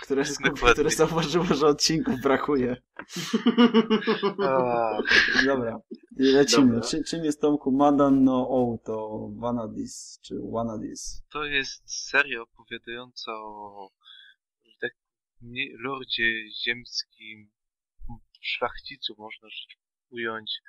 [0.02, 0.24] które,
[0.74, 2.82] które zauważyło, że odcinków brakuje.
[5.46, 5.80] Dobra,
[6.18, 6.68] lecimy.
[6.68, 6.82] Dobra.
[6.82, 11.24] Czy, czym jest Tomku Madan no Outo, Vanadis, czy Wanadis?
[11.32, 13.90] To jest seria opowiadająca o
[14.82, 14.92] tak,
[15.80, 17.52] lordzie ziemskim,
[18.42, 19.78] szlachcicu, można rzecz
[20.10, 20.62] ująć,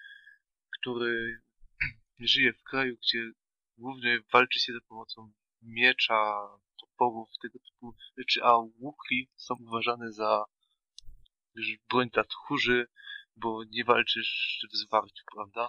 [0.80, 1.40] który
[2.20, 3.30] żyje w kraju, gdzie
[3.78, 5.32] głównie walczy się za pomocą
[5.62, 6.48] miecza,
[6.92, 10.44] toporów, tego typu rzeczy, a łuki są uważane za
[11.90, 12.86] broń dla tchórzy,
[13.36, 15.68] bo nie walczysz w zwarciu, prawda?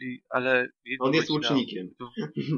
[0.00, 1.94] I, ale jego on jest rodzina, łucznikiem.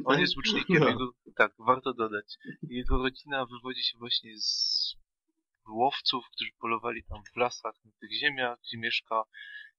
[0.05, 0.89] On jest łucznikiem, no.
[0.89, 2.35] jego, tak, warto dodać.
[2.63, 4.95] Jego rodzina wywodzi się właśnie z
[5.69, 9.23] łowców, którzy polowali tam w lasach, na tych ziemiach, gdzie mieszka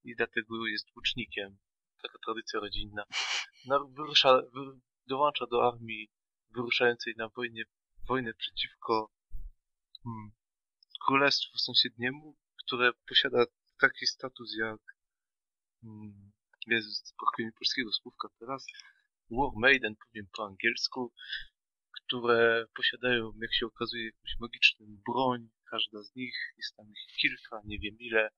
[0.04, 1.58] i dlatego jest łucznikiem.
[2.02, 3.04] Taka tradycja rodzinna.
[3.66, 6.10] No, wyrusza, wy, dołącza do armii
[6.56, 7.64] wyruszającej na wojnie,
[8.08, 9.12] wojnę przeciwko
[10.04, 10.32] hmm,
[11.06, 13.46] królestwu sąsiedniemu, które posiada
[13.80, 14.82] taki status jak
[15.82, 16.32] hmm,
[16.68, 18.66] jest, brakuje mi polskiego słówka teraz,
[19.32, 21.14] War Maiden, powiem po angielsku,
[21.92, 27.62] które posiadają, jak się okazuje, jakąś magiczną broń, każda z nich, jest tam ich kilka,
[27.66, 28.30] nie wiem ile,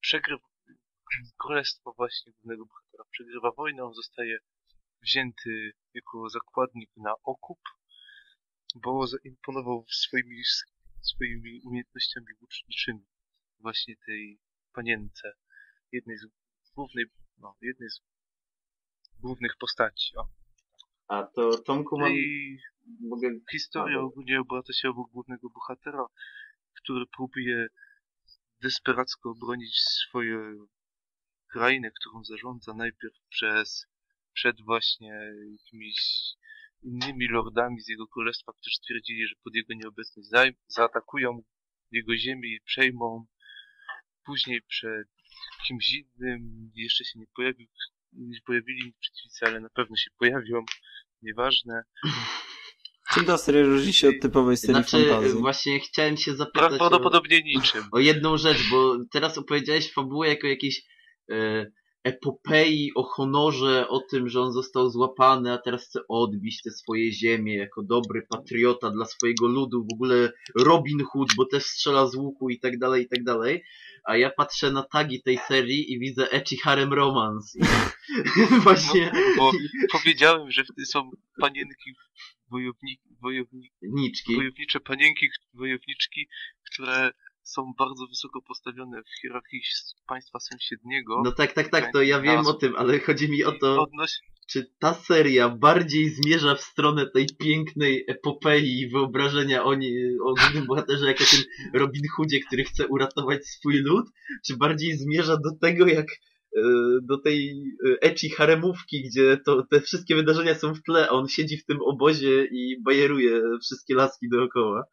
[0.00, 0.48] przegrywa,
[1.42, 4.38] królestwo właśnie głównego bohatera przegrywa wojnę, on zostaje
[5.02, 7.60] wzięty jako zakładnik na okup,
[8.74, 10.42] bo zaimponował swoimi,
[11.00, 13.06] swoimi umiejętnościami łuczniczymi
[13.58, 14.40] właśnie tej
[14.72, 15.32] panience,
[15.92, 16.26] jednej z
[16.74, 17.04] głównej,
[17.38, 18.00] no, jednej z
[19.18, 20.16] głównych postaci.
[20.16, 20.28] O.
[21.08, 22.12] A to Tomku mam...
[22.12, 22.58] I
[23.00, 23.28] mogę...
[23.50, 26.06] historia ogólnie obraca się obok głównego bohatera,
[26.72, 27.66] który próbuje
[28.62, 30.66] desperacko obronić swoje
[31.52, 33.86] krainę, którą zarządza najpierw przez,
[34.32, 36.00] przed właśnie jakimiś
[36.82, 41.42] innymi lordami z jego królestwa, którzy stwierdzili, że pod jego nieobecność za, zaatakują
[41.90, 43.26] jego ziemię i przejmą.
[44.24, 45.08] Później przed
[45.66, 47.68] kimś innym jeszcze się nie pojawił,
[48.12, 50.64] nie pojawili przeciwnicy, ale na pewno się pojawią.
[51.22, 51.82] Nieważne.
[53.14, 55.34] Czym ta seria różni się od typowej serii znaczy, fantasy?
[55.34, 57.84] właśnie chciałem się zapytać Prawdopodobnie o, niczym.
[57.92, 60.82] O jedną rzecz, bo teraz opowiedziałeś fabułę jako jakiś
[61.30, 61.66] e,
[62.04, 67.12] epopei o honorze, o tym, że on został złapany, a teraz chce odbić te swoje
[67.12, 72.14] ziemie jako dobry patriota dla swojego ludu, w ogóle Robin Hood, bo też strzela z
[72.14, 73.64] łuku i tak dalej, i tak dalej.
[74.04, 77.58] A ja patrzę na tagi tej serii i widzę Ecchi Harem Romance.
[77.58, 77.64] I
[78.62, 79.50] właśnie No,
[79.92, 81.10] powiedziałem, że są
[81.40, 81.94] panienki
[82.50, 83.00] wojownik,
[84.28, 86.28] wojownicze panienki, wojowniczki,
[86.72, 87.10] które
[87.50, 89.62] są bardzo wysoko postawione w hierarchii
[90.06, 91.22] państwa sąsiedniego.
[91.24, 94.10] No tak, tak, tak, to ja wiem o tym, ale chodzi mi o to, Odnoś...
[94.48, 99.90] czy ta seria bardziej zmierza w stronę tej pięknej epopei i wyobrażenia o, nie,
[100.24, 101.40] o głównym bohaterze jako tym
[101.74, 104.06] Robin Hoodzie, który chce uratować swój lud,
[104.46, 106.62] czy bardziej zmierza do tego, jak e,
[107.02, 107.50] do tej
[107.86, 111.66] e, ecchi haremówki, gdzie to, te wszystkie wydarzenia są w tle, a on siedzi w
[111.66, 114.84] tym obozie i bajeruje wszystkie laski dookoła.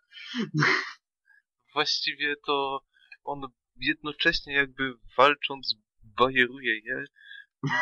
[1.77, 2.85] Właściwie to
[3.23, 3.41] on
[3.75, 7.05] jednocześnie jakby walcząc bajeruje je.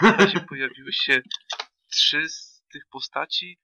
[0.02, 1.22] Razie pojawiły się
[1.92, 3.60] trzy z tych postaci.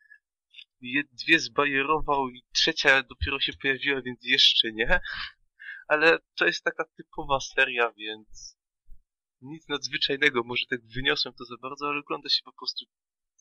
[0.81, 4.99] Je, dwie zbajerował i trzecia dopiero się pojawiła, więc jeszcze nie.
[5.87, 8.57] Ale to jest taka typowa seria, więc
[9.41, 10.43] nic nadzwyczajnego.
[10.43, 12.85] Może tak wyniosłem to za bardzo, ale ogląda się po prostu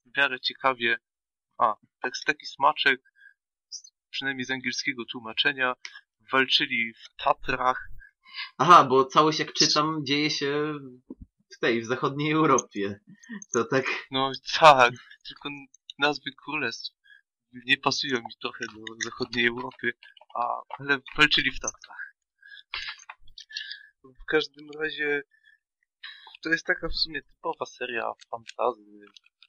[0.05, 0.97] w miarę ciekawie.
[1.59, 3.01] A, tekst taki smaczek,
[4.11, 5.75] przynajmniej z angielskiego tłumaczenia.
[6.33, 7.91] Walczyli w Tatrach,
[8.59, 10.75] Aha, bo całość jak czytam dzieje się
[11.57, 13.01] w tej, w zachodniej Europie.
[13.53, 14.95] To tak No tak,
[15.27, 15.49] tylko
[15.99, 16.97] nazwy królestw
[17.53, 19.93] nie pasują mi trochę do zachodniej Europy,
[20.35, 22.17] a, ale walczyli w Tatrach.
[24.05, 25.23] W każdym razie
[26.43, 29.01] to jest taka w sumie typowa seria fantazy.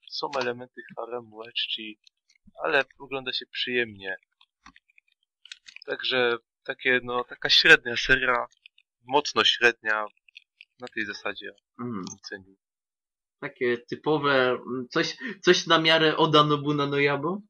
[0.09, 1.99] Są elementy haremu, ecchi,
[2.63, 4.17] ale ogląda się przyjemnie.
[5.85, 8.45] Także takie, no, taka średnia seria,
[9.03, 10.05] mocno średnia,
[10.79, 12.55] na tej zasadzie mm, cenię.
[13.39, 14.59] takie typowe,
[14.89, 17.41] coś, coś na miarę Oda Nobuna no Yabo?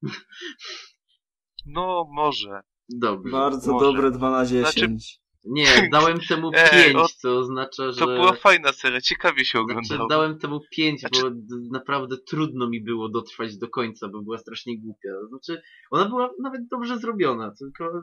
[1.66, 2.62] No, może.
[2.90, 3.32] Dobrze.
[3.32, 3.86] Bardzo Może.
[3.86, 4.74] dobre 2 na 10.
[4.74, 8.00] Znaczy- Nie, dałem temu Ej, 5, o- co oznacza, że...
[8.00, 10.10] To była fajna seria, ciekawie się Znaczy, oglądało.
[10.10, 11.30] dałem temu 5, Znaczy- bo
[11.72, 15.10] naprawdę trudno mi było dotrwać do końca, bo była strasznie głupia.
[15.30, 15.62] Znaczy,
[15.92, 18.02] ona była nawet dobrze zrobiona, tylko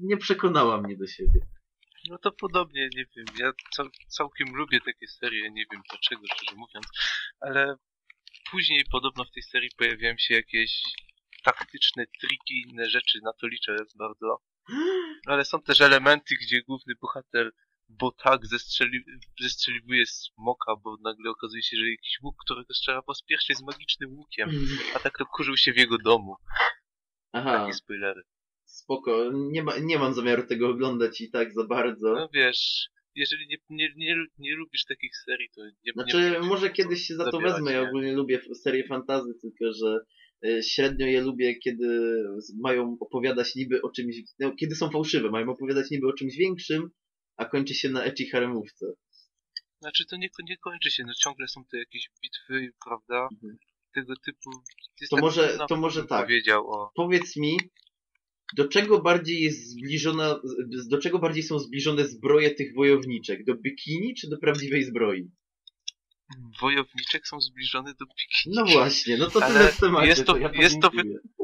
[0.00, 1.40] nie przekonała mnie do siebie.
[2.10, 6.56] No to podobnie, nie wiem, ja cał, całkiem lubię takie serie, nie wiem dlaczego, szczerze
[6.56, 6.86] mówiąc,
[7.40, 7.76] ale
[8.50, 10.82] później podobno w tej serii pojawiają się jakieś
[11.44, 14.40] taktyczne triki, inne rzeczy, na to liczę bardzo.
[15.26, 17.52] Ale są też elementy, gdzie główny bohater
[17.88, 19.04] bo tak zestrzeli,
[19.40, 24.50] zestrzeliwuje smoka, bo nagle okazuje się, że jakiś łuk, którego strzela pospiesznie z magicznym łukiem,
[24.94, 26.36] a tak to kurzył się w jego domu.
[27.32, 28.22] Aha, Takie spoilery.
[28.64, 29.30] spoko.
[29.34, 32.14] Nie, ma, nie mam zamiaru tego oglądać i tak za bardzo.
[32.14, 36.70] No wiesz, jeżeli nie, nie, nie, nie lubisz takich serii, to nie nie Znaczy, może
[36.70, 37.72] kiedyś się za to wezmę.
[37.72, 37.88] Ja nie?
[37.88, 39.98] ogólnie lubię serie fantazy, tylko że
[40.62, 41.88] średnio je lubię, kiedy
[42.60, 46.90] mają opowiadać niby o czymś, no, kiedy są fałszywe, mają opowiadać niby o czymś większym,
[47.36, 48.86] a kończy się na ecchi haremówce.
[49.80, 53.28] Znaczy to nie, nie kończy się, no ciągle są to jakieś bitwy, prawda?
[53.32, 53.58] Mhm.
[53.94, 54.50] Tego typu.
[55.10, 56.26] To może- to może tak.
[56.26, 56.90] Powiedział o.
[56.94, 57.56] Powiedz mi,
[58.56, 60.40] do czego bardziej jest zbliżona,
[60.90, 63.44] do czego bardziej są zbliżone zbroje tych wojowniczek?
[63.44, 65.30] Do bikini czy do prawdziwej zbroi?
[66.60, 68.54] Wojowniczek są zbliżone do bikini.
[68.56, 70.90] No właśnie, no to tyle w temacie, jest to- to ja jest to.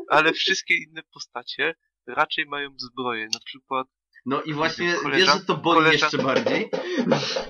[0.09, 1.74] Ale wszystkie inne postacie
[2.06, 3.28] raczej mają zbroję.
[3.35, 3.86] Na przykład,
[4.27, 6.70] No i właśnie, Koleżan- wiesz, że to boli koleżan- jeszcze bardziej?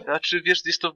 [0.05, 0.93] znaczy wiesz, jest to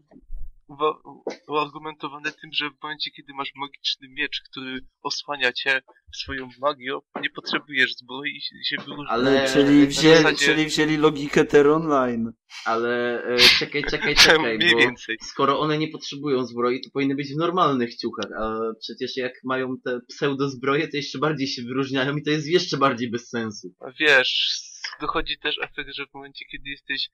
[1.49, 5.81] uargumentowane tym, że w momencie, kiedy masz magiczny miecz, który osłania cię
[6.15, 9.07] swoją magią, nie potrzebujesz zbroi i się- wyróżnia.
[9.09, 12.33] Ale- czyli, na wzięli, zasadzie- czyli wzięli logikę Ter Online.
[12.65, 15.17] Ale e, czekaj, czekaj, czekaj, Mniej bo więcej.
[15.23, 19.75] skoro one nie potrzebują zbroi, to powinny być w normalnych ciuchach, a przecież jak mają
[19.85, 23.75] te pseudozbroje, to jeszcze bardziej się wyróżniają i to jest jeszcze bardziej bez sensu.
[23.81, 24.59] A wiesz,
[25.01, 27.09] dochodzi też efekt, że w momencie, kiedy jesteś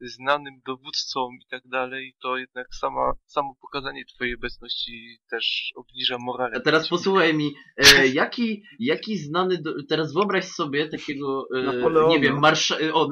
[0.00, 6.56] znanym dowódcą i tak dalej, to jednak sama, samo pokazanie twojej obecności też obniża morale.
[6.56, 12.20] A teraz posłuchaj mi, e, jaki, jaki znany, do, teraz wyobraź sobie takiego, e, nie
[12.20, 13.08] wiem, marsza, e, o,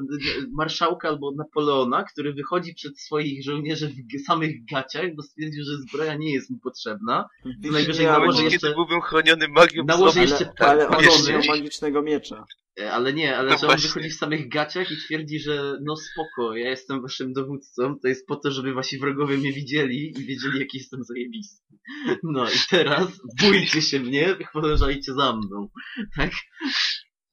[0.53, 6.15] marszałka albo Napoleona, który wychodzi przed swoich żołnierzy w samych gaciach, bo stwierdził, że zbroja
[6.15, 7.29] nie jest mu potrzebna.
[7.73, 12.03] najwyżej Nie, nałoży jeszcze- kiedy byłbym chroniony magią, Nałoży jeszcze ale, ale on miał magicznego
[12.03, 12.45] miecza.
[12.81, 13.89] E, Ale nie, ale No że on właśnie.
[13.89, 18.27] wychodzi w samych gaciach i twierdzi, że no spoko, ja jestem waszym dowódcą, to jest
[18.27, 21.65] po to, żeby wasi wrogowie mnie widzieli i wiedzieli, jaki jestem zajebisty.
[22.23, 25.69] No i teraz bójcie się mnie, podążajcie za mną.
[26.17, 26.31] Tak?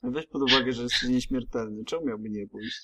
[0.03, 1.83] Weź pod uwagę, że jesteś nieśmiertelny.
[1.85, 2.79] Czemu miałby nie pójść?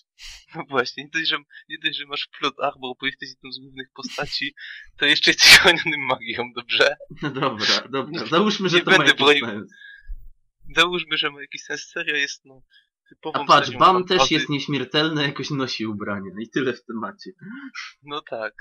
[0.55, 1.37] No właśnie, nie dość, że,
[1.69, 4.53] nie dość, że masz plot armor, bo jesteś jedną z głównych postaci,
[4.97, 6.95] to jeszcze jesteś chronionym magią, dobrze?
[7.21, 8.25] No dobra, dobra.
[8.25, 9.45] Załóżmy, że Nie to ma będę jakiś bronił.
[9.45, 9.71] sens.
[10.75, 11.81] Załóżmy, że ma jakiś sens.
[11.93, 12.61] Seria jest, no,
[13.09, 14.33] typową A patrz, Bam też fantasy.
[14.33, 16.31] jest nieśmiertelny, jakoś nosi ubrania.
[16.39, 17.31] I tyle w temacie.
[18.03, 18.53] No tak.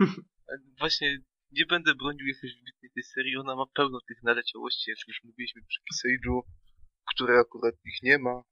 [0.78, 1.18] Właśnie
[1.52, 5.62] nie będę bronił jakoś wybitnie tej serii, ona ma pełno tych naleciałości, jak już mówiliśmy
[5.68, 6.42] przy Kiseidżu,
[7.14, 8.42] które akurat ich nie ma.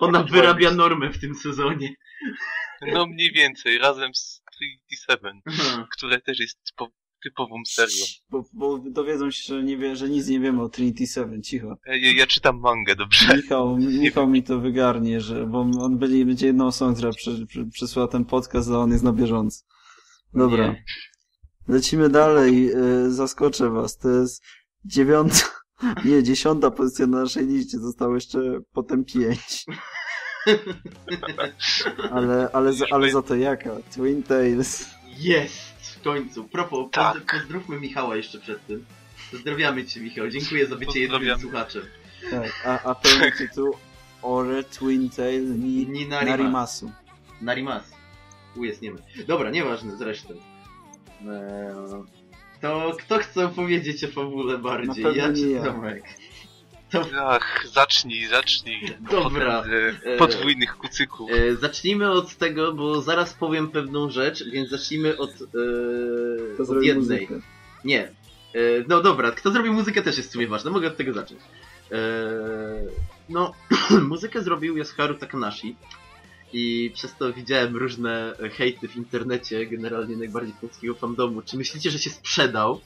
[0.00, 1.94] Ona wyrabia normę w tym sezonie.
[2.82, 5.88] No mniej więcej, razem z Trinity Seven, Aha.
[5.92, 6.88] które też jest typo,
[7.22, 8.04] typową serią.
[8.30, 11.42] Bo, bo dowiedzą się, że, nie wie, że nic nie wiemy o Trinity Seven.
[11.42, 11.76] Cicho.
[11.86, 13.36] Ja, ja, ja czytam mangę, dobrze?
[13.36, 17.66] Michał, Michał mi to wygarnie, że, bo on będzie, będzie jedną osobą, która przy, przy,
[17.66, 19.58] przysłała ten podcast, a on jest na bieżąco.
[20.34, 20.66] Dobra.
[20.66, 20.84] Nie.
[21.68, 22.70] Lecimy dalej.
[23.06, 23.98] y, Zaskoczę was.
[23.98, 24.42] To jest
[24.84, 25.36] dziewiąta,
[26.04, 27.78] nie, dziesiąta pozycja na naszej liście.
[27.78, 29.64] Zostało jeszcze potem pięć.
[32.10, 33.70] Ale, ale, za, ale za to jaka?
[33.94, 34.99] Twin Tales.
[35.18, 35.96] Jest!
[36.00, 36.44] W końcu.
[36.44, 37.16] Propos, Tak.
[37.16, 38.84] pozdr- pozdrówmy Michała jeszcze przed tym.
[39.30, 40.28] Pozdrawiamy Cię, Michał.
[40.28, 41.40] Dziękuję za bycie Pozdrawiamy.
[41.42, 41.82] słuchaczem.
[42.30, 43.76] Tak, a, a pełny tytuł
[44.22, 46.28] Ore Twin Tail ni Ni Narimas.
[46.38, 46.92] Narimasu.
[47.40, 47.92] Narimas.
[48.56, 48.98] U jest niemy.
[49.26, 50.34] Dobra, nieważne zresztą.
[50.34, 52.04] Eee,
[52.60, 55.04] to kto chce powiedzieć o fabule bardziej?
[55.16, 55.74] Ja czy ja.
[57.26, 58.96] Ach, zacznij, zacznij.
[59.10, 59.62] Dobra.
[59.62, 59.72] Potem,
[60.06, 61.30] e, E, podwójnych kucyków.
[61.30, 67.20] E, zacznijmy od tego, bo zaraz powiem pewną rzecz, więc zacznijmy od, e, od jednej.
[67.20, 67.40] muzykę.
[67.84, 68.02] Nie.
[68.02, 68.12] E,
[68.88, 71.40] no dobra, kto zrobił muzykę też jest w sumie ważne, mogę od tego zacząć.
[71.92, 71.96] E,
[73.28, 73.54] no,
[74.08, 75.76] muzykę zrobił Yasuharu Takanashi
[76.52, 81.42] i przez to widziałem różne hejty w internecie, generalnie najbardziej polskiego fandomu.
[81.42, 82.80] Czy myślicie, że się sprzedał?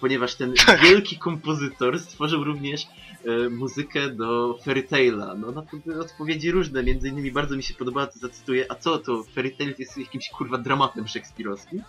[0.00, 2.86] Ponieważ ten wielki kompozytor stworzył również
[3.50, 5.34] muzykę do Fairy Taila.
[5.34, 8.74] No na to były odpowiedzi różne, między innymi bardzo mi się podobała, to zacytuję, a
[8.74, 11.82] co to, Fairy Tail jest jakimś kurwa dramatem szekspirowskim?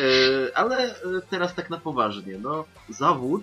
[0.00, 0.94] E, ale e,
[1.30, 3.42] teraz tak na poważnie, no zawód,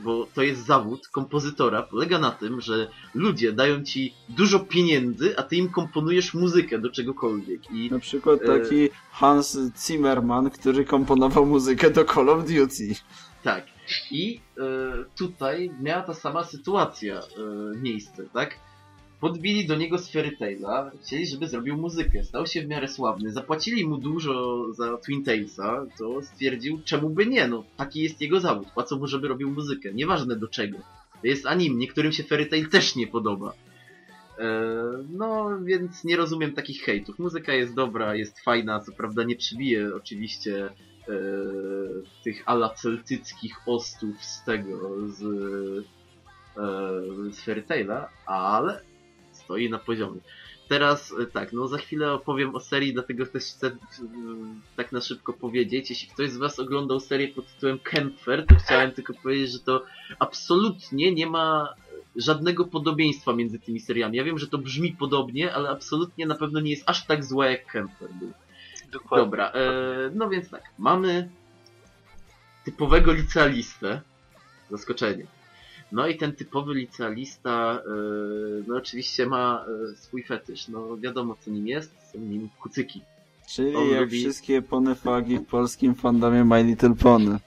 [0.00, 5.42] bo to jest zawód kompozytora, polega na tym, że ludzie dają ci dużo pieniędzy, a
[5.42, 11.46] ty im komponujesz muzykę do czegokolwiek i Na przykład E, taki Hans Zimmerman, który komponował
[11.46, 12.94] muzykę do Call of Duty.
[13.42, 13.73] Tak.
[14.10, 14.62] I e,
[15.16, 17.22] tutaj miała ta sama sytuacja e,
[17.76, 18.58] miejsce, tak?
[19.20, 22.24] Podbili do niego Fairy Taila, chcieli, żeby zrobił muzykę.
[22.24, 23.32] Stał się w miarę sławny.
[23.32, 27.48] Zapłacili mu dużo za Twin Talesa, to stwierdził, czemu by nie?
[27.48, 28.68] No, taki jest jego zawód.
[28.70, 29.94] Płacą mu, żeby robił muzykę.
[29.94, 30.78] Nieważne do czego.
[31.20, 31.78] To jest anim.
[31.78, 33.52] Niektórym się Fairy Tail też nie podoba.
[34.38, 34.72] E,
[35.10, 37.18] no, więc nie rozumiem takich hejtów.
[37.18, 40.70] Muzyka jest dobra, jest fajna, co prawda nie przybije oczywiście
[42.24, 45.22] tych ala celtyckich ostów z tego, z,
[46.56, 48.80] e, z Fairy Taila, ale
[49.32, 50.20] stoi na poziomie.
[50.68, 53.76] Teraz e, tak, no za chwilę opowiem o serii, dlatego też chcę e,
[54.76, 55.90] tak na szybko powiedzieć.
[55.90, 59.84] Jeśli ktoś z Was oglądał serię pod tytułem Kempfer, to chciałem tylko powiedzieć, że to
[60.18, 61.74] absolutnie nie ma
[62.16, 64.16] żadnego podobieństwa między tymi seriami.
[64.16, 67.46] Ja wiem, że to brzmi podobnie, ale absolutnie na pewno nie jest aż tak zła
[67.46, 68.32] jak Kempfer był.
[68.94, 69.24] Dokładnie.
[69.24, 69.60] Dobra, e,
[70.14, 71.28] no więc tak, mamy
[72.64, 74.00] typowego licealistę.
[74.70, 75.26] Zaskoczenie.
[75.92, 77.90] No i ten typowy licealista, e,
[78.66, 80.68] no oczywiście ma e, swój fetysz.
[80.68, 83.00] No wiadomo co nim jest, są nim kucyki.
[83.48, 87.30] Czyli On jak lubi- wszystkie ponefagi w polskim fandomie My Little Pony.
[87.32, 87.38] E,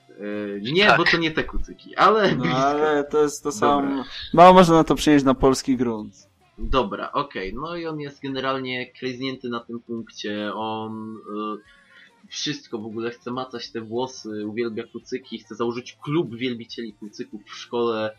[0.71, 0.97] nie, Tak.
[0.97, 2.57] bo to nie te kucyki, ale No blisko.
[2.59, 4.03] ale to jest to samo.
[4.33, 6.27] Mało można na to przyjąć na polski grunt.
[6.57, 7.53] Dobra, okej.
[7.53, 10.53] No i on jest generalnie kreznięty na tym punkcie.
[10.53, 16.93] On e, wszystko w ogóle chce macać te włosy, uwielbia kucyki, chce założyć klub wielbicieli
[16.93, 18.17] kucyków w szkole.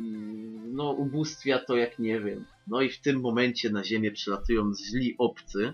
[0.00, 0.12] I
[0.72, 2.44] no, ubóstwia to jak nie wiem.
[2.66, 5.72] No i w tym momencie na ziemię przylatują źli obcy.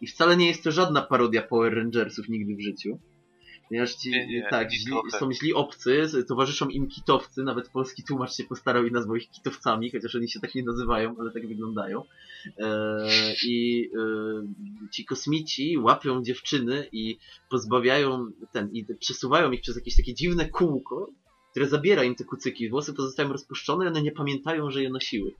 [0.00, 2.98] I wcale nie jest to żadna parodia Power Rangersów nigdy w życiu.
[3.74, 8.34] Ponieważ ci, Nie, nie, tak, źli, są źli obcy, towarzyszą im kitowcy, nawet polski tłumacz
[8.34, 12.04] się postarał i nazwał ich kitowcami, chociaż oni się tak nie nazywają, ale tak wyglądają.
[12.58, 13.06] E,
[13.46, 13.90] I
[14.84, 17.18] e, ci kosmici łapią dziewczyny i
[17.50, 21.10] pozbawiają ten, i przesuwają ich przez jakieś takie dziwne kółko,
[21.50, 22.70] które zabiera im te kucyki.
[22.70, 25.34] Włosy pozostają rozpuszczone, one nie pamiętają, że je nosiły.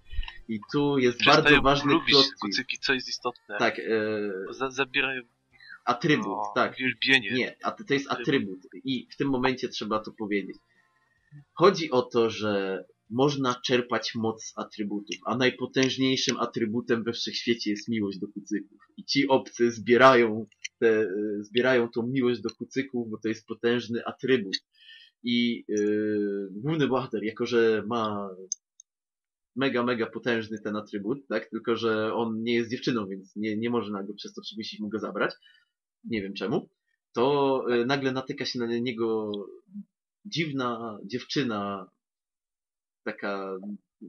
[0.49, 2.41] I tu jest bardzo Przestają ważny lubić plot twist.
[2.41, 3.59] kucyki, co jest istotne.
[3.59, 3.83] Tak, e,
[4.51, 5.23] Za, zabierają
[5.85, 6.73] atrybut, no, tak.
[6.73, 7.33] uwielbienie.
[7.35, 10.57] Nie, a to jest atrybut i w tym momencie trzeba to powiedzieć.
[11.53, 17.89] Chodzi o to, że można czerpać moc z atrybutów, a najpotężniejszym atrybutem we wszechświecie jest
[17.89, 18.79] miłość do kucyków.
[18.97, 20.47] I ci obcy zbierają,
[20.79, 21.09] te,
[21.41, 24.57] zbierają tą miłość do kucyków, bo to jest potężny atrybut.
[25.23, 28.31] I yy, główny bohater, jako że ma
[29.57, 31.51] mega, mega potężny ten atrybut, tak?
[31.51, 34.89] Tylko, że on nie jest dziewczyną, więc nie, nie można go przez to przymusić mu
[34.89, 35.35] go zabrać.
[36.05, 36.69] Nie wiem czemu.
[37.13, 39.33] To y, nagle natyka się na niego
[40.25, 41.91] dziwna dziewczyna,
[43.05, 43.59] taka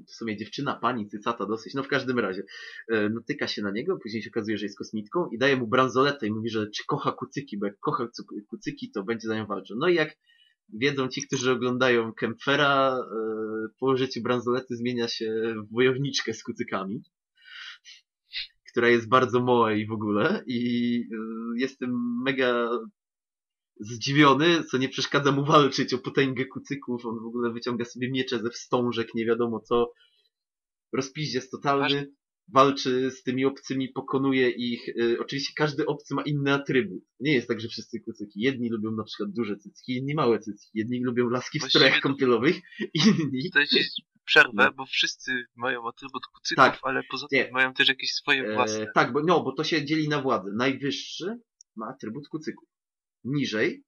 [0.07, 2.43] w sumie dziewczyna, pani, cycata dosyć, no w każdym razie,
[2.87, 6.27] e, natyka się na niego, później się okazuje, że jest kosmitką i daje mu bransoletę
[6.27, 8.07] i mówi, że czy kocha kucyki, bo jak kocha
[8.49, 9.77] kucyki, to będzie za nią walczył.
[9.77, 10.17] No i jak
[10.69, 13.05] wiedzą ci, którzy oglądają Kempfera, e,
[13.79, 17.03] po użyciu bransolety zmienia się w wojowniczkę z kucykami,
[18.75, 21.17] która jest bardzo mała i w ogóle i e,
[21.57, 22.69] jestem mega
[23.79, 27.05] zdziwiony, co nie przeszkadza mu walczyć o potęgę kucyków.
[27.05, 29.91] On w ogóle wyciąga sobie miecze ze wstążek, nie wiadomo co.
[30.93, 32.11] Rozpiździec totalny.
[32.53, 34.87] Walczy z tymi obcymi, pokonuje ich.
[34.89, 37.03] Y, oczywiście każdy obcy ma inny atrybut.
[37.19, 38.41] Nie jest tak, że wszyscy kucyki.
[38.41, 40.69] Jedni lubią na przykład duże cycki, inni małe cycki.
[40.73, 42.55] Jedni lubią laski w strojach kąpielowych,
[42.93, 43.51] inni...
[43.53, 43.75] To jest
[44.25, 44.73] przerwę, no.
[44.73, 46.79] bo wszyscy mają atrybut kucyków, tak.
[46.83, 47.51] ale poza tym nie.
[47.51, 48.83] mają też jakieś swoje e, własne.
[48.83, 50.51] E, tak, bo, no, bo to się dzieli na władzę.
[50.55, 51.39] Najwyższy
[51.75, 52.69] ma atrybut kucyków
[53.23, 53.83] niżej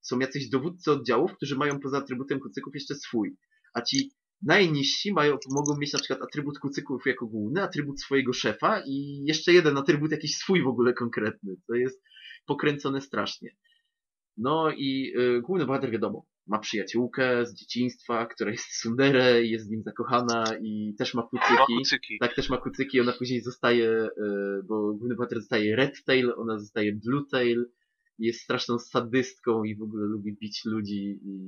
[0.00, 3.36] są jacyś dowódcy oddziałów, którzy mają poza atrybutem kucyków jeszcze swój.
[3.74, 4.10] A ci
[4.42, 9.52] najniżsi mają, mogą mieć na przykład atrybut kucyków jako główny, atrybut swojego szefa i jeszcze
[9.52, 11.56] jeden atrybut jakiś swój w ogóle konkretny.
[11.66, 12.02] To jest
[12.46, 13.50] pokręcone strasznie.
[14.36, 19.66] No i y, główny bohater wiadomo, ma przyjaciółkę z dzieciństwa, która jest sundere i jest
[19.66, 21.52] z nim zakochana i też ma kucyki.
[21.52, 22.18] Ma kucyki.
[22.18, 23.00] Tak, też ma kucyki.
[23.00, 27.66] Ona później zostaje, y, bo główny bohater zostaje Red Tail, ona zostaje Blue Tail
[28.18, 31.40] jest straszną sadystką i w ogóle lubi bić ludzi i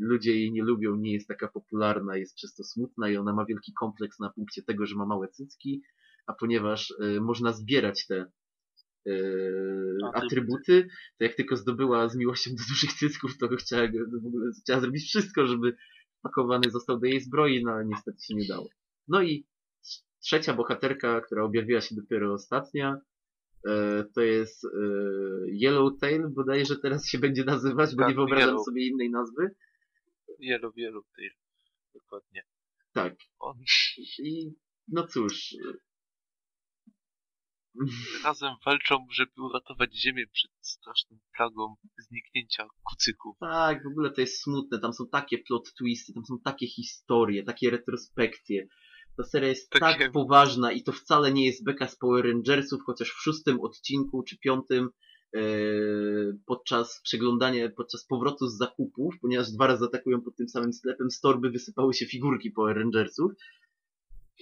[0.00, 3.44] ludzie jej nie lubią, nie jest taka popularna, jest przez to smutna i ona ma
[3.44, 5.82] wielki kompleks na punkcie tego, że ma małe cycki,
[6.26, 8.26] a ponieważ y, można zbierać te
[10.14, 13.88] atrybuty, to jak tylko zdobyła z miłością do dużych cycków, to chciała,
[14.22, 15.76] w ogóle chciała zrobić wszystko, żeby
[16.22, 18.68] pakowany został do jej zbroi, no ale niestety się nie dało.
[19.08, 19.46] No i
[20.22, 23.00] trzecia bohaterka, która objawiła się dopiero ostatnia,
[23.66, 24.68] E, to jest e,
[25.52, 28.64] Yellowtail, bodajże teraz się będzie nazywać, bo tak, nie wyobrażam yellow.
[28.64, 29.50] sobie innej nazwy.
[30.40, 31.30] Yellow, Yellowtail,
[31.94, 32.42] dokładnie.
[32.92, 33.14] Tak.
[33.38, 33.56] On...
[34.18, 34.52] I
[34.88, 35.56] no cóż.
[38.24, 43.36] Razem walczą, żeby uratować Ziemię przed straszną plagą zniknięcia kucyków.
[43.40, 44.78] Tak, w ogóle to jest smutne.
[44.78, 48.66] Tam są takie plot twisty, tam są takie historie, takie retrospekcje.
[49.16, 52.82] Ta seria jest tak, tak poważna i to wcale nie jest beka z Power Rangersów,
[52.86, 54.88] chociaż w szóstym odcinku czy piątym
[55.34, 55.40] e,
[56.46, 61.20] podczas przeglądania, podczas powrotu z zakupów, ponieważ dwa razy atakują pod tym samym sklepem, z
[61.20, 63.32] torby wysypały się figurki Power Rangersów.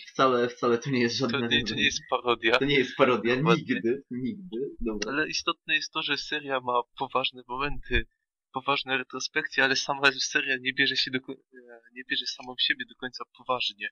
[0.08, 1.40] Wcale, wcale to nie jest żadna...
[1.40, 2.58] To nie, to nie jest parodia.
[2.58, 4.58] To nie jest parodia, nigdy, nigdy.
[4.80, 5.12] Dobra.
[5.12, 8.06] Ale istotne jest to, że seria ma poważne momenty,
[8.52, 11.18] poważne retrospekcje, ale sama seria nie bierze się do,
[11.92, 13.88] nie bierze samą siebie do końca poważnie.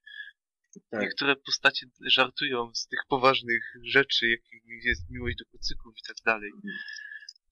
[0.91, 1.01] Tak.
[1.01, 6.51] Niektóre postacie żartują z tych poważnych rzeczy, jakich jest miłość do kucyków i tak dalej.
[6.55, 6.75] Mhm.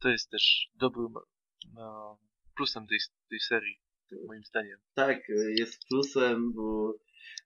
[0.01, 1.15] To jest też dobrym
[1.75, 2.19] no,
[2.57, 2.99] plusem tej,
[3.29, 3.81] tej serii,
[4.27, 4.79] moim zdaniem.
[4.95, 6.95] Tak, jest plusem, bo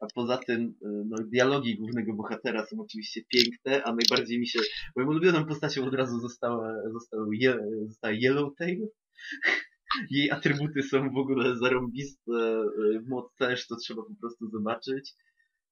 [0.01, 4.61] a poza tym no, dialogi głównego bohatera są oczywiście piękne, a najbardziej mi się...
[4.97, 8.89] Moją ulubioną postacią od razu została, została, je, została Yellowtail.
[10.11, 12.65] Jej atrybuty są w ogóle zarąbiste,
[13.09, 15.15] moc też to trzeba po prostu zobaczyć.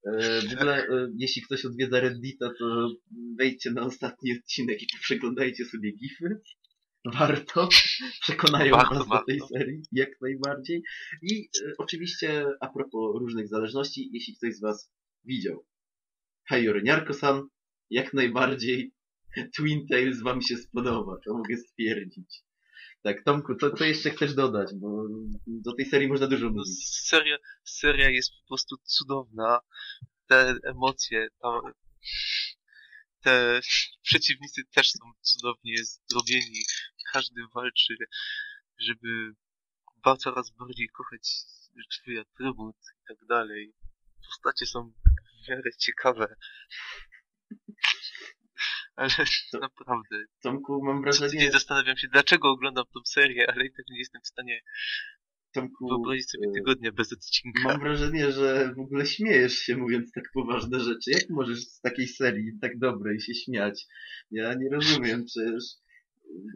[0.07, 0.87] E, w ogóle,
[1.19, 2.91] jeśli ktoś odwiedza Reddita, to
[3.39, 6.41] wejdźcie na ostatni odcinek i przeglądajcie sobie gify.
[7.05, 7.68] Warto.
[8.22, 9.18] Przekonają warto, was warto.
[9.18, 10.82] do tej serii, jak najbardziej.
[11.22, 14.93] I e, oczywiście, a propos różnych zależności, jeśli ktoś z was
[15.24, 15.66] widział
[16.48, 17.48] Hayori Niarko-san,
[17.90, 18.93] jak najbardziej
[19.56, 22.43] Twin Tales wam się spodoba, to mogę stwierdzić.
[23.02, 24.74] Tak, Tomku, co, co jeszcze chcesz dodać?
[24.74, 25.05] Bo
[25.47, 26.89] do tej serii można dużo mówić.
[26.89, 29.60] Seria, seria jest po prostu cudowna.
[30.27, 31.60] Te emocje, tam,
[33.20, 33.60] te
[34.02, 35.74] przeciwnicy też są cudownie
[36.09, 36.62] zrobieni.
[37.12, 37.97] Każdy walczy,
[38.78, 39.35] żeby
[40.18, 41.28] coraz bardziej kochać
[41.90, 43.74] swój atrybut i tak dalej.
[44.27, 44.93] Postacie są
[45.44, 46.36] w miarę ciekawe.
[48.97, 49.10] Ale
[49.52, 50.24] to, naprawdę.
[50.43, 51.39] Tomku, mam wrażenie...
[51.39, 54.60] Nie zastanawiam się, dlaczego oglądam tą serię, ale i tak nie jestem w stanie
[55.52, 57.62] Tomku, wyobrazić sobie e, tygodnia bez odcinka.
[57.64, 61.10] Mam wrażenie, że w ogóle śmiejesz się mówiąc tak poważne rzeczy.
[61.10, 63.86] Jak możesz z takiej serii tak dobrej się śmiać?
[64.31, 65.64] Ja nie rozumiem, przecież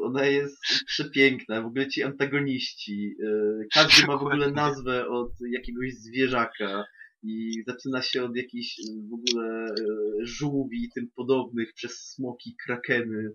[0.03, 0.57] ona jest
[0.87, 3.15] przepiękna, w ogóle ci antagoniści.
[3.27, 6.85] E, każdy ma w ogóle nazwę od jakiegoś zwierzaka
[7.23, 8.81] i zaczyna się od jakichś
[9.11, 9.75] w ogóle e,
[10.23, 13.31] żółwi i tym podobnych, przez smoki, krakeny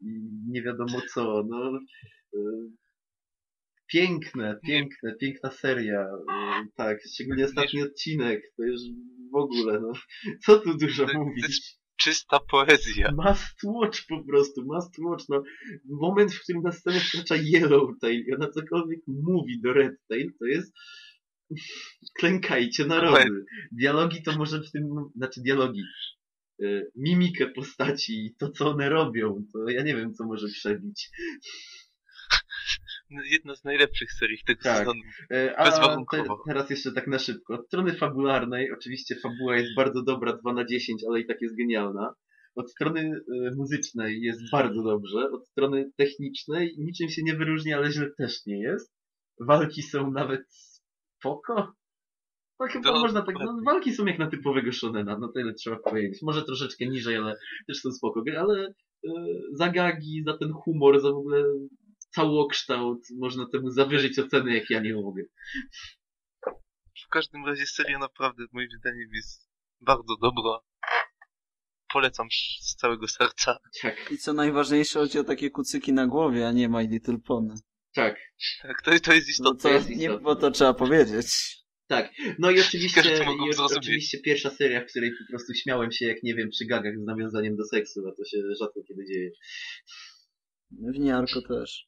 [0.00, 0.06] i
[0.48, 1.44] nie wiadomo co.
[1.48, 1.80] No,
[2.34, 2.38] e,
[3.88, 6.06] Piękne, piękne, piękna seria.
[6.76, 8.42] Tak, szczególnie ostatni odcinek.
[8.56, 8.80] To już
[9.32, 9.92] w ogóle, no.
[10.44, 11.77] Co tu dużo mówić.
[11.98, 13.12] Czysta poezja.
[13.12, 15.24] Must watch po prostu, must watch.
[15.28, 15.42] No,
[15.84, 20.72] moment, w którym na scenę wkracza Yellowtail i ona cokolwiek mówi do Redtail, to jest
[22.18, 23.44] klękajcie narody.
[23.72, 25.82] Dialogi to może w tym, znaczy dialogi,
[26.62, 31.10] y, mimikę postaci i to, co one robią, to ja nie wiem, co może przebić.
[33.10, 34.78] No, Jedna z najlepszych serii tego Tak.
[34.78, 35.00] sezonu.
[35.30, 35.70] E, A
[36.10, 37.54] te, teraz jeszcze tak na szybko.
[37.54, 41.56] Od strony fabularnej, oczywiście fabuła jest bardzo dobra, 2 na 10, ale i tak jest
[41.56, 42.14] genialna.
[42.54, 45.30] Od strony e, muzycznej jest bardzo dobrze.
[45.30, 48.94] Od strony technicznej niczym się nie wyróżnia, ale źle też nie jest.
[49.40, 51.72] Walki są nawet spoko.
[52.60, 55.76] No chyba To można tak, no, walki są jak na typowego shonena, no tyle trzeba
[55.76, 56.22] powiedzieć.
[56.22, 57.34] Może troszeczkę niżej, ale
[57.66, 58.22] też są spoko.
[58.38, 59.10] Ale e,
[59.52, 61.44] za gagi, za ten humor, za w ogóle
[62.22, 65.22] całokształt, można temu zawyżyć oceny, jak ja nie mogę.
[67.06, 69.48] W każdym razie seria naprawdę moim zdaniem jest
[69.80, 70.58] bardzo dobra.
[71.92, 72.26] Polecam
[72.60, 73.58] z całego serca.
[73.82, 77.54] Tak, I co najważniejsze, chodzi o takie kucyki na głowie, a nie My Little Pony.
[77.94, 78.16] tak,
[78.62, 79.62] Tak, to, to jest No istotne.
[79.62, 80.20] to, jest nie, istotne.
[80.20, 81.26] bo to trzeba powiedzieć.
[81.86, 82.12] tak.
[82.38, 83.76] No i oczywiście, zrozumieć.
[83.76, 87.04] oczywiście pierwsza seria, w której po prostu śmiałem się, jak nie wiem, przy gagach z
[87.04, 89.30] nawiązaniem do seksu, a to się rzadko kiedy dzieje.
[90.94, 91.87] W Niarko też.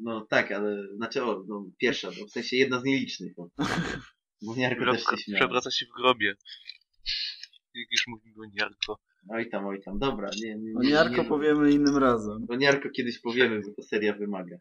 [0.00, 3.32] No tak, ale, znaczy o, no pierwsza, no, w sensie jedna z nielicznych.
[3.38, 3.48] No.
[4.46, 5.40] Bo w Niarko też się śmiałem.
[5.40, 6.34] przewraca się w grobie.
[7.74, 8.98] Jak już mówimy o Niarko.
[9.30, 10.30] Oj tam, oj tam, dobra.
[10.42, 12.46] Nie, nie, O nie, Niarko nie, powiemy innym razem.
[12.48, 14.56] O Niarko kiedyś powiemy, bo to seria wymaga.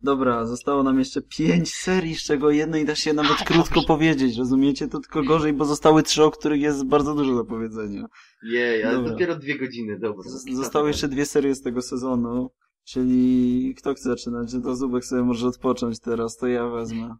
[0.00, 4.88] Dobra, zostało nam jeszcze pięć serii, z czego jednej da się nawet krótko powiedzieć, rozumiecie?
[4.88, 8.06] To tylko gorzej, bo zostały trzy, o których jest bardzo dużo do powiedzenia.
[8.42, 9.12] Jej, ale Dobra.
[9.12, 10.30] dopiero dwie godziny, dobra.
[10.30, 12.50] Z- Zostały jeszcze dwie serie z tego sezonu,
[12.84, 14.52] czyli kto chce zaczynać?
[14.62, 17.16] To Zubek sobie może odpocząć teraz, to ja wezmę.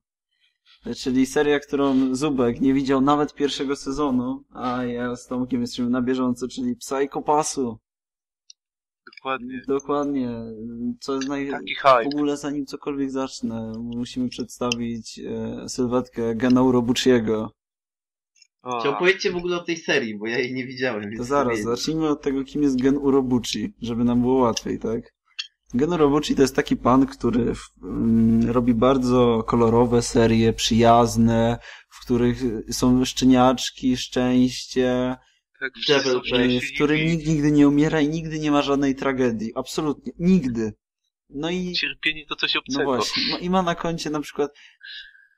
[0.96, 6.02] Czyli seria, którą Zubek nie widział nawet pierwszego sezonu, a ja z Tomkiem jesteśmy na
[6.02, 7.78] bieżąco, czyli Psycho Passu.
[9.16, 9.62] Dokładnie.
[9.68, 10.44] Dokładnie.
[11.00, 11.50] Co jest naj...
[11.50, 12.06] Taki W hype.
[12.14, 17.50] ogóle zanim cokolwiek zacznę, musimy przedstawić e, sylwetkę Gena Urobuchiego.
[18.62, 21.16] O, Czy opowiedzcie w ogóle o tej serii, bo ja jej nie widziałem.
[21.16, 25.13] To zaraz, zacznijmy od tego, kim jest Gen Urobuchi, żeby nam było łatwiej, tak?
[25.74, 27.52] Gen Urobuchi to jest taki pan, który
[27.82, 35.16] mm, robi bardzo kolorowe serie, przyjazne, w których są szczeniaczki, szczęście,
[35.60, 39.52] tak, Devil e, w którym nikt nigdy nie umiera i nigdy nie ma żadnej tragedii.
[39.54, 40.12] Absolutnie.
[40.18, 40.72] Nigdy.
[41.30, 42.84] No i Cierpienie to coś No obcego.
[42.84, 43.22] właśnie.
[43.30, 44.50] No i ma na koncie na przykład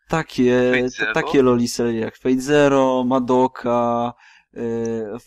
[0.09, 0.73] takie,
[1.15, 4.13] takie loli serie jak Fate Zero, Madoka,
[4.57, 4.61] y,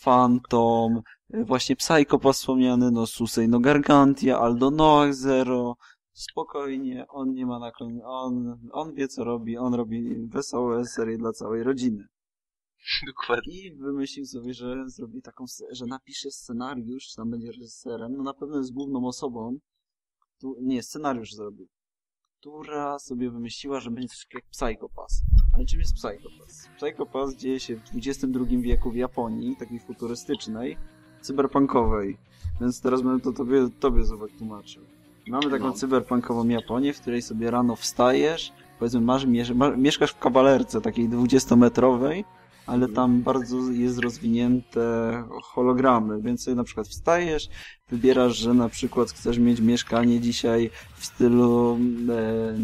[0.04, 1.00] Phantom, y,
[1.34, 5.76] właśnie Psychopath wspomniany, no Susei no Gargantia, Aldo Noah Zero.
[6.12, 7.72] Spokojnie, on nie ma na
[8.04, 12.08] on, on wie co robi, on robi wesołe serie dla całej rodziny.
[13.06, 13.54] Dokładnie.
[13.54, 18.34] I wymyślił sobie, że zrobi taką, że napisze scenariusz, czy tam będzie reżyserem, no na
[18.34, 19.58] pewno jest główną osobą,
[20.40, 21.68] tu, nie, scenariusz zrobił,
[22.40, 25.22] która sobie wymyśliła, że będzie coś jak Psychopass.
[25.54, 26.68] Ale czym jest Psychopass?
[26.76, 30.76] Psychopass dzieje się w XXI wieku w Japonii, takiej futurystycznej,
[31.20, 32.16] cyberpunkowej.
[32.60, 34.82] Więc teraz będę to tobie, tobie zobacz tłumaczył.
[35.28, 35.72] Mamy taką No.
[35.72, 41.08] cyberpunkową Japonię, w której sobie rano wstajesz, powiedzmy masz, miesz, ma, mieszkasz w kawalerce takiej
[41.08, 42.24] 20-metrowej,
[42.66, 42.94] ale Mhm.
[42.94, 47.48] tam bardzo jest rozwinięte hologramy, więc sobie na przykład wstajesz,
[47.90, 51.78] wybierasz, że na przykład chcesz mieć mieszkanie dzisiaj w stylu
[52.08, 52.54] e,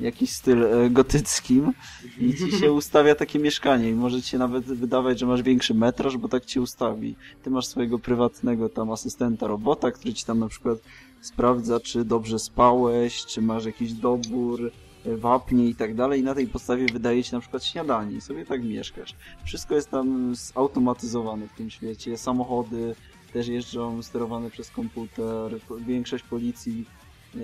[0.00, 1.72] jakiś styl e, gotyckim
[2.18, 5.74] i ci się ustawia takie mieszkanie i może ci się nawet wydawać, że masz większy
[5.74, 7.14] metraż, bo tak ci ustawi.
[7.42, 10.78] Ty masz swojego prywatnego tam asystenta robota, który ci tam na przykład
[11.20, 14.70] sprawdza, czy dobrze spałeś, czy masz jakiś dobór
[15.06, 18.20] e, wapnie i tak dalej i na tej podstawie wydaje ci na przykład śniadanie i
[18.20, 19.14] sobie tak mieszkasz.
[19.44, 22.18] Wszystko jest tam zautomatyzowane w tym świecie.
[22.18, 22.94] Samochody
[23.32, 25.58] też jeżdżą sterowane przez komputer.
[25.86, 26.84] Większość policji,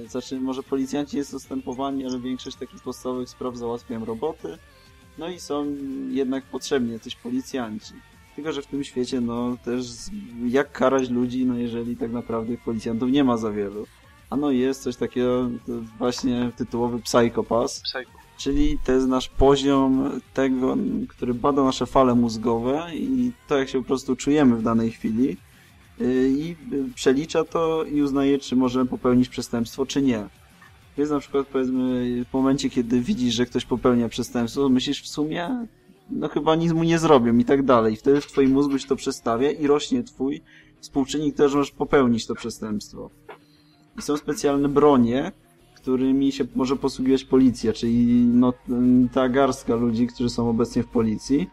[0.08, 4.58] znaczy może policjanci są zastępowani, ale większość takich podstawowych spraw załatwiają roboty.
[5.18, 5.76] No i są
[6.10, 7.94] jednak potrzebni jacyś policjanci.
[8.36, 9.86] Tylko, że w tym świecie, no też
[10.46, 13.86] jak karać ludzi, no jeżeli tak naprawdę policjantów nie ma za wielu.
[14.30, 15.50] A no jest coś takiego,
[15.98, 18.10] właśnie tytułowy Psychopass, Psycho.
[18.36, 20.76] Czyli to jest nasz poziom tego,
[21.08, 25.36] który bada nasze fale mózgowe i to, jak się po prostu czujemy w danej chwili
[26.00, 30.26] i yy, przelicza to i uznaje, czy możemy popełnić przestępstwo, czy nie.
[30.98, 35.66] Więc na przykład powiedzmy w momencie, kiedy widzisz, że ktoś popełnia przestępstwo, myślisz w sumie,
[36.10, 37.96] no chyba nic mu nie zrobią i tak dalej.
[37.96, 40.42] Wtedy w twoim mózgu się to przestawia i rośnie twój
[40.80, 43.10] współczynnik, też możesz popełnić to przestępstwo.
[43.98, 45.32] I są specjalne bronie,
[45.76, 48.52] którymi się może posługiwać policja, czyli no,
[49.12, 51.50] ta garstka ludzi, którzy są obecnie w policji.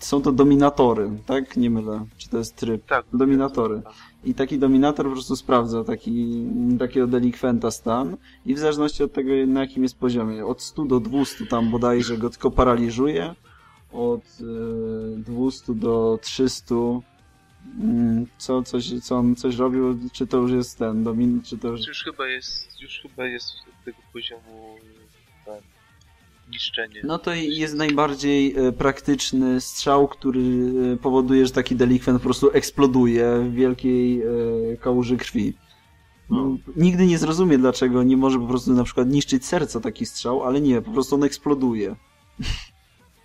[0.00, 1.56] Są to dominatory, tak?
[1.56, 2.06] Nie mylę.
[2.16, 2.86] Czy to jest tryb?
[2.86, 3.06] Tak.
[3.12, 3.82] Dominatory.
[4.24, 6.46] I taki dominator po prostu sprawdza taki,
[6.78, 11.00] takiego delikwenta stan i w zależności od tego, na jakim jest poziomie, od 100 do
[11.00, 13.34] 200 tam bodajże go tylko paraliżuje,
[13.92, 16.74] od y, 200 do 300
[17.80, 21.68] mm, co, coś, co on coś robił, czy to już jest ten, domin, czy to
[21.68, 21.86] już...
[21.86, 23.52] Już chyba jest, już chyba jest
[23.84, 24.76] tego poziomu
[25.44, 25.60] ten,
[26.50, 27.00] niszczenie.
[27.04, 30.40] No to jest najbardziej e, praktyczny strzał, który
[30.92, 34.26] e, powoduje, że taki delikwent po prostu eksploduje w wielkiej e,
[34.76, 35.54] kałuży krwi.
[36.30, 36.56] No.
[36.76, 40.60] Nigdy nie zrozumie, dlaczego nie może po prostu na przykład niszczyć serca taki strzał, ale
[40.60, 41.96] nie, po prostu on eksploduje.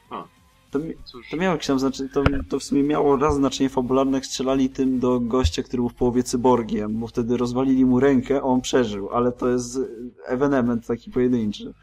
[0.09, 0.23] A.
[0.71, 4.25] To, Cóż, to miało tam znaczenie, to, to w sumie miało raz znaczenie fabularne, jak
[4.25, 8.41] strzelali tym do gościa, który był w połowie cyborgiem, bo wtedy rozwalili mu rękę, a
[8.41, 9.79] on przeżył, ale to jest
[10.25, 11.73] ewenement taki pojedynczy.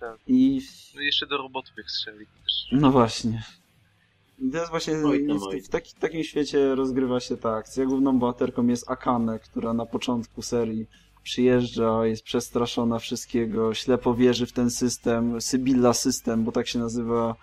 [0.00, 0.18] Tak.
[0.26, 0.60] I
[0.94, 2.68] no jeszcze do robotów jak strzeli też.
[2.72, 3.42] no właśnie.
[4.38, 5.60] I to jest właśnie Oj tam, w, oj.
[5.62, 7.84] w taki, takim świecie rozgrywa się ta akcja.
[7.86, 10.86] Główną bohaterką jest Akane, która na początku serii
[11.22, 17.36] przyjeżdża, jest przestraszona wszystkiego, ślepo wierzy w ten system, Sybilla System, bo tak się nazywa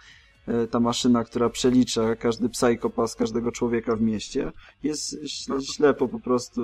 [0.47, 4.51] e, ta maszyna, która przelicza każdy psychopas każdego człowieka w mieście.
[4.83, 6.61] Jest śle- ślepo po prostu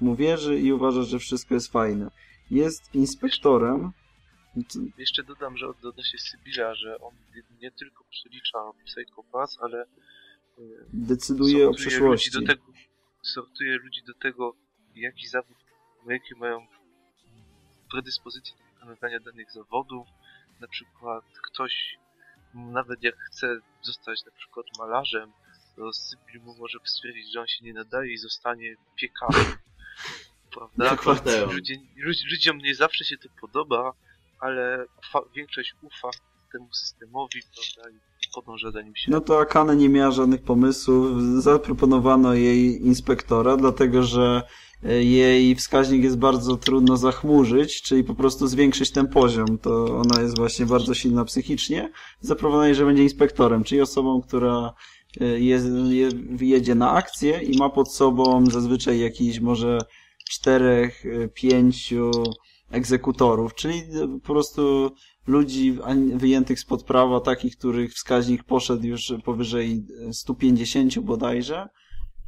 [0.00, 2.10] mu wierzy i uważa, że wszystko jest fajne.
[2.50, 3.92] Jest inspektorem.
[4.98, 7.14] Jeszcze dodam, że od- odnośnie Sybilla, że on
[7.60, 9.82] nie, tylko przelicza psychopas, ale
[10.58, 12.30] y, Decyduje o przyszłości.
[12.34, 12.72] Ludzi do tego,
[13.22, 14.54] sortuje ludzi do tego,
[14.94, 15.56] jaki zawód,
[16.08, 16.66] jakie mają
[17.90, 20.08] predyspozycje do wykonywania danych zawodów.
[20.60, 21.98] Na przykład ktoś,
[22.54, 25.32] nawet jak chce zostać na przykład malarzem,
[25.76, 29.44] to Sybil mu może stwierdzić, że on się nie nadaje i zostanie piekarzem.
[30.54, 30.84] Prawda?
[31.46, 33.92] Ludzie, ludzi- ludziom nie zawsze się to podoba,
[34.40, 34.86] ale
[35.36, 36.10] większość ufa
[36.52, 39.10] temu systemowi, prawda, i podąża za nim się.
[39.10, 41.22] No to Akane nie miała żadnych pomysłów.
[41.22, 44.42] Zaproponowano jej inspektora, dlatego że
[44.84, 49.58] e, jej wskaźnik jest bardzo trudno zachmurzyć, czyli po prostu zwiększyć ten poziom.
[49.58, 51.92] To ona jest właśnie bardzo silna psychicznie.
[52.20, 54.74] Zaproponowano jej, że będzie inspektorem, czyli osobą, która
[55.20, 56.08] e, jest, je,
[56.40, 59.78] jedzie na akcję i ma pod sobą zazwyczaj jakiś może
[60.30, 62.10] czterech, e, pięciu
[62.70, 63.82] egzekutorów, czyli
[64.22, 64.90] po prostu
[65.26, 65.78] ludzi
[66.14, 71.68] wyjętych spod prawa, takich, których wskaźnik poszedł już powyżej 150 bodajże.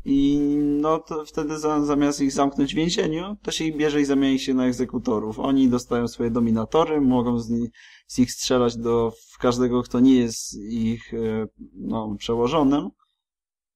[0.04, 0.38] I
[0.80, 4.34] no to wtedy za, zamiast ich zamknąć w więzieniu, to się ich bierze i zamienia
[4.34, 5.38] ich się na egzekutorów.
[5.38, 7.70] Oni dostają swoje dominatory, mogą z, ni-
[8.06, 12.90] z nich strzelać do każdego, kto nie jest ich e, no, przełożonym.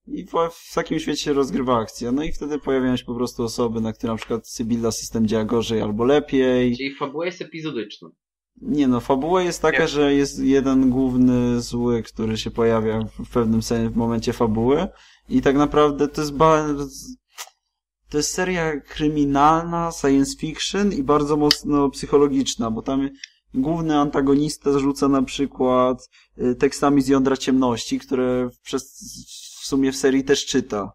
[0.08, 2.12] I w, w takim świecie się rozgrywa akcja.
[2.12, 5.44] No i wtedy pojawiają się po prostu osoby, na które na przykład Sybilla system działa
[5.44, 6.76] gorzej albo lepiej.
[6.76, 8.08] Czyli fabuła jest epizodyczna.
[8.62, 9.88] Nie no, fabuła jest taka, Nie.
[9.88, 14.88] że jest jeden główny zły, który się pojawia w pewnym sensie w momencie fabuły
[15.28, 16.66] i tak naprawdę to jest ba...
[18.10, 23.10] to jest seria kryminalna, science fiction i bardzo mocno psychologiczna, bo tam
[23.54, 26.08] główny antagonista rzuca na przykład
[26.38, 29.00] y, tekstami z jądra ciemności, które przez,
[29.66, 30.92] sumie w serii też czyta.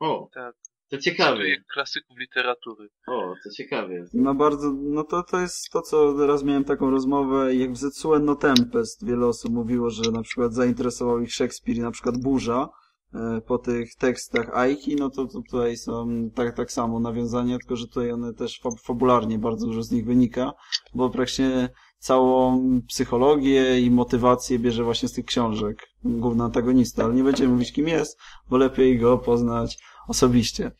[0.00, 0.54] O, Tak.
[0.90, 1.36] to ciekawe.
[1.36, 2.88] Cytuję klasyków literatury.
[3.08, 3.94] O, to ciekawe.
[4.14, 8.18] No bardzo, no to, to jest to, co teraz miałem taką rozmowę, jak w Zetsuo
[8.18, 12.68] no Tempest wiele osób mówiło, że na przykład zainteresował ich Szekspir i na przykład Burza
[13.14, 17.76] e, po tych tekstach Aiki, no to, to tutaj są tak, tak samo nawiązania, tylko
[17.76, 20.52] że tutaj one też fab fabularnie bardzo dużo z nich wynika,
[20.94, 21.68] bo praktycznie
[22.06, 27.72] całą psychologię i motywację bierze właśnie z tych książek główny antagonista, ale nie będziemy mówić
[27.72, 28.18] kim jest,
[28.50, 29.78] bo lepiej go poznać
[30.08, 30.70] osobiście.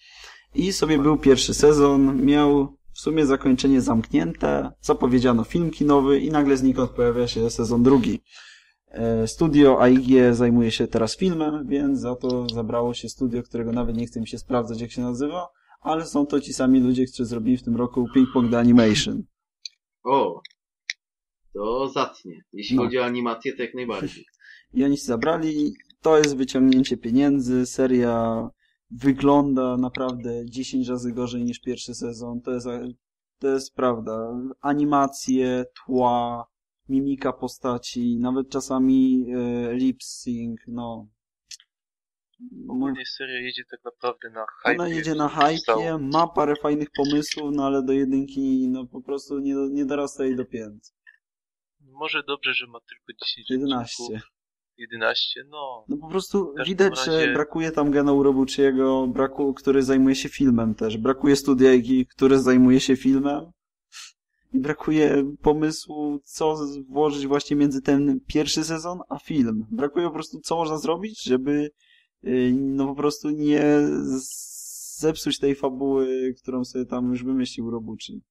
[0.55, 6.57] I sobie był pierwszy sezon, miał w sumie zakończenie zamknięte, zapowiedziano film kinowy i nagle
[6.57, 8.23] znikąd pojawia się sezon drugi.
[8.89, 13.97] E, Studio AIG zajmuje się teraz filmem, więc za to zabrało się studio, którego nawet
[13.97, 15.49] nie chce mi się sprawdzać jak się nazywa,
[15.81, 19.23] ale są to ci sami ludzie, którzy zrobili w tym roku Ping Pong The Animation.
[20.05, 20.41] O,
[21.57, 22.43] to zacnie.
[22.53, 22.83] Jeśli No.
[22.83, 24.25] chodzi o animację, to jak najbardziej.
[24.75, 28.49] I oni się zabrali, to jest wyciągnięcie pieniędzy, seria
[28.91, 32.67] wygląda naprawdę 10 razy gorzej niż pierwszy sezon, to jest,
[33.39, 34.41] to jest prawda.
[34.61, 36.47] Animacje, tła,
[36.89, 41.09] mimika postaci, nawet czasami e, lip sync, no.
[42.69, 44.83] Ogólnie seria jedzie tak naprawdę na hype.
[44.83, 49.39] Ona jedzie na hypie, ma parę fajnych pomysłów, no ale do jedynki, no po prostu
[49.39, 50.97] nie, nie dorasta jej do pięt.
[51.97, 54.03] Może dobrze, że ma tylko 10 11.
[54.03, 54.31] odcinków.
[54.79, 55.85] 11, no.
[55.89, 60.75] No po prostu widać, że razie- brakuje tam Gena Urobuchiego, braku, który zajmuje się filmem
[60.75, 60.99] też.
[60.99, 63.51] Brakuje studiajki, który zajmuje się filmem.
[64.53, 66.57] I brakuje pomysłu, co
[66.89, 69.67] włożyć właśnie między ten pierwszy sezon a film.
[69.71, 71.71] Brakuje po prostu, co można zrobić, żeby
[72.23, 73.65] yy, no po prostu nie
[74.99, 78.23] zepsuć tej fabuły, którą sobie tam już wymyślił Urobuchi.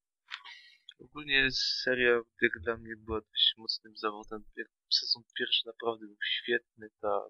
[1.09, 1.47] Ogólnie
[1.83, 2.11] seria
[2.41, 4.43] jak dla mnie była dość mocnym zawodem.
[4.57, 7.29] Jak sezon pierwszy naprawdę był świetny, tak.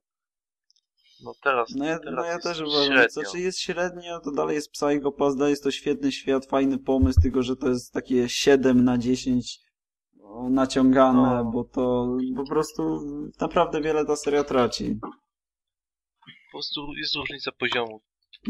[1.23, 3.09] No teraz, No ja, teraz no ja też uważam, średnio.
[3.09, 7.21] co czy jest średnio, to dalej jest Psychopass, dalej jest to świetny świat, fajny pomysł,
[7.21, 9.59] tylko że to jest takie 7 na 10
[10.15, 11.51] no, naciągane, No.
[11.51, 13.01] bo to po prostu
[13.41, 14.99] naprawdę wiele ta seria traci.
[15.01, 18.01] Po prostu jest różnica poziomu.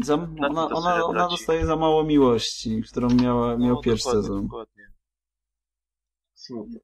[0.02, 4.42] Za, ona, ona, ona dostaje za mało miłości, którą miała, miał no, pierwszy sezon.
[4.42, 4.95] Dokładnie.
[6.46, 6.82] Smutek.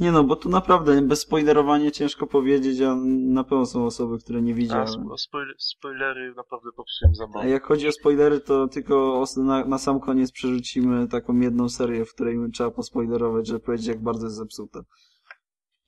[0.00, 2.94] Nie no, bo tu naprawdę bez spoilerowania ciężko powiedzieć, a
[3.34, 4.86] na pewno są osoby, które nie A widziały.
[4.86, 9.78] spo- spoiler, spoilery naprawdę popsułem za A jak chodzi o spoilery, to tylko na, na
[9.78, 14.36] sam koniec przerzucimy taką jedną serię, w której trzeba pospoilerować, żeby powiedzieć, jak bardzo jest
[14.36, 14.80] zepsute.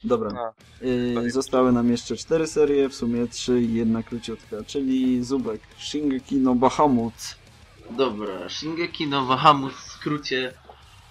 [0.05, 0.31] Dobra.
[0.31, 5.61] A, Yy, zostały nam jeszcze cztery serie, w sumie trzy i jedna króciutka, czyli Zubek,
[5.79, 7.15] Shingeki no Bahamut,
[7.91, 10.53] Dobra, Shingeki no Bahamut w skrócie,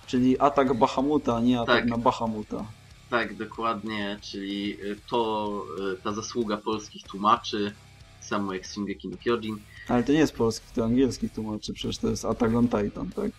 [0.08, 1.86] czyli atak Bahamuta, nie atak Tak.
[1.90, 2.66] na Bahamuta.
[3.10, 5.50] tak dokładnie, czyli y, to
[5.94, 7.74] y, ta zasługa polskich tłumaczy,
[8.22, 9.58] samo jak Shingeki no Kyojin.
[9.90, 13.32] Ale to nie jest polski, to angielski tłumaczy, przecież to jest Attack on Titan, tak?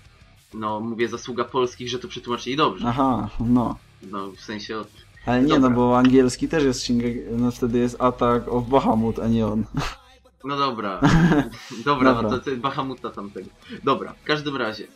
[0.54, 2.86] No, mówię zasługa polskich, że to przetłumaczyli dobrze.
[2.88, 3.76] Aha, no.
[4.10, 4.88] No, w sensie od...
[5.26, 5.68] Ale nie, Dobra.
[5.68, 9.64] no bo angielski też jest Shingeki, no wtedy jest Attack of Bahamut, a nie on.
[10.44, 11.00] No dobra,
[11.84, 12.22] dobra, Dobra.
[12.22, 13.48] no to, to Bahamuta tamtego.
[13.84, 14.86] Dobra, w każdym razie.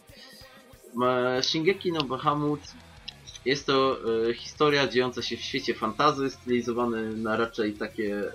[1.42, 2.60] Shingeki no Bahamut
[3.44, 3.98] jest to
[4.28, 8.32] e, historia dziejąca się w świecie fantazy, stylizowany na raczej takie e,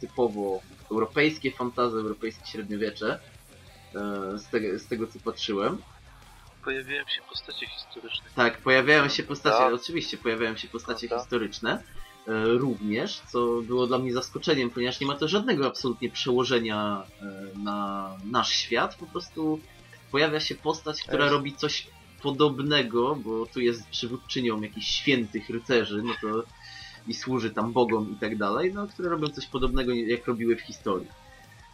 [0.00, 0.60] typowo
[0.90, 3.18] europejskie fantazy, europejskie średniowiecze.
[3.94, 5.78] E, z, tego, z tego co patrzyłem.
[6.64, 8.30] pojawiają się postacie historyczne.
[8.34, 11.82] Tak, pojawiają się postacie, oczywiście pojawiają się postacie historyczne
[12.44, 17.02] również, co było dla mnie zaskoczeniem, ponieważ nie ma to żadnego absolutnie przełożenia
[17.56, 19.60] na nasz świat, po prostu
[20.10, 21.86] pojawia się postać, która robi coś
[22.22, 26.44] podobnego, bo tu jest przywódczynią jakichś świętych rycerzy, no to
[27.06, 30.60] i służy tam bogom i tak dalej, no, które robią coś podobnego, jak robiły w
[30.60, 31.08] historii.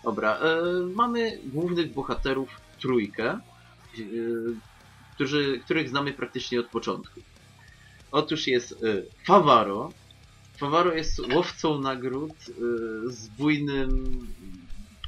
[0.05, 0.63] Dobra, e,
[0.95, 2.49] mamy głównych bohaterów
[2.81, 3.41] trójkę, e,
[5.15, 7.21] którzy, których znamy praktycznie od początku.
[8.13, 9.93] Otóż jest y, Favaro.
[10.59, 12.53] Favaro jest łowcą nagród y,
[13.11, 14.27] z bujnym,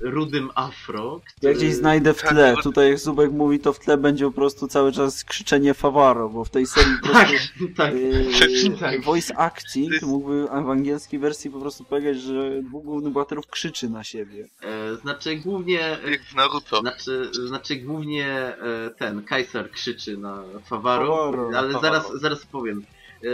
[0.00, 1.20] rudym afro.
[1.24, 3.96] Ja który- gdzieś znajdę w tak, tle, bo- tutaj jak Zubek mówi, to w tle
[3.96, 7.26] będzie po prostu cały czas krzyczenie Favaro, bo w tej serii po prostu...
[7.28, 7.94] Tak, tak.
[7.94, 9.02] Yy, tak.
[9.04, 13.46] voice acting To jest- mógłby w angielskiej wersji po prostu powiedzieć, że dwóch głównych bohaterów
[13.46, 14.48] krzyczy na siebie.
[14.62, 15.98] E, znaczy głównie...
[16.10, 16.80] Jak w Naruto.
[16.80, 18.56] Znaczy, znaczy głównie e,
[18.98, 21.80] ten Kaiser krzyczy na Favaro, Favaro, ale Favaro.
[21.80, 22.84] zaraz, zaraz powiem.
[23.24, 23.28] E,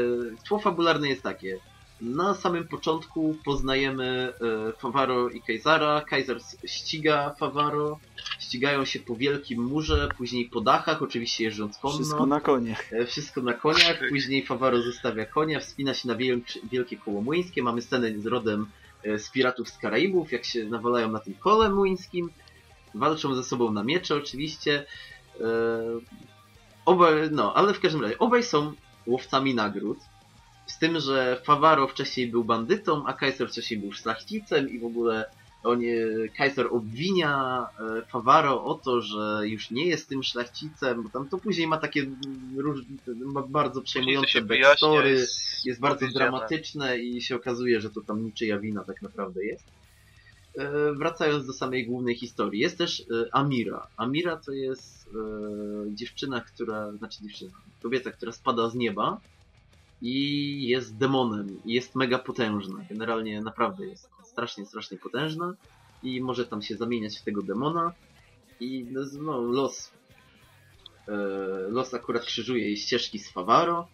[0.48, 1.58] Tło fabularne jest takie.
[2.04, 4.32] Na samym początku poznajemy
[4.68, 6.00] e, Favaro i Kaisara.
[6.00, 7.98] Kaiser s- ściga Favaro.
[8.38, 11.96] Ścigają się po wielkim murze, później po dachach, oczywiście jeżdżąc konno.
[11.96, 12.76] Wszystko na konie.
[12.92, 17.62] E, Wszystko na koniach, później Favaro zostawia konia, wspina się na wielk- wielkie koło młyńskie.
[17.62, 18.66] Mamy scenę z rodem
[19.04, 22.30] e, z piratów z Karaibów, jak się nawalają na tym kole młyńskim.
[22.94, 24.86] Walczą ze sobą na miecze oczywiście.
[26.86, 28.72] Obaj, no, ale w każdym razie, obaj są
[29.06, 29.98] łowcami nagród.
[30.66, 35.24] Z tym, że Favaro wcześniej był bandytą, a Kaiser wcześniej był szlachcicem i w ogóle
[35.64, 37.66] on, e, Kaiser obwinia
[37.98, 41.76] e, Favaro o to, że już nie jest tym szlachcicem, bo tam to później ma
[41.78, 42.06] takie
[43.06, 48.58] ma bardzo przejmujące backstory, jest, jest bardzo dramatyczne i się okazuje, że to tam niczyja
[48.58, 49.64] wina tak naprawdę jest.
[50.58, 53.86] E, wracając do samej głównej historii, jest też Amira.
[53.96, 55.10] Amira to jest
[55.88, 57.50] dziewczyna, która, znaczy dziewczyna,
[57.82, 59.20] kobieta, która spada z nieba
[60.04, 62.84] i jest demonem i jest mega potężna.
[62.90, 65.54] Generalnie naprawdę jest strasznie, strasznie potężna
[66.02, 67.92] i może tam się zamieniać w tego demona
[68.60, 69.90] i no, no, los
[71.08, 71.12] e,
[71.68, 73.88] los akurat krzyżuje jej ścieżki z Favaro.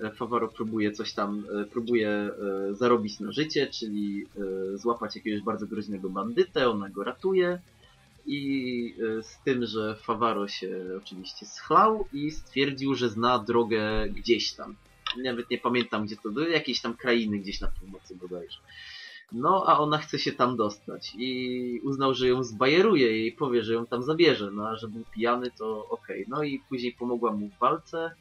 [0.00, 2.30] E, Favaro próbuje coś tam, e, próbuje
[2.70, 4.26] zarobić na życie, czyli
[4.74, 7.60] złapać jakiegoś bardzo groźnego bandytę, ona go ratuje
[8.26, 14.76] i z tym, że Favaro się oczywiście schlał i stwierdził, że zna drogę gdzieś tam.
[15.16, 18.58] Nawet nie pamiętam gdzie to, do jakiejś tam krainy gdzieś na północy bodajże.
[19.32, 23.74] No, a ona chce się tam dostać i uznał, że ją zbajeruje i powie, że
[23.74, 26.24] ją tam zabierze, no a że był pijany to okej.
[26.28, 28.14] No i później pomogła mu w walce,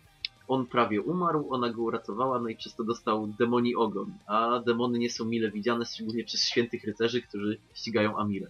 [0.48, 4.14] on prawie umarł, ona go uratowała, no i przez to dostał demoni ogon.
[4.28, 8.48] A demony nie są mile widziane, szczególnie przez świętych rycerzy, którzy ścigają Amirę.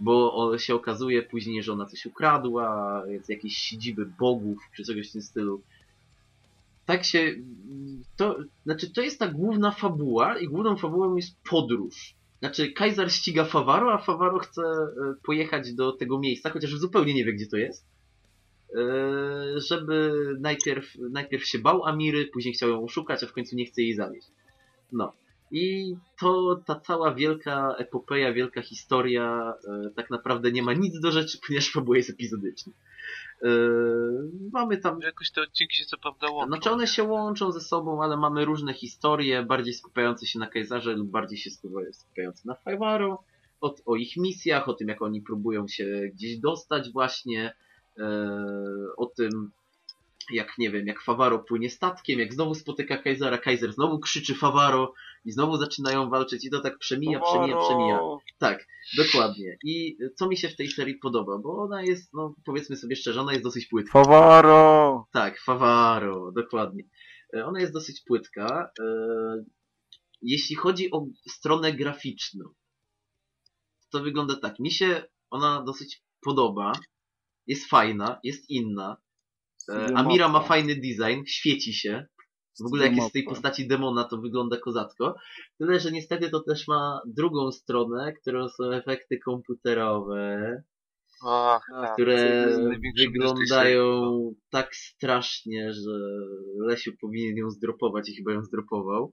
[0.00, 5.12] Bo się okazuje później, że ona coś ukradła, z jakiejś siedziby bogów, czy czegoś w
[5.12, 5.62] tym stylu.
[6.88, 7.34] Tak się...
[8.16, 12.14] To, znaczy, to jest ta główna fabuła i główną fabułą jest podróż.
[12.38, 17.24] Znaczy, Kaiser ściga Favaro, a Favaro chce e, pojechać do tego miejsca, chociaż zupełnie nie
[17.24, 17.86] wie, gdzie to jest.
[18.76, 23.66] E, żeby najpierw, najpierw się bał Amiry, później chciał ją oszukać, a w końcu nie
[23.66, 24.26] chce jej zawieść.
[24.92, 25.12] No.
[25.50, 31.12] I to ta cała wielka epopeja, wielka historia e, tak naprawdę nie ma nic do
[31.12, 32.72] rzeczy, ponieważ fabuła jest epizodyczna.
[33.42, 33.48] E,
[34.52, 35.00] mamy tam...
[35.00, 36.48] Jakoś te odcinki się co prawda łączą.
[36.48, 40.92] Znaczy one się łączą ze sobą, ale mamy różne historie, bardziej skupiające się na Kajzarze
[40.92, 41.50] lub bardziej się
[41.92, 43.22] skupiające na Fajwaro,
[43.60, 47.54] o, o ich misjach, o tym jak oni próbują się gdzieś dostać właśnie,
[48.96, 49.50] o tym,
[50.32, 54.94] jak nie wiem, jak Favaro płynie statkiem, jak znowu spotyka Kaisera, Kaiser znowu krzyczy Favaro
[55.28, 58.00] i znowu zaczynają walczyć i to tak przemija, przemija, przemija.
[58.38, 59.56] Tak, dokładnie.
[59.64, 63.20] I co mi się w tej serii podoba, bo ona jest, no powiedzmy sobie szczerze,
[63.20, 63.92] ona jest dosyć płytka.
[64.04, 65.06] Favaro!
[65.12, 66.82] Tak, Favaro, dokładnie.
[67.44, 68.70] Ona jest dosyć płytka.
[70.22, 72.44] Jeśli chodzi o stronę graficzną,
[73.92, 74.58] to wygląda tak.
[74.58, 76.72] Mi się ona dosyć podoba
[77.48, 78.96] jest fajna, jest inna.
[79.68, 82.06] E, Amira ma fajny design, świeci się.
[82.62, 85.14] W ogóle jak jest z tej postaci demona, to wygląda kozacko.
[85.58, 90.62] Tyle, że niestety to też ma drugą stronę, którą są efekty komputerowe.
[91.26, 91.62] Ach,
[91.94, 92.48] które
[92.96, 94.12] wyglądają
[94.50, 95.90] tak strasznie, że
[96.58, 99.12] Lesiu powinien ją zdropować i chyba ją zdropował.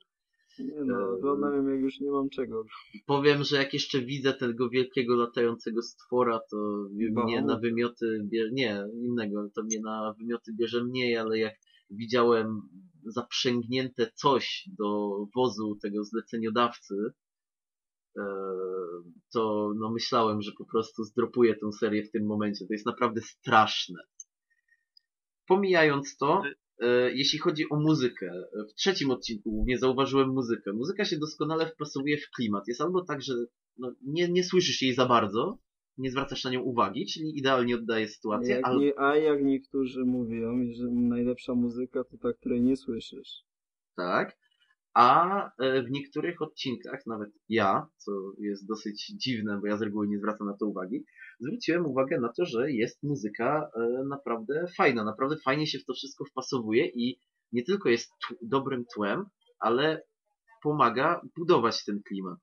[0.60, 2.64] Nie no, oglądam jak już nie mam czego.
[3.06, 6.88] Powiem, że jak jeszcze widzę tego wielkiego latającego stwora, to
[7.26, 8.50] mnie na wymioty bierze...
[8.52, 11.54] Nie, innego, to mnie na wymioty bierze mniej, ale jak
[11.90, 12.62] widziałem
[13.06, 16.95] zaprzęgnięte coś do wozu tego zleceniodawcy,
[18.18, 18.22] e,
[19.34, 22.68] to no myślałem, że po prostu zdropuję tę serię w tym momencie.
[22.68, 23.99] To jest naprawdę straszne.
[25.48, 26.41] Pomijając to,
[26.80, 28.32] E, jeśli chodzi o muzykę,
[28.70, 30.74] w trzecim odcinku głównie zauważyłem muzykę.
[30.74, 32.68] Muzyka się doskonale wpasowuje w klimat.
[32.68, 33.34] Jest albo tak, że
[33.78, 35.57] no, nie, nie słyszysz jej za bardzo,
[35.98, 38.56] nie zwracasz na nią uwagi, czyli idealnie oddaje sytuację.
[38.56, 43.44] Jak nie, a jak niektórzy mówią, że najlepsza muzyka to ta, której nie słyszysz.
[43.96, 44.38] Tak.
[44.94, 50.08] A e, w niektórych odcinkach, nawet ja, co jest dosyć dziwne, bo ja z reguły
[50.08, 51.06] nie zwracam na to uwagi,
[51.40, 55.94] zwróciłem uwagę na to, że jest muzyka e, naprawdę fajna, naprawdę fajnie się w to
[55.94, 57.20] wszystko wpasowuje i
[57.52, 58.12] nie tylko jest
[58.42, 59.26] dobrym tłem,
[59.60, 60.04] ale
[60.64, 62.40] pomaga budować ten klimat.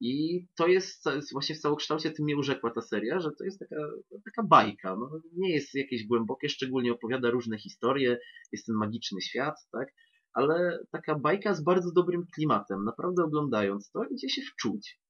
[0.00, 3.76] I to jest, właśnie w całokształcie tym mnie urzekła ta seria, że to jest taka,
[4.24, 4.96] taka bajka.
[4.96, 8.18] No, nie jest jakieś głębokie, szczególnie opowiada różne historie,
[8.52, 9.88] jest ten magiczny świat, tak?
[10.36, 12.84] ale taka bajka z bardzo dobrym klimatem.
[12.84, 15.00] Naprawdę oglądając to, idzie się wczuć.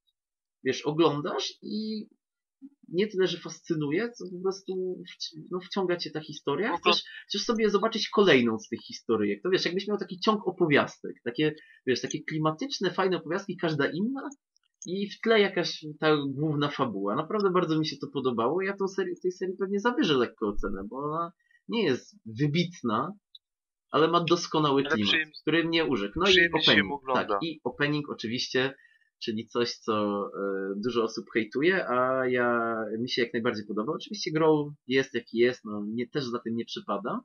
[0.64, 2.06] Wiesz, oglądasz i
[2.88, 5.02] nie tyle, że fascynuje, co po prostu
[5.50, 6.76] no, wciąga cię ta historia.
[6.76, 9.42] Chcesz, chcesz sobie zobaczyć kolejną z tych historyjek.
[9.42, 11.54] To wiesz, jakbyś miał taki ciąg opowiastek, takie,
[11.86, 14.28] wiesz, takie klimatyczne, fajne opowiastki, każda inna
[14.86, 17.16] i w tle jakaś ta główna fabuła.
[17.16, 18.62] Naprawdę bardzo mi się to podobało.
[18.62, 21.32] Ja tą serię, tej serii pewnie zawyżę lekko ocenę, bo ona
[21.68, 23.12] nie jest wybitna,
[23.90, 25.30] ale ma doskonały klimat, przyjem...
[25.40, 26.14] który mnie urzekł.
[26.16, 27.00] No i opening.
[27.14, 28.74] Tak, i opening oczywiście,
[29.22, 33.92] czyli coś, co e, dużo osób hejtuje, a ja mi się jak najbardziej podoba.
[33.92, 37.20] Oczywiście Grow jest jaki jest, no nie, też za tym nie przypada,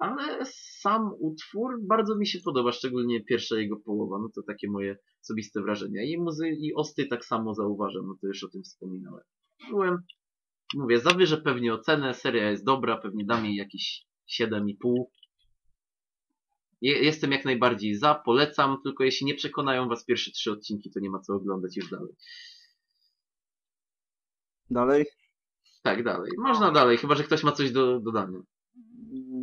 [0.00, 0.46] ale
[0.80, 5.62] sam utwór bardzo mi się podoba, szczególnie pierwsza jego połowa, no to takie moje osobiste
[5.62, 6.02] wrażenia.
[6.02, 9.24] I muzy i osty tak samo zauważam, no to już o tym wspominałem.
[9.70, 9.98] Byłem,
[10.74, 14.06] mówię, zawyżę pewnie ocenę, seria jest dobra, pewnie dam jej jakieś
[14.40, 15.04] 7,5,
[16.82, 21.10] Jestem jak najbardziej za, polecam, tylko jeśli nie przekonają was pierwsze trzy odcinki, to nie
[21.10, 22.14] ma co oglądać już dalej.
[24.70, 25.06] Dalej?
[25.82, 26.30] Tak, dalej.
[26.38, 28.38] Można dalej, chyba że ktoś ma coś do dodania.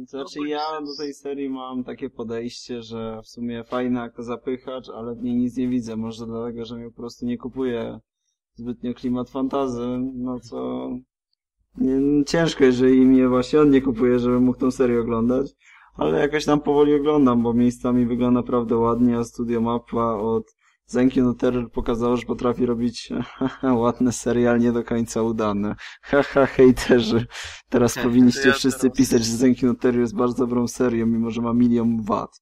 [0.07, 5.15] Znaczy ja do tej serii mam takie podejście, że w sumie fajna jako zapychacz, ale
[5.15, 5.95] w niej nic nie widzę.
[5.95, 7.99] Może dlatego, że mnie po prostu nie kupuje
[8.53, 10.89] zbytnio klimat fantazy, no co
[11.77, 15.55] nie, ciężko, jeżeli mnie właśnie on nie kupuje, żebym mógł tą serię oglądać
[15.97, 20.55] ale jakoś tam powoli oglądam, bo miejscami wygląda naprawdę ładnie, a Studio Mappa od
[20.89, 23.09] Zenki no Terror pokazało, że potrafi robić
[23.83, 25.75] ładne serial nie do końca udane.
[26.09, 27.25] Haha, hejterzy.
[27.69, 28.97] Teraz He, powinniście ja wszyscy teraz...
[28.97, 32.41] pisać, że Zenki no Terror jest bardzo dobrą serią, mimo że ma milion wat.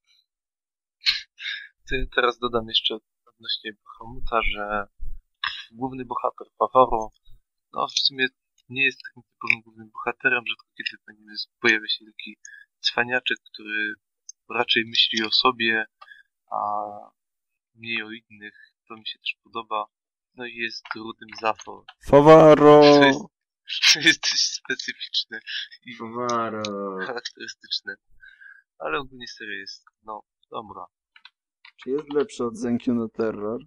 [1.89, 2.95] Ty teraz dodam jeszcze
[3.25, 4.87] odnośnie Bahamuta, że
[5.71, 7.09] główny bohater Favoro,
[7.73, 8.27] no w sumie
[8.69, 11.01] nie jest takim typowym głównym bohaterem, rzadko kiedy
[11.61, 12.37] pojawia się taki
[12.79, 13.93] cwaniaczek, który
[14.49, 15.85] raczej myśli o sobie,
[16.51, 16.59] a
[17.75, 18.53] mniej o innych.
[18.87, 19.85] To mi się też podoba.
[20.35, 21.85] No i jest Rudym Zafo.
[22.05, 22.81] Fawaro!
[22.81, 23.19] To jest,
[23.93, 25.39] to jest dość specyficzne
[25.85, 25.95] i
[27.05, 27.95] charakterystyczne.
[28.77, 30.21] Ale ogólnie seria jest, no,
[30.51, 30.85] dobra.
[31.83, 33.61] Czy jest lepszy od Zenkyu no Terror?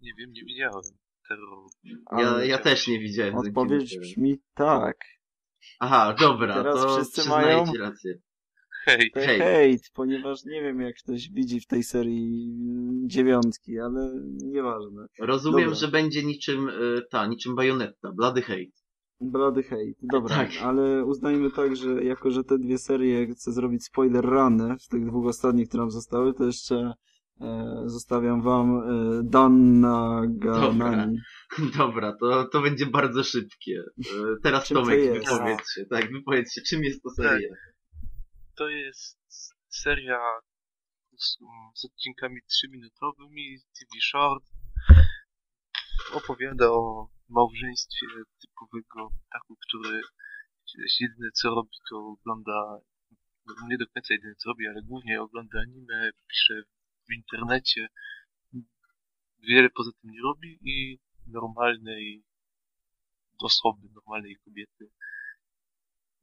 [0.00, 0.82] Nie wiem, nie widziałem
[1.28, 1.70] terroru.
[2.18, 3.34] Ja, ja też nie widziałem.
[3.34, 4.96] Odpowiedź brzmi tak.
[5.80, 8.18] Aha, dobra, Teraz to wszyscy mają- rację.
[8.88, 9.38] Hej, Hej.
[9.38, 12.52] Hejt, ponieważ nie wiem jak ktoś widzi w tej serii
[13.06, 14.10] dziewiątki, ale
[14.44, 15.06] nieważne.
[15.20, 15.74] Rozumiem, Dobra.
[15.74, 18.78] że będzie niczym y, ta, niczym bajonetta, blady hate.
[19.20, 20.50] Blady hejt, dobra, Tak.
[20.62, 25.06] ale uznajmy tak, że jako, że te dwie serie chcę zrobić spoiler rany z tych
[25.06, 26.92] dwóch ostatnich, które nam zostały, to jeszcze
[27.40, 28.82] e, zostawiam wam e,
[29.24, 31.18] Danna Ganani.
[31.78, 33.82] Dobra, to, to będzie bardzo szybkie.
[33.98, 34.04] Y,
[34.42, 35.30] Teraz Czym to Tomek, jest?
[35.30, 37.48] wypowiedz się, tak, wypowiedz się, czym jest to seria?
[38.58, 39.18] To jest
[39.68, 40.20] seria
[41.18, 41.38] z,
[41.74, 44.44] z odcinkami 3-minutowymi, TV Short.
[46.12, 48.06] Opowiada o małżeństwie
[48.40, 50.00] typowego ptaku, który
[51.00, 52.80] jedyne co robi, to ogląda,
[53.46, 56.62] no nie do końca jedyne co robi, ale głównie ogląda anime, pisze
[57.08, 57.88] w internecie.
[59.38, 62.24] Wiele poza tym nie robi i normalnej
[63.38, 64.90] osoby, normalnej kobiety.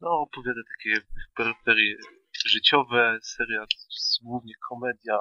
[0.01, 1.05] No, opowiada takie
[1.35, 1.97] peryferie
[2.45, 3.65] życiowe, seria
[4.21, 5.17] głównie komedia.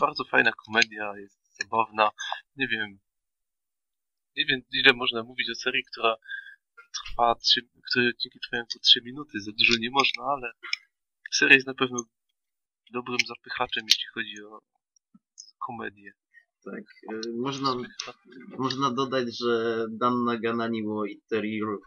[0.00, 2.10] Bardzo fajna komedia, jest zabawna.
[2.56, 2.98] Nie wiem,
[4.36, 6.16] nie wiem ile można mówić o serii, która
[6.94, 7.60] trwa trzy,
[7.90, 10.52] której odcinki trwają po 3 minuty, za dużo nie można, ale
[11.32, 12.04] seria jest na pewno
[12.92, 14.60] dobrym zapychaczem, jeśli chodzi o
[15.66, 16.12] komedię.
[16.64, 16.84] Tak,
[17.26, 17.76] y, można,
[18.58, 21.80] można dodać, że Dan Naganani wo Itteriru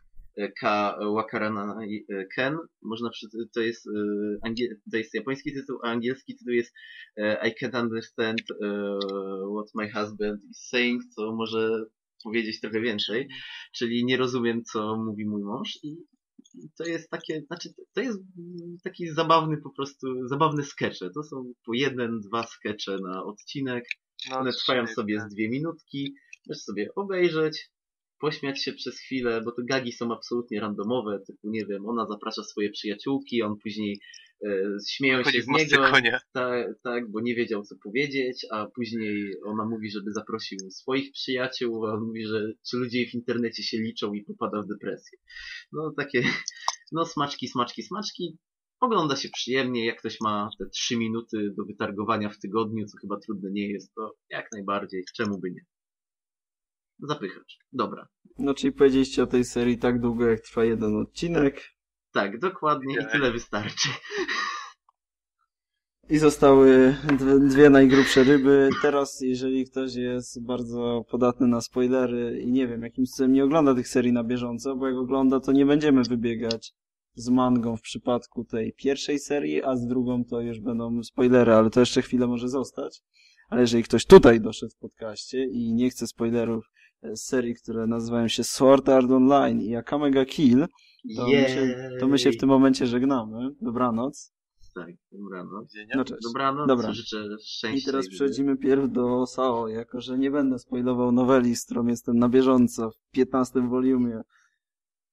[0.59, 1.77] K Wakarana
[2.09, 3.91] e, Ken, można przy, to jest, y,
[4.41, 6.73] angie, to jest japoński tytuł, a angielski tytuł jest
[7.17, 8.55] e, I can't understand e,
[9.55, 11.85] what my husband is saying, co może
[12.23, 13.27] powiedzieć trochę więcej,
[13.73, 15.97] czyli nie rozumiem, co mówi mój mąż i
[16.77, 18.19] to jest takie, znaczy to jest
[18.83, 21.09] taki zabawny po prostu, zabawne skecze.
[21.09, 23.85] To są po jeden, dwa skecze na odcinek.
[24.29, 26.15] No, One trwają sobie z dwie minutki.
[26.47, 27.69] Możesz sobie obejrzeć,
[28.19, 32.43] pośmiać się przez chwilę, bo te gagi są absolutnie randomowe, typu nie wiem, ona zaprasza
[32.43, 33.99] swoje przyjaciółki, on później
[34.45, 34.49] e,
[34.89, 35.83] śmieją Chodzi się z niego,
[36.33, 41.85] tak, tak, bo nie wiedział co powiedzieć, a później ona mówi, żeby zaprosił swoich przyjaciół,
[41.85, 45.17] a on mówi, że czy ludzie w internecie się liczą i popada w depresję.
[45.71, 46.23] No takie,
[46.91, 48.37] no smaczki, smaczki, smaczki.
[48.79, 53.19] Ogląda się przyjemnie, jak ktoś ma te trzy minuty do wytargowania w tygodniu, co chyba
[53.19, 55.65] trudne nie jest, to jak najbardziej, czemu by nie.
[56.99, 57.57] Zapychacz.
[57.73, 58.07] Dobra.
[58.37, 61.61] No czyli powiedzieliście o tej serii tak długo jak trwa jeden odcinek
[62.11, 63.89] Tak, dokładnie i tyle wystarczy.
[66.09, 66.95] i zostały
[67.49, 68.69] dwie, najgrubsze ryby.
[68.81, 73.75] Teraz jeżeli ktoś jest bardzo podatny na spoilery i nie wiem, jakimś cudem nie ogląda
[73.75, 76.73] tych serii na bieżąco, bo jak ogląda to nie będziemy wybiegać
[77.15, 81.69] z mangą w przypadku tej pierwszej serii, a z drugą to już będą spoilery, ale
[81.69, 83.01] to jeszcze chwilę może zostać.
[83.49, 86.65] Ale jeżeli ktoś tutaj doszedł w podcaście i nie chce spoilerów
[87.15, 90.65] serii, które nazywają się Sword Art Online i Akamega Kill,
[91.15, 93.49] to my, się, to my się w tym momencie żegnamy.
[93.61, 94.35] Dobranoc.
[94.75, 95.73] Tak, dobranoc.
[95.95, 96.21] No cześć.
[96.23, 96.93] Dobranoc, Dobra.
[96.93, 97.79] życzę szczęścia.
[97.79, 102.17] I teraz przechodzimy pierw do SAO, jako że nie będę spoilował noweli, z którą jestem
[102.17, 104.21] na bieżąco w 15 volumie.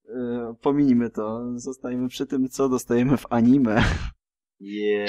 [0.05, 0.13] Yy,
[0.61, 1.43] pominijmy to.
[1.55, 3.83] Zostajemy przy tym, co dostajemy w anime.
[4.63, 5.07] Jej.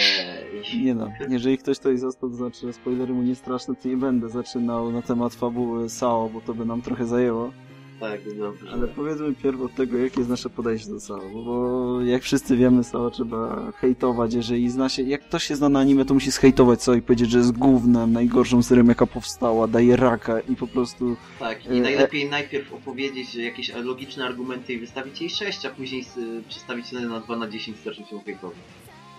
[0.84, 3.96] Nie no, jeżeli ktoś tutaj został, to znaczy, że spoilery mu nie straszne, to nie
[3.96, 7.52] będę zaczynał na temat fabuły SAO, bo to by nam trochę zajęło.
[8.00, 8.70] Tak, dobrze.
[8.72, 12.84] Ale powiedzmy pierw od tego, jakie jest nasze podejście do SAO, bo jak wszyscy wiemy,
[12.84, 16.82] SAO trzeba hejtować, jeżeli zna się, jak ktoś się zna na anime, to musi zhejtować
[16.82, 21.16] SAO i powiedzieć, że jest gównem, najgorszą serią, jaka powstała, daje raka i po prostu
[21.38, 26.04] Tak, E, i najlepiej najpierw opowiedzieć jakieś logiczne argumenty i wystawić jej 6, a później
[26.48, 28.56] przestawić cenę na 2 na 10 i zacząć ją fejkować.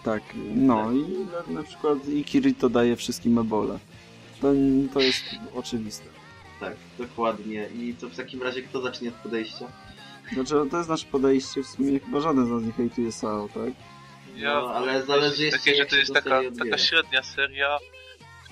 [0.05, 0.23] Tak,
[0.55, 3.79] no i na, na przykład i Kirito daje wszystkim ebole.
[4.41, 4.47] To,
[4.93, 5.23] to jest
[5.55, 6.05] oczywiste.
[6.59, 7.69] Tak, dokładnie.
[7.75, 9.65] I to w takim razie kto zacznie od podejścia?
[10.33, 13.73] Znaczy, to jest nasze podejście, w sumie chyba żaden z nas nie hejtuje SAO, tak?
[14.35, 17.77] Ja No, ale zależy jeszcze, takie, że to jest taka, taka średnia seria,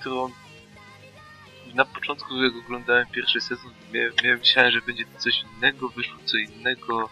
[0.00, 0.30] którą
[1.74, 6.18] na początku jak oglądałem pierwszy sezon, miałem, miałem myślałem, że będzie to coś innego, wyszło
[6.24, 7.08] co innego,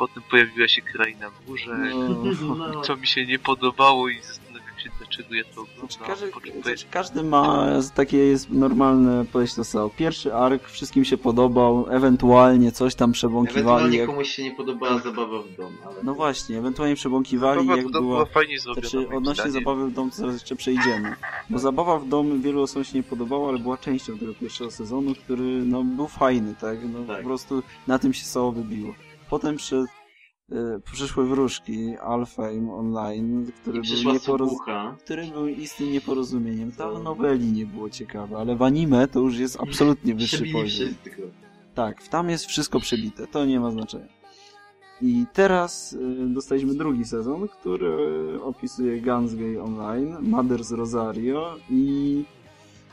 [0.00, 4.78] potem pojawiła się kraina w górze, No, No, to mi się nie podobało i zastanawiam
[4.78, 6.06] się, dlaczego ja to Znaczy, oglądam.
[6.06, 9.90] każdy, czym to znaczy, jest każdy ma takie jest normalne podejście do SAO.
[9.90, 13.60] Pierwszy ark wszystkim się podobał, ewentualnie coś tam przebąkiwali.
[13.60, 14.06] Ewentualnie Jak...
[14.06, 16.02] komuś się nie podobała zabawa w domu, ale...
[16.02, 18.24] No właśnie, ewentualnie przebąkiwali, Zabawa jak w domu była...
[18.24, 18.88] była fajnie zrobiona.
[18.88, 19.52] Znaczy, odnośnie zdaniem.
[19.52, 21.16] zabawy w domu to zaraz jeszcze przejdziemy.
[21.50, 25.14] Bo zabawa w domu wielu osobom się nie podobała, ale była częścią tego pierwszego sezonu,
[25.14, 26.78] który no, był fajny, tak?
[26.92, 27.22] No, Tak.
[27.22, 28.94] Po prostu na tym się SAO wybiło.
[29.30, 29.86] Potem przed,
[30.52, 34.52] e, przyszły wróżki Alfheim Online, który był, nieporoz...
[35.04, 36.72] Który był istnym nieporozumieniem.
[36.72, 40.88] To w noweli nie było ciekawe, ale w anime to już jest absolutnie wyższy poziom.
[40.88, 41.22] wszystko.
[41.74, 44.20] Tak, tam jest wszystko przebite, to nie ma znaczenia.
[45.02, 45.98] I teraz y,
[46.28, 47.96] dostaliśmy drugi sezon, który
[48.42, 52.24] opisuje Gunsgate Online, Mother's Rosario i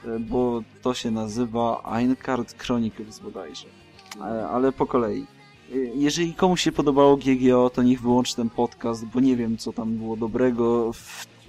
[0.05, 3.67] y, bo to się nazywa Eincard Chronicles bodajże.
[4.21, 5.36] E, Ale po kolei.
[5.71, 9.73] Y, Jeżeli komuś się podobało GGO, to niech wyłączy ten podcast, bo nie wiem, co
[9.73, 10.91] tam było dobrego.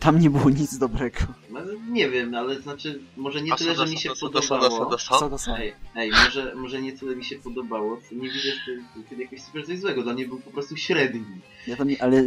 [0.01, 1.19] Tam nie było nic dobrego.
[1.51, 4.91] No, nie wiem, ale znaczy, może nie tyle, że mi się podobało.
[5.59, 8.49] Ej, ej, może, może nie tyle mi się podobało, co nie widzę
[9.09, 10.03] tym jakiegoś super coś złego.
[10.03, 11.25] Dla mnie był po prostu średni.
[11.67, 12.25] Ja tam nie, ale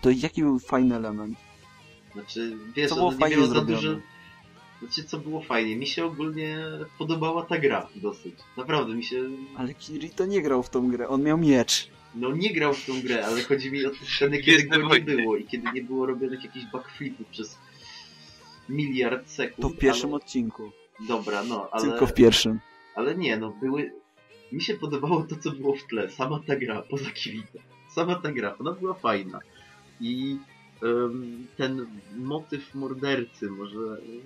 [0.00, 1.38] to jaki był fajny element?
[2.12, 3.76] Znaczy, wiesz, Co było ono nie fajnie miało za zrobione?
[3.80, 3.96] dużo...
[4.84, 5.76] Znaczy, co było fajnie?
[5.76, 6.58] Mi się ogólnie
[6.98, 8.34] podobała ta gra dosyć.
[8.56, 9.28] Naprawdę, mi się...
[9.56, 11.88] Ale Kirito nie grał w tą grę, on miał miecz.
[12.14, 14.94] No nie grał w tą grę, ale chodzi mi o te sceny, kiedy Gwiezdne go
[14.94, 17.58] nie było i kiedy nie było robionych jakichś backflipów przez
[18.68, 19.60] miliard sekund.
[19.60, 20.16] To w pierwszym ale...
[20.16, 20.70] odcinku.
[21.08, 21.82] Dobra, no, ale...
[21.82, 22.60] Tylko w pierwszym.
[22.94, 23.92] Ale nie, no, były...
[24.52, 26.10] Mi się podobało to, co było w tle.
[26.10, 27.58] Sama ta gra, poza Kirito.
[27.94, 29.40] Sama ta gra, ona była fajna.
[30.00, 30.36] I
[31.56, 31.86] ten
[32.16, 33.78] motyw mordercy może,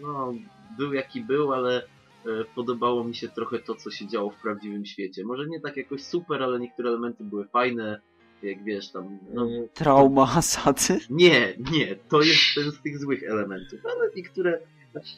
[0.03, 0.35] no,
[0.79, 4.87] był jaki był, ale e, podobało mi się trochę to, co się działo w prawdziwym
[4.87, 5.25] świecie.
[5.25, 8.01] Może nie tak jakoś super, ale niektóre elementy były fajne,
[8.43, 9.19] jak wiesz, tam...
[9.35, 11.01] No, E, Trauma Asady.
[11.11, 14.61] nie, nie, to jest ten z tych złych elementów, ale niektóre
[14.93, 15.15] znaczy,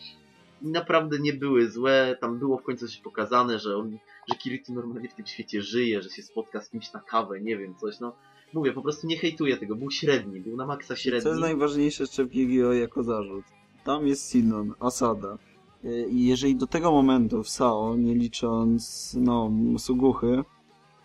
[0.63, 3.99] naprawdę nie były złe, tam było w końcu coś pokazane, że on,
[4.29, 7.57] że Kirito normalnie w tym świecie żyje, że się spotka z kimś na kawę, nie
[7.59, 8.17] wiem, coś, no.
[8.53, 11.23] Mówię, po prostu nie hejtuję tego, był średni, był na maksa średni.
[11.23, 13.45] Co jest najważniejsze jeszcze w GGO jako zarzut?
[13.85, 15.39] Tam jest Sinon, Asada.
[15.85, 20.45] E, I jeżeli do tego momentu w SAO, nie licząc, no, Suguchy,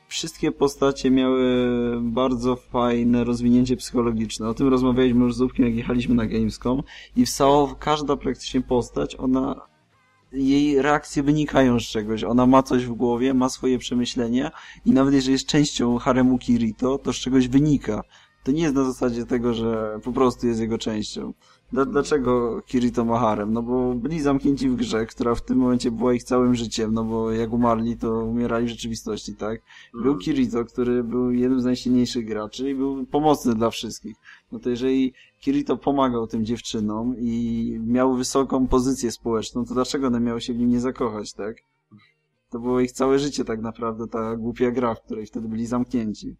[0.07, 1.43] wszystkie postacie miały
[2.01, 4.49] bardzo fajne rozwinięcie psychologiczne.
[4.49, 6.83] O tym rozmawialiśmy już z Zupkiem, jak jechaliśmy na Gamescom.
[7.15, 9.61] I w SAO każda praktycznie postać, ona
[10.35, 12.23] jej reakcje wynikają z czegoś.
[12.23, 14.51] Ona ma coś w głowie, ma swoje przemyślenia
[14.85, 18.03] i nawet jeżeli jest częścią haremu Kirito, to z czegoś wynika.
[18.43, 21.33] To nie jest na zasadzie tego, że po prostu jest jego częścią.
[21.71, 23.53] Dla, dlaczego Kirito ma harem?
[23.53, 27.03] No bo byli zamknięci w grze, która w tym momencie była ich całym życiem, no
[27.03, 29.61] bo jak umarli, to umierali w rzeczywistości, tak?
[29.93, 30.19] Był Mm.
[30.19, 34.15] Kirito, który był jednym z najsilniejszych graczy i był pomocny dla wszystkich.
[34.51, 40.19] No to jeżeli Kirito pomagał tym dziewczynom i miał wysoką pozycję społeczną, to dlaczego one
[40.19, 41.55] miały się w nim nie zakochać, tak?
[42.49, 46.35] To było ich całe życie tak naprawdę, ta głupia gra, w której wtedy byli zamknięci.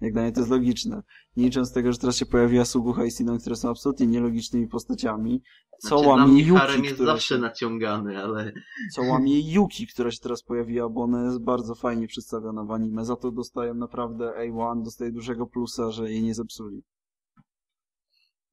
[0.00, 1.02] Jak dla mnie to jest logiczne.
[1.36, 5.42] Nie licząc tego, że teraz się pojawiła Suguha i Sinon, które są absolutnie nielogicznymi postaciami.
[5.78, 8.52] Co Znaczy, łamie Yuki, harem jest która zawsze naciągany, ale
[8.92, 13.04] co łamie Yuki, która się teraz pojawiła, bo ona jest bardzo fajnie przedstawiona w anime.
[13.04, 16.82] Za to dostają naprawdę A1, dostaje dużego plusa, że jej nie zepsuli.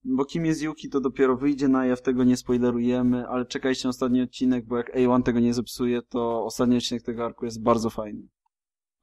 [0.10, 3.90] Bo kim jest Yuki, to dopiero wyjdzie na jaw, tego nie spoilerujemy, ale czekajcie na
[3.90, 7.90] ostatni odcinek, bo jak A1 tego nie zepsuje, to ostatni odcinek tego arku jest bardzo
[7.90, 8.22] fajny.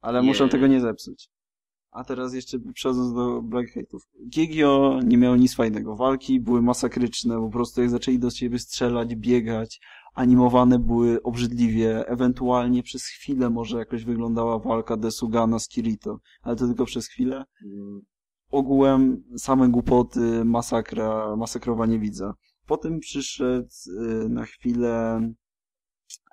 [0.01, 0.27] Ale Nie.
[0.27, 1.29] muszą tego nie zepsuć.
[1.91, 3.99] A teraz jeszcze przechodząc do Black Hate'ów.
[4.29, 5.95] Gigio nie miało nic fajnego.
[5.95, 9.79] Walki były masakryczne, po prostu jak zaczęli do siebie strzelać, biegać,
[10.13, 16.67] animowane były obrzydliwie, ewentualnie przez chwilę może jakoś wyglądała walka Desugana z Kirito, ale to
[16.67, 17.43] tylko przez chwilę.
[18.51, 22.33] Ogółem same głupoty, masakra, masakrowanie widza.
[22.65, 25.21] Potem przyszedł y, na chwilę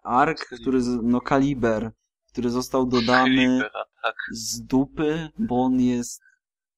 [0.04, 1.90] Ark, który, no Kaliber,
[2.32, 3.60] który został dodany
[4.02, 4.14] tak.
[4.32, 6.22] z dupy, bo on jest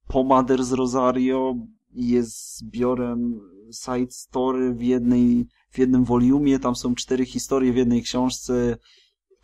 [0.07, 1.55] pomader z Rosario
[1.93, 3.41] i jest zbiorem
[3.73, 8.77] side story w jednej, w jednym woliumie, tam są cztery historie w jednej książce,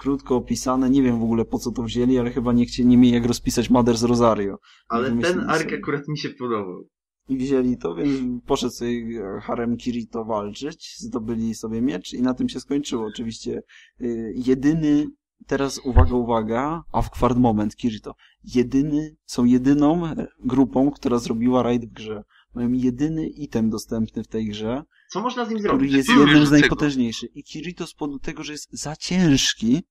[0.00, 2.96] krótko opisane, nie wiem w ogóle po co to wzięli, ale chyba nie chcieli, nie
[2.96, 4.58] mieli jak rozpisać Mother z Rosario.
[4.88, 5.78] ale ten ark sobie.
[5.78, 6.88] akurat mi się podobał.
[7.28, 12.48] I wzięli to, więc poszedł sobie harem Kirito walczyć, zdobyli sobie miecz i na tym
[12.48, 13.06] się skończyło.
[13.06, 13.62] Oczywiście
[14.00, 15.06] y, jedyny,
[15.46, 18.14] teraz uwaga, uwaga, a w kwart moment Kirito,
[18.54, 20.02] jedyny, są jedyną
[20.44, 22.22] grupą, która zrobiła raid w grze.
[22.54, 25.92] Mają jedyny item dostępny w tej grze, Co można z nim który zrobić?
[25.92, 27.36] jest Wyrzucę jednym z najpotężniejszych.
[27.36, 29.82] I Kirito z powodu tego, że jest za ciężki,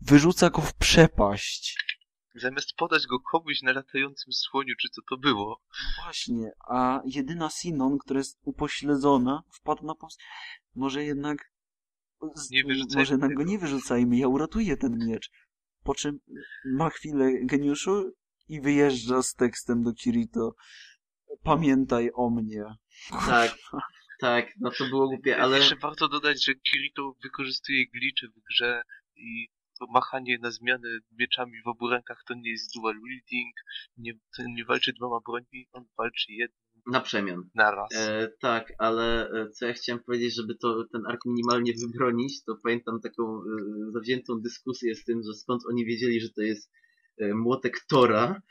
[0.00, 1.76] wyrzuca go w przepaść.
[2.34, 5.60] Zamiast podać go komuś na latającym słoniu, czy co to było.
[5.70, 10.18] No właśnie, a jedyna Sinon, która jest upośledzona, wpadł na pomysł,
[10.74, 11.38] może jednak
[12.34, 15.30] z- Nie wyrzucajmy może jednak go nie wyrzucajmy, ja uratuję ten miecz.
[15.82, 16.18] Po czym
[16.64, 18.12] ma chwilę geniuszu
[18.48, 20.54] i wyjeżdża z tekstem do Kirito.
[21.42, 22.64] Pamiętaj o mnie.
[23.26, 23.54] Tak,
[24.20, 28.82] tak, no to było głupie, ale Jeszcze warto dodać, że Kirito wykorzystuje glicze w grze
[29.16, 33.54] i to machanie na zmianę mieczami w obu rękach to nie jest dual wielding,
[33.96, 37.42] nie, nie walczy dwoma brońmi, on walczy jedną na przemian.
[37.54, 37.88] naraz.
[37.94, 42.56] E, tak, ale e, co ja chciałem powiedzieć, żeby to ten ark minimalnie wybronić, to
[42.62, 43.42] pamiętam taką e,
[43.92, 46.72] zawziętą dyskusję z tym, że skąd oni wiedzieli, że to jest
[47.18, 48.42] e, młotek Tora.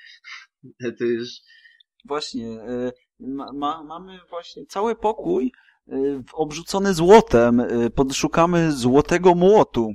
[0.99, 1.29] To już
[2.05, 5.51] Właśnie, e, ma, ma, mamy właśnie cały pokój
[6.27, 7.59] w- obrzucony złotem.
[7.59, 9.91] e, Podszukamy złotego młotu.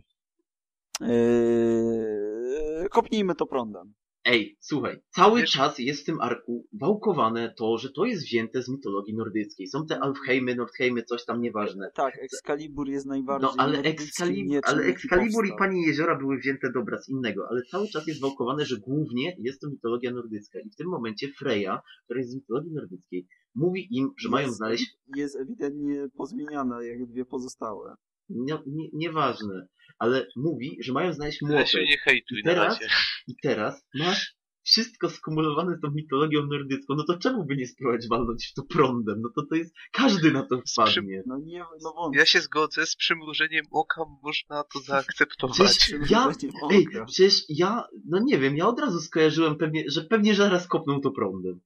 [1.01, 3.95] E, Kopnijmy to prądem.
[4.25, 8.69] Ej, słuchaj, cały czas jest w tym arku wałkowane to, że to jest wzięte z
[8.69, 9.67] mitologii nordyckiej.
[9.69, 11.91] Są te Alfheimy, Nordheimy, coś tam nieważne.
[11.95, 15.51] Tak, Excalibur jest najbardziej No ale mieczem, ale Excalibur i.
[15.59, 19.61] Pani Jeziora były wzięte dobra z innego, ale cały czas jest wałkowane, że głównie jest
[19.61, 20.61] to mitologia nordycka.
[20.61, 24.57] I w tym momencie Freya, która jest z mitologii nordyckiej, mówi im, że mają Jest-
[24.59, 27.95] znaleźć Jest ewidentnie pozmieniana, jak dwie pozostałe.
[28.29, 29.67] nie, nie, nieważne,
[30.01, 31.75] ale mówi, że mają znaleźć młotek.
[31.89, 32.95] nie hejtuj I na teraz- razie.
[33.29, 38.09] I teraz masz wszystko skumulowane z tą mitologią nordycką, no to czemu by nie spróbować
[38.09, 39.21] walnąć w to prądem?
[39.23, 41.23] No to to jest, każdy na to wpadnie.
[41.27, 42.19] No nie, no wątpię.
[42.19, 45.59] Ja się zgodzę, z przymrużeniem oka można to zaakceptować.
[45.79, 46.33] Przecież ja,
[46.71, 51.01] ej, przecież ja, no nie wiem, ja od razu skojarzyłem pewnie, że pewnie zaraz kopną
[51.01, 51.61] to prądem.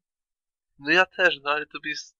[0.79, 2.17] No ja też, no ale to jest,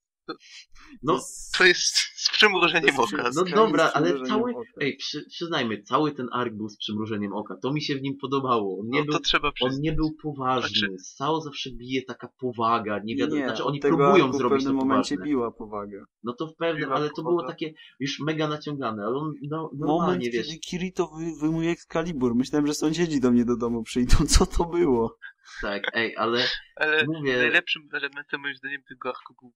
[1.03, 1.21] No,
[1.59, 3.31] to jest z przymrużeniem oka.
[3.35, 4.69] no dobra, ale cały, oka.
[4.81, 8.17] ej, przy, przyznajmy, cały ten ark był z przymrużeniem oka, to mi się w nim
[8.21, 8.81] podobało.
[8.81, 12.29] On nie, No był, to trzeba on nie był poważny, Znaczy- Sao zawsze bije taka
[12.39, 15.31] powaga, nie wiadomo, nie, znaczy oni tego próbują zrobić w to pewnym momencie poważne.
[15.31, 16.05] biła powagę.
[16.23, 17.31] No to w pewnym, Biła ale to powaga.
[17.37, 21.71] było takie już mega naciągane, ale on no, Moment, normalnie, wiesz, kiedy Kirito wy, wyjmuje
[21.71, 22.35] Excalibur.
[22.35, 24.17] Myślałem, że sąsiedzi do mnie do domu przyjdą.
[24.39, 25.19] Co to było?
[25.63, 26.45] tak, ej, ale
[26.77, 29.53] Ale mówię, najlepszym elementem moim zdaniem tego arku był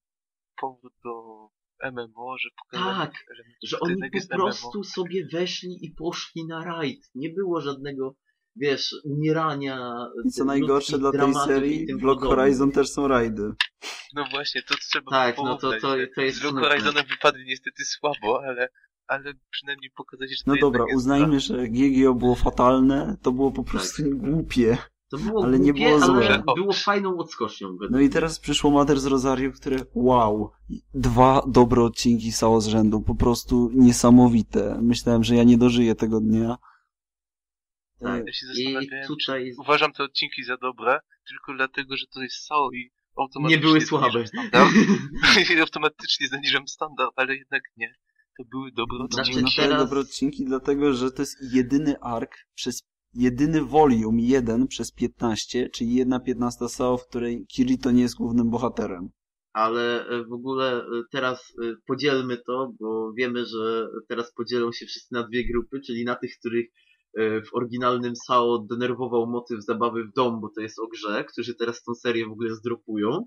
[0.61, 1.49] powrót do
[1.93, 3.13] MMO, że Tak,
[3.63, 7.11] że oni po jest prostu sobie weszli i poszli na rajd.
[7.15, 8.15] Nie było żadnego,
[8.57, 10.07] wiesz, umierania.
[10.25, 12.23] I co najgorsze dla tej serii, Block.
[12.23, 13.53] Horizon też są rajdy.
[14.15, 16.61] No właśnie, to trzeba Tak, no to- to- to jest Z smutne.
[16.61, 18.69] Horizonem wypadli niestety słabo, ale,
[19.07, 23.65] ale przynajmniej pokazać, że No dobra, jest uznajmy, że GGO było fatalne, to było po
[23.65, 24.79] prostu głupie.
[25.11, 26.43] To było Ale nie głupie, było ale złe.
[26.57, 27.77] było fajną odskocznią.
[27.91, 30.51] No i teraz przyszło Mater z Rosario, które wow,
[30.95, 34.79] dwa dobre odcinki SAO z rzędu, po prostu niesamowite.
[34.83, 36.57] Myślałem, że ja nie dożyję tego dnia.
[38.01, 38.27] Tak.
[38.27, 42.71] Ja się zastanawiałem, tutaj uważam te odcinki za dobre, tylko dlatego, że to jest SAO
[42.73, 44.25] i automatycznie nie były słabe.
[45.57, 47.95] I automatycznie zaniżam standard, ale jednak nie.
[48.39, 49.43] To były dobre Znaczy, odcinki.
[49.45, 49.83] na teraz- teraz...
[49.85, 52.83] dobre odcinki, dlatego że to jest jedyny ark przez
[53.19, 58.51] jedyny volume, jeden przez 15, czyli jedna 15 SAO, w której Kirito nie jest głównym
[58.51, 59.09] bohaterem.
[59.53, 64.87] Ale e, w ogóle e, teraz e, podzielmy to, bo wiemy, że teraz podzielą się
[64.87, 66.67] wszyscy na dwie grupy, czyli na tych, których
[67.19, 71.83] w oryginalnym SAO denerwował motyw zabawy w dom, bo to jest o grze, którzy teraz
[71.83, 73.27] tą serię w ogóle zdropują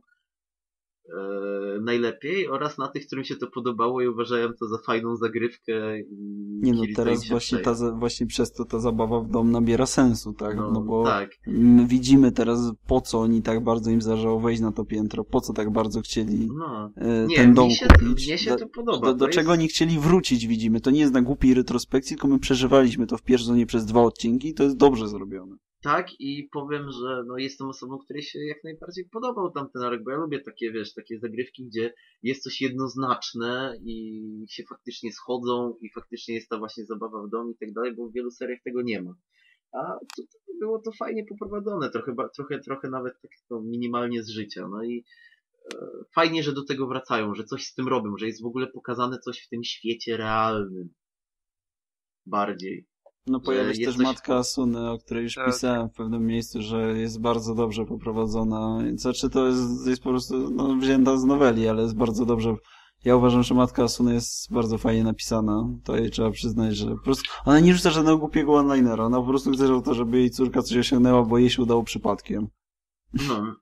[1.81, 5.73] najlepiej, oraz na tych, którym się to podobało i uważają to za fajną zagrywkę.
[6.61, 10.55] Nie no, teraz właśnie, ta, właśnie przez to ta zabawa w dom nabiera sensu, tak?
[10.55, 11.29] No, bo tak.
[11.47, 15.41] my widzimy teraz, po co oni tak bardzo im zależało wejść na to piętro, po
[15.41, 16.91] co tak bardzo chcieli No.
[16.97, 18.27] e, Nie, ten dom się, kupić.
[18.27, 19.07] mnie się to podoba.
[19.07, 19.59] do, do to czego jest...
[19.59, 20.81] oni chcieli wrócić, widzimy.
[20.81, 24.47] To nie jest na głupiej retrospekcji, tylko my przeżywaliśmy to w pierwszej przez dwa odcinki
[24.47, 25.55] i to jest dobrze zrobione.
[25.81, 30.11] Tak i powiem, że no jestem osobą, której się jak najbardziej podobał tamten arek, bo
[30.11, 31.93] ja lubię takie, wiesz, takie zagrywki, gdzie
[32.23, 37.51] jest coś jednoznaczne i się faktycznie schodzą i faktycznie jest ta właśnie zabawa w dom
[37.51, 39.15] i tak dalej, bo w wielu seriach tego nie ma.
[39.73, 44.67] A tutaj było to fajnie poprowadzone, trochę, trochę, trochę nawet tak no, minimalnie z życia.
[44.67, 45.05] No i
[45.73, 48.67] e, fajnie, że do tego wracają, że coś z tym robią, że jest w ogóle
[48.67, 50.93] pokazane coś w tym świecie realnym.
[52.25, 52.90] Bardziej.
[53.27, 55.45] No pojawia się też matka Asuny, o której już Tak.
[55.45, 58.79] pisałem w pewnym miejscu, że jest bardzo dobrze poprowadzona.
[58.95, 62.55] Znaczy to jest, jest po prostu no, wzięta z noweli, ale jest bardzo dobrze.
[63.05, 65.69] Ja uważam, że matka Asuny jest bardzo fajnie napisana.
[65.83, 69.05] To jej trzeba przyznać, że po prostu ona nie rzuca żadnego głupiego one-linera.
[69.05, 72.47] Ona po prostu chce, to, żeby jej córka coś osiągnęła, bo jej się udało przypadkiem.
[73.27, 73.55] No.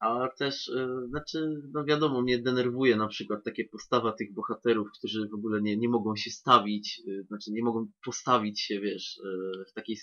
[0.00, 5.28] A też, e, znaczy, no wiadomo, mnie denerwuje na przykład takie postawa tych bohaterów, którzy
[5.28, 9.64] w ogóle nie, nie mogą się stawić, e, znaczy nie mogą postawić się, wiesz, e,
[9.70, 9.96] w takiej,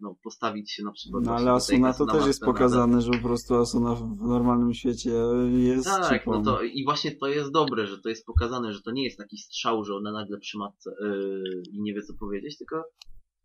[0.00, 3.54] no postawić się na przykład No ale Asuna to też jest pokazane, że po prostu
[3.54, 5.10] Asuna w normalnym świecie
[5.50, 6.32] jest Tak, cipą.
[6.32, 9.18] no to i właśnie to jest dobre, że to jest pokazane, że to nie jest
[9.18, 12.84] taki strzał, że ona nagle przy matce yy, i nie wie co powiedzieć, tylko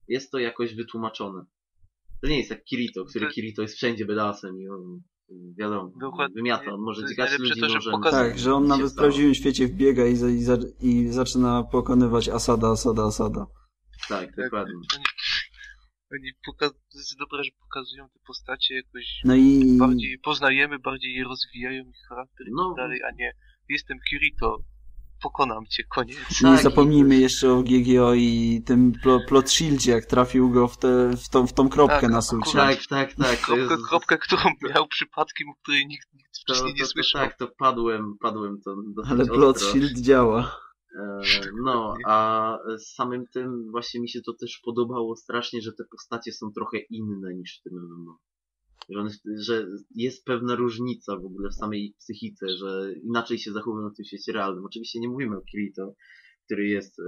[0.07, 1.45] jest to jakoś wytłumaczone.
[2.21, 5.01] To nie jest jak Kirito, który To- Kirito jest wszędzie bydasem i on,
[5.57, 6.33] wiadomo, Dokładnie.
[6.35, 7.93] wymiata, on może najlepsze ludzi to, że nożem.
[7.93, 12.67] pokazuje- Tak, że on nawet w prawdziwym świecie wbiega i, i, i zaczyna pokonywać Asada,
[12.71, 13.45] Asada, Asada.
[14.09, 14.73] Tak, Tak, dokładnie.
[16.13, 16.31] Oni,
[17.43, 22.51] że pokazują te postacie jakoś No i bardziej poznajemy, bardziej je rozwijają ich charakter i
[22.53, 22.69] No.
[22.69, 23.31] tak dalej, a nie
[23.69, 24.57] jestem Kirito,
[25.21, 26.17] pokonam cię, koniec.
[26.43, 30.67] nie tak, zapomnijmy i- jeszcze o GGO i tym plo, plot shieldzie, jak trafił go
[30.67, 32.51] w, te, w, tą, w tą kropkę Tak, na sulcie.
[32.57, 33.39] Tak, tak, tak.
[33.41, 34.41] Kropkę, jest, kropkę, którą
[34.73, 37.21] miał przypadkiem, o której nikt, nikt to, wcześniej to, nie słyszał.
[37.21, 38.75] tak, to padłem, padłem to
[39.09, 39.71] Ale plot ostro.
[39.71, 40.57] shield działa.
[40.99, 41.21] E,
[41.63, 46.31] No, a z samym tym właśnie mi się to też podobało strasznie, że te postacie
[46.33, 48.17] są trochę inne niż w tym MMO.
[48.93, 53.89] Że, one, że jest pewna różnica w ogóle w samej psychice, że inaczej się zachowują
[53.89, 54.65] w tym świecie realnym.
[54.65, 55.93] Oczywiście nie mówimy o Kirito,
[56.45, 57.03] który jest e,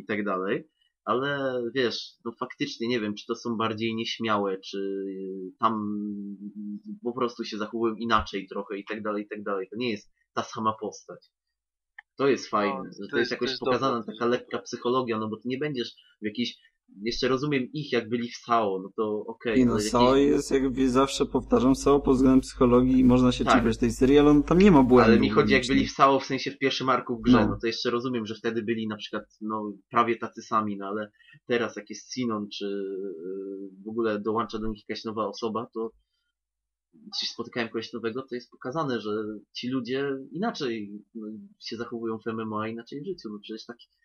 [0.00, 0.68] i tak dalej,
[1.04, 5.04] ale wiesz, no faktycznie nie wiem, czy to są bardziej nieśmiałe, czy
[5.60, 5.96] tam
[7.02, 9.68] po prostu się zachowują inaczej trochę i tak dalej, i tak dalej.
[9.70, 11.26] To nie jest ta sama postać.
[12.16, 14.18] To jest fajne, No, że to to, jest jest- jakoś to jest pokazana dobre, to
[14.18, 16.56] taka lekka psychologia, no bo ty nie będziesz w jakiejś,
[17.02, 19.58] jeszcze rozumiem ich jak byli w SAO, no to okej.
[19.58, 23.44] I no, Sao jakiej- jest, jak zawsze powtarzam, Sao pod względem psychologii i można się
[23.44, 23.54] Tak.
[23.54, 25.10] czepiać tej serii, ale on tam nie ma błędu.
[25.10, 27.48] Ale mi chodzi jak byli w SAO w sensie w pierwszym arku w grze, No.
[27.48, 27.58] no.
[27.60, 31.10] to jeszcze rozumiem, że wtedy byli na przykład no, prawie tacy sami, no ale
[31.46, 35.90] teraz jak jest Sinon, czy yy, w ogóle dołącza do nich jakaś nowa osoba, to
[37.20, 39.10] czy spotykają kogoś nowego, to jest pokazane, że
[39.56, 41.26] ci ludzie inaczej no,
[41.60, 43.28] się zachowują w MMO, a inaczej w życiu.
[43.32, 43.96] No przecież tak, no,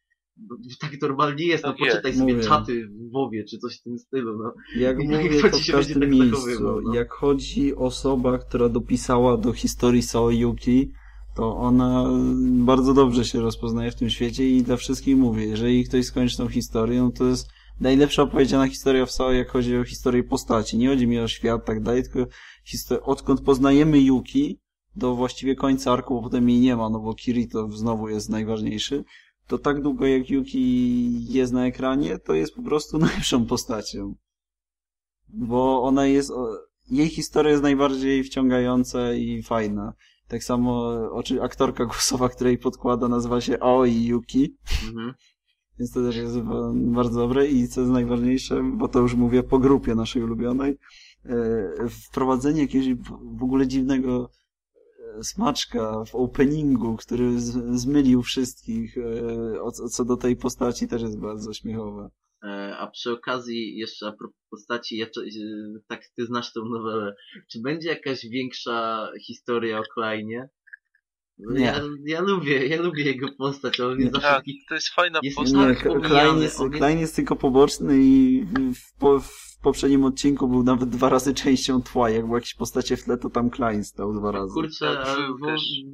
[0.81, 1.91] tak normalnie jest, no Tak jest.
[1.95, 2.45] poczytaj sobie Mówię.
[2.47, 4.53] czaty w WoWie, czy coś w tym stylu, no.
[4.77, 6.95] Jak I mówię to się będzie tak miejscu, zachowywał, no.
[6.95, 10.91] jak chodzi osoba, która dopisała do historii Sao Yuki,
[11.35, 12.05] to ona
[12.65, 16.47] bardzo dobrze się rozpoznaje w tym świecie i dla wszystkich mówię, jeżeli ktoś skończy tą
[16.47, 17.47] historię, no to jest
[17.79, 20.77] najlepsza opowiedziana historia w Sao, jak chodzi o historię postaci.
[20.77, 22.29] Nie chodzi mi o świat, tak dalej, tylko
[22.73, 24.59] histo- odkąd poznajemy Yuki,
[24.95, 29.03] do właściwie końca arku, bo potem jej nie ma, no bo Kirito znowu jest najważniejszy,
[29.47, 34.15] to tak długo jak Yuki jest na ekranie, to jest po prostu najlepszą postacią.
[35.27, 36.31] Bo ona jest,
[36.89, 39.93] jej historia jest najbardziej wciągająca i fajna.
[40.27, 44.55] Tak samo oczy, aktorka głosowa, której podkłada, nazywa się Aoi Yuki,
[44.87, 45.13] Mhm.
[45.79, 49.43] więc to też jest ba- bardzo dobre i co jest najważniejsze, bo to już mówię
[49.43, 50.77] po grupie naszej ulubionej,
[51.25, 52.93] e, wprowadzenie jakiegoś
[53.37, 54.29] w ogóle dziwnego
[55.23, 61.19] smaczka w openingu, który z, zmylił wszystkich e, o, co- do tej postaci też jest
[61.19, 62.09] bardzo śmiechowe.
[62.43, 65.09] E, A przy okazji, jeszcze a propos postaci, ja, e,
[65.87, 67.15] tak ty znasz tą nowelę,
[67.51, 70.49] czy będzie jakaś większa historia o Klainie?
[71.39, 71.65] Nie.
[71.65, 74.11] Ja, ja lubię, ja lubię jego postać, ale on jest Nie.
[74.21, 74.65] zawsze Tak, taki...
[74.69, 75.77] to jest fajna Jest- postać.
[75.85, 79.19] Nie, Klein jest, Klein jest tylko poboczny i w, w, po,
[79.59, 82.09] w poprzednim odcinku był nawet dwa razy częścią tła.
[82.09, 84.53] Jak były jakieś postacie w tle, to tam Klein stał dwa razy.
[84.53, 85.47] Kurczę, Tak, był bo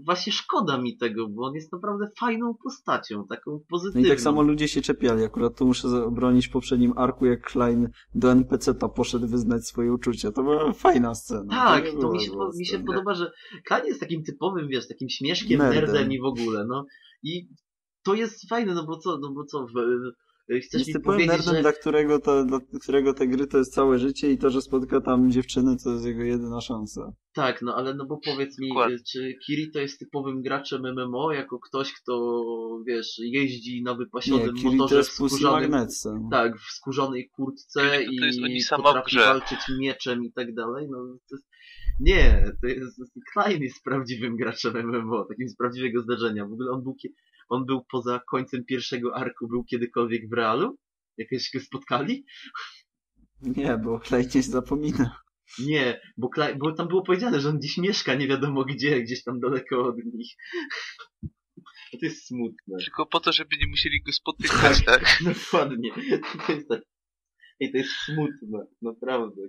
[0.05, 4.05] właśnie szkoda mi tego, bo on jest naprawdę fajną postacią, taką No pozytywną.
[4.07, 5.23] i tak samo ludzie się czepiali.
[5.23, 10.31] Akurat tu muszę obronić w poprzednim arku, jak Klein do NPC-ta poszedł wyznać swoje uczucia.
[10.31, 11.49] To była fajna scena.
[11.65, 13.31] Tak, to była mi się, mi się podoba, że
[13.65, 15.81] Klein jest takim typowym, wiesz, takim śmieszkiem, Nerdem.
[15.83, 16.85] nerdem, i w ogóle, no.
[17.23, 17.47] I
[18.05, 20.11] to jest fajne, no bo co, no bo co, w, e,
[20.47, 21.61] chcesz Jest mi powiedzieć, nerdem, że...
[21.61, 25.01] dla, którego to, dla którego te gry to jest całe życie i to, że spotka
[25.01, 27.13] tam dziewczyny, to jest jego jedyna szansa.
[27.33, 28.97] Tak, no ale no bo powiedz mi, Dokładnie.
[29.11, 32.43] czy Kirito jest typowym graczem MMO, jako ktoś, kto,
[32.87, 35.41] wiesz, jeździ na Nie, wypasionym Kirito motorze w.
[35.41, 36.27] Magnetsem.
[36.31, 38.19] Tak, w skórzanej kurtce i
[38.69, 40.97] potrafi walczyć mieczem i tak dalej, no
[41.29, 41.47] to jest...
[41.99, 43.01] Nie, to jest,
[43.33, 46.45] Klein jest prawdziwym graczem MMO, takim z prawdziwego zdarzenia.
[46.45, 46.95] W ogóle on był,
[47.53, 50.77] on był poza końcem pierwszego arku, był kiedykolwiek w realu?
[51.17, 52.25] Jakieś się spotkali?
[53.41, 54.01] Nie, bo
[54.35, 55.23] nie zapomina.
[55.59, 59.23] Nie, bo, Klein, bo tam było powiedziane, że on gdzieś mieszka, nie wiadomo gdzie, gdzieś
[59.23, 60.35] tam daleko od nich.
[61.91, 62.77] To jest smutne.
[62.77, 65.17] Tylko po to, żeby nie musieli go spotykać, tak?
[65.33, 65.91] Dokładnie.
[66.47, 66.81] To jest tak.
[67.59, 69.41] Ej, to jest smutne, naprawdę.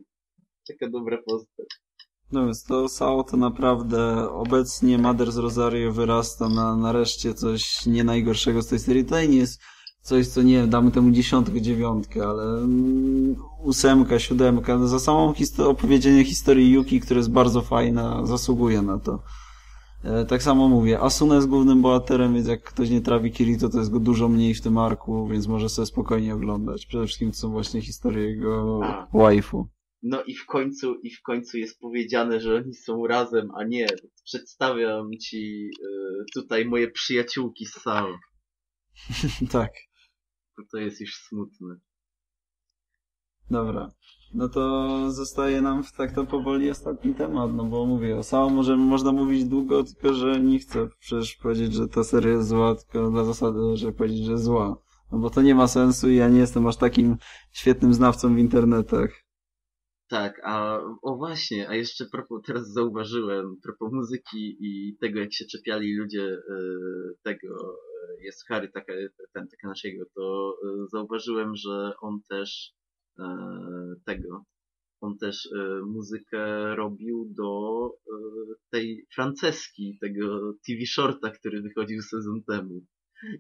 [0.69, 1.67] Taka dobra postać.
[2.33, 8.05] No więc to Sao to naprawdę obecnie Mother z Rosario wyrasta na nareszcie coś nie
[8.05, 9.05] najgorszego z tej serii.
[9.05, 9.61] Tutaj nie jest
[10.03, 15.33] coś, co nie wiem, damy temu dziesiątkę, dziewiątkę, ale mm, ósemka, siódemka, no za samą
[15.33, 19.23] histo- opowiedzenie historii Yuki, która jest bardzo fajna, zasługuje na to.
[20.05, 23.79] E, tak samo mówię, Asuna jest głównym bohaterem, więc jak ktoś nie trawi Kirito, to
[23.79, 26.87] jest go dużo mniej w tym arku, więc może sobie spokojnie oglądać.
[26.87, 28.81] Przede wszystkim to są właśnie historie jego
[29.13, 29.67] waifu.
[30.07, 33.87] No i w końcu, i w końcu jest powiedziane, że oni są razem, a nie.
[34.25, 38.19] Przedstawiam ci y, tutaj moje przyjaciółki z Sao.
[39.53, 39.73] tak.
[40.73, 41.77] To jest już smutne.
[43.51, 43.91] Dobra.
[44.35, 48.51] No to zostaje nam w tak to powoli ostatni temat, no bo mówię, o Sao
[48.51, 52.75] możemy, można mówić długo, tylko że nie chcę przecież powiedzieć, że ta seria jest zła,
[52.75, 54.77] tylko dla zasady, że powiedzieć, że zła.
[55.13, 57.17] No bo to nie ma sensu i ja nie jestem aż takim
[57.53, 59.24] świetnym znawcą w internetach.
[60.09, 65.45] Tak, a o właśnie, a jeszcze propos, teraz zauważyłem, propos muzyki i tego, jak się
[65.45, 66.41] czepiali ludzie y,
[67.23, 67.79] tego,
[68.19, 68.93] y, jest Harry taka,
[69.33, 72.73] ten, taka naszego, to y, zauważyłem, że on też
[74.07, 74.45] tego,
[75.01, 75.49] on też
[75.87, 77.91] muzykę robił do
[78.71, 82.87] tej Franceski, tego TV Shorta, który wychodził sezon temu.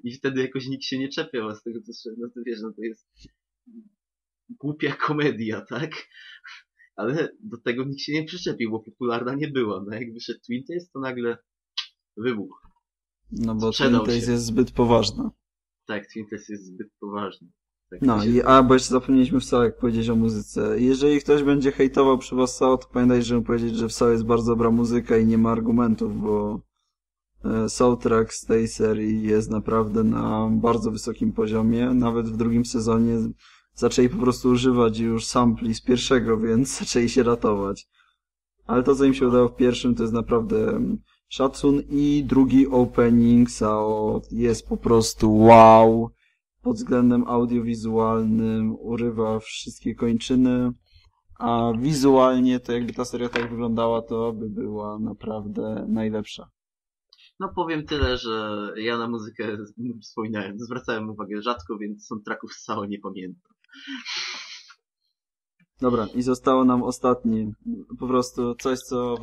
[0.05, 2.73] I wtedy jakoś nikt się nie czepiał, a z tego co no to wiesz, no
[2.73, 3.09] to jest
[4.49, 5.91] głupia komedia, tak?
[6.97, 9.85] Ale do tego nikt się nie przyczepił, bo popularna nie była.
[9.87, 11.39] No jak wyszedł Twin Tails, to nagle
[12.17, 12.63] wybuch.
[13.33, 14.33] No bo Sprzedał Twin Tails się.
[14.33, 15.31] jest zbyt poważna.
[15.87, 17.49] Tak, Twin Tails jest zbyt poważny.
[17.91, 20.81] Tak No, i, a bo jeszcze zapomnieliśmy w jak powiedzieć o muzyce.
[20.81, 24.25] Jeżeli ktoś będzie hejtował przy was SAO, to pamiętaj, żeby powiedzieć, że w SAO jest
[24.25, 26.61] bardzo dobra muzyka i nie ma argumentów, bo
[27.45, 31.91] e, soundtrack z tej serii jest naprawdę na bardzo wysokim poziomie.
[31.95, 33.19] Nawet w drugim sezonie
[33.75, 37.87] zaczęli po prostu używać już sampli z pierwszego, więc zaczęli się ratować.
[38.67, 42.67] Ale to, co im się udało w pierwszym, to jest naprawdę mm, szacun i drugi
[42.67, 46.11] opening SAO jest po prostu wow
[46.63, 50.73] pod względem audiowizualnym urywa wszystkie kończyny,
[51.39, 56.51] a wizualnie to jakby ta seria tak wyglądała, to by była naprawdę najlepsza.
[57.41, 59.57] No powiem tyle, że ja na muzykę
[60.03, 63.54] wspominałem, zwracałem uwagę rzadko, więc soundtracków z Sao nie pamiętam.
[65.81, 67.53] Dobra, i zostało nam ostatni,
[67.99, 69.17] po prostu coś, co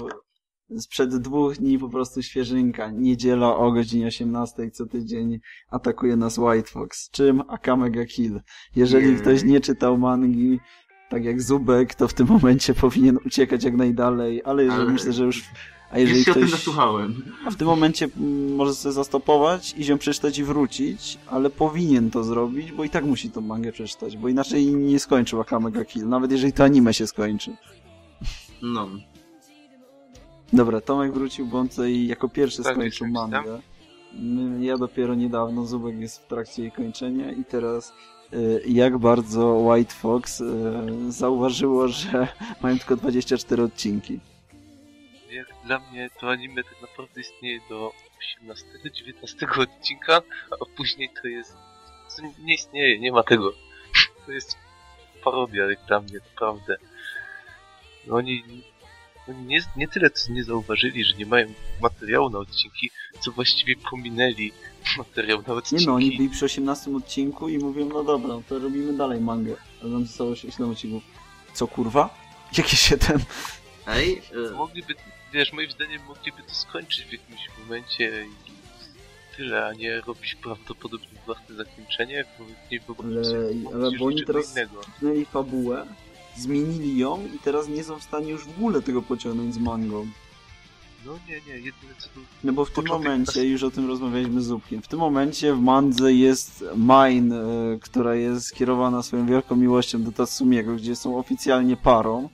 [0.77, 2.91] sprzed dwóch dni po prostu świeżynka.
[2.91, 5.39] Niedziela o godzinie 18 co tydzień
[5.69, 7.09] atakuje nas White Fox.
[7.09, 7.41] Czym?
[7.47, 8.41] Akamega Kill.
[8.75, 10.59] Jeżeli ktoś nie czytał mangi,
[11.09, 15.23] tak jak Zubek, to w tym momencie powinien uciekać jak najdalej, ale Ale- myślę, że
[15.25, 15.43] już...
[15.91, 17.23] A Już jeżeli się o tym nasłuchałem.
[17.45, 22.11] A w tym momencie mm, może sobie zastopować, iść ją przeczytać i wrócić, ale powinien
[22.11, 26.07] to zrobić, bo i tak musi tą mangę przeczytać, bo inaczej nie skończył Akamega Kill,
[26.09, 27.55] nawet jeżeli to anime się skończy.
[28.61, 28.89] No.
[30.53, 33.61] Dobra, Tomek wrócił, bo on tutaj jako pierwszy Tak, skończył mangę.
[34.13, 37.93] My- Ja dopiero niedawno, Zubek jest w trakcie jej kończenia i teraz
[38.33, 40.45] y, jak bardzo White Fox y,
[41.09, 42.27] zauważyło, że
[42.63, 44.19] mają tylko 24 odcinki.
[45.31, 47.91] Jak dla mnie to anime tak naprawdę istnieje do
[48.43, 51.55] 18-19 odcinka, a później to jest...
[52.17, 53.53] To nie- nie istnieje, nie ma tego.
[54.25, 54.57] To jest
[55.23, 56.77] parodia jak dla mnie, naprawdę.
[58.11, 58.43] Oni,
[59.29, 63.75] oni nie, nie tyle co nie zauważyli, że nie mają materiału na odcinki, co właściwie
[63.75, 64.51] pominęli
[64.97, 65.83] materiał na odcinki.
[65.85, 69.55] Nie no, oni byli przy 18 odcinku i mówią, no dobra, to robimy dalej mangę.
[69.81, 71.03] Ale nam zostało 7 odcinków.
[71.53, 72.09] Co kurwa?
[72.57, 73.19] Jakie się ten...
[73.87, 74.95] Ej, e, Mogliby,
[75.33, 78.51] wiesz, moim zdaniem mogliby to skończyć w jakimś momencie i
[79.37, 84.25] tyle, a nie robić prawdopodobnie własne zakończenie, bo nie wyobrażam Ale- sobie ale bo oni
[84.25, 84.53] teraz-.
[84.99, 85.85] Zmienili fabułę,
[86.37, 90.07] zmienili ją i teraz nie są w stanie już w ogóle tego pociągnąć z mangą.
[91.05, 92.19] No nie, nie, jedyne co tu...
[92.43, 95.53] No bo w tym momencie, nas- już o tym rozmawialiśmy z Zupkiem, w tym momencie
[95.53, 101.17] w mandze jest Mine, e, która jest skierowana swoją wielką miłością do Tatsumiego, gdzie są
[101.17, 102.29] oficjalnie parą,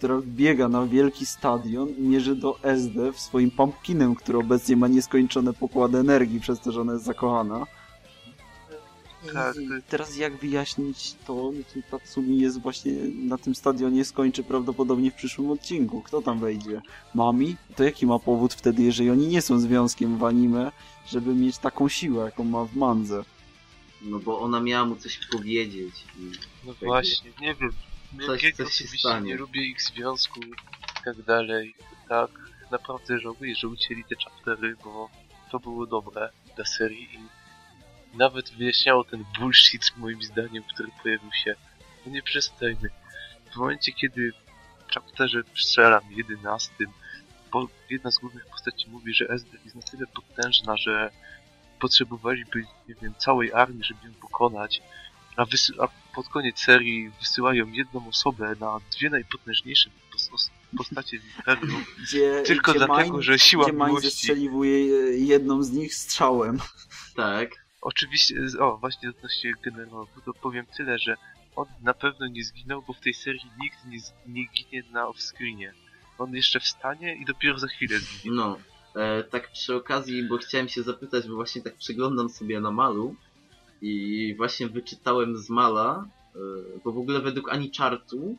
[0.00, 4.88] która biega na wielki stadion i mierzy do SD w swoim pumpkinem, który obecnie ma
[4.88, 7.66] nieskończone pokłady energii, przez to, że ona jest zakochana.
[9.32, 9.56] Tak,
[9.88, 15.50] teraz jak wyjaśnić to, że Tatsumi jest właśnie na tym stadionie, skończy prawdopodobnie w przyszłym
[15.50, 16.00] odcinku.
[16.00, 16.80] Kto tam wejdzie?
[17.14, 17.56] Mami?
[17.76, 20.72] To jaki ma powód wtedy, jeżeli oni nie są związkiem w anime,
[21.06, 23.24] żeby mieć taką siłę, jaką ma w mandze?
[24.02, 26.04] no bo ona miała mu coś powiedzieć.
[26.18, 26.30] I...
[26.66, 27.72] No właśnie, nie wiem.
[28.18, 29.26] Coś- coś się osobiście stanie.
[29.26, 30.52] nie lubię ich związku i
[31.04, 31.74] tak dalej.
[32.08, 32.30] Tak,
[32.70, 35.10] naprawdę żałuję, że ucięli te chaptery, bo
[35.50, 37.18] to było dobre dla serii i
[38.16, 41.54] nawet wyjaśniało ten bullshit moim zdaniem, który pojawił się.
[42.06, 42.90] No nie przestajmy.
[43.52, 44.32] W momencie, kiedy
[44.88, 46.70] w chapterze strzelam 11,
[47.52, 51.10] bo jedna z głównych postaci mówi, że SD jest na tyle potężna, że
[51.80, 54.82] potrzebowaliby, nie wiem, całej armii, żeby ją pokonać,
[55.40, 61.36] a, wysy- a pod koniec serii wysyłają jedną osobę na dwie najpotężniejsze pos- postacie w
[61.36, 64.10] Imperium, Gdzie, tylko gdzie dlatego, że siła gdzie miłości...
[64.10, 66.58] zestrzeliwuje e, jedną z nich strzałem.
[67.16, 67.50] Tak.
[67.80, 71.16] Oczywiście, o właśnie odnośnie generałów, to powiem tyle, że
[71.56, 75.74] on na pewno nie zginął, bo w tej serii nikt nie, nie ginie na offscreenie.
[76.18, 78.36] On jeszcze wstanie i dopiero za chwilę zginie.
[78.36, 78.58] No,
[78.96, 83.16] e, tak przy okazji, bo chciałem się zapytać, bo właśnie tak przeglądam sobie na malu
[83.82, 86.38] i właśnie wyczytałem z mala, e,
[86.84, 88.36] bo w ogóle według Anichartu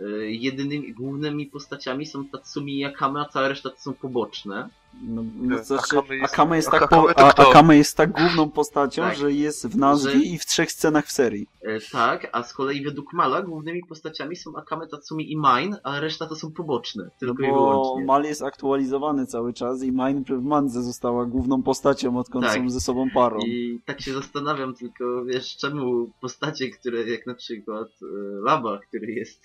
[0.00, 4.68] e, jedynymi głównymi postaciami są Tatsumi i Akame, a cała reszta to są poboczne.
[5.08, 7.48] No, no, Tak, to znaczy, Akame jest- Akame jest tak, Akame po, a?
[7.50, 9.16] Akame jest tak główną postacią, Tak.
[9.16, 11.46] że jest w nazwie Że- i w trzech scenach w serii.
[11.62, 16.00] E, tak, a z kolei według mala głównymi postaciami są Akame, Tatsumi i Mine, a
[16.00, 18.04] reszta to są poboczne, No tylko i bo wyłącznie.
[18.04, 22.54] Mal jest aktualizowany cały czas i Mine w Mandze została główną postacią, odkąd Tak.
[22.54, 23.38] są ze sobą parą.
[23.46, 28.06] I tak się zastanawiam tylko, wiesz, czemu postacie, które jak na przykład e,
[28.42, 29.40] Laba, który jest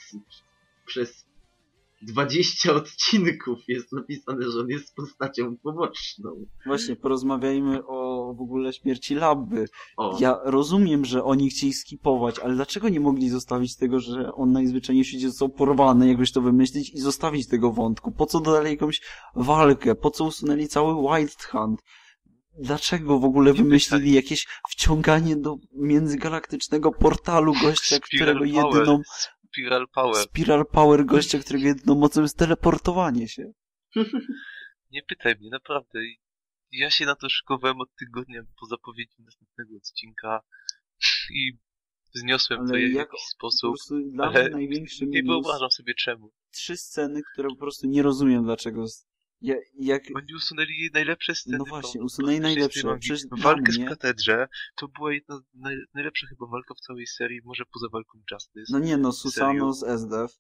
[0.86, 1.27] przez
[2.02, 6.46] 20 odcinków jest napisane, że on jest postacią poboczną.
[6.66, 9.66] Właśnie, porozmawiajmy o w ogóle śmierci Labby.
[9.98, 14.52] O, Ja rozumiem, że oni chcieli skipować, ale dlaczego nie mogli zostawić tego, że on
[14.52, 18.12] najzwyczajniej w świecie został porwany, jakbyś to wymyślić i zostawić tego wątku?
[18.12, 19.02] Po co dodali jakąś
[19.36, 19.96] walkę?
[19.96, 21.82] Po co usunęli cały Wild Hunt?
[22.60, 29.02] Dlaczego w ogóle wymyślili jakieś wciąganie do międzygalaktycznego portalu gościa, którego jedyną
[29.58, 30.16] Spiral Power.
[30.24, 33.52] Spiral Power gościa, którego jedyną mocą jest teleportowanie się.
[34.92, 36.00] Nie pytaj mnie, naprawdę.
[36.72, 40.40] Ja się na to szykowałem od tygodnia po zapowiedzi następnego odcinka
[41.32, 41.52] i
[42.14, 43.70] zniosłem Ale to w jak- jakiś Po sposób.
[43.72, 46.32] prostu dla Ale mnie największy Nie wyobrażam sobie czemu.
[46.52, 48.86] trzy sceny, które po prostu nie rozumiem dlaczego.
[49.42, 51.58] Ja, jak, Oni usunęli najlepsze sceny.
[51.58, 52.98] No właśnie, usunęli najlepsze.
[53.00, 57.08] Przecież Walkę mnie- z katedrze to była jedna z naj, najlepsza chyba walka w całej
[57.08, 58.66] serii, może poza walką Justice.
[58.70, 59.12] no nie no?
[59.12, 60.32] Susano z SDF.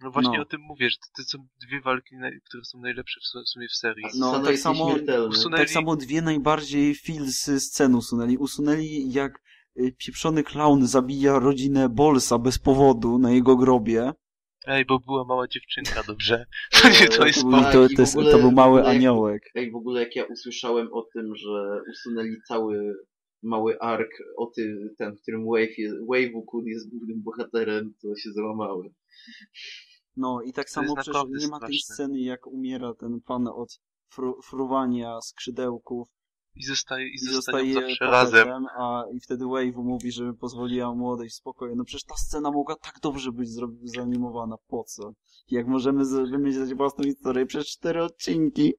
[0.00, 0.42] No właśnie no.
[0.42, 3.48] o tym mówię, że to, to są dwie walki, które są najlepsze w su- w
[3.48, 4.04] sumie w serii.
[4.04, 4.94] no, Susano tak samo-
[5.28, 8.36] usunęli- Tak samo dwie najbardziej feelsy scen usunęli.
[8.36, 9.42] Usunęli jak
[9.80, 14.12] y, pieprzony clown zabija rodzinę Bolsa bez powodu na jego grobie.
[14.66, 16.46] Ej, bo była mała dziewczynka, dobrze?
[16.82, 19.00] To nie, to jest To był, to, to, jest, ogóle- to był mały ogóle jak-
[19.00, 19.42] aniołek.
[19.54, 22.94] Jak w ogóle jak ja usłyszałem o tym, że usunęli cały
[23.42, 28.16] mały ark o ty, ten, w którym Wave jest, Wave Kun jest głównym bohaterem, to
[28.16, 28.88] się załamałem.
[30.16, 31.94] No i tak To samo przecież nie ma tej straszne.
[31.94, 33.80] sceny jak umiera ten pan od
[34.12, 36.08] fru, fruwania skrzydełków
[36.60, 38.66] I zostaje, i i zostaje zawsze razem.
[38.78, 41.76] a i wtedy Wave mówi, że pozwoliła mu odejść w spokoju.
[41.76, 43.48] No przecież ta scena mogła tak dobrze być
[43.84, 44.56] zanimowana.
[44.68, 45.12] Po co?
[45.50, 48.72] Jak możemy wymyśleć własną historię przez cztery odcinki?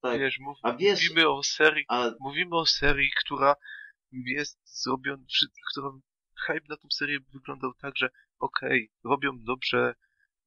[0.00, 0.18] Tak.
[0.20, 3.54] Wiesz, mów, A wiesz- mówimy o serii, A mówimy o serii, która
[4.12, 5.22] jest zrobiona,
[5.72, 5.90] która
[6.46, 9.94] hype na tą serię wyglądał tak, że okej, robią dobrze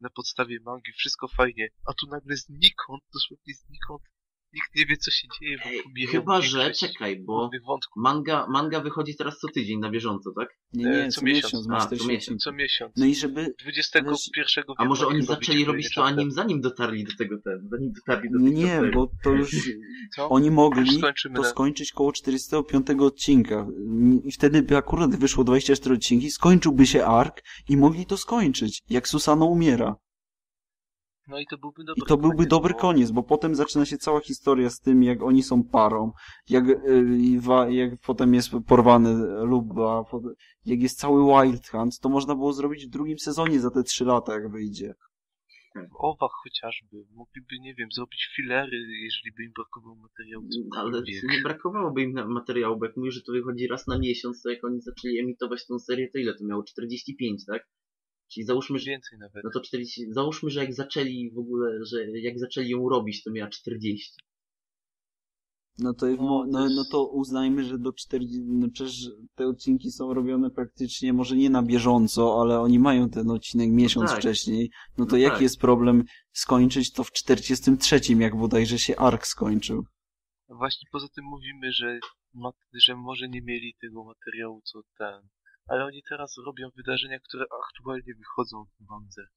[0.01, 4.01] na podstawie mangi, wszystko fajnie, a tu nagle znikąd, dosłownie znikąd,
[4.53, 7.49] nikt nie wie co się dzieje, bo Ej, chyba, że, czekaj, bo
[7.95, 10.49] manga, manga wychodzi teraz co tydzień na bieżąco, tak?
[10.73, 11.43] Nie, E, nie, co co, miesiąc.
[11.53, 12.43] miesiąc, A, masz co 40 miesiąc.
[12.43, 12.93] Co miesiąc.
[12.97, 13.53] No i żeby...
[13.59, 18.29] 21 A może oni zaczęli robić to anim, zanim dotarli do tego ten, zanim dotarli
[18.31, 19.51] do Nie, tych nie, bo to już...
[20.15, 20.29] Co?
[20.29, 21.01] Oni mogli
[21.35, 23.67] to skończyć koło 45 odcinka.
[24.23, 29.07] I wtedy by akurat wyszło 24 odcinki, skończyłby się ark i mogli to skończyć, jak
[29.07, 29.95] Susano umiera.
[31.27, 33.85] No i to byłby I dobry to byłby koniec, dobry bo- koniec, bo potem zaczyna
[33.85, 36.11] się cała historia z tym, jak oni są parą,
[36.49, 39.13] jak, y, i wa- jak potem jest porwany
[39.45, 40.03] Luba,
[40.65, 44.05] jak jest cały Wild Hunt, to można było zrobić w drugim sezonie za te 3
[44.05, 44.93] lata, jak wyjdzie.
[45.75, 46.97] W owach chociażby.
[47.13, 50.45] Mogliby, nie wiem, zrobić filery, jeżeli by im brakowało materiału.
[50.77, 54.49] Ale nie brakowałoby im materiału, bo jak mówisz, że to wychodzi raz na miesiąc, to
[54.49, 56.63] jak oni zaczęli emitować tą serię, to ile to miało?
[56.63, 57.67] 45, tak?
[58.33, 59.43] Czyli załóżmy, że Więcej nawet.
[59.43, 63.31] No to 40, załóżmy, że jak zaczęli w ogóle, że jak zaczęli ją robić, to
[63.31, 64.13] miała 40.
[65.79, 70.13] No to, no, no, no to uznajmy, że do 40, no przecież te odcinki są
[70.13, 74.19] robione praktycznie, może nie na bieżąco, ale oni mają ten odcinek miesiąc tak.
[74.19, 74.69] wcześniej.
[74.97, 75.41] No to No jaki tak.
[75.41, 79.83] jest problem skończyć to w 43, jak bodajże się ark skończył?
[80.49, 81.99] Właśnie poza tym mówimy, że,
[82.73, 85.29] że może nie mieli tego materiału co ten.
[85.67, 89.27] Ale oni teraz robią wydarzenia, które aktualnie wychodzą w mandze.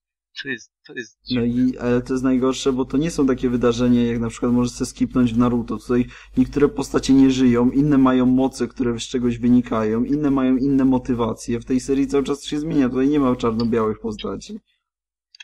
[0.42, 1.46] To jest, to jest No dziwne.
[1.46, 4.72] i, ale to jest najgorsze, bo to nie są takie wydarzenia, jak na przykład możesz
[4.72, 5.76] sobie skipnąć w Naruto.
[5.76, 6.06] Tutaj
[6.36, 11.60] niektóre postacie nie żyją, inne mają moce, które z czegoś wynikają, inne mają inne motywacje.
[11.60, 14.60] W tej serii cały czas się zmienia, tutaj nie ma czarno-białych postaci.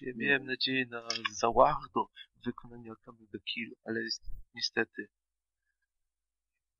[0.00, 1.08] Ja miałem nadzieję na
[1.40, 4.22] Zawardo w wykonaniu Akame the Kill, ale jest,
[4.54, 5.08] niestety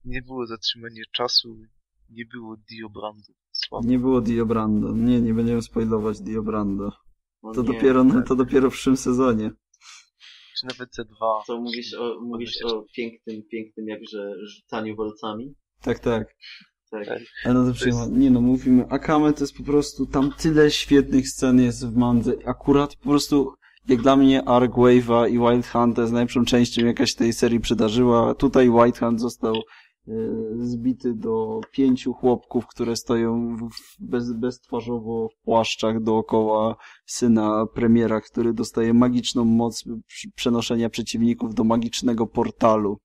[0.05, 1.57] nie było zatrzymania czasu,
[2.11, 3.33] nie było Dio Brando.
[3.69, 3.89] Słabo.
[3.89, 4.93] Nie było Dio Brando.
[4.93, 6.93] Nie, nie będziemy spoilować Dio Brando.
[7.43, 8.29] No To nie, dopiero, tak.
[8.29, 9.51] to dopiero w przyszłym sezonie.
[10.61, 11.43] Czy nawet C2.
[11.47, 15.55] Co mówisz o, mówisz o pięknym, pięknym jakże rzucaniu walcami?
[15.81, 16.35] Tak, tak.
[16.91, 17.07] Tak.
[17.07, 17.23] Tak.
[17.45, 18.19] Ale no to przyjemne.
[18.19, 22.33] Nie no, mówimy, Akame to jest po prostu, tam tyle świetnych scen jest w mandze.
[22.45, 23.55] Akurat po prostu,
[23.89, 27.33] jak dla mnie Ark Wave'a i Wild Hunt to jest najlepszą częścią, jaka się tej
[27.33, 28.35] serii przydarzyła.
[28.35, 29.55] Tutaj Wild Hunt został
[30.59, 38.53] zbity do pięciu chłopków, które stoją w, bez, beztwarzowo w płaszczach dookoła syna premiera, który
[38.55, 39.85] dostaje magiczną moc
[40.35, 42.99] przenoszenia przeciwników do magicznego portalu.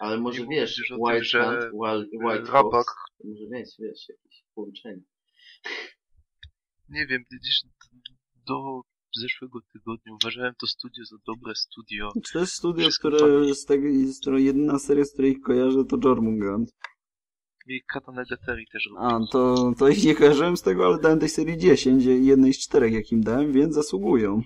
[0.00, 3.74] Ale może Nie wiesz, tym, White że Hunt, Wild, White Rabak- Fox, to może mieć,
[3.78, 5.02] wiesz, jakieś połączenie.
[6.88, 7.62] Nie wiem, gdzieś
[8.46, 8.80] do
[9.20, 12.12] zeszłego tygodnia uważałem to studio za dobre studio.
[12.24, 15.40] Czy to jest studio, Wszystko które z tego, z którą jedyna seria, z której ich
[15.40, 16.70] kojarzę, to Jormungand.
[17.66, 19.26] I Katanegateri też A, robił.
[19.26, 22.92] to, to ich nie kojarzyłem z tego, ale dałem tej serii 10, jednej z czterech,
[22.92, 24.42] jak im dałem, więc zasługują.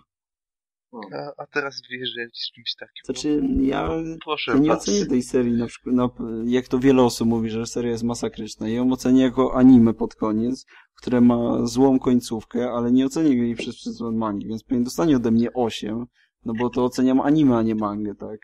[0.93, 3.03] A, a teraz wyjeżdżałem ci z czymś takim.
[3.05, 4.83] Znaczy, ja, no, proszę ja nie was.
[4.83, 8.69] ocenię tej serii, na przykład, no, jak to wiele osób mówi, że seria jest masakryczna.
[8.69, 13.55] Ja ją ocenię jako anime pod koniec, które ma złą końcówkę, ale nie ocenię jej
[13.55, 16.07] przez przyzwyczaj mangi, więc pewnie dostanie ode mnie 8,
[16.45, 18.41] no bo to oceniam anime, a nie mangę, tak?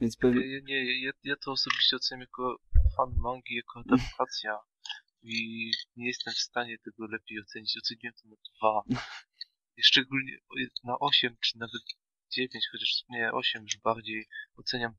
[0.00, 0.46] Więc pewnie...
[0.46, 2.56] Ja, nie, ja, ja to osobiście oceniam jako
[2.96, 4.58] fan mangi, jako adaptacja
[5.22, 7.78] i nie jestem w stanie tego lepiej ocenić.
[7.78, 9.00] Oceniłem to na dwa.
[9.76, 10.38] I szczególnie
[10.84, 11.82] na 8 czy nawet
[12.32, 14.92] 9, chociaż nie 8 już bardziej oceniam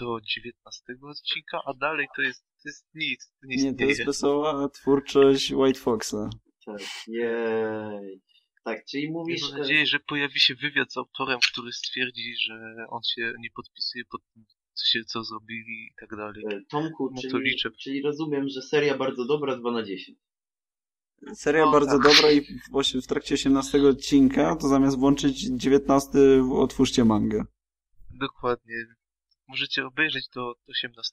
[0.00, 4.04] do 19 odcinka, a dalej to jest, to jest nic, to nie Nie, to jest
[4.04, 6.30] wesoła twórczość White Foxa.
[6.66, 8.20] Tak, jej.
[8.64, 12.54] Tak, czyli mówisz, Mam nadzieję, że pojawi się wywiad z autorem, który stwierdzi, że
[12.88, 16.44] on się nie podpisuje pod tym, co, się, co zrobili i tak dalej.
[16.50, 17.70] e, Tomku, No to czyli, liczę.
[17.82, 20.18] czyli rozumiem, że seria bardzo dobra, 2 na 10.
[21.34, 22.02] Seria No, bardzo tak.
[22.02, 26.10] dobra i w, osi- w trakcie 18 odcinka, to zamiast włączyć 19,
[26.52, 27.44] otwórzcie mangę.
[28.10, 28.74] Dokładnie.
[29.48, 31.12] Możecie obejrzeć do 18,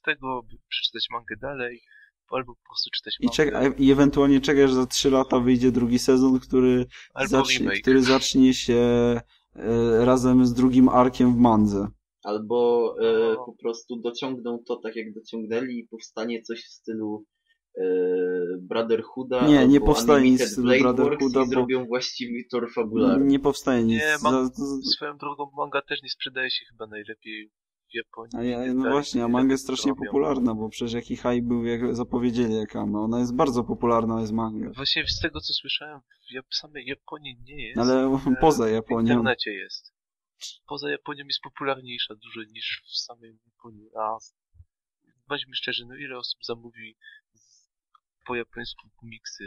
[0.50, 1.82] by przeczytać mangę dalej,
[2.30, 5.40] albo po prostu czytać I, mangę, czek- a- I ewentualnie czekasz, że za 3 lata
[5.40, 11.38] wyjdzie drugi sezon, który, albo zacznie, który zacznie się e, razem z drugim arkiem w
[11.38, 11.88] mandze.
[12.24, 13.44] Albo e, No.
[13.44, 17.24] po prostu dociągną to tak, jak dociągnęli i powstanie coś w stylu
[18.60, 22.72] Brotherhooda Nie, nie albo powstanie nic w Blade Brotherhooda, Works bo- i zrobią właściwy tor
[22.74, 23.26] fabularny.
[23.26, 23.98] Nie powstaje nic.
[24.02, 27.50] Nie, mam- Za- z- Swoją drogą manga też nie sprzedaje się chyba najlepiej
[27.90, 28.30] w Japonii.
[28.38, 28.92] a ja, tak no dalej.
[28.92, 30.04] właśnie, a manga tak jest strasznie robią.
[30.04, 32.98] popularna, bo przecież jaki hype był, jak zapowiedzieli Akame.
[33.00, 34.70] Ona jest bardzo popularna, jest manga.
[34.76, 36.00] Właśnie z tego co słyszałem,
[36.50, 37.78] w samej Japonii nie jest.
[37.78, 39.00] Ale e, poza W Japonią.
[39.00, 39.92] internecie jest.
[40.68, 43.88] Poza Japonią jest popularniejsza dużo niż w samej Japonii.
[43.96, 44.34] A z-
[45.28, 47.19] bądźmy szczerzy, no ile osób zamówi z,
[48.26, 49.44] po japońsku komiksy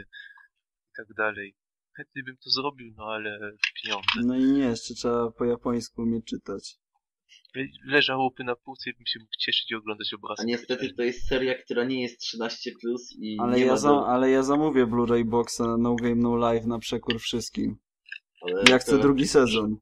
[0.89, 1.55] i tak dalej.
[1.97, 3.39] Chętnie bym to zrobił, no ale
[3.83, 4.07] pieniądze.
[4.25, 6.75] No i nie, jeszcze trzeba po japońsku umieć czytać.
[7.55, 10.45] Le- Leżałoby na półce i bym się mógł cieszyć i oglądać A obrazki.
[10.47, 14.07] niestety to jest seria, która nie jest 13 plus i Ale nie ja, ma do...
[14.07, 17.77] ale ja zamówię Blu-ray Boxa No Game No Live na przekór wszystkim.
[18.41, 19.77] ale Ja chcę to- drugi sezon.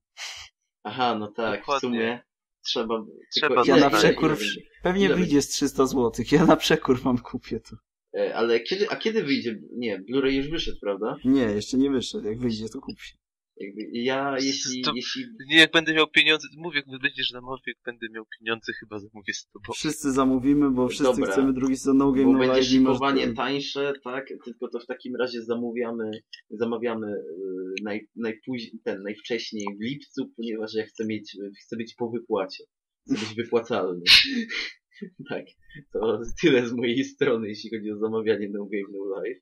[0.84, 1.80] Aha, no tak, Dokładnie.
[1.90, 2.24] w sumie
[2.66, 3.04] trzeba...
[3.36, 4.38] Trzeba Ja na przekór...
[4.84, 6.12] Pewnie wyjdzie z 300 zł.
[6.32, 7.76] Ja na przekór mam kupię to.
[8.18, 9.60] E, Ale kiedy, a kiedy wyjdzie?
[9.78, 11.16] Nie, Blu-ray już wyszedł, prawda?
[11.26, 12.26] Nie, jeszcze nie wyszedł.
[12.28, 13.22] Jak wyjdzie, to kupię.
[13.58, 17.78] Jakby ja, jeśli, To- jeśli Nie, jak będę miał pieniądze, mówię, jak będziesz zamawiał, jak
[17.86, 19.74] będę miał pieniądze, chyba zamówię z tobą.
[19.74, 21.32] Wszyscy zamówimy, bo wszyscy Dobra.
[21.32, 24.28] chcemy drugi sezon No Game bo No będzie szykowanie tańsze, tak?
[24.46, 26.12] Tylko to w takim razie zamówiamy,
[26.50, 32.10] zamawiamy y, naj, najpóźniej, ten, najwcześniej w lipcu, ponieważ ja chcę mieć, chcę być po
[32.10, 32.64] wypłacie.
[33.06, 34.02] Chcę być wypłacalny.
[35.30, 35.46] tak.
[35.94, 39.38] To tyle z mojej strony, jeśli chodzi o zamawianie No Game No Live.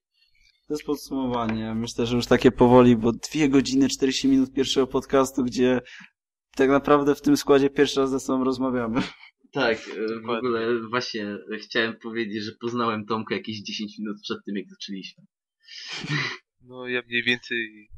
[0.68, 1.76] To jest podsumowanie.
[1.76, 5.82] Myślę, że już takie powoli, bo dwie godziny, 40 minut pierwszego podcastu, gdzie
[6.56, 9.02] tak naprawdę w tym składzie pierwszy raz ze sobą rozmawiamy.
[9.52, 14.56] Tak, y, w ogóle właśnie chciałem powiedzieć, że poznałem Tomka jakieś 10 minut przed tym,
[14.56, 15.24] jak zaczęliśmy.
[16.62, 17.90] No, ja mniej więcej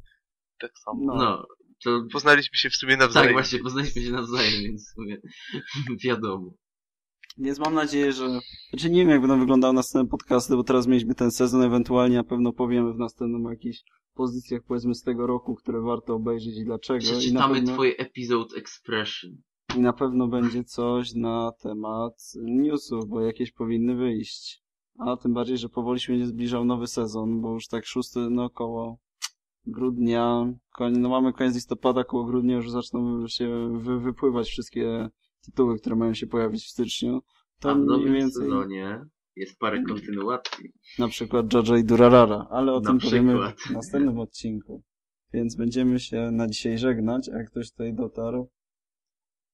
[0.60, 1.04] tak samo.
[1.04, 1.14] No.
[1.14, 1.46] No,
[1.84, 3.28] to Poznaliśmy się w sumie nawzajem.
[3.28, 5.16] tak właśnie, poznaliśmy się nawzajem, więc w sumie
[6.04, 6.54] wiadomo.
[7.38, 8.40] Więc mam nadzieję, że...
[8.70, 12.24] Znaczy nie wiem, jak będą wyglądały następne podcasty, bo teraz mieliśmy ten sezon, ewentualnie na
[12.24, 13.82] pewno powiemy w następnym jakichś
[14.14, 16.98] pozycjach, powiedzmy, z tego roku, które warto obejrzeć i dlaczego.
[16.98, 17.72] I Przeczytamy pewno...
[17.72, 19.30] twoje episode expression.
[19.76, 24.62] I na pewno będzie coś na temat newsów, bo jakieś powinny wyjść.
[24.98, 28.50] A tym bardziej, że powoli się będzie zbliżał nowy sezon, bo już tak szósty, no
[28.50, 28.98] koło
[29.66, 35.08] grudnia, koń, no mamy koniec listopada, koło grudnia już zaczną się wy, wypływać wszystkie
[35.44, 37.20] tytuły, które mają się pojawić w styczniu.
[37.60, 39.00] To A w mniej nowym więcej sezonie
[39.36, 40.72] jest parę kontynuacji.
[40.98, 43.60] na przykład Jojo i Durarara, ale o Na tym powiemy przykład.
[43.60, 44.82] w następnym odcinku.
[45.32, 48.50] Więc będziemy się na dzisiaj żegnać, a jak ktoś tutaj dotarł,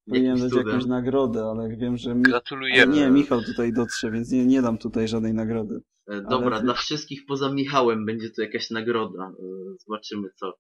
[0.09, 2.23] powinien dać jakąś nagrodę, ale jak wiem, że mi...
[2.23, 2.97] Gratulujemy.
[2.97, 5.81] nie, Michał tutaj dotrze, więc nie, nie dam tutaj żadnej nagrody.
[6.07, 9.25] E, Dobra, Ale- dla wszystkich poza Michałem będzie to jakaś nagroda.
[9.29, 9.43] E,
[9.87, 10.53] Zobaczymy co.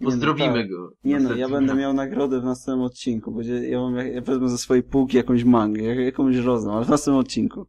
[0.00, 0.70] Nie no, Pozdrowimy tak.
[0.70, 0.92] go.
[1.04, 3.32] Nie no, ja będę miał nagrodę w następnym odcinku.
[3.32, 6.88] Będzie, ja, mam, ja wezmę ze swojej półki jakąś mangę, jak- jakąś rozdam, ale w
[6.88, 7.66] następnym odcinku.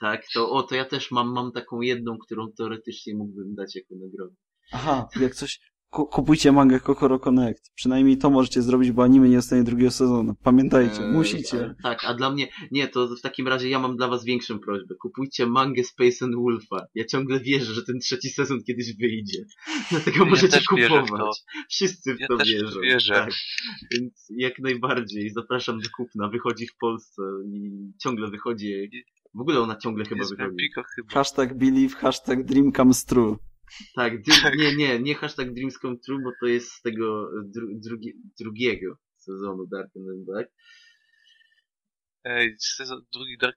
[0.00, 3.94] Tak, to o, to ja też mam, mam taką jedną, którą teoretycznie mógłbym dać jako
[3.94, 4.34] nagrodę.
[4.72, 5.60] Aha, jak coś,
[5.92, 7.70] kupujcie mangę Kokoro Connect.
[7.74, 10.34] Przynajmniej to możecie zrobić, bo anime nie dostanie drugiego sezonu.
[10.42, 11.58] Pamiętajcie, E, musicie.
[11.64, 14.58] e, Tak, a dla mnie, nie, to w takim razie ja mam dla was większą
[14.58, 14.94] prośbę.
[15.02, 16.86] Kupujcie mangę Space and Wolfa.
[16.94, 19.38] Ja ciągle wierzę, że ten trzeci sezon kiedyś wyjdzie.
[19.90, 21.42] Dlatego Ja możecie wierzę w kupować.
[21.70, 22.80] Wszyscy w Ja to też w to wierzą.
[22.80, 23.14] wierzę.
[23.14, 23.30] Tak.
[23.92, 26.28] Więc jak najbardziej zapraszam do kupna.
[26.28, 27.22] Wychodzi w Polsce
[27.52, 27.70] i
[28.02, 28.90] ciągle wychodzi.
[29.34, 30.68] W ogóle ona ciągle chyba Jest wychodzi.
[30.96, 31.08] Chyba.
[31.14, 33.36] Hashtag believe, hashtag dream comes true.
[33.94, 37.66] Tak, dru- nie, nie, nie hashtag Dreams Come True, bo to jest z tego dru,
[37.72, 40.50] drugi, drugiego sezonu Dark and Black.
[42.24, 43.56] Ej, sezon drugi Dark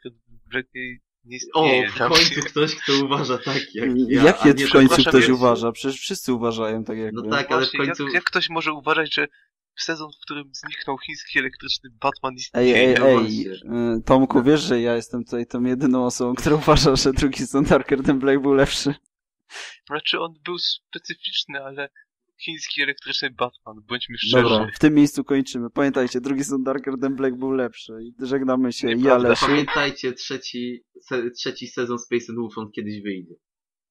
[0.52, 1.90] Black nie O, istnieje.
[1.90, 4.24] w Tam końcu ktoś, kto uważa tak jak ja.
[4.24, 5.72] Jak a je nie w końcu ktoś jest- uważa?
[5.72, 7.22] Przecież wszyscy uważają tak jakby.
[7.22, 8.03] No tak, ale w końcu...
[8.03, 9.27] jak, jak ktoś może uważać, że
[9.80, 12.77] sezon, w którym zniknął chiński elektryczny Batman Ej, istnieje?
[12.77, 13.48] ej, no ej,
[13.98, 17.64] y, Tomku, wiesz, że ja jestem tutaj tą jedyną osobą, która uważa, że drugi sezon
[17.64, 18.94] Darker than Black był lepszy.
[19.88, 21.90] Znaczy on był specyficzny, ale
[22.41, 24.43] chiński elektryczny Batman, bądźmy szczerzy.
[24.43, 25.69] Dobra, w tym miejscu kończymy.
[25.69, 27.93] Pamiętajcie, drugi sezon Darker than Black był lepszy.
[28.03, 28.90] I żegnamy się.
[28.90, 29.30] Ja, Nieprawda.
[29.30, 29.45] Lesiu.
[29.45, 33.35] Pamiętajcie, trzeci, se, trzeci sezon Space and Wolf on kiedyś wyjdzie.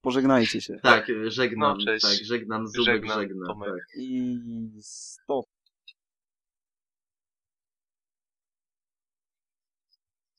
[0.01, 0.77] Pożegnajcie się.
[0.83, 2.05] Tak, żegnam, No, cześć.
[2.05, 3.69] tak, żegnam, Zubek Żegnam, żegna, Tomek.
[3.71, 3.79] tak.
[4.03, 4.37] I
[4.81, 5.47] stop.